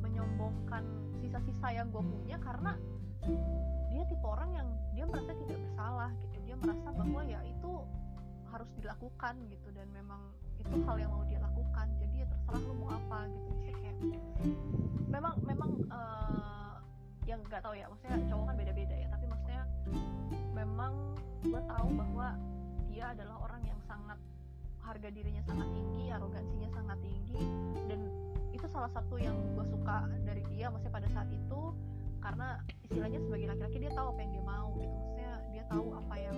menyombongkan 0.00 0.82
sisa-sisa 1.20 1.68
yang 1.76 1.86
gue 1.92 2.00
punya 2.00 2.36
karena 2.40 2.72
merasa 5.16 5.32
tidak 5.40 5.58
bersalah 5.64 6.10
gitu. 6.20 6.36
Dia 6.44 6.56
merasa 6.60 6.88
bahwa 6.92 7.20
ya 7.24 7.40
itu 7.48 7.72
harus 8.52 8.68
dilakukan 8.76 9.34
gitu 9.48 9.68
dan 9.72 9.88
memang 9.96 10.20
itu 10.60 10.74
hal 10.84 10.96
yang 11.00 11.08
mau 11.08 11.24
dia 11.24 11.40
lakukan. 11.40 11.86
Jadi 11.96 12.14
ya 12.20 12.26
terserah 12.28 12.60
lu 12.60 12.74
mau 12.76 12.90
apa 12.92 13.18
gitu. 13.32 13.46
Maksudnya 13.48 13.74
kayak 13.80 13.96
memang 15.08 15.34
memang 15.40 15.70
eh, 15.88 16.74
yang 17.24 17.40
nggak 17.48 17.64
tahu 17.64 17.74
ya. 17.80 17.88
Maksudnya 17.88 18.16
cowok 18.28 18.44
kan 18.44 18.54
beda-beda 18.60 18.94
ya. 18.94 19.08
Tapi 19.08 19.24
maksudnya 19.24 19.62
memang 20.52 20.92
gue 21.48 21.62
tahu 21.64 21.88
bahwa 21.96 22.28
dia 22.92 23.04
adalah 23.16 23.36
orang 23.40 23.62
yang 23.64 23.80
sangat 23.88 24.20
harga 24.84 25.08
dirinya 25.10 25.42
sangat 25.42 25.66
tinggi 25.74 26.14
arogansinya 26.14 26.68
sangat 26.70 26.98
tinggi 27.02 27.42
dan 27.90 28.00
itu 28.54 28.66
salah 28.70 28.86
satu 28.94 29.16
yang 29.16 29.36
gue 29.56 29.64
suka 29.72 30.04
dari 30.28 30.44
dia. 30.52 30.68
Maksudnya 30.68 30.92
pada 30.92 31.08
saat 31.08 31.28
itu 31.32 31.72
karena 32.26 32.58
istilahnya 32.82 33.22
sebagai 33.22 33.46
laki-laki 33.54 33.78
dia 33.78 33.92
tahu 33.94 34.10
apa 34.10 34.18
yang 34.18 34.34
dia 34.34 34.42
mau 34.42 34.68
gitu. 34.74 34.90
Maksudnya 34.90 35.30
dia 35.54 35.62
tahu 35.70 35.86
apa 35.94 36.14
yang 36.18 36.36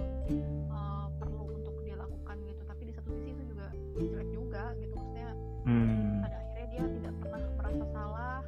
eh, 0.69 1.06
perlu 1.16 1.43
untuk 1.56 1.74
dia 1.81 1.97
lakukan 1.97 2.36
gitu. 2.44 2.62
Tapi 2.69 2.82
di 2.85 2.93
satu 2.93 3.09
sisi 3.16 3.32
itu 3.32 3.43
juga 3.48 3.66
jelek 3.97 4.28
juga 4.28 4.65
gitu. 4.77 4.93
Maksudnya 4.93 5.32
Hmm. 5.69 6.24
pada 6.24 6.36
akhirnya 6.40 6.66
dia 6.73 6.85
tidak 7.01 7.15
pernah 7.20 7.40
merasa 7.60 7.85
salah 7.93 8.40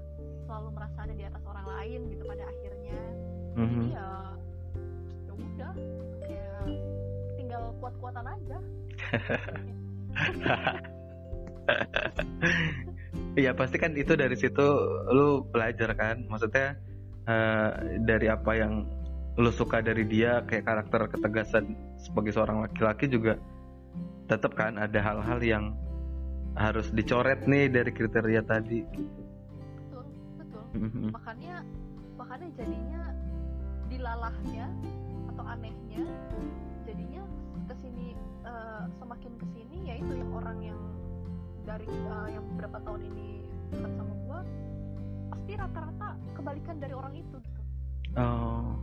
selalu 0.48 0.68
merasa 0.72 0.98
ada 1.04 1.14
di 1.16 1.24
atas 1.24 1.42
orang 1.48 1.66
lain 1.68 2.00
gitu 2.12 2.22
pada 2.28 2.44
akhirnya. 2.44 3.00
Jadi 3.50 3.60
Mhm. 3.60 3.84
ya 3.92 4.08
ya 5.24 5.32
udah 5.32 5.72
kayak 6.24 6.64
tinggal 7.40 7.62
kuat-kuatan 7.80 8.24
aja. 8.28 8.58
Iya 13.38 13.54
pasti 13.54 13.78
kan 13.78 13.94
itu 13.94 14.18
dari 14.18 14.34
situ 14.34 14.66
lu 15.14 15.46
belajar 15.54 15.94
kan, 15.94 16.26
maksudnya 16.26 16.74
eh, 17.26 17.70
dari 18.04 18.26
apa 18.28 18.52
yang 18.56 18.86
lu 19.38 19.48
suka 19.48 19.80
dari 19.80 20.04
dia 20.04 20.44
kayak 20.44 20.64
karakter 20.68 21.00
ketegasan 21.08 21.72
sebagai 21.96 22.34
seorang 22.34 22.60
laki-laki 22.60 23.08
juga 23.08 23.40
tetap 24.28 24.52
kan 24.54 24.76
ada 24.76 25.00
hal-hal 25.00 25.40
yang 25.40 25.64
harus 26.54 26.90
dicoret 26.90 27.46
nih 27.46 27.70
dari 27.70 27.90
kriteria 27.90 28.42
tadi. 28.42 28.82
Gitu. 28.90 29.22
betul 29.78 30.04
betul 30.38 30.62
Mhm. 30.76 31.14
makanya 31.14 31.56
makanya 32.18 32.48
jadinya 32.58 33.02
dilalahnya 33.90 34.66
atau 35.34 35.44
anehnya 35.46 36.04
jadinya 36.84 37.22
ke 37.66 37.74
sini 37.80 38.14
eh, 38.44 38.82
semakin 38.98 39.32
ke 39.38 39.46
sini 39.54 39.78
yaitu 39.88 40.12
yang 40.14 40.30
orang 40.34 40.58
yang 40.62 40.80
dari 41.64 41.86
eh, 41.86 42.28
yang 42.34 42.44
beberapa 42.54 42.78
tahun 42.82 43.02
ini 43.14 43.28
dekat 43.70 43.92
sama 43.94 44.14
gua 44.26 44.40
pasti 45.50 45.66
rata-rata 45.66 46.14
kebalikan 46.38 46.78
dari 46.78 46.94
orang 46.94 47.10
itu 47.18 47.36
gitu. 47.42 47.62
Oh. 48.14 48.78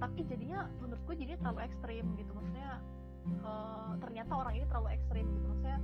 tapi 0.00 0.24
jadinya 0.24 0.64
menurut 0.80 1.04
gue 1.04 1.14
jadinya 1.20 1.38
terlalu 1.44 1.60
ekstrim 1.68 2.04
gitu. 2.16 2.32
Maksudnya 2.32 2.72
eh, 3.28 3.92
ternyata 4.00 4.32
orang 4.32 4.54
ini 4.56 4.64
terlalu 4.72 4.88
ekstrim 4.96 5.24
gitu. 5.36 5.46
Maksudnya 5.52 5.78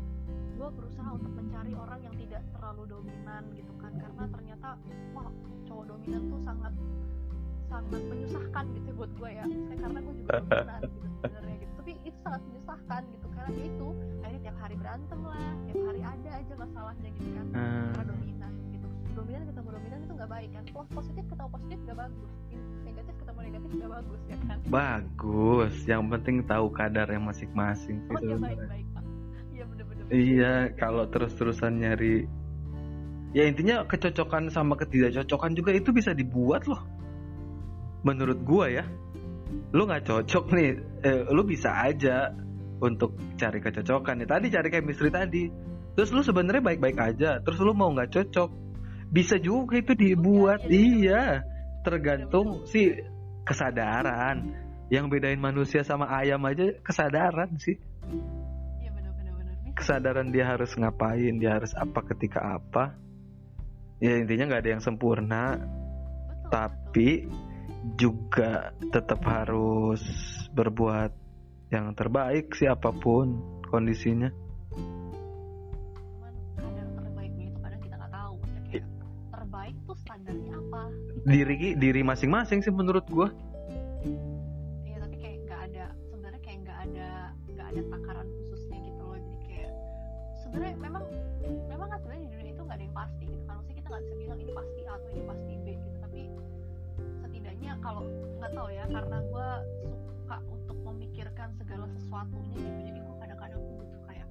gue 0.56 0.68
berusaha 0.72 1.10
untuk 1.12 1.32
mencari 1.36 1.72
orang 1.76 2.00
yang 2.00 2.14
tidak 2.16 2.42
terlalu 2.56 2.82
dominan 2.88 3.42
gitu 3.52 3.72
kan. 3.76 3.92
Karena 4.00 4.24
ternyata 4.32 4.68
wah 5.12 5.28
cowok 5.68 5.84
dominan 5.92 6.22
tuh 6.32 6.40
sangat 6.48 6.72
sangat 7.68 8.02
menyusahkan 8.08 8.64
gitu 8.80 8.88
buat 8.96 9.12
gue 9.12 9.30
ya. 9.36 9.44
Kayak 9.44 9.80
karena 9.84 9.98
gue 10.00 10.14
juga 10.24 10.30
dominan 10.40 10.80
gitu 10.88 11.06
sebenarnya 11.20 11.56
gitu. 11.60 11.72
Tapi 11.76 11.92
itu 12.00 12.18
sangat 12.24 12.40
menyusahkan 12.48 13.02
gitu. 13.12 13.26
Karena 13.36 13.50
dia 13.52 13.66
itu 13.76 13.88
akhirnya 14.24 14.40
tiap 14.40 14.56
hari 14.56 14.74
berantem 14.80 15.20
lah 15.20 15.52
tiap 15.68 15.80
hari 15.84 16.00
ada 16.00 16.30
aja 16.32 16.54
masalahnya 16.56 17.08
gitu 17.12 17.28
kan. 17.36 17.46
Hmm. 17.52 17.92
karena 17.92 18.17
nggak 20.28 20.44
baik 20.44 20.50
kan? 20.52 20.64
Po- 20.76 20.90
positif 20.92 21.24
ketemu 21.24 21.48
positif 21.48 21.78
nggak 21.88 21.98
bagus. 22.04 22.30
Negatif 22.84 23.14
ketemu 23.16 23.38
negatif 23.48 23.70
nggak 23.72 23.90
bagus 23.96 24.20
ya 24.28 24.36
kan? 24.44 24.58
Bagus. 24.68 25.74
Yang 25.88 26.02
penting 26.12 26.36
tahu 26.44 26.66
kadarnya 26.68 27.20
masing-masing 27.24 27.96
sih 28.04 28.12
oh 28.12 28.20
ya 28.20 28.36
baik 28.36 28.60
baik 28.68 28.86
pak. 28.92 29.04
Iya 29.48 29.64
iya 30.12 30.54
kalau 30.76 31.04
terus-terusan 31.08 31.80
nyari 31.80 32.28
ya 33.32 33.44
intinya 33.48 33.88
kecocokan 33.88 34.52
sama 34.52 34.76
ketidakcocokan 34.76 35.56
juga 35.56 35.72
itu 35.72 35.88
bisa 35.96 36.12
dibuat 36.12 36.68
loh. 36.68 36.84
Menurut 38.04 38.44
gua 38.44 38.68
ya. 38.68 38.84
Lu 39.72 39.88
nggak 39.88 40.04
cocok 40.04 40.44
nih 40.52 40.70
eh, 41.08 41.24
lu 41.32 41.40
bisa 41.40 41.72
aja 41.72 42.36
untuk 42.84 43.16
cari 43.40 43.64
kecocokan. 43.64 44.20
Ya 44.20 44.26
tadi 44.28 44.52
cari 44.52 44.68
chemistry 44.68 45.08
tadi. 45.08 45.48
Terus 45.96 46.12
lu 46.12 46.20
sebenarnya 46.20 46.60
baik-baik 46.60 47.00
aja. 47.00 47.40
Terus 47.40 47.58
lu 47.64 47.72
mau 47.72 47.88
nggak 47.96 48.12
cocok 48.12 48.67
bisa 49.08 49.40
juga 49.40 49.80
itu 49.80 49.92
dibuat 49.96 50.64
Iya, 50.68 51.42
tergantung 51.82 52.68
si 52.68 52.92
kesadaran. 53.44 54.66
Yang 54.88 55.04
bedain 55.12 55.40
manusia 55.40 55.84
sama 55.84 56.08
ayam 56.08 56.40
aja 56.48 56.72
kesadaran 56.80 57.56
sih. 57.60 57.76
Iya 58.80 58.88
kesadaran 59.78 60.34
dia 60.34 60.42
harus 60.42 60.74
ngapain 60.74 61.38
dia 61.38 61.54
harus 61.54 61.70
apa 61.78 62.02
ketika 62.10 62.58
apa. 62.58 62.98
Ya 64.02 64.18
intinya 64.18 64.50
nggak 64.50 64.62
ada 64.66 64.72
yang 64.74 64.82
sempurna. 64.82 65.44
Betul, 65.54 66.50
tapi 66.50 67.08
juga 67.94 68.74
tetap 68.90 69.22
harus 69.22 70.02
berbuat 70.50 71.14
yang 71.70 71.94
terbaik 71.94 72.50
sih 72.58 72.66
apa 72.66 72.90
pun 72.90 73.38
kondisinya 73.68 74.32
diri 81.28 81.76
diri 81.76 82.00
masing-masing 82.00 82.64
sih 82.64 82.72
menurut 82.72 83.04
gua. 83.12 83.28
Iya 84.88 84.96
tapi 85.04 85.16
kayak 85.20 85.38
nggak 85.44 85.60
ada 85.68 85.84
sebenarnya 86.08 86.40
kayak 86.40 86.58
nggak 86.64 86.78
ada 86.88 87.08
nggak 87.52 87.66
ada 87.68 87.82
takaran 87.92 88.26
khususnya 88.32 88.78
gitu 88.80 89.02
loh. 89.04 89.18
Jadi 89.20 89.38
kayak 89.44 89.72
sebenarnya 90.40 90.74
memang 90.80 91.04
memang 91.68 91.88
kan 91.92 91.98
sebenarnya 92.00 92.22
di 92.24 92.30
dunia 92.32 92.52
itu 92.56 92.62
nggak 92.64 92.76
ada 92.80 92.84
yang 92.88 92.96
pasti 92.96 93.24
gitu 93.28 93.44
kan. 93.44 93.54
Maksudnya 93.60 93.76
kita 93.76 93.88
nggak 93.92 94.02
bisa 94.08 94.14
bilang 94.16 94.38
ini 94.40 94.52
pasti 94.56 94.80
A 94.88 94.92
atau 94.96 95.08
ini 95.12 95.22
pasti 95.28 95.52
B 95.60 95.66
gitu 95.76 95.98
tapi 96.00 96.20
setidaknya 97.20 97.72
kalau 97.84 98.02
nggak 98.40 98.52
tahu 98.56 98.68
ya 98.72 98.84
karena 98.88 99.18
gue 99.28 99.48
suka 100.08 100.36
untuk 100.48 100.78
memikirkan 100.88 101.48
segala 101.60 101.84
sesuatunya 101.92 102.56
gitu. 102.56 102.80
Jadi 102.88 102.98
gue 103.04 103.16
kadang-kadang 103.20 103.60
tuh 103.60 103.74
butuh 103.76 104.00
kayak 104.08 104.26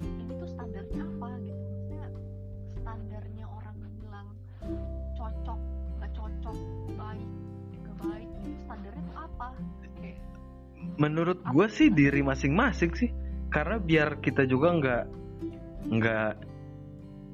ini 0.00 0.32
tuh 0.40 0.48
standarnya 0.48 1.04
apa 1.04 1.28
gitu 1.44 1.51
menurut 10.96 11.40
gua 11.52 11.68
sih 11.68 11.88
diri 11.92 12.20
masing-masing 12.20 12.92
sih. 12.96 13.10
Karena 13.52 13.76
biar 13.76 14.20
kita 14.24 14.48
juga 14.48 14.72
nggak 14.72 15.04
nggak 15.92 16.32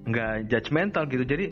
nggak 0.08 0.34
judgmental 0.50 1.04
gitu. 1.06 1.24
Jadi 1.24 1.46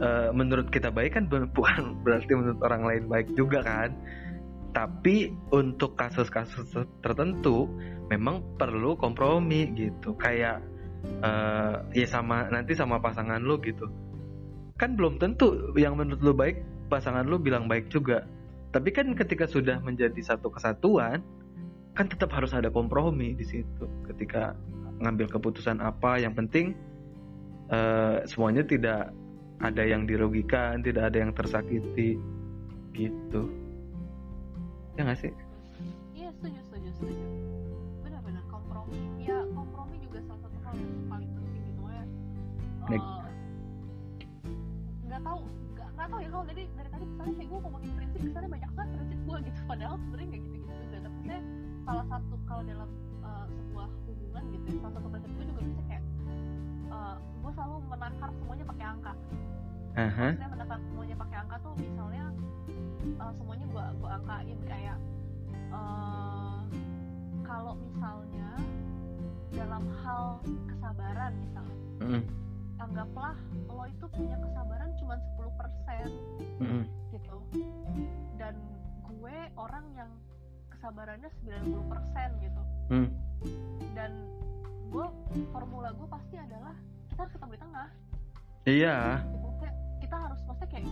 eh, 0.00 0.28
menurut 0.32 0.68
kita 0.68 0.92
baik 0.92 1.16
kan 1.16 1.24
bu- 1.28 1.48
bukan 1.56 2.04
berarti 2.04 2.32
menurut 2.32 2.60
orang 2.64 2.82
lain 2.84 3.04
baik 3.08 3.28
juga 3.34 3.64
kan. 3.64 3.90
Tapi 4.76 5.32
untuk 5.56 5.96
kasus-kasus 5.96 6.68
tertentu 7.00 7.64
memang 8.12 8.44
perlu 8.60 8.94
kompromi 9.00 9.72
gitu. 9.72 10.12
Kayak 10.20 10.60
eh, 11.24 11.74
ya 11.96 12.06
sama 12.06 12.48
nanti 12.52 12.76
sama 12.76 13.00
pasangan 13.00 13.40
lu 13.40 13.56
gitu. 13.64 13.88
Kan 14.76 14.92
belum 15.00 15.16
tentu 15.16 15.72
yang 15.80 15.96
menurut 15.96 16.20
lu 16.20 16.32
baik 16.36 16.60
pasangan 16.92 17.24
lu 17.26 17.40
bilang 17.40 17.66
baik 17.66 17.88
juga 17.88 18.28
tapi 18.76 18.92
kan 18.92 19.16
ketika 19.16 19.48
sudah 19.48 19.80
menjadi 19.80 20.20
satu 20.20 20.52
kesatuan 20.52 21.24
kan 21.96 22.06
tetap 22.12 22.28
harus 22.36 22.52
ada 22.52 22.68
kompromi 22.68 23.32
di 23.32 23.44
situ 23.48 23.88
ketika 24.12 24.52
ngambil 25.00 25.32
keputusan 25.32 25.80
apa 25.80 26.20
yang 26.20 26.36
penting 26.36 26.76
eh, 27.72 28.20
semuanya 28.28 28.68
tidak 28.68 29.16
ada 29.64 29.80
yang 29.80 30.04
dirugikan 30.04 30.84
tidak 30.84 31.08
ada 31.08 31.24
yang 31.24 31.32
tersakiti 31.32 32.20
gitu 32.92 33.48
ya 35.00 35.08
nggak 35.08 35.20
sih 35.24 35.32
Iya 36.16 36.32
setuju 36.32 36.58
setuju 36.66 36.90
setuju. 36.96 37.26
Benar-benar 38.02 38.42
kompromi. 38.50 38.98
Ya 39.22 39.46
kompromi 39.54 40.00
juga 40.02 40.18
salah 40.26 40.42
satu 40.42 40.58
hal 40.64 40.74
yang 40.74 41.06
paling 41.06 41.30
penting 41.38 41.62
gitu 41.70 41.82
ya. 41.86 42.02
Eh, 42.90 43.02
Nggak 45.06 45.20
tahu 45.22 45.40
nggak 46.06 46.14
tahu 46.14 46.22
ya 46.22 46.30
kalau 46.30 46.44
dari 46.46 46.62
dari 46.78 46.88
tadi 46.94 47.04
kesannya 47.10 47.34
kayak 47.34 47.48
gue 47.50 47.58
ngomongin 47.66 47.90
prinsip 47.98 48.20
kesannya 48.22 48.50
banyak 48.54 48.70
banget 48.78 48.90
prinsip 48.94 49.18
gue 49.26 49.36
gitu. 49.42 49.60
Padahal 49.66 49.94
sebenarnya 49.98 50.26
nggak 50.30 50.42
gitu-gitu 50.46 50.72
juga. 50.86 50.96
Tapi 51.02 51.18
saya 51.26 51.40
salah 51.82 52.06
satu 52.06 52.34
kalau 52.46 52.62
dalam 52.62 52.90
eh, 53.26 53.46
sebuah 53.50 53.88
hubungan 54.06 54.42
gitu, 54.54 54.66
ya, 54.70 54.76
salah 54.78 54.94
satu 54.94 55.08
prinsip 55.10 55.30
gue 55.34 55.46
juga 55.50 55.60
bisa 55.66 55.82
kayak 55.90 56.04
eh, 56.86 57.16
gue 57.18 57.50
selalu 57.58 57.76
menakar 57.90 58.30
semuanya 58.38 58.64
pakai 58.70 58.86
angka. 58.86 59.12
Aha. 59.96 60.26
Maksudnya 60.30 60.50
menakar 60.54 60.78
semuanya 60.86 61.16
pakai 61.18 61.36
angka 61.42 61.56
tuh 61.58 61.72
misalnya 61.74 62.24
eh, 63.02 63.32
semuanya 63.34 63.66
gua 63.74 63.84
gua 63.98 64.10
angkain 64.22 64.58
kayak 64.62 64.98
eh, 65.74 66.58
kalau 67.42 67.74
misalnya 67.74 68.48
dalam 69.50 69.84
hal 70.06 70.24
kesabaran 70.70 71.32
misalnya 71.42 71.74
Mm, 71.96 72.22
anggaplah 72.76 73.32
lo 73.72 73.88
itu 73.88 74.04
punya 74.12 74.36
kesabaran 74.36 74.92
cuma 75.00 75.16
10% 76.04 76.62
mm, 76.62 76.82
gitu. 77.14 77.36
Dan 78.36 78.54
gue 79.06 79.36
orang 79.56 79.84
yang 79.96 80.10
kesabarannya 80.68 81.30
90% 81.42 82.44
gitu. 82.44 82.62
Mm. 82.86 83.10
dan 83.98 84.14
gue 84.94 85.06
formula 85.50 85.90
gue 85.90 86.06
pasti 86.06 86.38
adalah 86.38 86.70
kita 87.10 87.18
harus 87.24 87.32
ketemu 87.34 87.52
di 87.56 87.60
tengah. 87.64 87.88
Iya. 88.66 88.96
Gitu 89.26 89.48
kayak 89.62 89.76
kita 90.02 90.16
harus 90.20 90.40
maksudnya 90.46 90.70
kayak 90.70 90.86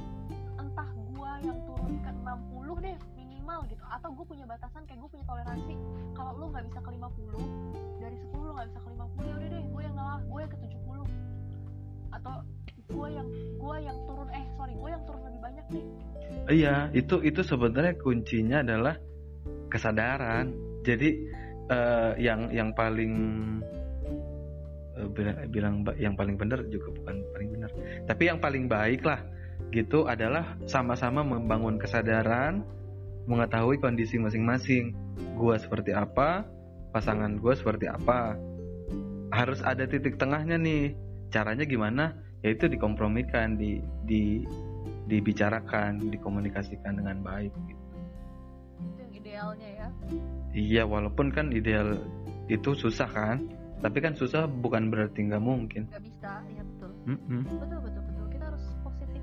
entah 0.59 0.89
gua 1.15 1.31
yang 1.43 1.59
turun 1.69 1.95
ke 2.03 2.11
60 2.11 2.85
deh 2.85 2.97
minimal 3.15 3.61
gitu. 3.69 3.85
Atau 3.91 4.09
gue 4.15 4.25
punya 4.27 4.45
batasan 4.49 4.83
kayak 4.89 4.99
gue 5.05 5.11
punya 5.11 5.27
toleransi. 5.29 5.75
Kalau 6.17 6.33
lu 6.39 6.47
nggak 6.51 6.65
bisa 6.71 6.79
ke 6.81 6.91
50 6.91 8.03
dari 8.03 8.17
10 8.19 8.35
lu 8.35 8.53
nggak 8.55 8.69
bisa 8.73 8.81
ke 8.81 8.89
50 8.95 9.29
ya 9.29 9.35
udah 9.35 9.49
deh 9.51 9.63
gue 9.65 9.83
yang 9.83 9.97
ngalah 9.97 10.21
gue 10.23 10.39
yang 10.41 10.53
ke 10.53 10.59
70 10.65 12.15
atau 12.15 12.35
gue 12.95 13.09
yang 13.11 13.29
gue 13.59 13.77
yang 13.83 13.99
turun 14.07 14.29
eh 14.31 14.45
sorry 14.55 14.75
gue 14.79 14.91
yang 14.91 15.03
turun 15.05 15.21
lebih 15.27 15.41
banyak 15.43 15.67
deh 15.75 15.85
Iya, 16.45 16.93
itu 16.93 17.25
itu 17.25 17.41
sebenarnya 17.41 17.95
kuncinya 17.97 18.61
adalah 18.61 18.95
kesadaran. 19.73 20.53
Jadi 20.85 21.09
eh, 21.69 22.13
yang 22.21 22.53
yang 22.53 22.71
paling 22.77 23.13
bila- 25.17 25.47
bilang 25.49 25.83
ba- 25.83 25.97
yang 25.97 26.15
paling 26.15 26.37
benar 26.37 26.63
juga 26.69 26.93
bukan 26.93 27.17
paling 27.33 27.49
benar, 27.51 27.71
tapi 28.05 28.23
yang 28.29 28.39
paling 28.39 28.69
baik 28.69 29.03
lah 29.03 29.21
gitu 29.73 30.07
adalah 30.07 30.55
sama-sama 30.69 31.25
membangun 31.25 31.81
kesadaran, 31.81 32.63
mengetahui 33.27 33.81
kondisi 33.81 34.21
masing-masing. 34.21 34.93
Gua 35.35 35.59
seperti 35.59 35.91
apa, 35.97 36.47
pasangan 36.93 37.41
gua 37.41 37.57
seperti 37.57 37.89
apa. 37.91 38.39
Harus 39.35 39.65
ada 39.67 39.83
titik 39.89 40.15
tengahnya 40.15 40.61
nih. 40.61 40.95
Caranya 41.33 41.67
gimana? 41.67 42.15
Yaitu 42.45 42.69
dikompromikan, 42.69 43.57
di 43.57 43.81
di 44.05 44.45
dibicarakan, 45.05 46.01
dikomunikasikan 46.13 46.97
dengan 46.97 47.21
baik. 47.21 47.53
gitu. 47.65 47.81
itu 48.75 49.01
yang 49.01 49.13
idealnya 49.15 49.69
ya 49.71 49.87
Iya, 50.53 50.83
walaupun 50.85 51.29
kan 51.29 51.51
ideal 51.51 51.99
itu 52.47 52.73
susah 52.73 53.09
kan, 53.09 53.49
tapi 53.81 53.99
kan 53.99 54.13
susah 54.13 54.45
bukan 54.45 54.89
berarti 54.89 55.25
nggak 55.25 55.41
mungkin. 55.41 55.89
nggak 55.89 56.03
bisa 56.05 56.31
ya 56.47 56.63
betul 56.63 56.91
Mm-mm. 57.05 57.41
betul 57.49 57.79
betul 57.81 58.03
betul 58.05 58.25
kita 58.31 58.45
harus 58.49 58.65
positif 58.81 59.21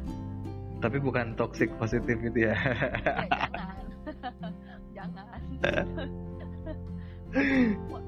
Tapi 0.81 0.98
bukan 0.98 1.26
toxic 1.35 1.69
positif 1.77 2.15
gitu 2.19 2.38
ya. 2.41 2.56
ya 2.57 3.26
jangan 3.30 3.85
jangan 4.98 5.39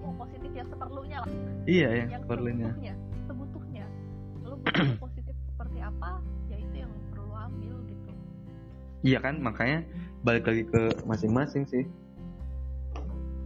yang 0.03 0.15
positif 0.17 0.51
yang 0.51 0.67
seperlunya 0.67 1.17
lah 1.21 1.29
iya 1.65 1.87
yang 2.01 2.09
yang 2.11 2.23
perlunya. 2.25 2.71
positif 5.03 5.35
seperti 5.51 5.79
apa 5.83 6.19
ya 6.47 6.57
itu 6.59 6.75
yang 6.85 6.91
perlu 7.11 7.33
ambil 7.35 7.75
gitu. 7.87 8.09
Iya 9.03 9.19
kan, 9.19 9.35
makanya 9.43 9.83
balik 10.23 10.47
lagi 10.47 10.63
ke 10.67 10.81
masing-masing 11.03 11.67
sih. 11.67 11.83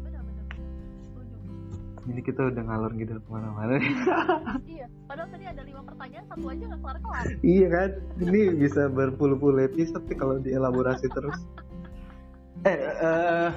benar 0.06 0.22
benar 0.22 0.46
setuju. 0.46 1.38
Ini 2.08 2.22
kita 2.22 2.42
udah 2.54 2.64
ngalor 2.64 2.92
gitu 2.96 3.18
ke 3.18 3.30
mana-mana. 3.30 3.82
Iya 4.78 4.86
padahal 5.08 5.30
tadi 5.34 5.46
ada 5.48 5.62
lima 5.66 5.82
pertanyaan 5.82 6.26
satu 6.30 6.46
aja 6.52 6.64
nggak 6.70 6.82
kelar 6.86 6.98
kelar. 7.02 7.26
Iya 7.42 7.68
kan 7.74 7.90
ini 8.22 8.42
bisa 8.54 8.82
berpuluh-puluh 8.92 9.62
episode 9.66 10.06
kalau 10.14 10.38
dielaborasi 10.38 11.08
terus. 11.10 11.40
Eh 12.66 12.78
eh, 12.78 13.50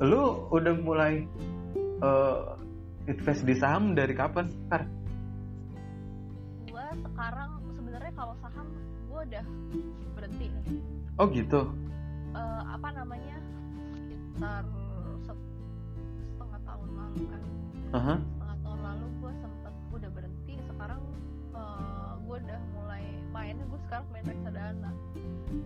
lu 0.00 0.48
udah 0.48 0.74
mulai 0.80 1.26
eh, 2.00 2.40
invest 3.10 3.44
di 3.44 3.54
saham 3.56 3.92
dari 3.92 4.14
kapan? 4.16 4.48
Kar? 4.72 4.88
Gue 7.18 7.26
sekarang 7.26 7.50
sebenarnya 7.74 8.12
kalau 8.14 8.34
saham 8.38 8.66
gue 9.10 9.20
udah 9.26 9.44
berhenti 10.14 10.46
nih. 10.54 10.66
Oh 11.18 11.26
gitu? 11.26 11.66
Eh, 12.30 12.62
apa 12.62 12.88
namanya? 12.94 13.42
Sekitar 13.90 14.62
se- 15.26 15.46
setengah 16.30 16.60
tahun 16.62 16.88
lalu 16.94 17.22
kan. 17.26 17.42
Aha. 17.90 18.14
setengah 18.22 18.58
tahun 18.62 18.80
lalu 18.86 19.06
gue 19.18 19.32
sempet 19.42 19.74
udah 19.90 20.10
berhenti 20.14 20.54
sekarang 20.62 21.02
eh, 21.58 22.12
gue 22.22 22.36
udah 22.38 22.60
mulai 22.78 23.02
mainnya 23.34 23.66
gue 23.66 23.80
sekarang 23.90 24.06
main 24.14 24.22
reksadana. 24.22 24.90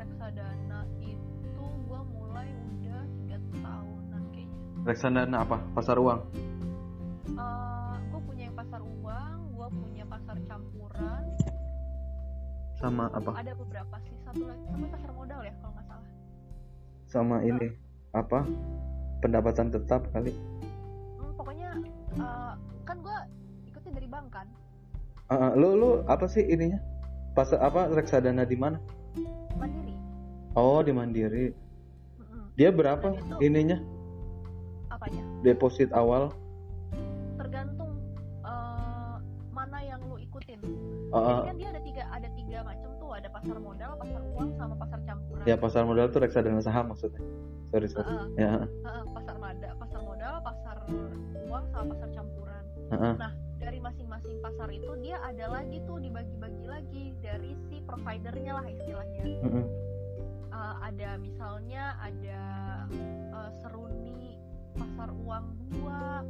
Reksadana 0.00 0.80
itu 1.04 1.64
gue 1.68 2.00
mulai 2.16 2.48
udah 2.48 3.00
tiga 3.20 3.36
tahunan 3.60 4.22
kayaknya. 4.32 4.60
Reksadana 4.88 5.36
apa? 5.44 5.56
Pasar 5.76 6.00
uang? 6.00 6.20
Gue 7.28 7.44
sama 12.82 13.06
apa? 13.08 13.30
ada 13.38 13.54
beberapa 13.54 13.94
sih 14.02 14.14
satu 14.20 14.42
lagi 14.42 14.64
sama 14.66 14.86
pasar 14.90 15.10
modal 15.12 15.40
ya 15.40 15.54
kalau 15.56 15.72
nggak 15.72 15.86
salah. 15.86 16.08
Sama 17.06 17.36
ini 17.40 17.68
apa? 18.12 18.40
Pendapatan 19.22 19.70
tetap 19.70 20.02
kali. 20.10 20.34
Hmm, 21.14 21.30
pokoknya 21.32 21.70
eh, 22.12 22.52
kan 22.82 22.96
gue 22.98 23.16
ikutnya 23.64 23.92
dari 23.94 24.08
bank 24.10 24.26
kan? 24.28 24.46
Ah, 25.30 25.54
lu 25.54 25.78
lu 25.78 25.90
apa 26.04 26.26
sih 26.26 26.42
ininya? 26.42 26.82
Pasar 27.32 27.62
apa 27.62 27.88
reksadana 27.88 28.42
di 28.42 28.58
mana? 28.58 28.76
Mandiri. 29.54 29.94
Oh 30.52 30.82
di 30.82 30.90
mandiri. 30.90 31.54
Dia 32.52 32.68
berapa 32.68 33.08
Dan 33.08 33.22
itu- 33.22 33.40
ininya? 33.40 33.78
Apanya? 34.90 35.22
Deposit 35.40 35.88
awal. 35.94 36.34
Tergantung 37.38 37.94
eh, 38.42 39.16
mana 39.48 39.78
yang 39.80 40.02
lu 40.04 40.18
ikutin. 40.18 40.58
Ah, 41.08 41.40
Jadi 41.40 41.46
kan 41.46 41.56
dia 41.56 41.70
pasar 43.42 43.58
modal 43.58 43.92
pasar 43.98 44.22
uang 44.22 44.50
sama 44.54 44.74
pasar 44.78 45.00
campuran. 45.02 45.44
Ya 45.50 45.56
pasar 45.58 45.82
modal 45.82 46.06
tuh 46.14 46.20
reksadana 46.22 46.62
saham 46.62 46.94
maksudnya. 46.94 47.18
Sorry 47.74 47.90
sorry. 47.90 48.06
Heeh. 48.06 48.26
ya. 48.38 48.50
Heeh, 48.70 49.02
pasar 49.10 49.36
mada 49.42 49.70
pasar 49.82 50.00
modal 50.06 50.34
pasar 50.46 50.76
uang 51.50 51.64
sama 51.74 51.84
pasar 51.90 52.08
campuran. 52.14 52.62
Heeh. 52.94 53.14
nah 53.18 53.32
dari 53.58 53.78
masing-masing 53.82 54.38
pasar 54.38 54.68
itu 54.70 54.90
dia 55.02 55.18
ada 55.26 55.50
lagi 55.58 55.82
tuh 55.90 55.98
dibagi-bagi 55.98 56.66
lagi 56.70 57.04
dari 57.18 57.58
si 57.66 57.82
providernya 57.82 58.52
lah 58.62 58.66
istilahnya. 58.70 59.24
Mm-mm. 59.42 59.66
Eh, 60.54 60.74
ada 60.86 61.10
misalnya 61.18 61.98
ada 61.98 62.42
eh, 63.34 63.50
seruni 63.58 64.38
pasar 64.78 65.10
uang 65.18 65.46
dua 65.74 66.22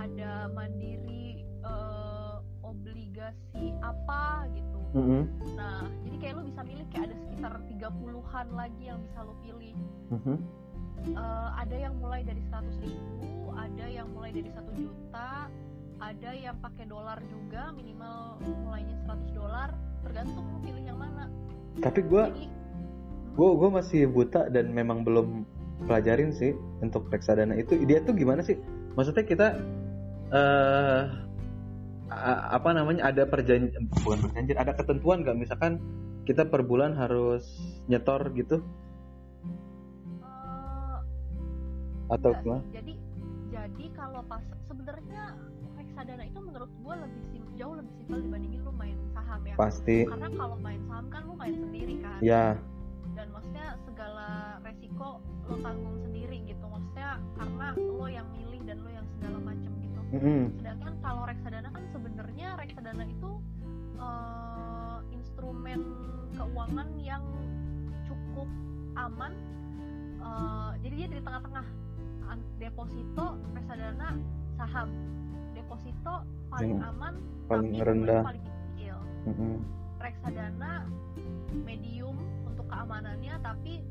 ada 0.00 0.48
mandiri 0.48 1.44
eh, 1.44 2.36
obligasi 2.64 3.76
apa 3.84 4.48
gitu 4.56 4.73
Mm-mm. 4.94 5.22
nah 5.58 5.82
jadi 6.06 6.16
kayak 6.22 6.34
lu 6.38 6.42
bisa 6.46 6.60
milih 6.62 6.86
kayak 6.94 7.04
ada 7.10 7.16
sekitar 7.26 7.52
30-an 7.66 8.46
lagi 8.54 8.82
yang 8.86 8.98
bisa 9.02 9.18
lu 9.26 9.34
pilih. 9.42 9.74
Mhm. 10.14 10.36
Eh, 11.04 11.48
ada 11.60 11.76
yang 11.76 11.94
mulai 12.00 12.24
dari 12.24 12.40
100 12.48 12.80
ribu 12.80 13.52
ada 13.52 13.84
yang 13.86 14.08
mulai 14.16 14.32
dari 14.32 14.48
satu 14.50 14.72
juta 14.72 15.52
ada 16.00 16.30
yang 16.32 16.56
pakai 16.58 16.84
dolar 16.90 17.20
juga 17.28 17.70
minimal 17.76 18.40
mulainya 18.64 18.96
100 19.06 19.30
dolar 19.30 19.68
tergantung 20.00 20.44
lu 20.48 20.58
pilih 20.64 20.84
yang 20.84 20.98
mana. 20.98 21.28
Tapi 21.80 22.00
jadi 22.08 22.46
gue 23.34 23.50
gue 23.58 23.70
masih 23.70 24.00
buta 24.08 24.46
dan 24.48 24.70
memang 24.70 25.02
belum 25.02 25.42
pelajarin 25.84 26.30
sih 26.32 26.54
untuk 26.80 27.10
reksadana 27.10 27.58
itu. 27.58 27.76
Dia 27.84 28.00
tuh 28.00 28.14
gimana 28.14 28.40
sih? 28.40 28.56
Maksudnya 28.94 29.24
kita 29.26 29.46
eh 30.34 31.02
a- 31.04 31.23
apa 32.50 32.70
namanya 32.72 33.10
ada 33.10 33.26
perjanjian 33.26 33.90
bukan 34.02 34.18
perjanjian 34.22 34.58
ada 34.58 34.72
ketentuan 34.72 35.22
nggak 35.22 35.36
misalkan 35.36 35.82
kita 36.24 36.46
per 36.48 36.64
bulan 36.64 36.96
harus 36.96 37.44
nyetor 37.86 38.32
gitu 38.32 38.64
eh, 40.24 40.96
atau 42.08 42.30
gimana. 42.40 42.64
Jadi 42.72 42.94
jadi 43.52 43.86
kalau 43.92 44.20
pas 44.24 44.40
sebenarnya 44.66 45.36
reksadana 45.74 46.24
itu 46.26 46.40
menurut 46.40 46.70
gue 46.70 46.94
lebih 47.06 47.22
sim- 47.30 47.52
jauh 47.54 47.74
lebih 47.78 47.92
simpel 47.96 48.18
dibandingin 48.24 48.60
lu 48.64 48.72
main 48.74 48.98
saham 49.12 49.40
ya. 49.46 49.54
pasti 49.54 49.98
Karena 50.08 50.28
kalau 50.32 50.56
main 50.58 50.80
saham 50.90 51.06
kan 51.12 51.22
lu 51.28 51.34
main 51.38 51.54
sendiri 51.54 51.94
kan. 52.02 52.18
ya 52.18 52.58
Dan 53.14 53.30
maksudnya 53.30 53.78
segala 53.86 54.28
resiko 54.66 55.22
lo 55.46 55.56
tanggung 55.62 55.96
sendiri 56.02 56.38
gitu. 56.50 56.64
Maksudnya 56.66 57.10
karena 57.38 57.66
lo 57.78 58.06
yang 58.10 58.26
milih 58.34 58.60
dan 58.66 58.76
lo 58.82 58.90
yang 58.90 59.06
segala 59.16 59.38
macem 59.38 59.70
gitu. 59.78 60.00
Mm-mm. 60.18 60.40
Sedangkan 60.58 60.92
kalau 60.98 61.22
reksadana 61.28 61.68
kan 61.70 61.84
sebenarnya 62.54 62.70
reksadana 62.70 63.04
itu 63.10 63.30
eh, 63.98 64.98
instrumen 65.10 65.80
keuangan 66.38 66.88
yang 67.02 67.24
cukup 68.06 68.48
aman. 68.94 69.32
Eh, 70.22 70.70
jadi 70.86 70.94
dia 70.94 71.08
di 71.18 71.22
tengah-tengah 71.22 71.66
deposito, 72.58 73.26
reksadana, 73.58 74.08
saham. 74.54 74.88
Deposito 75.54 76.14
paling 76.50 76.78
Yang 76.78 76.90
aman, 76.94 77.14
paling 77.50 77.70
tapi 77.74 77.86
rendah. 77.86 78.22
paling 78.22 78.44
kecil. 78.46 78.96
Mm-mm. 79.26 79.54
Reksadana 79.98 80.86
medium 81.66 82.16
untuk 82.46 82.66
keamanannya, 82.70 83.34
tapi 83.42 83.82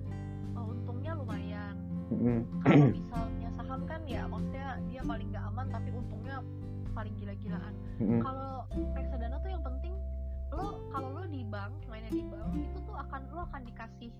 eh, 0.55 0.63
untungnya 0.63 1.11
lumayan. 1.19 1.75
Mm-mm. 2.15 2.39
Kalau 2.63 2.87
misalnya 2.95 3.49
saham 3.59 3.81
kan 3.83 4.01
ya, 4.07 4.23
maksudnya 4.31 4.79
dia 4.87 5.01
paling 5.03 5.27
gak 5.35 5.43
aman, 5.51 5.67
tapi 5.67 5.89
untungnya 5.91 6.37
paling 6.93 7.13
gila-gilaan. 7.17 7.73
Mm-mm. 7.99 8.21
Kalau 8.21 8.65
reksadana 8.95 9.37
tuh 9.41 9.51
yang 9.51 9.63
penting 9.65 9.93
lo 10.53 10.85
kalau 10.93 11.09
lo 11.17 11.23
di 11.25 11.41
bank 11.49 11.73
mainnya 11.89 12.13
di 12.13 12.23
bank 12.29 12.53
itu 12.53 12.77
tuh 12.85 12.95
akan 12.95 13.21
lo 13.33 13.41
akan 13.49 13.61
dikasih 13.65 14.11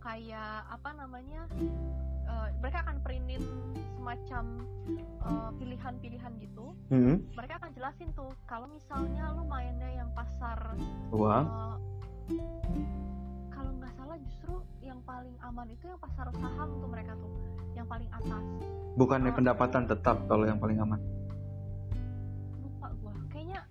kayak 0.00 0.64
apa 0.70 0.90
namanya 0.96 1.44
eh, 2.30 2.48
mereka 2.62 2.86
akan 2.86 2.96
printin 3.04 3.42
semacam 3.98 4.44
eh, 4.96 5.50
pilihan-pilihan 5.58 6.32
gitu 6.40 6.72
Mm-mm. 6.94 7.16
mereka 7.34 7.60
akan 7.60 7.70
jelasin 7.74 8.08
tuh 8.14 8.32
kalau 8.46 8.70
misalnya 8.70 9.34
lo 9.34 9.44
mainnya 9.44 9.90
yang 9.92 10.10
pasar 10.14 10.78
uang 11.10 11.44
eh, 11.44 11.76
kalau 13.50 13.70
nggak 13.76 13.92
salah 13.98 14.16
justru 14.22 14.62
yang 14.80 15.02
paling 15.02 15.34
aman 15.42 15.68
itu 15.68 15.84
yang 15.90 16.00
pasar 16.00 16.30
saham 16.38 16.68
tuh 16.80 16.88
mereka 16.88 17.12
tuh 17.18 17.32
yang 17.74 17.86
paling 17.90 18.08
atas 18.14 18.44
bukannya 18.94 19.32
pendapatan 19.34 19.84
tetap 19.90 20.22
kalau 20.30 20.46
yang 20.46 20.58
paling 20.62 20.78
aman 20.80 21.02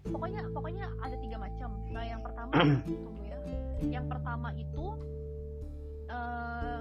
pokoknya 0.08 0.42
pokoknya 0.56 0.86
ada 1.04 1.16
tiga 1.20 1.38
macam. 1.38 1.70
Nah 1.92 2.04
yang 2.08 2.22
pertama 2.24 2.52
tunggu 2.88 3.24
ya. 3.28 3.38
Yang 3.84 4.06
pertama 4.08 4.50
itu 4.56 4.88
eh 6.10 6.80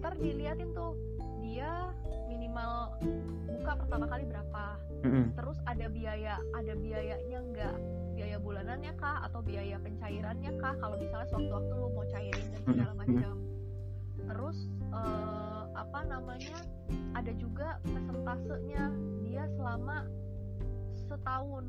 ntar 0.00 0.16
diliatin 0.16 0.72
tuh 0.72 0.96
dia 1.44 1.92
minimal 2.30 2.96
buka 3.50 3.72
pertama 3.74 4.06
kali 4.06 4.24
berapa. 4.28 4.64
Terus 5.34 5.58
ada 5.66 5.86
biaya 5.90 6.34
ada 6.54 6.72
biayanya 6.76 7.38
enggak 7.40 7.76
biaya 8.14 8.36
bulanannya 8.36 8.92
kah? 9.00 9.24
Atau 9.24 9.40
biaya 9.40 9.80
pencairannya 9.80 10.52
kah? 10.60 10.74
Kalau 10.76 10.96
misalnya 11.00 11.28
sewaktu-waktu 11.32 11.72
lu 11.72 11.88
mau 11.96 12.06
cairin 12.12 12.46
dan 12.52 12.62
segala 12.68 12.92
macam. 12.94 13.34
Terus 14.20 14.58
eh, 14.92 15.64
apa 15.74 16.00
namanya 16.04 16.58
ada 17.16 17.32
juga 17.34 17.80
persentasenya 17.82 18.92
dia 19.24 19.44
selama 19.56 20.04
setahun 21.08 21.64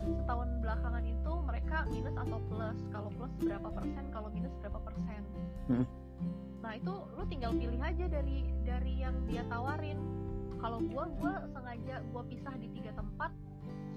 setahun 0.00 0.48
belakangan 0.60 1.04
itu 1.04 1.32
mereka 1.44 1.76
minus 1.90 2.14
atau 2.16 2.38
plus. 2.50 2.78
Kalau 2.90 3.10
plus 3.14 3.32
berapa 3.42 3.68
persen 3.70 4.04
kalau 4.10 4.28
minus 4.32 4.54
berapa 4.62 4.78
persen. 4.82 5.22
Hmm. 5.64 5.86
nah 6.64 6.80
itu 6.80 6.94
lu 7.12 7.24
tinggal 7.28 7.52
pilih 7.52 7.76
aja 7.76 8.04
dari 8.08 8.48
dari 8.64 8.92
yang 9.00 9.16
dia 9.28 9.44
tawarin. 9.48 10.00
Kalau 10.60 10.80
gua 10.88 11.04
gua 11.20 11.44
sengaja 11.52 12.00
gua 12.08 12.24
pisah 12.24 12.56
di 12.56 12.72
tiga 12.72 12.96
tempat 12.96 13.32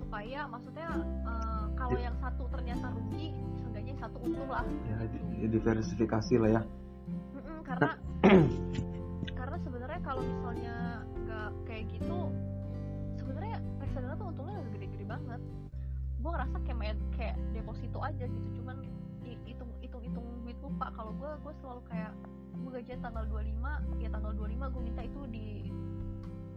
supaya 0.04 0.48
maksudnya 0.52 0.88
eh, 1.28 1.66
kalau 1.80 2.00
yang 2.00 2.16
satu 2.20 2.44
ternyata 2.52 2.92
rugi 2.92 3.32
seenggaknya 3.64 3.92
yang 3.96 4.02
satu 4.04 4.18
untung 4.20 4.50
lah. 4.52 4.68
Ya 4.88 5.00
di- 5.08 5.48
diversifikasi 5.48 6.34
lah 6.44 6.50
ya. 6.60 6.62
Mm-mm, 7.08 7.58
karena 7.64 7.92
karena 9.40 9.58
sebenarnya 9.64 10.00
kalau 10.04 10.22
misalnya 10.28 10.76
nggak 11.24 11.50
kayak 11.68 11.84
gitu 11.88 12.20
sebenarnya 13.16 13.58
reksadana 13.80 14.16
tuh 14.20 14.28
untungnya 14.32 14.58
gede-gede 14.76 15.06
banget 15.08 15.42
gue 16.28 16.36
ngerasa 16.36 16.58
kayak 16.62 16.76
main 16.78 16.98
kayak 17.10 17.36
deposito 17.54 18.04
aja 18.04 18.28
gitu 18.28 18.48
cuman 18.54 18.84
hi- 19.24 19.40
hitung 19.48 19.72
hitung 19.80 20.04
hitung 20.04 20.26
duit 20.44 20.60
lupa 20.60 20.92
kalau 20.92 21.16
gue 21.16 21.32
gue 21.40 21.54
selalu 21.58 21.82
kayak 21.88 22.12
gue 22.54 22.72
gajian 22.74 23.00
tanggal 23.00 23.24
25 23.24 23.48
ya 23.98 24.10
tanggal 24.10 24.32
25 24.36 24.44
gue 24.68 24.82
minta 24.84 25.02
itu 25.02 25.22
di 25.26 25.48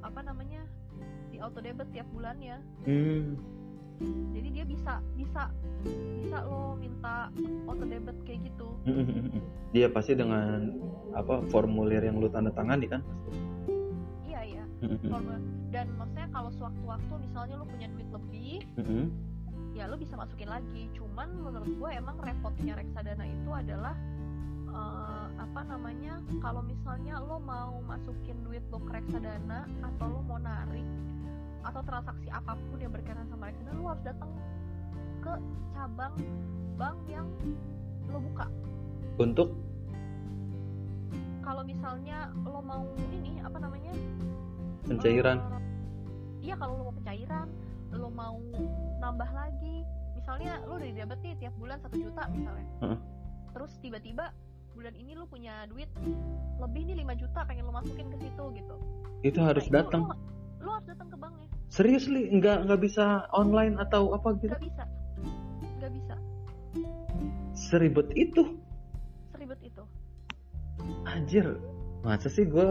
apa 0.00 0.20
namanya 0.20 0.66
di 1.30 1.38
auto 1.38 1.62
debit 1.62 1.86
tiap 1.88 2.08
bulannya 2.10 2.58
Hmm. 2.82 3.38
jadi 4.32 4.48
dia 4.50 4.64
bisa 4.64 4.98
bisa 5.14 5.54
bisa 5.78 6.42
lo 6.42 6.74
minta 6.74 7.30
auto 7.64 7.84
debit 7.84 8.18
kayak 8.24 8.42
gitu 8.44 8.74
Dia 9.70 9.86
pasti 9.94 10.18
dengan 10.18 10.66
apa 11.12 11.46
formulir 11.46 12.02
yang 12.02 12.18
lu 12.18 12.26
tanda 12.26 12.50
tangani 12.50 12.88
kan? 12.88 13.06
iya 14.24 14.40
iya 14.42 14.64
Formulir. 15.06 15.38
dan 15.70 15.86
maksudnya 15.94 16.26
kalau 16.28 16.50
sewaktu-waktu 16.50 17.12
misalnya 17.20 17.54
lo 17.54 17.64
punya 17.64 17.86
duit 17.86 18.08
lebih 18.10 18.58
ya 19.80 19.88
lo 19.88 19.96
bisa 19.96 20.12
masukin 20.12 20.52
lagi. 20.52 20.92
Cuman 20.92 21.40
menurut 21.40 21.72
gue 21.72 21.90
emang 21.96 22.20
repotnya 22.20 22.76
reksadana 22.76 23.24
itu 23.24 23.48
adalah 23.48 23.96
eh, 24.68 25.26
apa 25.40 25.60
namanya 25.64 26.20
kalau 26.44 26.60
misalnya 26.60 27.16
lo 27.16 27.40
mau 27.40 27.80
masukin 27.88 28.36
duit 28.44 28.60
lo 28.68 28.76
ke 28.84 29.00
reksadana 29.00 29.64
atau 29.80 30.06
lo 30.12 30.20
mau 30.28 30.36
narik 30.36 30.84
atau 31.64 31.80
transaksi 31.84 32.28
apa 32.28 32.56
pun 32.56 32.76
yang 32.76 32.92
berkaitan 32.92 33.24
sama 33.32 33.48
reksadana 33.48 33.80
lo 33.80 33.88
harus 33.88 34.04
datang 34.04 34.30
ke 35.24 35.32
cabang 35.72 36.14
bank 36.76 36.96
yang 37.08 37.26
lo 38.12 38.20
buka. 38.20 38.46
Untuk? 39.16 39.48
Kalau 41.40 41.64
misalnya 41.64 42.28
lo 42.44 42.60
mau 42.60 42.84
ini 43.00 43.40
apa 43.40 43.56
namanya 43.56 43.96
pencairan. 44.84 45.40
eh, 45.40 45.64
iya 46.44 46.54
kalau 46.60 46.76
lo 46.76 46.92
mau 46.92 46.94
pencairan 47.00 47.48
lo 47.92 48.08
mau 48.08 48.38
nambah 48.98 49.30
lagi 49.30 49.82
misalnya 50.14 50.60
lo 50.64 50.76
udah 50.76 50.90
debet 50.92 51.18
nih 51.22 51.34
tiap 51.38 51.54
bulan 51.56 51.78
satu 51.80 51.96
juta 51.96 52.22
misalnya 52.30 52.66
Heeh. 52.82 52.98
terus 53.52 53.72
tiba-tiba 53.80 54.30
bulan 54.70 54.94
ini 54.94 55.12
lo 55.14 55.26
punya 55.26 55.66
duit 55.66 55.90
lebih 56.56 56.82
nih 56.86 57.02
5 57.02 57.20
juta 57.20 57.40
pengen 57.44 57.66
lo 57.66 57.72
masukin 57.74 58.06
ke 58.08 58.16
situ 58.20 58.44
gitu 58.54 58.74
itu 59.20 59.38
harus 59.40 59.64
Nah, 59.66 59.70
itu 59.70 59.76
datang. 59.76 60.02
lo, 60.06 60.14
lo 60.62 60.70
harus 60.78 60.86
datang 60.88 61.08
ke 61.10 61.16
banknya 61.18 61.48
Serius 61.70 62.10
li, 62.10 62.26
nggak 62.30 62.66
nggak 62.66 62.80
bisa 62.82 63.30
online 63.30 63.78
atau 63.78 64.10
apa 64.14 64.34
gitu? 64.38 64.50
nggak 64.50 64.62
bisa 64.66 64.84
nggak 65.78 65.92
bisa 65.94 66.14
Seribet 67.52 68.08
itu, 68.16 68.56
seribet 69.30 69.60
itu 69.60 69.82
anjir. 71.04 71.44
Masa 72.00 72.32
sih 72.32 72.48
gue 72.48 72.64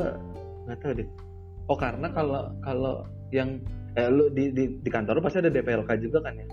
nggak 0.65 0.79
tahu 0.81 0.91
deh. 0.97 1.07
Oh 1.69 1.77
karena 1.77 2.09
kalau 2.09 2.49
kalau 2.65 3.05
yang 3.29 3.61
eh, 3.99 4.09
lu 4.09 4.25
di, 4.29 4.49
di 4.49 4.63
di 4.79 4.89
kantor 4.89 5.19
lu 5.19 5.21
pasti 5.21 5.39
ada 5.39 5.51
DPLK 5.51 5.89
juga 5.99 6.23
kan 6.23 6.33
ya? 6.35 6.47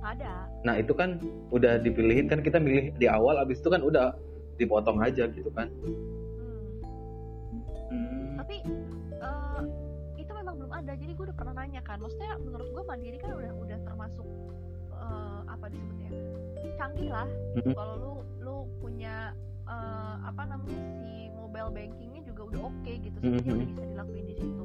ada 0.00 0.32
Nah 0.58 0.74
itu 0.74 0.90
kan 0.90 1.20
udah 1.50 1.78
dipilihin 1.78 2.26
kan 2.26 2.40
kita 2.40 2.56
milih 2.56 2.96
di 2.96 3.06
awal, 3.06 3.38
abis 3.38 3.60
itu 3.60 3.68
kan 3.68 3.78
udah 3.80 4.16
dipotong 4.56 4.98
aja 4.98 5.28
gitu 5.28 5.50
kan? 5.52 5.68
hmm. 5.84 6.02
Hmm. 7.88 8.36
tapi 8.36 8.56
eh, 9.14 9.60
itu 10.18 10.30
memang 10.30 10.54
belum 10.56 10.72
ada 10.72 10.92
jadi 10.92 11.12
gue 11.12 11.24
udah 11.24 11.36
pernah 11.36 11.54
nanya 11.56 11.80
kan 11.82 11.98
maksudnya 11.98 12.36
menurut 12.38 12.68
gue 12.68 12.82
mandiri 12.82 13.16
kan 13.16 13.32
udah 13.32 13.52
udah 13.54 13.78
termasuk 13.82 14.26
eh, 14.92 15.40
apa 15.46 15.66
disebutnya 15.68 16.10
canggih 16.74 17.10
lah 17.10 17.28
Mhm. 17.56 17.72
kalau 17.74 17.94
lu 17.96 18.12
lu 18.38 18.56
punya 18.78 19.32
eh, 19.64 20.14
apa 20.22 20.42
namanya 20.44 20.78
si 20.96 21.10
mobile 21.32 21.70
bankingnya 21.70 22.22
juga 22.24 22.42
udah 22.46 22.60
oke 22.66 22.92
gitu 22.92 23.16
sebenarnya 23.18 23.46
Mhm. 23.46 23.58
udah 23.58 23.68
bisa 23.68 23.82
dilakuin 23.86 24.26
di 24.26 24.34
situ 24.36 24.64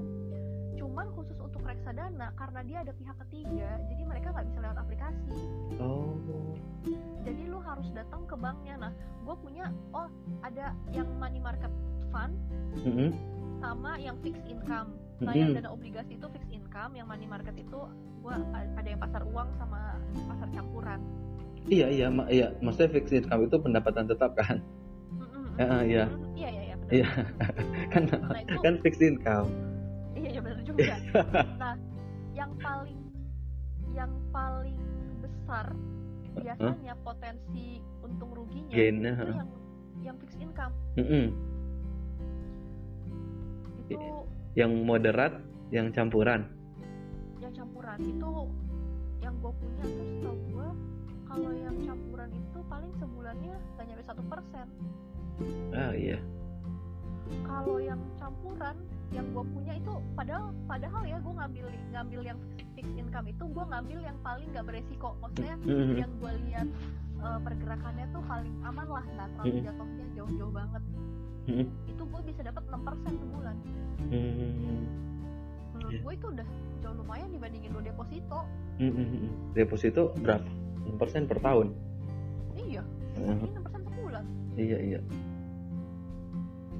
reksadana 1.73 2.27
karena 2.33 2.59
dia 2.63 2.77
ada 2.81 2.93
pihak 2.93 3.15
ketiga 3.25 3.69
jadi 3.87 4.03
mereka 4.03 4.27
nggak 4.29 4.47
bisa 4.47 4.59
lewat 4.61 4.77
aplikasi 4.79 5.37
Oh. 5.77 6.13
jadi 7.21 7.41
lu 7.45 7.57
harus 7.59 7.87
datang 7.91 8.23
ke 8.23 8.35
banknya 8.35 8.75
nah 8.79 8.91
gue 9.19 9.35
punya 9.35 9.65
oh 9.91 10.07
ada 10.41 10.65
yang 10.89 11.09
money 11.17 11.39
market 11.39 11.71
fund 12.07 12.37
Mhm. 12.79 13.09
sama 13.57 13.95
yang 13.95 14.17
fixed 14.19 14.43
income. 14.43 14.91
Nah, 15.17 15.31
yang 15.31 15.49
Mhm. 15.49 15.57
dana 15.57 15.69
obligasi 15.71 16.17
itu 16.17 16.27
fixed 16.27 16.51
income, 16.51 16.93
yang 16.93 17.07
money 17.07 17.23
market 17.23 17.55
itu 17.55 17.79
gua 18.19 18.35
a- 18.51 18.71
ada 18.75 18.85
yang 18.85 18.99
pasar 18.99 19.23
uang 19.23 19.47
sama 19.55 19.95
pasar 20.27 20.51
campuran. 20.51 20.99
Iya 21.63 21.87
iya 21.87 22.07
ma- 22.09 22.27
iya 22.27 22.51
maksudnya 22.59 22.91
fixed 22.91 23.15
income 23.15 23.47
itu 23.47 23.55
pendapatan 23.55 24.03
tetap 24.03 24.35
kan? 24.35 24.59
Mm-mm. 25.15 25.45
Ya, 25.55 25.69
iya. 25.79 26.03
Iya, 26.35 26.49
iya, 26.49 26.61
iya. 26.65 26.75
Iya. 26.91 27.07
kan 27.93 28.03
Nah, 28.11 28.41
itu 28.41 28.57
kan 28.59 28.73
fixed 28.83 28.99
income. 29.01 29.47
Iya, 30.23 30.29
iya 30.31 30.41
benar 30.41 30.61
juga. 30.63 30.95
Nah, 31.61 31.75
yang 32.31 32.51
paling 32.57 32.99
yang 33.93 34.09
paling 34.31 34.79
besar 35.19 35.69
biasanya 36.33 36.97
potensi 37.03 37.77
untung 38.01 38.33
ruginya 38.33 38.73
Gainnya, 38.73 39.13
itu 39.13 39.29
yang 39.29 39.49
yang 40.01 40.15
fixed 40.17 40.41
income 40.41 40.73
Mm-mm. 40.97 41.29
itu 43.83 43.99
Yang 44.53 44.71
moderat, 44.81 45.33
yang 45.69 45.89
campuran. 45.89 46.45
yang 47.37 47.53
campuran 47.53 47.99
itu 47.99 48.31
yang 49.19 49.33
gue 49.37 49.51
punya 49.51 49.83
tuh 49.83 50.05
setahu 50.07 50.37
gue 50.47 50.69
kalau 51.23 51.51
yang 51.51 51.75
campuran 51.83 52.29
itu 52.31 52.59
paling 52.65 52.91
sebulannya 52.95 53.55
gak 53.75 53.85
nyampe 53.85 54.03
satu 54.03 54.23
persen 54.25 54.67
Ah 55.71 55.91
iya. 55.91 56.17
kalau 57.43 57.77
yang 57.77 57.99
campuran 58.15 58.77
yang 59.14 59.27
gue 59.30 59.44
punya 59.45 59.73
itu 59.77 59.94
padahal 60.14 60.49
padahal 60.65 61.02
ya 61.06 61.18
gue 61.18 61.34
ngambil 61.34 61.65
ngambil 61.91 62.22
yang 62.26 62.40
fixed 62.73 62.95
income 62.98 63.27
itu 63.27 63.44
gue 63.45 63.64
ngambil 63.64 63.99
yang 64.02 64.18
paling 64.19 64.48
gak 64.49 64.65
beresiko 64.65 65.10
maksudnya 65.18 65.56
Mhm. 65.60 65.95
yang 65.95 66.11
gue 66.18 66.31
lihat 66.44 66.68
eh, 67.15 67.40
pergerakannya 67.40 68.06
tuh 68.10 68.22
paling 68.22 68.56
aman 68.61 68.84
lah 68.85 69.06
nggak 69.06 69.27
terlalu 69.31 69.53
Mhm. 69.53 69.64
jatuhnya 69.64 70.06
jauh-jauh 70.14 70.52
banget 70.52 70.84
Mhm. 71.45 71.65
itu 71.88 72.03
gue 72.03 72.22
bisa 72.26 72.41
dapat 72.41 72.64
6% 72.68 73.14
sebulan 73.15 73.56
Hmm. 74.03 74.81
menurut 75.72 75.94
Iya. 75.94 76.02
gue 76.02 76.14
itu 76.14 76.26
udah 76.27 76.48
jauh 76.81 76.95
lumayan 76.95 77.30
dibandingin 77.30 77.69
lo 77.72 77.80
deposito 77.80 78.40
Mhm. 78.76 79.53
Deposito 79.53 80.02
berapa? 80.18 80.49
6% 80.84 81.23
per 81.23 81.40
tahun. 81.40 81.68
iya 82.56 82.81
Mhm. 83.15 83.30
ini 83.40 83.49
6% 83.53 83.84
sebulan 83.85 84.23
Iya 84.56 84.77
iya. 84.84 84.99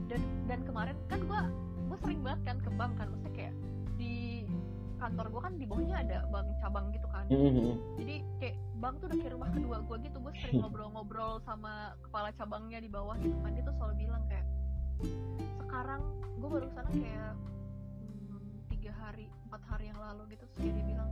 dan 0.05 0.22
dan 0.45 0.60
kemarin 0.64 0.95
kan 1.07 1.19
gua 1.23 1.41
gua 1.93 2.01
sering 2.01 2.21
banget 2.25 2.41
kan 2.43 2.57
ke 2.57 2.69
bank 2.73 2.93
kan 2.97 3.05
maksudnya 3.07 3.33
kayak 3.37 3.53
di 3.93 4.13
kantor 4.97 5.25
gua 5.29 5.41
kan 5.41 5.53
di 5.53 5.65
bawahnya 5.65 5.95
ada 5.99 6.17
bank 6.27 6.47
cabang 6.57 6.85
gitu 6.89 7.07
kan 7.07 7.25
Mhm. 7.29 7.69
jadi 8.01 8.15
kayak 8.39 8.55
bank 8.75 8.93
tuh 8.97 9.05
udah 9.05 9.17
kayak 9.19 9.33
rumah 9.33 9.49
kedua 9.53 9.77
gua 9.79 9.97
gitu 9.99 10.17
gua 10.17 10.33
sering 10.33 10.55
ngobrol-ngobrol 10.65 11.33
sama 11.43 11.73
kepala 12.01 12.29
cabangnya 12.33 12.79
di 12.79 12.89
bawah 12.89 13.13
gitu 13.17 13.37
kan 13.39 13.51
dia 13.53 13.61
tuh 13.61 13.75
selalu 13.77 13.93
bilang 13.99 14.23
kayak 14.25 14.45
sekarang 15.59 16.01
gua 16.35 16.49
baru 16.51 16.67
sana 16.71 16.89
kayak 16.89 17.31
hmm, 18.01 18.37
tiga 18.69 18.91
hari 18.95 19.25
empat 19.45 19.61
hari 19.67 19.85
yang 19.87 19.99
lalu 20.01 20.23
gitu 20.33 20.43
terus 20.49 20.65
dia 20.65 20.83
bilang 20.83 21.09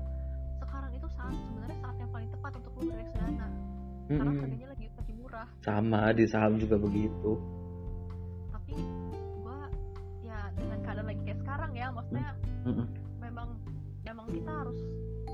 sekarang 0.57 0.91
itu 0.91 1.07
saat 1.11 1.35
sebenarnya 1.37 1.77
saat 1.79 1.95
yang 1.95 2.09
paling 2.09 2.29
tepat 2.31 2.51
untuk 2.57 2.71
lu 2.73 2.83
bereksadana 2.87 3.47
karena 4.09 4.27
Mhm. 4.27 4.39
harganya 4.41 4.67
lagi 4.67 4.85
lagi 4.91 5.13
murah 5.13 5.47
Sama 5.61 6.01
di 6.11 6.25
saham 6.25 6.57
juga 6.57 6.75
begitu. 6.75 7.31
tapi 8.51 8.75
sekarang 11.51 11.71
ya 11.75 11.87
maksudnya 11.91 12.31
Mhm. 12.63 12.85
memang 13.19 13.49
memang 14.07 14.27
kita 14.31 14.51
harus 14.55 14.79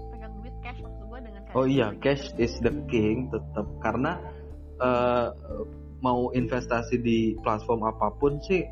pegang 0.09 0.33
duit 0.41 0.55
cash 0.65 0.79
maksud 0.81 1.03
gua 1.05 1.19
dengan 1.21 1.41
Oh 1.53 1.61
keadaan 1.61 1.69
iya, 1.69 1.87
lagi 1.93 2.01
cash 2.01 2.25
is 2.41 2.53
the 2.65 2.73
king 2.89 3.29
tetap 3.29 3.69
karena 3.85 4.17
eh, 4.81 5.29
mau 6.01 6.33
investasi 6.33 7.01
di 7.05 7.37
platform 7.45 7.85
apa 7.85 8.17
pun 8.17 8.41
sih 8.41 8.65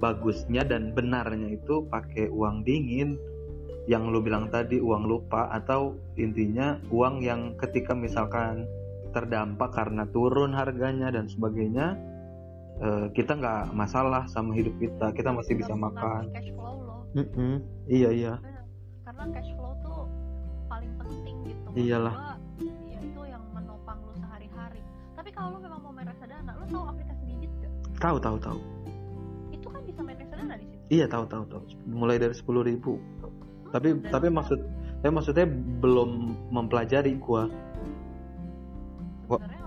bagusnya 0.00 0.64
dan 0.64 0.96
benarnya 0.96 1.56
itu 1.60 1.84
pakai 1.88 2.28
uang 2.32 2.64
dingin. 2.64 3.16
Yang 3.88 4.02
lu 4.12 4.20
bilang 4.20 4.52
tadi 4.52 4.76
uang 4.80 5.08
lupa 5.08 5.48
atau 5.52 5.96
intinya 6.20 6.76
uang 6.92 7.24
yang 7.24 7.56
ketika 7.56 7.96
misalkan 7.96 8.68
terdampak 9.12 9.72
karena 9.72 10.04
turun 10.12 10.52
harganya 10.56 11.08
dan 11.08 11.28
sebagainya 11.28 11.96
eh, 12.82 13.06
kita 13.12 13.32
nggak 13.34 13.70
masalah 13.72 14.26
sama 14.26 14.52
hidup 14.52 14.74
kita 14.76 15.10
kita 15.12 15.30
masih 15.30 15.54
bisa 15.54 15.72
makan. 15.72 16.28
cash 16.30 16.50
flow 16.50 16.76
lo 16.78 16.96
Mm-mm. 17.12 17.62
iya 17.86 18.10
iya. 18.10 18.34
Benar. 18.38 18.64
karena 19.04 19.24
cash 19.30 19.50
flow 19.52 19.72
tuh 19.80 20.00
paling 20.66 20.92
penting 20.96 21.36
gitu. 21.44 21.60
Maksud 21.68 21.78
Iyalah. 21.78 22.14
gua, 22.14 22.34
ya 22.88 22.98
itu 22.98 23.20
yang 23.22 23.44
menopang 23.50 23.98
lu 24.00 24.12
sehari-hari. 24.16 24.80
Tapi 25.12 25.28
kalau 25.30 25.48
lu 25.54 25.58
memang 25.60 25.80
mau 25.80 25.92
main 25.92 26.08
reksadana 26.08 26.52
lu 26.56 26.64
tahu 26.66 26.84
aplikasi 26.88 27.22
bibit 27.28 27.50
gak 27.60 27.72
tahu 28.00 28.16
tahu 28.18 28.36
tahu. 28.40 28.58
Itu 29.50 29.68
kan 29.68 29.82
bisa 29.84 30.00
main 30.00 30.16
reksadana 30.16 30.54
di 30.56 30.66
situ. 30.66 30.82
Iya 30.90 31.06
tahu 31.06 31.24
tahu 31.26 31.44
tahu. 31.46 31.62
Mulai 31.86 32.16
dari 32.16 32.32
sepuluh 32.32 32.64
ribu. 32.64 32.96
Hmm, 32.96 33.30
tapi 33.70 33.88
tapi 34.08 34.26
maksud 34.26 34.58
tapi 34.98 35.12
maksudnya 35.12 35.46
belum 35.78 36.10
mempelajari 36.48 37.12
gua. 37.16 37.46
Gua- 39.28 39.38
sebenarnya 39.38 39.61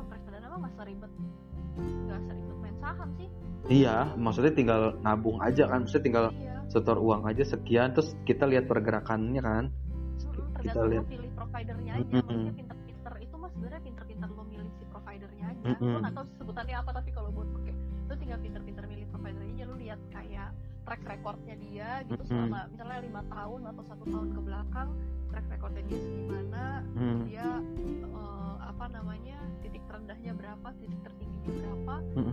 iya 3.69 4.13
maksudnya 4.17 4.53
tinggal 4.53 4.97
nabung 5.01 5.41
aja 5.41 5.65
kan 5.69 5.85
maksudnya 5.85 6.05
tinggal 6.05 6.25
iya. 6.37 6.61
setor 6.69 6.97
uang 7.01 7.25
aja 7.25 7.43
sekian 7.45 7.93
terus 7.93 8.13
kita 8.25 8.45
lihat 8.45 8.69
pergerakannya 8.69 9.41
kan. 9.41 9.65
Mm-mm, 9.69 10.65
kita 10.65 10.81
lihat. 10.89 11.03
lo 11.05 11.11
pilih 11.11 11.31
providernya 11.37 11.91
aja 12.01 12.13
maksudnya 12.25 12.53
pinter-pinter 12.57 13.13
itu 13.21 13.35
mas 13.37 13.51
sebenarnya 13.53 13.81
pinter-pinter 13.85 14.29
lo 14.33 14.43
milih 14.49 14.71
si 14.81 14.83
providernya 14.89 15.45
aja. 15.53 15.63
Gue 15.77 15.99
nggak 16.01 16.15
tahu 16.17 16.25
sebutannya 16.41 16.75
apa 16.75 16.91
tapi 16.93 17.09
kalau 17.13 17.29
buat 17.33 17.49
pakai 17.61 17.73
lu 18.05 18.13
tinggal 18.21 18.39
pinter-pinter 18.41 18.83
milih 18.85 19.05
provider 19.09 19.41
aja 19.45 19.63
lu 19.65 19.75
lihat 19.81 19.99
kayak 20.13 20.49
track 20.85 21.01
recordnya 21.09 21.55
dia 21.57 21.89
gitu 22.05 22.21
Mm-mm. 22.21 22.29
selama 22.29 22.59
misalnya 22.69 22.99
lima 23.01 23.21
tahun 23.29 23.61
atau 23.73 23.83
satu 23.89 24.03
tahun 24.05 24.29
ke 24.33 24.41
belakang 24.45 24.89
track 25.33 25.45
recordnya 25.49 25.83
dia 25.89 25.99
gimana 25.99 26.63
Hmm. 26.95 27.27
dia 27.27 27.47
eh, 28.07 28.55
apa 28.61 28.85
namanya 28.87 29.37
titik 29.59 29.83
terendahnya 29.89 30.31
berapa 30.37 30.67
titik 30.79 31.01
tertingginya 31.03 31.51
berapa 31.59 31.95
lu 32.15 32.31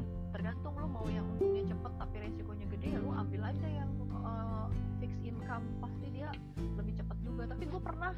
mau 1.02 1.10
yang 1.10 1.26
untungnya 1.26 1.62
cepet 1.66 1.92
tapi 1.98 2.14
resikonya 2.16 2.66
gede 2.70 2.86
ya 2.88 2.98
lu 3.02 3.10
ambil 3.10 3.42
aja 3.42 3.66
yang 3.66 3.90
eh, 3.98 4.66
fixed 4.98 5.22
income 5.24 5.66
pasti 5.80 6.06
dia 6.08 6.30
lebih 6.78 6.94
cepet 6.94 7.16
juga 7.20 7.42
tapi 7.50 7.64
gue 7.66 7.80
pernah 7.82 8.12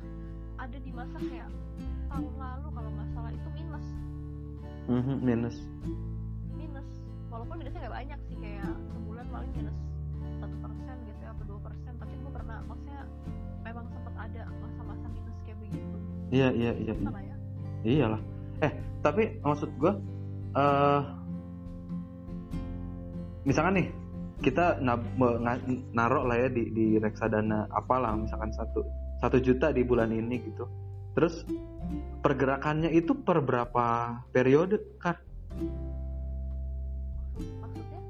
ada 0.55 0.77
di 0.77 0.91
masa 0.93 1.17
kayak 1.19 1.49
tahun 2.07 2.35
lalu 2.37 2.69
kalau 2.71 2.91
nggak 2.93 3.09
salah 3.11 3.33
itu 3.33 3.49
minus 3.51 3.87
Mhm, 4.85 5.17
minus. 5.19 5.57
minus 6.53 6.89
walaupun 7.33 7.57
minusnya 7.57 7.81
nggak 7.81 7.97
banyak 7.97 8.21
sih 8.23 8.37
kayak 8.37 8.69
sebulan 8.93 9.27
paling 9.33 9.53
minus 9.57 9.79
satu 10.37 10.57
persen 10.61 10.97
gitu 11.09 11.19
ya 11.19 11.31
atau 11.33 11.45
dua 11.49 11.61
persen 11.65 11.93
tapi 11.97 12.13
gue 12.15 12.31
pernah 12.31 12.59
maksudnya 12.63 13.01
memang 13.65 13.85
sempat 13.89 14.15
ada 14.21 14.43
masa-masa 14.61 15.07
minus 15.09 15.37
kayak 15.43 15.57
begitu 15.59 15.97
Iya 16.29 16.49
iya 16.53 16.73
iya. 16.77 16.95
iya. 16.95 17.11
ya 17.25 17.37
Iyalah. 17.85 18.21
Eh, 18.61 18.73
tapi 19.01 19.41
maksud 19.41 19.73
gua 19.77 19.93
eh 20.53 21.01
misalkan 23.45 23.81
nih 23.81 23.89
kita 24.45 24.81
naruh 25.95 26.25
lah 26.27 26.37
ya 26.37 26.49
di 26.53 26.69
di 26.75 26.87
reksadana 27.01 27.71
apalah 27.73 28.13
misalkan 28.19 28.53
satu 28.53 28.85
satu 29.23 29.41
juta 29.41 29.73
di 29.73 29.81
bulan 29.87 30.13
ini 30.13 30.37
gitu. 30.43 30.69
Terus 31.15 31.47
pergerakannya 32.21 32.91
itu 32.93 33.15
per 33.15 33.41
berapa 33.41 34.19
periode 34.35 34.99
kan? 34.99 35.17
maksudnya 37.39 38.01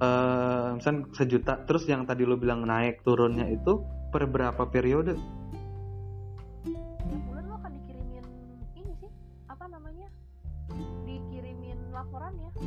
Eh 0.00 0.68
misalkan 0.80 1.12
sejuta 1.12 1.60
terus 1.68 1.84
yang 1.84 2.08
tadi 2.08 2.24
lo 2.24 2.40
bilang 2.40 2.64
naik 2.64 3.04
turunnya 3.04 3.50
itu 3.50 3.84
per 4.08 4.24
berapa 4.30 4.64
periode? 4.70 5.39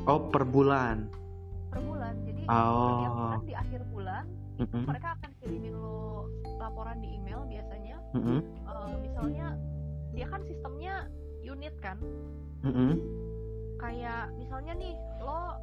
Oh, 0.03 0.19
per 0.27 0.43
bulan. 0.43 1.07
per 1.69 1.81
bulan 1.81 2.13
jadi 2.21 2.41
Oh. 2.45 3.01
setiap 3.01 3.13
bulan 3.15 3.41
di 3.43 3.55
akhir 3.55 3.81
bulan 3.89 4.25
Mm-mm, 4.53 4.83
mereka 4.85 5.07
akan 5.17 5.31
kirimin 5.35 5.73
lo 5.73 6.29
laporan 6.55 7.01
di 7.01 7.09
email 7.11 7.41
biasanya. 7.43 7.97
Mm-mm, 8.13 8.39
Eh, 8.63 8.95
misalnya 9.01 9.47
dia 10.11 10.25
kan 10.27 10.41
sistemnya 10.43 10.93
unit 11.41 11.73
kan? 11.79 11.97
Mm-mm, 12.61 12.93
kayak 13.75 14.29
misalnya 14.37 14.73
nih 14.75 14.93
lo 15.19 15.57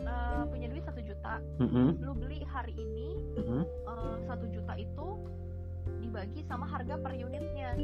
eh, 0.00 0.42
punya 0.48 0.66
duit 0.66 0.82
satu 0.82 1.00
juta 1.02 1.34
mm-mm, 1.60 1.88
lo 2.00 2.12
beli 2.14 2.40
hari 2.42 2.72
ini 2.72 3.08
eh, 3.36 4.16
satu 4.24 4.48
juta 4.48 4.72
itu 4.74 5.08
dibagi 6.00 6.40
sama 6.48 6.64
harga 6.64 6.96
per 6.96 7.12
unitnya. 7.12 7.76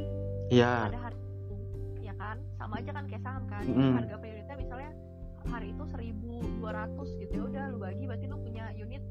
Iya. 0.49 0.89
pada 0.89 0.99
hari 1.05 1.19
itu 1.21 1.55
ya 2.01 2.15
kan? 2.17 2.41
Sama 2.57 2.81
aja 2.81 2.91
kan 2.91 3.05
kayak 3.05 3.23
saham 3.23 3.45
kan 3.47 3.63
Jadi 3.63 3.77
Mm-mm. 3.77 3.97
harga 4.01 4.17
per 4.17 4.40
hari 5.51 5.69
itu 5.69 5.85
1200 5.85 6.63
gitu 7.19 7.33
ya 7.33 7.43
udah 7.45 7.65
lu 7.69 7.79
bagi 7.79 8.05
berarti 8.05 8.27
lu 8.27 8.39
punya 8.39 8.65
unit 8.75 9.03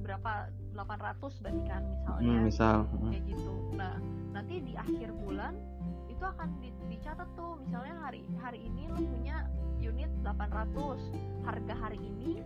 berapa 0.00 0.32
800 0.72 1.40
berarti 1.40 1.62
kan 1.64 1.82
misalnya 1.86 2.28
Hmm, 2.30 2.44
misal. 2.44 2.76
mm. 2.92 3.08
kayak 3.08 3.24
gitu 3.26 3.52
nah 3.72 3.94
nanti 4.30 4.54
di 4.60 4.74
akhir 4.74 5.08
bulan 5.14 5.54
itu 6.06 6.20
akan 6.22 6.48
di- 6.58 6.76
dicatat 6.88 7.28
tuh 7.34 7.56
misalnya 7.58 7.94
hari 8.00 8.20
hari 8.36 8.60
ini 8.60 8.86
lu 8.88 9.00
punya 9.08 9.46
unit 9.76 10.10
800 10.20 11.00
harga 11.42 11.74
hari 11.74 11.98
ini 11.98 12.42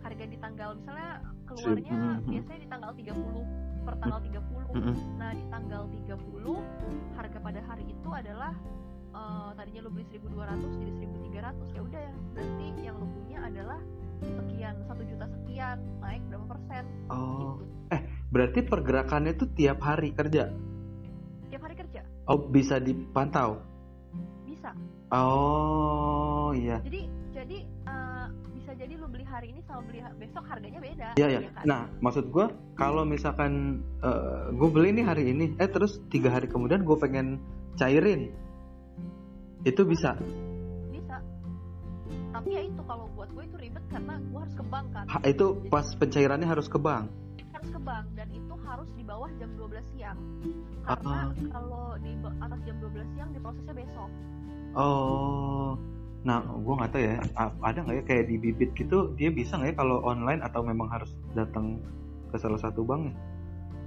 harga 0.00 0.24
di 0.24 0.36
tanggal 0.36 0.74
misalnya 0.74 1.10
keluarnya 1.44 1.94
Mhm. 1.94 2.26
biasanya 2.26 2.58
di 2.58 2.68
tanggal 2.68 2.90
30 2.92 3.42
per 3.82 3.94
tanggal 3.98 4.20
30 4.20 4.70
Mm-mm. 4.72 4.94
nah 5.16 5.30
di 5.30 5.44
tanggal 5.48 5.82
30 5.86 6.58
harga 7.12 7.38
pada 7.38 7.60
hari 7.62 7.84
itu 7.84 8.08
adalah 8.08 8.54
eh, 9.12 9.50
tadinya 9.54 9.80
lu 9.82 9.90
beli 9.90 10.04
1200 10.08 10.80
jadi 10.80 10.92
1300 11.32 11.72
ya 11.72 11.80
udah 11.80 12.00
ya 12.00 12.12
berarti 12.32 12.66
yang 12.80 12.96
lu 12.96 13.06
punya 13.08 13.38
adalah 13.42 13.80
sekian 14.22 14.74
satu 14.84 15.02
juta 15.02 15.26
sekian 15.28 15.76
naik 15.98 16.22
berapa 16.26 16.46
persen 16.48 16.82
Oh, 17.08 17.58
gitu 17.58 17.70
berarti 18.32 18.60
pergerakannya 18.62 19.32
itu 19.34 19.44
tiap 19.52 19.78
hari 19.78 20.10
kerja. 20.10 20.48
tiap 21.46 21.62
hari 21.62 21.76
kerja 21.76 22.00
Oh, 22.24 22.38
bisa 22.40 22.78
dipantau. 22.78 23.60
bisa 24.42 24.72
Oh, 25.12 26.54
iya. 26.54 26.80
jadi 26.80 27.04
jadi 27.30 27.58
eh, 27.66 28.26
bisa 28.54 28.72
jadi 28.72 28.94
lu 28.94 29.04
beli 29.06 29.22
hari 29.22 29.50
ini 29.50 29.60
sama 29.62 29.82
beli 29.82 30.00
besok 30.16 30.44
harganya 30.46 30.80
beda 30.80 31.08
Iya, 31.12 31.26
iya. 31.28 31.40
ya 31.42 31.50
kan? 31.52 31.64
Nah, 31.64 31.82
maksud 31.98 32.28
gue 32.28 32.46
kalau 32.74 33.02
misalkan 33.02 33.82
gue 34.50 34.68
beli 34.70 34.94
nih 34.94 35.04
hari 35.04 35.24
ini, 35.28 35.52
eh 35.58 35.66
terus 35.66 36.00
tiga 36.08 36.30
hari 36.30 36.46
kemudian 36.46 36.82
gue 36.82 36.96
pengen 36.96 37.36
cairin, 37.74 38.32
itu 39.62 39.82
bisa. 39.82 40.16
bisa 40.88 41.16
tapi 42.32 42.48
ya 42.50 42.62
itu 42.62 42.80
kalau 42.82 43.06
buat 43.12 43.28
gue 43.30 43.44
itu 43.44 43.56
ribet 43.58 43.84
karena 43.86 44.16
gue 44.18 44.40
harus 44.40 44.54
ke 44.54 44.64
bank 44.64 44.86
kan 44.90 45.04
Ha, 45.06 45.18
itu 45.24 45.46
pas 45.68 45.86
pencairannya 45.92 46.44
harus 46.44 46.66
ke 46.66 46.76
bank. 46.76 47.06
harus 47.52 47.68
ke 47.68 47.80
bank 47.80 48.06
dan 48.12 48.28
itu 48.28 48.54
harus 48.58 48.88
di 48.90 49.02
bawah 49.02 49.28
jam 49.36 49.50
12 49.54 49.78
siang 49.92 50.18
karena 50.82 51.18
Ah. 51.22 51.50
kalau 51.52 51.84
di 51.96 52.10
atas 52.40 52.60
jam 52.64 52.76
12 52.80 53.06
siang 53.12 53.28
diprosesnya 53.30 53.74
besok 53.76 54.10
Oh, 54.72 55.76
nah 56.22 56.40
gue 56.40 56.74
nggak 56.74 56.90
tahu 56.90 57.02
ya, 57.04 57.20
ada 57.60 57.78
nggak 57.78 57.92
ya 57.92 58.04
kayak 58.08 58.24
di 58.24 58.40
bibit 58.40 58.72
gitu, 58.72 59.12
dia 59.12 59.28
bisa 59.28 59.54
nggak 59.54 59.68
ya 59.68 59.76
kalau 59.76 60.00
online 60.00 60.40
atau 60.40 60.64
memang 60.64 60.88
harus 60.88 61.12
datang 61.30 61.76
ke 62.26 62.40
salah 62.40 62.56
satu 62.56 62.80
bank 62.80 63.04
ya? 63.04 63.14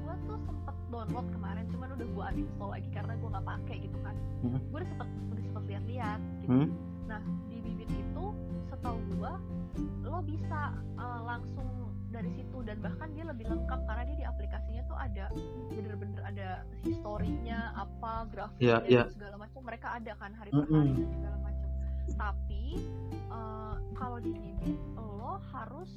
gue 0.05 0.15
tuh 0.23 0.37
sempet 0.39 0.75
download 0.87 1.25
kemarin 1.33 1.64
uninstall 2.27 2.71
lagi 2.71 2.89
karena 2.89 3.13
gue 3.13 3.29
nggak 3.29 3.47
pakai 3.47 3.77
gitu 3.81 3.97
kan 4.01 4.15
Hmm. 4.41 4.61
gue 4.61 4.77
udah 4.77 4.89
sempet 4.91 5.07
udah 5.25 5.43
sempet 5.43 5.63
lihat-lihat 5.65 6.19
gitu 6.39 6.49
Hmm? 6.49 6.67
nah 7.05 7.21
di 7.45 7.57
bibit 7.59 7.89
itu 7.89 8.25
setahu 8.65 8.97
gue 9.11 9.31
lo 10.03 10.19
bisa 10.21 10.61
uh, 10.95 11.21
langsung 11.23 11.67
dari 12.07 12.31
situ 12.31 12.57
dan 12.63 12.77
bahkan 12.79 13.09
dia 13.11 13.25
lebih 13.25 13.45
lengkap 13.45 13.79
karena 13.83 14.03
dia 14.05 14.15
di 14.15 14.25
aplikasinya 14.25 14.81
tuh 14.85 14.95
ada 14.95 15.25
bener-bener 15.67 16.21
ada 16.23 16.49
historinya 16.79 17.59
apa 17.75 18.23
grafiknya 18.29 18.63
Iya, 18.63 18.77
iya. 18.87 19.01
dan 19.03 19.11
segala 19.11 19.35
macam 19.37 19.61
mereka 19.61 19.87
ada 19.91 20.11
kan 20.15 20.31
hari 20.31 20.49
per 20.49 20.63
hari 20.63 20.71
Mm-mm. 20.71 20.95
dan 20.95 21.09
segala 21.11 21.37
macam 21.41 21.67
tapi 22.15 22.63
uh, 23.27 23.75
kalau 23.93 24.17
di 24.17 24.31
bibit 24.31 24.77
lo 24.95 25.41
harus 25.51 25.91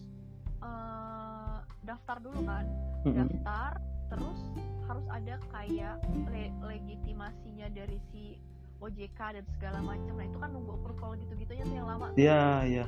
uh, 0.58 1.58
daftar 1.82 2.16
dulu 2.18 2.40
kan 2.42 2.64
Mm-mm. 3.04 3.28
daftar 3.28 3.72
terus 4.08 4.40
harus 4.88 5.04
ada 5.06 5.34
kayak 5.48 5.94
le- 6.26 6.54
legitimasinya 6.64 7.68
dari 7.68 8.00
si 8.08 8.40
OJK 8.78 9.20
dan 9.34 9.44
segala 9.52 9.78
macam 9.82 10.14
nah 10.14 10.24
itu 10.24 10.38
kan 10.38 10.48
nunggu 10.48 10.72
approval 10.74 11.12
gitu-gitunya 11.16 11.62
tuh 11.62 11.76
yang 11.76 11.88
lama 11.88 12.06
Iya, 12.14 12.42
iya. 12.64 12.84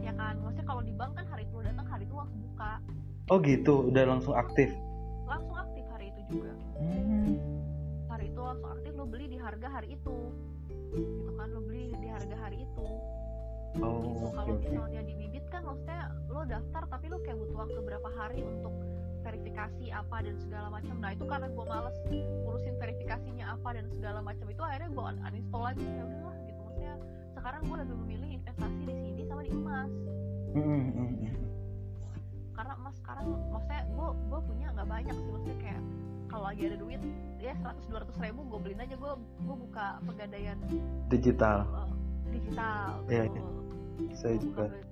ya 0.00 0.12
kan? 0.12 0.34
Maksudnya 0.38 0.66
kalau 0.66 0.82
di 0.82 0.92
bank 0.92 1.12
kan 1.14 1.26
hari 1.26 1.44
itu 1.44 1.54
lo 1.54 1.62
datang 1.62 1.86
hari 1.86 2.04
itu 2.04 2.14
langsung 2.14 2.40
buka 2.42 2.72
Oh 3.30 3.38
gitu, 3.38 3.74
udah 3.88 4.04
langsung 4.04 4.34
aktif. 4.34 4.68
langsung 5.24 5.54
aktif 5.54 5.84
hari 5.88 6.10
itu 6.10 6.20
juga. 6.28 6.52
Hmm. 6.76 7.38
hari 8.06 8.28
itu 8.28 8.40
langsung 8.42 8.70
aktif 8.70 8.92
lo 8.92 9.04
beli 9.04 9.26
di 9.26 9.38
harga 9.38 9.68
hari 9.70 9.88
itu. 9.94 10.16
Gitu 10.92 11.30
kan? 11.32 11.48
Lo 11.48 11.60
beli 11.62 11.94
di 11.94 12.08
harga 12.08 12.36
hari 12.38 12.56
itu. 12.60 12.84
Gitu 13.72 13.80
Oh, 13.80 14.28
oke 14.28 14.34
kalau 14.34 14.52
oke. 14.52 14.68
misalnya 14.68 15.00
di 15.00 15.14
bibit 15.14 15.44
kan 15.48 15.62
maksudnya 15.62 16.00
lo 16.26 16.44
daftar 16.44 16.82
tapi 16.86 17.08
lo 17.08 17.16
kayak 17.18 17.38
butuh 17.38 17.56
waktu 17.58 17.80
berapa 17.80 18.08
hari 18.12 18.40
untuk 18.42 18.74
verifikasi 19.32 19.84
apa 19.88 20.16
dan 20.20 20.36
segala 20.36 20.68
macam. 20.68 20.94
Nah 21.00 21.10
itu 21.16 21.24
karena 21.24 21.48
gue 21.48 21.64
males 21.64 21.96
ngurusin 22.44 22.74
verifikasinya 22.76 23.44
apa 23.56 23.68
dan 23.72 23.84
segala 23.88 24.20
macam. 24.20 24.44
Itu 24.44 24.60
akhirnya 24.60 24.90
gue 24.92 25.04
uninstall 25.24 25.62
lagi. 25.64 25.84
Ya 25.88 26.04
udahlah 26.04 26.36
gitu. 26.44 26.60
Maksudnya 26.60 26.94
sekarang 27.32 27.60
gue 27.64 27.76
lebih 27.80 27.96
memilih 28.04 28.28
investasi 28.36 28.80
di 28.84 28.94
sini 28.94 29.22
sama 29.24 29.40
di 29.40 29.50
emas. 29.50 29.90
Karena 32.52 32.72
emas 32.76 32.94
sekarang 33.00 33.24
maksudnya 33.48 33.82
gue 33.88 34.08
gue 34.28 34.40
punya 34.44 34.66
nggak 34.76 34.88
banyak 34.92 35.14
sih. 35.16 35.30
Maksudnya 35.32 35.56
kayak 35.58 35.82
kalau 36.28 36.44
lagi 36.48 36.62
ada 36.68 36.76
duit 36.76 37.00
ya 37.40 37.52
100 37.56 37.88
200 37.88 38.24
ribu 38.28 38.40
gue 38.44 38.58
beliin 38.60 38.80
aja. 38.84 38.94
Gue 39.00 39.12
gue 39.16 39.56
buka 39.56 39.86
pegadaian 40.04 40.58
Digital, 41.08 41.58
eh, 41.64 41.88
digital 42.30 42.88
Iya, 43.08 43.24
gitu. 43.28 43.40
saya 44.12 44.36
Gua 44.36 44.44
juga. 44.44 44.64
buka 44.68 44.91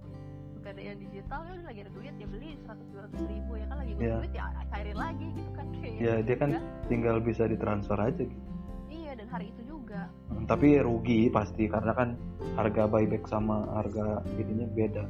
pegadaian 0.60 0.96
digital 0.98 1.40
ya 1.42 1.52
udah 1.54 1.66
lagi 1.66 1.80
ada 1.80 1.90
duit 1.90 2.14
ya 2.14 2.26
beli 2.26 2.48
100 2.60 2.76
200 3.16 3.32
ribu 3.32 3.52
ya 3.54 3.64
kan 3.64 3.76
lagi 3.78 3.92
butuh 3.92 4.04
Iya. 4.04 4.16
duit 4.18 4.32
ya 4.34 4.44
cairin 4.68 4.98
lagi 4.98 5.26
gitu 5.32 5.50
kan 5.50 5.66
kayak 5.72 5.94
Ya, 5.98 6.14
dia 6.20 6.36
kan 6.36 6.48
juga. 6.50 6.60
tinggal 6.86 7.16
bisa 7.18 7.42
ditransfer 7.44 7.98
aja 7.98 8.22
gitu. 8.22 8.48
iya 8.88 9.12
dan 9.14 9.26
hari 9.26 9.46
itu 9.48 9.62
juga 9.66 10.00
Hmm, 10.28 10.44
Tapi 10.44 10.78
rugi 10.78 11.26
pasti 11.28 11.66
karena 11.66 11.92
kan 11.92 12.08
harga 12.54 12.86
buyback 12.86 13.24
sama 13.24 13.64
harga 13.72 14.04
ininya 14.30 14.68
beda. 14.68 15.04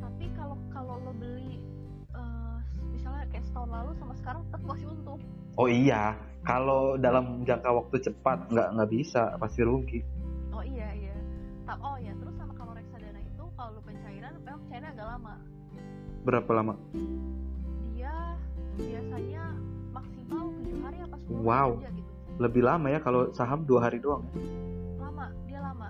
tapi 0.00 0.24
kalau 0.32 0.56
kalau 0.68 0.94
lo 0.98 1.12
beli 1.12 1.60
eh, 2.10 2.56
misalnya 2.88 3.28
kayak 3.28 3.44
setahun 3.44 3.70
lalu 3.70 3.90
sama 3.94 4.14
sekarang 4.14 4.42
tetap 4.44 4.62
masih 4.64 4.86
untung 4.88 5.20
Oh 5.52 5.68
iya, 5.68 6.16
kalau 6.42 6.96
dalam 6.96 7.44
jangka 7.44 7.68
waktu 7.70 8.00
cepat 8.00 8.48
nggak 8.48 8.68
nggak 8.72 8.90
bisa, 8.90 9.36
pasti 9.36 9.60
rugi. 9.60 10.00
oh 10.50 10.64
iya 10.64 10.88
iya 10.90 11.12
oh 11.70 11.96
ya 11.96 12.12
terus 12.14 12.31
memang 14.52 14.68
China 14.68 14.86
agak 14.92 15.06
lama. 15.16 15.34
Berapa 16.28 16.50
lama? 16.52 16.74
dia 17.96 18.36
biasanya 18.76 19.44
maksimal 19.96 20.44
tujuh 20.60 20.76
hari 20.84 20.98
apa 21.00 21.16
10 21.24 21.40
Wow. 21.40 21.68
hari 21.72 21.80
aja 21.80 21.90
gitu. 21.96 22.12
Lebih 22.36 22.62
lama 22.68 22.86
ya 22.92 23.00
kalau 23.00 23.32
saham 23.32 23.64
dua 23.64 23.88
hari 23.88 23.96
doang. 23.96 24.28
lama 25.00 25.32
dia 25.48 25.60
lama. 25.64 25.88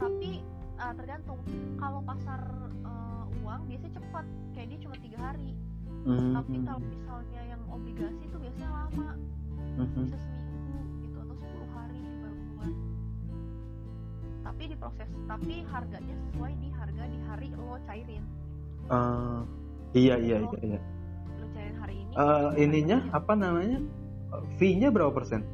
Tapi 0.00 0.40
ah, 0.80 0.92
tergantung. 0.96 1.36
Kalau 1.76 2.00
pasar 2.00 2.40
eh, 2.80 3.24
uang 3.44 3.60
biasanya 3.68 3.92
cepat. 4.00 4.24
Kayak 4.56 4.66
dia 4.72 4.78
cuma 4.88 4.96
tiga 4.96 5.18
hari. 5.20 5.50
Hmm, 6.08 6.32
tapi 6.32 6.56
kalau 6.64 6.80
misalnya 6.80 7.40
yang 7.44 7.62
obligasi 7.68 8.24
itu 8.24 8.36
biasanya 8.40 8.70
lama. 8.72 9.08
Hmm, 9.76 9.88
bisa 10.00 10.16
seminggu 10.16 10.80
gitu 11.04 11.16
atau 11.20 11.36
10 11.36 11.76
hari 11.76 12.00
baru 12.24 12.36
keluar. 12.40 12.72
Tapi 14.48 14.62
diproses. 14.64 15.10
Tapi 15.28 15.54
harganya 15.68 16.14
sesuai 16.28 16.52
di 16.56 16.68
harga 16.72 16.81
di 17.04 17.18
hari 17.22 17.48
lo 17.52 17.78
cairin 17.82 18.24
Eh, 18.84 19.40
iya 19.94 20.14
iya 20.16 20.36
iya. 20.40 20.58
iya. 20.62 20.80
lo 21.32 21.46
cairin 21.50 21.76
hari 21.76 21.94
ini 21.96 22.12
Eh, 22.12 22.48
ininya 22.60 22.98
harganya- 23.00 23.16
apa 23.16 23.32
namanya? 23.34 23.78
Fee-nya 24.56 24.88
berapa 24.88 25.12
persen? 25.12 25.44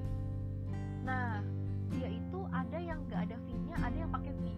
nah 1.03 1.41
dia 1.91 2.09
itu 2.11 2.39
ada 2.49 2.79
yang 2.79 3.01
nggak 3.05 3.21
ada 3.25 3.37
fee-nya 3.43 3.77
ada 3.79 3.97
yang 3.97 4.11
pakai 4.11 4.33
fee 4.35 4.57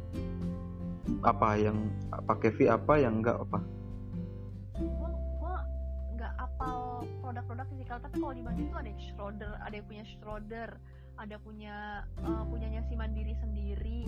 Apa 1.21 1.49
yang 1.55 1.77
pakai 2.23 2.51
fee 2.51 2.69
apa 2.69 2.95
yang 2.97 3.15
apa? 3.23 3.59
nggak 6.13 6.33
apal 6.37 7.01
produk-produk 7.21 7.67
fisikal 7.71 7.97
tapi 7.99 8.17
kalau 8.19 8.35
di 8.35 8.43
Bandung 8.43 8.67
itu 8.67 8.77
ada 8.77 8.89
yang 8.89 9.01
Schroeder 9.03 9.53
ada 9.57 9.73
yang 9.73 9.87
punya 9.87 10.05
Schroeder 10.07 10.71
ada 11.17 11.37
punya 11.39 11.77
eh, 12.19 12.43
punyanya 12.47 12.81
si 12.83 12.95
Mandiri 12.95 13.35
sendiri 13.37 14.01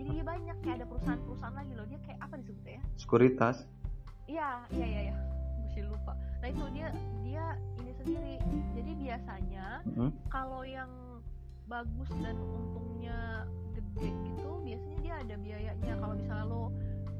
jadi 0.00 0.16
dia 0.16 0.24
banyak 0.24 0.56
kayak 0.64 0.76
ada 0.80 0.86
perusahaan-perusahaan 0.88 1.56
lagi 1.60 1.72
loh 1.76 1.84
dia 1.84 2.00
kayak 2.08 2.18
apa 2.24 2.34
disebutnya 2.40 2.72
ya 2.72 2.84
Sekuritas. 2.96 3.56
Iya, 4.24 4.50
iya, 4.72 4.86
iya, 4.88 5.00
iya. 5.12 5.16
Mesti 5.60 5.80
lupa. 5.84 6.12
Nah 6.40 6.48
itu 6.48 6.64
dia 6.72 6.88
dia 7.20 7.44
ini 7.76 7.92
sendiri. 8.00 8.34
Jadi 8.72 8.92
biasanya 8.96 9.66
Hmm, 9.84 10.10
kalau 10.32 10.62
yang 10.64 10.88
bagus 11.68 12.08
dan 12.24 12.36
untungnya 12.40 13.44
gede 13.76 14.08
gitu, 14.24 14.50
biasanya 14.64 14.98
dia 15.04 15.14
ada 15.20 15.34
biayanya. 15.36 15.92
Kalau 16.00 16.14
misalnya 16.16 16.46
lo 16.48 16.64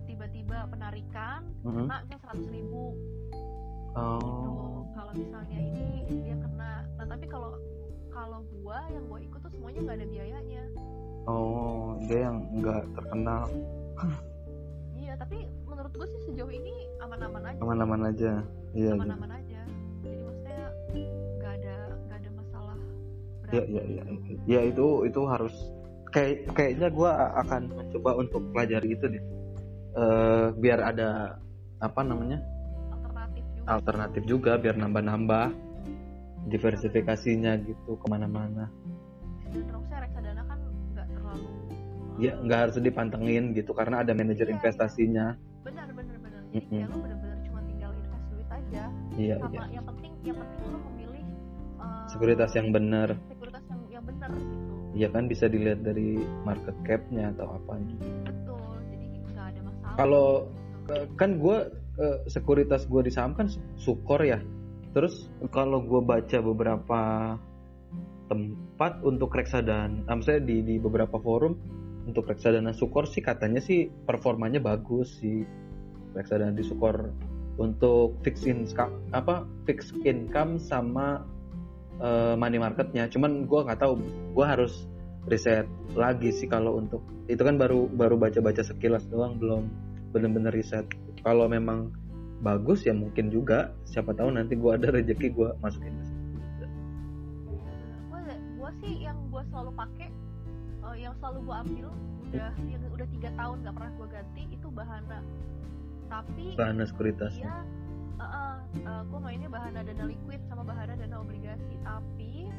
tiba-tiba 0.08 0.58
penarikan, 0.72 1.40
hmm. 1.60 1.84
kena 1.84 1.96
misalnya 2.00 2.18
seratus 2.24 2.48
ribu 2.48 2.84
gitu. 2.96 3.98
Oh. 3.98 4.88
Kalau 4.96 5.12
misalnya 5.12 5.58
ini 5.58 5.84
dia 6.08 6.36
kena. 6.38 6.72
Nah 6.96 7.06
tapi 7.10 7.26
kalau 7.28 7.60
kalau 8.08 8.40
gua 8.56 8.88
yang 8.88 9.04
gua 9.10 9.20
ikut 9.20 9.40
tuh 9.44 9.52
semuanya 9.52 9.80
nggak 9.84 9.98
ada 10.00 10.06
biayanya. 10.08 10.64
Oh, 11.28 11.96
dia 12.08 12.28
yang 12.30 12.36
enggak 12.54 12.82
terkenal. 12.96 13.44
Iya, 14.96 15.12
tapi 15.20 15.48
menurut 15.68 15.92
gua 15.92 16.06
sih 16.08 16.20
sejauh 16.30 16.52
ini 16.52 16.72
aman-aman 17.00 17.42
aja. 17.44 17.58
Aman-aman 17.60 18.00
aja. 18.08 18.32
Iya, 18.70 18.94
iya. 18.94 18.94
aman-aman 18.94 19.30
aja 19.34 19.60
jadi 20.00 20.20
maksudnya 20.22 20.60
nggak 21.40 21.52
ada 21.58 21.76
nggak 22.06 22.18
ada 22.22 22.30
masalah 22.38 22.76
berat 23.42 23.52
Ya, 23.52 23.62
ya, 23.66 23.82
ya, 23.82 24.02
ya 24.46 24.60
itu 24.62 24.86
itu 25.10 25.20
harus 25.26 25.54
kayak 26.10 26.54
kayaknya 26.54 26.88
gue 26.90 27.10
akan 27.44 27.62
mencoba 27.74 28.10
untuk 28.18 28.42
pelajari 28.54 28.88
itu 28.94 29.06
deh, 29.10 29.24
Eh, 29.90 30.46
biar 30.54 30.78
ada 30.86 31.34
apa 31.82 32.00
namanya 32.06 32.38
alternatif 32.94 33.42
juga 33.50 33.66
alternatif 33.66 34.22
juga, 34.22 34.52
biar 34.54 34.76
nambah-nambah 34.78 35.46
diversifikasinya 36.46 37.58
gitu 37.66 37.98
ke 37.98 38.06
mana-mana. 38.06 38.70
dan 39.50 39.66
terusnya 39.66 39.98
reksadana 39.98 40.42
Ya 42.20 42.36
nggak 42.36 42.58
harus 42.60 42.76
dipantengin 42.78 43.50
gitu 43.52 43.72
karena 43.72 44.04
ada 44.04 44.12
manajer 44.12 44.44
Iya, 44.44 44.54
investasinya. 44.54 45.26
benar 45.60 45.88
benar 45.90 46.16
benar 46.18 46.40
jadi 46.46 46.58
Mm-mm. 46.58 46.70
kayak 46.70 46.88
lo 46.88 46.96
benar-benar 46.98 47.38
cuma 47.40 47.60
tinggal 47.62 47.90
invest 47.92 48.24
duit 48.28 48.48
aja 48.50 48.82
Iya, 49.14 49.34
sama 49.38 49.50
iya. 49.50 49.62
yang 49.70 49.86
penting 49.86 50.12
yang 50.20 50.36
penting 50.36 50.66
lo 50.66 50.78
memilih 50.84 51.24
uh, 51.76 52.04
Sekuritas 52.06 52.50
yang 52.52 52.68
benar. 52.70 53.08
sekuritas 53.26 53.64
yang 53.66 53.80
yang 53.90 54.04
benar 54.04 54.28
gitu 54.30 54.68
Ya 54.92 55.08
kan 55.08 55.24
bisa 55.24 55.46
dilihat 55.46 55.80
dari 55.80 56.18
market 56.42 56.74
cap-nya 56.82 57.30
atau 57.30 57.54
apanya. 57.54 57.94
betul 58.22 58.58
jadi 58.86 59.06
nggak 59.24 59.46
ada 59.46 59.60
masalah 59.62 59.96
Kalau- 59.96 60.38
gitu. 60.42 60.58
Eh, 60.90 61.06
kan 61.14 61.30
gue 61.36 61.58
sekuritas 62.26 62.82
gue 62.84 63.00
di 63.00 63.12
saham 63.12 63.32
kan 63.32 63.46
su- 63.46 63.60
sukor 63.76 64.20
ya 64.20 64.40
terus 64.90 65.28
kalau 65.48 65.78
gue 65.80 66.00
baca 66.00 66.38
beberapa 66.40 67.00
tempat 68.26 69.02
untuk 69.02 69.30
reksadana 69.30 70.02
maksudnya 70.04 70.40
di 70.40 70.56
di 70.64 70.74
beberapa 70.76 71.14
forum 71.16 71.54
untuk 72.08 72.28
reksadana 72.28 72.72
sukor 72.72 73.04
sih 73.04 73.20
katanya 73.20 73.60
sih 73.60 73.88
performanya 73.88 74.62
bagus 74.62 75.20
sih. 75.20 75.44
Reksadana 76.16 76.54
di 76.54 76.64
sukor 76.66 77.12
untuk 77.60 78.18
fixed 78.24 78.48
income 78.48 79.12
apa 79.12 79.44
fixed 79.68 79.94
income 80.02 80.56
sama 80.58 81.24
eh, 82.00 82.34
money 82.34 82.58
marketnya. 82.58 83.06
Cuman 83.10 83.44
gue 83.44 83.60
nggak 83.66 83.80
tahu 83.80 84.00
gue 84.34 84.46
harus 84.46 84.88
riset 85.28 85.68
lagi 85.92 86.32
sih 86.32 86.48
kalau 86.48 86.80
untuk 86.80 87.04
itu 87.28 87.40
kan 87.44 87.60
baru 87.60 87.86
baru 87.92 88.16
baca 88.16 88.40
baca 88.40 88.64
sekilas 88.64 89.06
doang 89.12 89.36
belum 89.36 89.68
bener-bener 90.10 90.50
riset. 90.50 90.88
Kalau 91.20 91.46
memang 91.46 91.92
bagus 92.40 92.88
ya 92.88 92.96
mungkin 92.96 93.28
juga 93.28 93.76
siapa 93.84 94.16
tahu 94.16 94.32
nanti 94.32 94.56
gua 94.56 94.80
ada 94.80 94.88
rezeki 94.88 95.28
gua 95.36 95.52
masukin 95.60 95.92
gue 98.10 98.20
gue 98.56 98.70
sih 98.80 98.94
yang 99.04 99.16
gue 99.28 99.42
selalu 99.52 99.72
pakai 99.76 100.08
yang 101.00 101.14
selalu 101.18 101.38
gue 101.48 101.56
ambil 101.56 101.86
udah 102.30 102.52
yang 102.68 102.80
udah 102.92 103.08
tiga 103.10 103.30
tahun 103.34 103.56
nggak 103.64 103.74
pernah 103.74 103.92
gue 103.96 104.08
ganti 104.12 104.42
itu 104.52 104.68
bahana. 104.70 105.18
Tapi 106.10 106.46
bahana 106.58 106.84
sekuritas 106.84 107.32
dia 107.38 107.64
uh, 108.20 109.02
gue 109.08 109.20
mainnya 109.22 109.48
bahana 109.48 109.80
dana 109.80 110.04
liquid 110.04 110.40
sama 110.46 110.62
bahana 110.62 110.94
dana 110.94 111.16
obligasi. 111.24 111.74
Tapi 111.80 112.52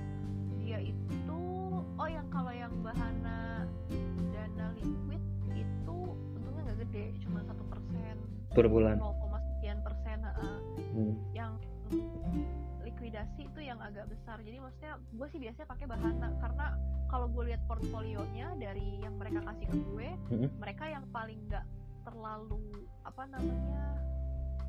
dia 0.61 0.80
itu 0.81 1.41
oh 1.85 2.09
yang 2.09 2.27
kalau 2.34 2.51
yang 2.51 2.73
bahana 2.81 3.69
dana 4.34 4.68
liquid 4.81 5.22
itu 5.53 5.97
untungnya 6.35 6.61
nggak 6.72 6.77
gede 6.89 7.05
cuma 7.23 7.39
satu 7.45 7.63
persen. 7.69 8.15
Per 8.51 8.68
bulan. 8.68 8.99
0, 8.99 9.31
sekian 9.61 9.77
persen 9.85 10.18
uh, 10.26 10.57
Hmm. 10.91 11.15
Besar 14.32 14.48
jadi 14.48 14.64
maksudnya 14.64 14.94
gue 15.12 15.28
sih 15.28 15.40
biasanya 15.44 15.68
pakai 15.68 15.86
bahana 15.91 16.28
karena 16.40 16.66
kalau 17.12 17.28
gue 17.28 17.44
lihat 17.52 17.60
portfolionya 17.68 18.48
dari 18.56 19.03
yang 19.03 19.20
mereka 19.20 19.44
kasih 19.44 19.68
ke 19.68 19.76
gue 19.91 20.08
Mhm. 20.32 20.48
mereka 20.56 20.88
yang 20.88 21.03
paling 21.12 21.36
nggak 21.52 21.68
terlalu 22.08 22.64
apa 23.03 23.28
namanya 23.28 23.84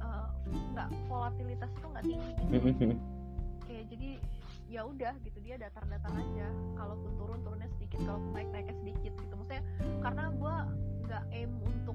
eh, 0.02 0.26
nggak 0.74 0.88
volatilitas 1.06 1.70
itu 1.70 1.86
nggak 1.86 2.04
tinggi 2.10 2.30
gitu 2.34 2.54
Mhm. 2.58 2.92
kayak 3.62 3.84
jadi 3.86 4.10
ya 4.66 4.82
udah 4.82 5.14
gitu 5.22 5.38
dia 5.38 5.54
datar-datar 5.54 6.10
aja 6.10 6.46
kalaupun 6.74 7.10
turun 7.14 7.38
turunnya 7.46 7.70
sedikit 7.78 8.02
kalaupun 8.02 8.34
naik 8.34 8.50
naiknya 8.50 8.74
sedikit 8.82 9.12
gitu 9.14 9.34
maksudnya 9.38 9.62
karena 10.02 10.24
gue 10.34 10.54
nggak 11.06 11.22
aim 11.30 11.50
untuk 11.62 11.94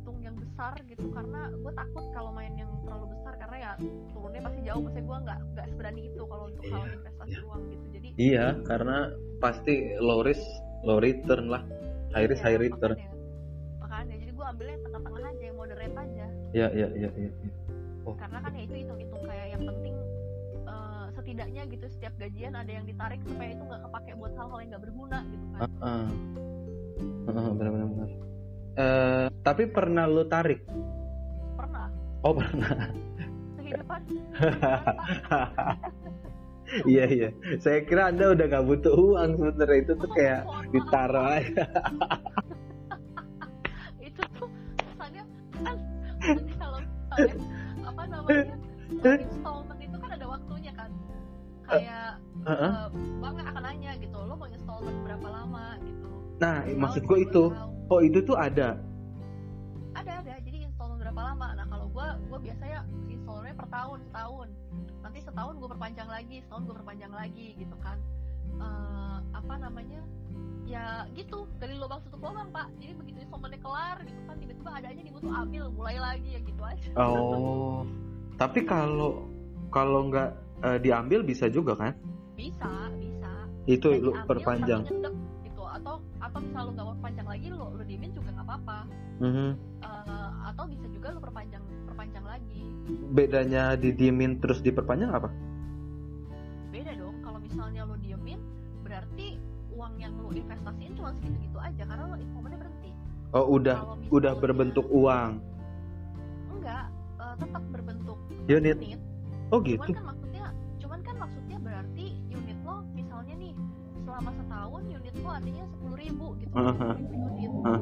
untung 0.00 0.16
yang 0.24 0.32
besar 0.40 0.72
gitu. 0.88 1.04
Karena 1.12 1.52
gue 1.52 1.72
takut 1.76 2.04
kalau 2.16 2.32
main 2.32 2.56
yang 2.56 2.72
terlalu 2.88 3.12
besar 3.12 3.36
karena 3.36 3.56
ya 3.60 3.72
turunnya 4.16 4.40
pasti 4.40 4.60
jauh. 4.64 4.80
Maksudnya 4.80 5.04
gue 5.04 5.18
nggak 5.28 5.40
nggak 5.52 5.66
seberani 5.68 6.00
itu 6.08 6.22
kalau 6.24 6.44
untuk 6.48 6.64
Iya, 6.64 6.72
hal 6.72 6.84
investasi 6.88 7.28
iya. 7.28 7.40
uang 7.44 7.62
gitu. 7.68 7.84
Jadi 7.92 8.08
iya 8.16 8.46
karena 8.64 8.96
pasti 9.44 9.74
low 10.00 10.20
risk 10.24 10.44
low 10.88 10.98
return 10.98 11.44
lah. 11.52 11.62
High 12.16 12.26
risk 12.32 12.40
ya, 12.40 12.46
high 12.48 12.58
return. 12.64 12.96
makanya, 12.96 13.12
makanya 13.78 14.14
jadi 14.24 14.32
gue 14.32 14.46
ambilnya 14.48 14.72
yang 14.74 14.84
tengah-tengah 14.88 15.22
aja 15.28 15.42
yang 15.44 15.56
moderate 15.60 15.96
aja. 16.00 16.26
Ya 16.56 16.66
ya 16.72 16.88
ya 16.96 17.10
ya, 17.14 17.28
ya. 17.28 18.12
karena 18.16 18.38
kan 18.42 18.50
ya 18.56 18.62
itu 18.66 18.74
hitung-hitung 18.74 19.22
kayak 19.22 19.46
yang 19.54 19.62
penting 19.68 19.94
eh, 20.66 21.06
setidaknya 21.14 21.62
gitu 21.68 21.86
setiap 21.92 22.14
gajian 22.18 22.52
ada 22.56 22.72
yang 22.72 22.82
ditarik 22.88 23.20
supaya 23.22 23.54
itu 23.54 23.62
nggak 23.62 23.82
kepake 23.86 24.10
buat 24.18 24.32
hal-hal 24.34 24.58
yang 24.64 24.70
nggak 24.72 24.84
berguna 24.88 25.18
gitu 25.28 25.46
kan. 25.54 25.60
Ah, 25.60 25.86
ah. 25.86 26.08
Ah, 27.30 27.50
benar 27.54 28.29
Eh, 28.78 29.26
tapi 29.42 29.66
pernah 29.66 30.06
lu 30.06 30.22
tarik? 30.30 30.62
Pernah. 31.58 31.90
Oh 32.22 32.30
pernah. 32.36 32.70
Kehidupan. 33.58 34.00
Iya 36.86 37.02
iya. 37.10 37.28
Saya 37.58 37.82
kira 37.82 38.14
anda 38.14 38.30
udah 38.30 38.46
gak 38.46 38.62
butuh 38.62 38.94
uang 38.94 39.42
sebenarnya. 39.42 39.78
Itu 39.82 39.92
tuh 39.98 40.06
kayak 40.14 40.46
ditaruh 40.70 41.26
aja. 41.26 41.66
Itu 44.06 44.22
tuh 44.38 44.46
kesannya 44.78 45.22
kan 45.66 45.76
nanti 46.22 46.54
kalau 46.54 46.78
misalnya 46.78 47.34
apa 47.82 48.02
namanya 48.06 48.54
eh, 49.02 49.18
installment 49.18 49.80
itu 49.82 49.96
kan 49.98 50.10
ada 50.14 50.26
waktunya 50.30 50.72
kan. 50.78 50.90
Kayak 51.66 52.22
Heeh. 52.46 52.70
eh, 52.70 52.86
bank 53.18 53.36
akan 53.42 53.62
nanya 53.66 53.90
gitu 53.98 54.18
lo 54.22 54.34
mau 54.38 54.46
installment 54.46 54.98
berapa 55.02 55.26
lama? 55.26 55.66
gitu. 55.82 56.06
Nah 56.38 56.54
maksud 56.70 57.02
gue 57.02 57.18
itu 57.26 57.42
tahun. 57.50 57.69
Oh 57.90 58.00
itu 58.00 58.18
tuh 58.22 58.38
ada? 58.38 58.78
Ada 59.98 60.22
ada. 60.22 60.34
Jadi 60.46 60.64
installment 60.64 61.02
berapa 61.02 61.20
lama? 61.20 61.46
Nah 61.58 61.66
kalau 61.66 61.86
gue 61.90 62.06
gue 62.30 62.38
biasanya 62.50 62.86
installmentnya 63.10 63.56
per 63.58 63.68
tahun 63.68 63.98
setahun. 64.06 64.48
Nanti 65.02 65.18
setahun 65.26 65.54
gue 65.58 65.68
perpanjang 65.68 66.08
lagi 66.08 66.36
setahun 66.46 66.62
gue 66.70 66.76
perpanjang 66.78 67.12
lagi 67.12 67.46
gitu 67.58 67.76
kan. 67.82 67.98
Eh, 68.62 69.18
apa 69.34 69.54
namanya? 69.58 70.00
Ya 70.70 71.04
gitu. 71.18 71.50
Dari 71.58 71.74
lubang 71.74 71.98
tutup 72.06 72.22
lubang 72.22 72.48
pak. 72.54 72.70
Jadi 72.78 72.92
begitu 72.94 73.18
installmentnya 73.26 73.60
kelar 73.60 73.96
gitu 74.06 74.20
kan 74.24 74.36
tiba-tiba 74.38 74.70
ada 74.70 74.86
aja 74.86 75.00
di 75.02 75.10
tuh 75.10 75.32
ambil 75.34 75.64
mulai 75.74 75.96
lagi 75.98 76.28
ya 76.38 76.40
gitu 76.46 76.62
aja. 76.62 76.88
Oh. 76.96 77.82
Tapi 78.38 78.64
kalau 78.64 79.26
kalau 79.74 80.06
nggak 80.08 80.30
eh, 80.62 80.78
diambil 80.78 81.26
bisa 81.26 81.50
juga 81.50 81.74
kan? 81.74 81.92
Bisa 82.38 82.88
bisa. 82.96 83.30
Itu 83.68 83.92
lu 83.98 84.16
perpanjang 84.24 84.86
atau 86.20 86.38
misal 86.44 86.68
lu 86.68 86.70
nggak 86.76 86.86
mau 86.86 86.94
perpanjang 87.00 87.28
lagi 87.28 87.46
lu 87.48 87.58
lu 87.72 87.82
diemin 87.88 88.10
juga 88.12 88.28
nggak 88.36 88.46
apa-apa. 88.46 88.78
Mhm. 89.20 89.48
Eh, 89.80 90.30
atau 90.52 90.64
bisa 90.68 90.86
juga 90.92 91.06
lu 91.16 91.20
perpanjang 91.20 91.64
perpanjang 91.88 92.24
lagi. 92.28 92.62
Bedanya 93.12 93.64
didiemin 93.76 94.40
terus 94.40 94.60
diperpanjang 94.60 95.10
apa? 95.10 95.28
Beda 96.70 96.92
dong 96.96 97.16
kalau 97.24 97.38
misalnya 97.40 97.88
lu 97.88 97.96
diemin 98.04 98.40
berarti 98.84 99.40
uang 99.72 99.94
yang 99.96 100.12
lu 100.20 100.28
investasiin 100.36 100.92
cuma 100.96 101.10
segitu-gitu 101.16 101.58
aja 101.58 101.82
karena 101.88 102.04
lu 102.04 102.16
installmentnya 102.20 102.58
berhenti. 102.60 102.90
Oh 103.32 103.46
udah 103.56 103.78
udah 104.12 104.32
berbentuk 104.36 104.86
uang. 104.92 105.40
Enggak 106.52 106.84
eh, 107.16 107.34
tetap 107.40 107.62
berbentuk 107.72 108.18
unit. 108.44 108.76
unit. 108.76 109.00
Oh 109.50 109.58
cuman 109.58 109.66
gitu 109.66 109.90
kan 109.96 110.04
maksudnya 110.06 110.46
cuman 110.78 111.00
kan 111.02 111.14
maksudnya 111.18 111.58
berarti 111.58 112.06
unit 112.30 112.58
lo 112.62 112.76
misalnya 112.94 113.34
nih 113.34 113.54
selama 114.06 114.30
setahun 114.38 114.82
unit 114.86 115.14
lo 115.18 115.30
artinya 115.30 115.64
sepuluh 116.50 116.74
ribu 116.74 116.76
gitu 116.76 116.76
Aha. 116.76 116.90
10.000 116.98 117.30
unit 117.30 117.50
Hah. 117.62 117.80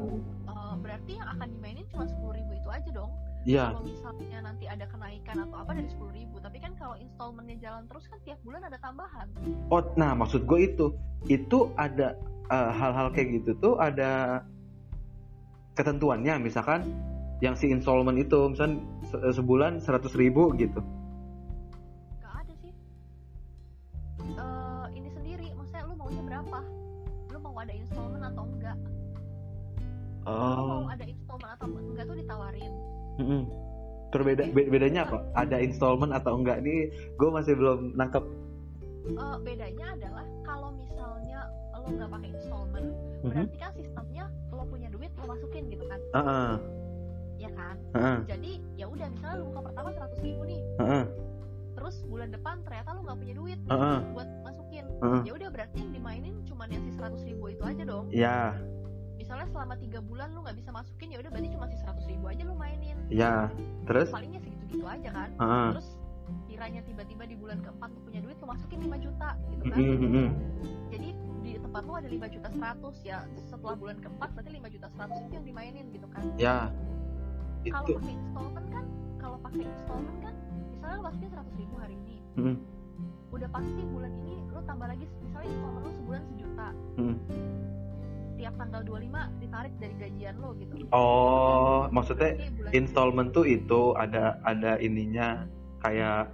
Eh, 0.48 0.74
berarti 0.78 1.12
yang 1.16 1.28
akan 1.28 1.48
dimainin 1.48 1.86
cuma 1.88 2.04
sepuluh 2.04 2.34
ribu 2.36 2.52
itu 2.52 2.68
aja 2.68 2.90
dong? 2.92 3.10
Iya. 3.48 3.64
Kalau 3.72 3.82
misalnya 3.86 4.38
nanti 4.44 4.64
ada 4.68 4.84
kenaikan 4.84 5.36
atau 5.40 5.56
apa 5.56 5.70
dari 5.72 5.88
sepuluh 5.88 6.12
ribu 6.12 6.36
tapi 6.38 6.58
kan 6.60 6.72
kalau 6.76 6.94
installmentnya 7.00 7.56
jalan 7.62 7.82
terus 7.88 8.04
kan 8.10 8.18
tiap 8.26 8.38
bulan 8.44 8.60
ada 8.66 8.76
tambahan. 8.78 9.26
Oh 9.72 9.80
nah 9.96 10.12
maksud 10.12 10.44
gue 10.44 10.58
itu. 10.68 10.86
Itu 11.26 11.72
ada 11.80 12.12
eh, 12.50 12.70
hal-hal 12.76 13.08
kayak 13.14 13.40
gitu 13.40 13.50
tuh 13.56 13.74
ada 13.80 14.42
ketentuannya 15.74 16.42
misalkan 16.42 16.90
yang 17.38 17.54
si 17.54 17.70
installment 17.70 18.18
itu 18.18 18.50
misalkan 18.50 18.82
se- 19.06 19.22
sebulan 19.30 19.78
100.000 19.78 20.10
ribu 20.18 20.50
gitu 20.58 20.82
oh 30.28 30.84
mau 30.84 30.92
ada 30.92 31.04
installment 31.04 31.52
atau 31.56 31.66
enggak 31.72 32.04
tuh 32.04 32.16
ditawarin. 32.16 32.72
mm-mm. 33.18 33.42
Perbeda 34.08 34.42
be- 34.48 34.68
bedanya 34.68 35.04
apa 35.04 35.20
ada 35.34 35.56
installment 35.58 36.12
atau 36.12 36.36
enggak 36.36 36.60
nih 36.60 36.88
gue 37.14 37.28
masih 37.28 37.52
belum 37.54 37.92
nangkep 37.94 38.24
Eh 39.08 39.36
bedanya 39.40 39.96
adalah 39.96 40.24
kalau 40.42 40.68
misalnya 40.70 41.48
lo 41.72 41.88
nggak 41.88 42.10
pakai 42.10 42.28
installment, 42.30 42.88
Mhm. 43.18 43.30
berarti 43.30 43.56
kan 43.56 43.72
sistemnya 43.72 44.24
lo 44.50 44.64
punya 44.64 44.88
duit 44.88 45.08
lo 45.14 45.24
masukin 45.26 45.64
gitu 45.66 45.84
kan, 45.86 46.00
Heeh, 46.12 46.52
ya 47.38 47.50
kan? 47.50 47.76
heeh, 47.94 48.18
Jadi 48.26 48.50
ya 48.76 48.84
udah 48.84 49.08
misalnya 49.08 49.36
lu 49.38 49.44
buka 49.48 49.60
pertama 49.64 49.88
100 49.94 50.20
ribu 50.20 50.42
nih, 50.44 50.60
heeh, 50.76 51.04
terus 51.72 51.96
bulan 52.04 52.28
depan 52.28 52.60
ternyata 52.60 52.88
lu 52.92 53.00
nggak 53.02 53.16
punya 53.16 53.34
duit 53.34 53.58
heeh, 53.64 53.98
buat 54.12 54.28
masukin. 54.42 54.84
heeh. 55.00 55.20
Ya 55.24 55.32
udah 55.32 55.48
berarti 55.48 55.76
yang 55.78 55.90
dimainin 55.90 56.34
cuma 56.44 56.64
yang 56.66 56.82
si 56.82 56.92
100 56.92 57.22
ribu 57.24 57.44
itu 57.48 57.62
aja 57.62 57.82
dong. 57.82 58.04
ya 58.10 58.52
Misalnya 59.38 59.54
selama 59.54 59.74
tiga 59.78 60.00
bulan 60.02 60.28
lu 60.34 60.42
nggak 60.42 60.58
bisa 60.58 60.70
masukin, 60.74 61.06
ya 61.14 61.18
udah 61.22 61.30
berarti 61.30 61.48
cuma 61.54 61.66
si 61.70 61.76
100 61.78 62.10
ribu 62.10 62.24
aja 62.26 62.42
lu 62.42 62.54
mainin. 62.58 62.96
ya 63.06 63.46
terus 63.86 64.10
palingnya 64.10 64.42
segitu-gitu 64.42 64.82
aja 64.82 65.08
kan 65.14 65.30
Heeh. 65.38 65.68
terus 65.78 65.88
kiranya 66.50 66.80
tiba-tiba 66.82 67.22
di 67.22 67.36
bulan 67.38 67.62
keempat 67.62 67.88
lu 67.94 68.00
punya 68.02 68.20
duit 68.20 68.34
lu 68.42 68.46
masukin 68.50 68.78
5 68.82 68.98
juta 68.98 69.28
gitu 69.48 69.62
kan 69.62 69.78
Mm-mm, 69.78 69.96
mm-mm. 70.02 70.28
jadi 70.90 71.08
di 71.46 71.52
tempat 71.62 71.82
lu 71.86 71.92
ada 71.94 72.08
5 72.10 72.34
juta 72.34 72.48
100 72.50 73.06
ya 73.06 73.18
setelah 73.46 73.74
bulan 73.78 73.96
keempat 74.02 74.28
berarti 74.34 74.50
5 74.58 74.74
juta 74.74 74.86
100 74.90 75.22
itu 75.22 75.32
yang 75.38 75.46
dimainin 75.46 75.86
gitu 75.94 76.06
kan 76.10 76.24
ya 76.34 76.56
kalau 77.70 77.86
pakai 77.94 78.12
installment 78.18 78.68
kan 78.74 78.84
kalau 79.22 79.36
pakai 79.38 79.62
installment 79.70 80.18
kan 80.18 80.34
misalnya 80.68 80.94
lu 80.98 81.04
masukin 81.06 81.28
100 81.30 81.62
ribu 81.62 81.74
hari 81.78 81.94
ini 81.94 82.16
Mm-mm, 82.42 82.56
udah 83.30 83.48
pasti 83.54 83.82
bulan 83.86 84.12
ini 84.26 84.34
lu 84.50 84.60
tambah 84.66 84.86
lagi 84.90 85.06
misalnya 85.22 85.46
installment 85.46 85.84
lu 85.86 85.92
sebulan 85.94 86.22
sejuta 86.26 86.68
mm. 86.98 87.16
Tiap 88.38 88.54
tanggal 88.54 88.80
25 88.86 89.42
ditarik 89.42 89.74
dari 89.82 89.94
gajian 89.98 90.34
lo 90.38 90.54
gitu. 90.56 90.74
Oh 90.94 91.90
maksudnya 91.90 92.38
Berarti 92.38 92.54
bulan 92.54 92.70
installment 92.72 93.28
tuh 93.34 93.44
itu 93.44 93.80
ada 93.98 94.38
ada 94.46 94.78
ininya 94.78 95.44
kayak 95.82 96.30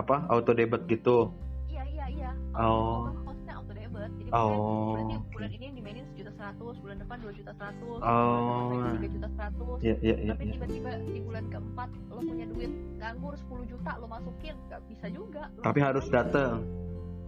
apa 0.00 0.24
auto 0.32 0.56
debit 0.56 0.88
gitu? 0.88 1.28
Iya 1.68 1.84
iya 1.92 2.06
iya. 2.08 2.30
Oh. 2.56 3.12
maksudnya 3.28 3.54
auto 3.60 3.72
debit. 3.76 4.10
Jadi 4.16 4.30
Oh, 4.32 4.48
maksudnya 4.48 4.96
berarti 4.96 5.16
bulan 5.36 5.50
ini 5.52 5.64
yang 5.68 5.76
dimainin 5.76 6.04
sejuta 6.12 6.32
seratus 6.40 6.74
bulan 6.80 6.96
depan 7.04 7.16
dua 7.20 7.32
juta 7.36 7.52
seratus 7.60 7.98
Oh. 8.00 8.82
tiga 8.96 9.08
juta 9.12 9.28
seratus. 9.36 9.78
Ya 9.84 9.94
ya 10.00 10.16
ya, 10.16 10.32
tapi 10.32 10.42
ya. 10.48 10.52
tiba-tiba 10.56 10.90
di 11.04 11.20
bulan 11.20 11.44
keempat 11.52 11.88
lo 12.08 12.20
punya 12.24 12.46
duit 12.48 12.72
nganggur 12.96 13.34
10 13.36 13.70
juta 13.70 13.90
lo 14.00 14.06
masukin 14.08 14.54
nggak 14.72 14.80
bisa 14.88 15.06
juga. 15.12 15.42
Lo 15.52 15.62
tapi 15.62 15.78
harus 15.84 16.06
datang 16.08 16.64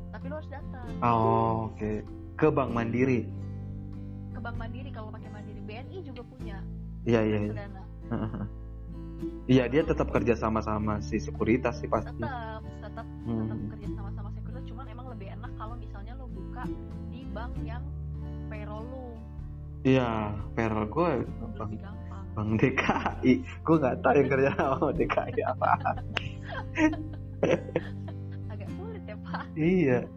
tapi 0.09 0.25
lo 0.33 0.41
harus 0.41 0.49
datang 0.49 0.87
oh 1.05 1.69
oke. 1.69 1.93
Ke 2.39 2.49
bank 2.55 2.71
mandiri 2.71 3.27
bank 4.49 4.65
mandiri 4.65 4.89
kalau 4.89 5.13
pakai 5.13 5.29
mandiri. 5.29 5.61
BNI 5.61 5.99
juga 6.09 6.25
punya. 6.25 6.57
Iya 7.05 7.21
iya 7.21 7.39
iya. 7.45 7.53
iya 9.53 9.65
dia 9.69 9.85
tetap 9.85 10.09
kerja 10.09 10.33
sama 10.33 10.65
sama 10.65 11.05
si 11.05 11.21
sekuritas 11.21 11.85
sih 11.85 11.89
pasti. 11.93 12.17
Tetap 12.17 12.65
tetap 12.81 13.05
tetap 13.05 13.07
Hmm. 13.29 13.69
kerja 13.77 13.89
sama 13.93 14.09
sama 14.17 14.33
sekuritas 14.33 14.65
cuman 14.73 14.89
emang 14.89 15.13
lebih 15.13 15.29
enak 15.37 15.53
kalau 15.61 15.77
misalnya 15.77 16.17
lo 16.17 16.33
buka 16.33 16.65
di 17.13 17.29
bank 17.29 17.53
yang 17.61 17.85
payroll 18.49 18.89
lo. 18.89 19.13
Iya 19.85 20.33
payroll 20.57 20.89
gue 20.89 21.11
gampang. 21.53 21.77
bang 22.33 22.51
DKI 22.57 23.33
gue 23.45 23.77
nggak 23.85 23.97
tahu 24.01 24.15
yang 24.17 24.29
kerja 24.33 24.51
sama 24.57 24.89
DKI 24.97 25.41
apa. 25.45 25.71
Agak 28.53 28.69
sulit 28.81 29.03
ya 29.05 29.17
pak. 29.21 29.45
Iya 29.61 30.09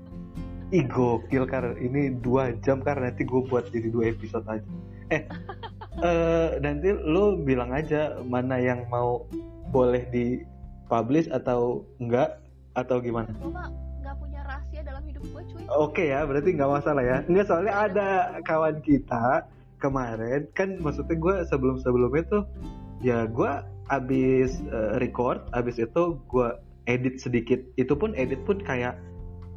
Ih 0.71 0.87
gokil 0.87 1.43
kar. 1.51 1.75
Ini 1.75 2.23
dua 2.23 2.55
jam 2.63 2.79
kar. 2.79 2.95
Nanti 3.03 3.27
gue 3.27 3.43
buat 3.43 3.67
jadi 3.75 3.91
dua 3.91 4.07
episode 4.15 4.47
aja. 4.47 4.71
Eh 5.11 5.27
eh, 6.07 6.49
nanti 6.63 6.95
lu 6.95 7.43
bilang 7.43 7.75
aja 7.75 8.23
mana 8.23 8.55
yang 8.55 8.87
mau 8.87 9.27
boleh 9.75 10.07
di 10.15 10.47
publish 10.87 11.27
atau 11.27 11.83
enggak 11.99 12.39
atau 12.79 13.03
gimana? 13.03 13.27
Lo 13.43 13.51
mah 13.51 13.67
nggak 13.99 14.15
punya 14.15 14.41
rahasia 14.47 14.81
dalam 14.87 15.03
hidup 15.03 15.23
gue 15.27 15.43
cuy. 15.51 15.63
Oke 15.75 16.03
ya, 16.07 16.23
berarti 16.23 16.55
nggak 16.55 16.71
masalah 16.71 17.03
ya. 17.03 17.17
Nggak 17.27 17.45
soalnya 17.51 17.73
ada 17.75 18.09
kawan 18.47 18.79
kita 18.79 19.43
kemarin 19.83 20.47
kan 20.55 20.79
maksudnya 20.79 21.19
gue 21.19 21.35
sebelum 21.49 21.81
sebelumnya 21.81 22.23
tuh 22.29 22.43
ya 23.03 23.27
gue 23.27 23.51
abis 23.91 24.63
eh, 24.71 25.03
record, 25.03 25.43
abis 25.51 25.83
itu 25.83 26.15
gue 26.31 26.47
edit 26.87 27.19
sedikit. 27.19 27.59
Itu 27.75 27.99
pun 27.99 28.15
edit 28.15 28.39
pun 28.47 28.63
kayak 28.63 28.95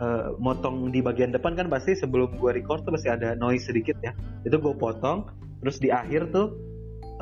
eh, 0.04 0.24
motong 0.36 0.92
di 0.92 1.00
bagian 1.00 1.32
depan 1.32 1.56
kan 1.56 1.72
pasti 1.72 1.96
sebelum 1.96 2.36
gue 2.36 2.50
record 2.52 2.84
tuh 2.84 2.92
pasti 2.92 3.08
ada 3.08 3.32
noise 3.32 3.64
sedikit 3.64 3.96
ya. 4.04 4.12
Itu 4.44 4.60
gue 4.60 4.74
potong, 4.76 5.24
terus 5.64 5.80
di 5.80 5.88
akhir 5.88 6.28
tuh 6.30 6.52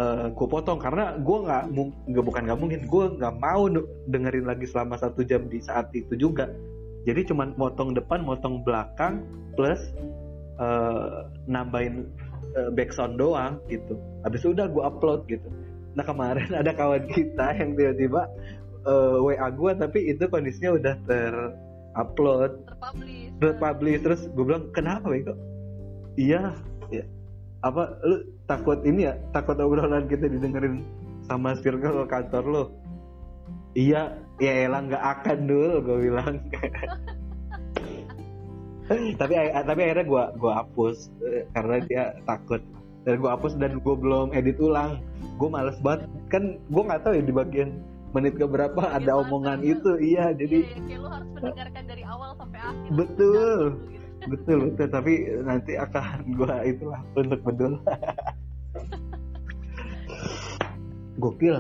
eh, 0.03 0.27
gue 0.35 0.49
potong. 0.51 0.83
Karena 0.83 1.15
gue 1.17 1.39
nggak 1.47 1.65
nggak 2.11 2.25
bukan 2.27 2.43
nggak 2.51 2.59
mungkin 2.59 2.81
gue 2.91 3.05
nggak 3.23 3.35
mau 3.39 3.63
de- 3.71 3.89
dengerin 4.11 4.47
lagi 4.51 4.67
selama 4.67 4.99
satu 4.99 5.23
jam 5.23 5.47
di 5.47 5.63
saat 5.63 5.95
itu 5.95 6.19
juga. 6.19 6.51
Jadi 7.07 7.31
cuman 7.31 7.55
motong 7.59 7.95
depan 7.95 8.23
motong 8.27 8.67
belakang 8.67 9.23
plus 9.55 9.79
eh, 10.59 11.19
nambahin 11.47 12.11
background 12.77 13.17
doang 13.17 13.57
gitu. 13.73 13.97
Habis 14.27 14.45
udah 14.45 14.69
gue 14.69 14.83
upload 14.83 15.25
gitu. 15.31 15.49
Nah 15.97 16.05
kemarin 16.05 16.51
ada 16.61 16.73
kawan 16.75 17.07
kita 17.09 17.57
yang 17.57 17.77
tiba-tiba 17.77 18.29
eh, 18.87 19.17
WA 19.23 19.49
gue 19.49 19.73
tapi 19.79 19.99
itu 20.11 20.25
kondisinya 20.27 20.77
udah 20.77 20.95
terupload 21.93 22.53
terpublish 22.65 23.29
terpublish 23.39 24.01
terus 24.01 24.21
gue 24.33 24.45
bilang 24.45 24.65
kenapa 24.73 25.13
Beko? 25.13 25.35
Iya 26.17 26.57
ya. 26.93 27.05
apa 27.63 27.97
lu 28.03 28.27
takut 28.49 28.81
ini 28.83 29.09
ya? 29.09 29.15
Takut 29.37 29.57
obrolan 29.61 30.09
kita 30.09 30.29
didengerin 30.29 30.83
sama 31.29 31.55
circle 31.61 32.09
kantor 32.11 32.45
lo 32.45 32.65
iya 33.73 34.13
ya 34.41 34.69
elah 34.69 34.83
nggak 34.85 35.05
akan 35.21 35.39
dulu 35.49 35.75
gue 35.85 35.99
bilang. 36.11 36.35
Tapi 38.93 39.39
tapi 39.65 39.81
akhirnya 39.89 40.05
gue 40.05 40.25
gua 40.37 40.53
hapus 40.61 41.09
eh, 41.25 41.49
karena 41.57 41.77
dia 41.87 42.05
takut. 42.29 42.61
Dan 43.03 43.19
gue 43.19 43.31
hapus 43.31 43.57
dan 43.57 43.81
gue 43.81 43.95
belum 43.97 44.37
edit 44.37 44.59
ulang. 44.61 45.01
Gue 45.41 45.49
males 45.49 45.79
banget. 45.81 46.07
Kan 46.29 46.61
gue 46.61 46.83
nggak 46.83 47.03
tahu 47.03 47.17
ya 47.17 47.25
di 47.25 47.35
bagian 47.35 47.71
menit 48.13 48.37
ke 48.37 48.45
berapa 48.45 48.83
ada 48.93 49.17
Iya, 49.17 49.21
omongan 49.25 49.59
iya. 49.65 49.73
itu. 49.77 49.93
Iya 49.99 50.25
jadi 50.37 50.59
Iya, 50.63 50.81
kayak 50.85 51.01
lo 51.01 51.09
harus 51.09 51.29
mendengarkan 51.33 51.85
dari 51.89 52.03
awal 52.05 52.31
sampai 52.37 52.61
akhir. 52.61 52.91
Betul. 52.93 53.61
Gitu. 53.89 54.29
betul 54.31 54.59
betul. 54.71 54.87
Tapi 54.93 55.13
nanti 55.43 55.73
akan 55.75 56.19
gua 56.37 56.57
itulah 56.63 57.01
untuk 57.17 57.41
bedul. 57.43 57.75
Gokil. 61.23 61.57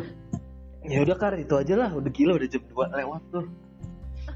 Ya 0.82 0.98
udah 1.06 1.16
kar 1.16 1.34
itu 1.38 1.54
aja 1.56 1.74
lah. 1.78 1.90
Udah 1.94 2.10
gila 2.10 2.36
udah 2.36 2.48
jam 2.50 2.62
2 2.68 2.98
lewat 3.00 3.22
tuh. 3.32 3.46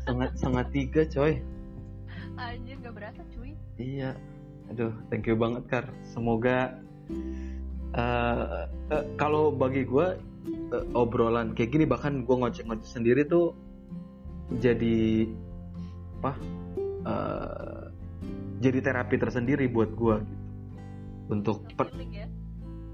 Sangat 0.07 0.31
sangat 0.39 0.67
tiga 0.71 1.03
coy. 1.07 1.43
Anjir 2.37 2.77
gak 2.85 2.95
berasa 2.95 3.23
cuy. 3.35 3.53
Iya. 3.77 4.17
Aduh 4.73 4.95
thank 5.13 5.29
you 5.29 5.37
banget 5.37 5.63
kar. 5.69 5.85
Semoga 6.07 6.79
uh, 7.95 8.67
uh, 8.91 9.05
kalau 9.19 9.51
bagi 9.51 9.87
gue 9.87 10.19
uh, 10.73 10.85
obrolan. 10.99 11.53
Kayak 11.55 11.71
gini 11.75 11.85
bahkan 11.87 12.23
gue 12.25 12.37
ngoceh-ngoceh 12.37 12.91
sendiri 12.91 13.27
tuh 13.27 13.55
jadi 14.63 15.27
apa 16.23 16.33
uh, 17.05 17.83
jadi 18.63 18.79
terapi 18.81 19.17
tersendiri 19.21 19.69
buat 19.69 19.93
gue 19.93 20.17
gitu. 20.23 20.45
Untuk 21.27 21.67
per, 21.75 21.91
ya? 22.07 22.31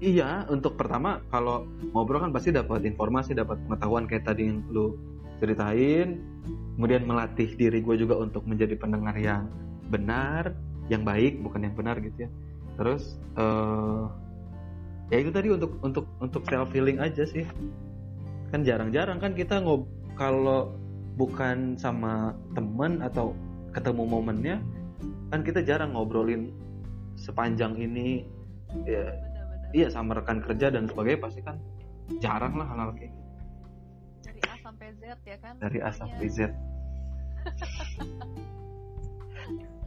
iya 0.01 0.29
untuk 0.49 0.73
pertama 0.73 1.21
kalau 1.29 1.69
ngobrol 1.93 2.25
kan 2.25 2.33
pasti 2.33 2.49
dapat 2.49 2.81
informasi 2.81 3.37
dapat 3.37 3.61
pengetahuan 3.69 4.09
kayak 4.09 4.25
tadi 4.25 4.49
yang 4.49 4.65
lu 4.69 4.97
ceritain. 5.37 6.19
Kemudian 6.73 7.05
melatih 7.05 7.53
diri 7.53 7.85
gue 7.85 7.95
juga 8.01 8.17
untuk 8.17 8.43
menjadi 8.49 8.73
pendengar 8.73 9.13
yang 9.15 9.45
benar 9.93 10.57
yang 10.89 11.05
baik 11.05 11.39
bukan 11.45 11.69
yang 11.69 11.75
benar 11.77 12.01
gitu 12.01 12.27
ya. 12.27 12.29
Terus 12.73 13.21
uh, 13.37 14.09
ya 15.11 15.17
itu 15.19 15.31
tadi 15.33 15.51
untuk 15.51 15.79
untuk 15.83 16.05
untuk 16.19 16.43
self 16.47 16.69
healing 16.71 16.99
aja 16.99 17.23
sih. 17.27 17.43
Kan 18.53 18.61
jarang-jarang 18.63 19.17
kan 19.17 19.33
kita 19.33 19.59
ngob 19.59 19.89
kalau 20.13 20.75
bukan 21.17 21.77
sama 21.77 22.37
temen 22.53 23.01
atau 23.01 23.33
ketemu 23.73 24.03
momennya 24.05 24.57
kan 25.33 25.41
kita 25.41 25.65
jarang 25.65 25.97
ngobrolin 25.97 26.53
sepanjang 27.17 27.75
ini. 27.75 28.23
Ya 28.85 29.13
iya 29.73 29.87
sama 29.89 30.17
rekan 30.17 30.41
kerja 30.41 30.69
dan 30.69 30.85
sebagainya 30.85 31.19
pasti 31.21 31.41
kan 31.41 31.57
jarang 32.21 32.57
lah 32.57 32.67
hal-hal 32.69 32.93
kayak 32.97 33.11
gitu. 33.11 33.23
dari 34.23 34.41
A 34.45 34.55
sampai 34.61 34.87
Z 34.97 35.01
ya 35.25 35.37
kan? 35.41 35.53
Dari 35.59 35.79
A 35.81 35.89
sampai 35.91 36.25
Z 36.29 36.39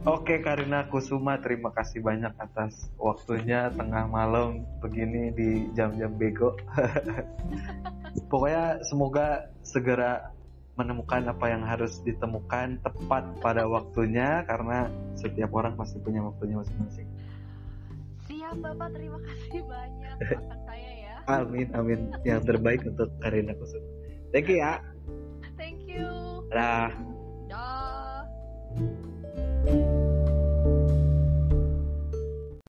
Oke 0.07 0.39
Karina 0.39 0.87
Kusuma 0.87 1.35
terima 1.43 1.67
kasih 1.75 1.99
banyak 1.99 2.31
atas 2.39 2.87
waktunya 2.95 3.67
tengah 3.75 4.07
malam 4.07 4.63
begini 4.79 5.35
di 5.35 5.67
jam-jam 5.75 6.15
bego. 6.15 6.55
Pokoknya 8.31 8.79
semoga 8.87 9.51
segera 9.67 10.31
menemukan 10.79 11.27
apa 11.27 11.51
yang 11.51 11.67
harus 11.67 11.99
ditemukan 12.07 12.79
tepat 12.87 13.27
pada 13.43 13.67
waktunya 13.67 14.47
karena 14.47 14.87
setiap 15.19 15.51
orang 15.51 15.75
pasti 15.75 15.99
punya 15.99 16.23
waktunya 16.23 16.55
masing-masing. 16.55 17.07
Siap 18.31 18.63
Bapak, 18.63 18.95
terima 18.95 19.19
kasih 19.19 19.59
banyak 19.67 20.15
akan 20.39 20.59
saya 20.63 20.91
ya. 21.03 21.15
Amin 21.27 21.67
amin. 21.75 22.15
Yang 22.23 22.55
terbaik 22.55 22.79
untuk 22.87 23.11
Karina 23.19 23.51
Kusuma. 23.59 23.83
Thank 24.31 24.47
you 24.55 24.63
ya. 24.63 24.79
Thank 25.59 25.83
you. 25.83 26.47
Dah. 26.47 26.95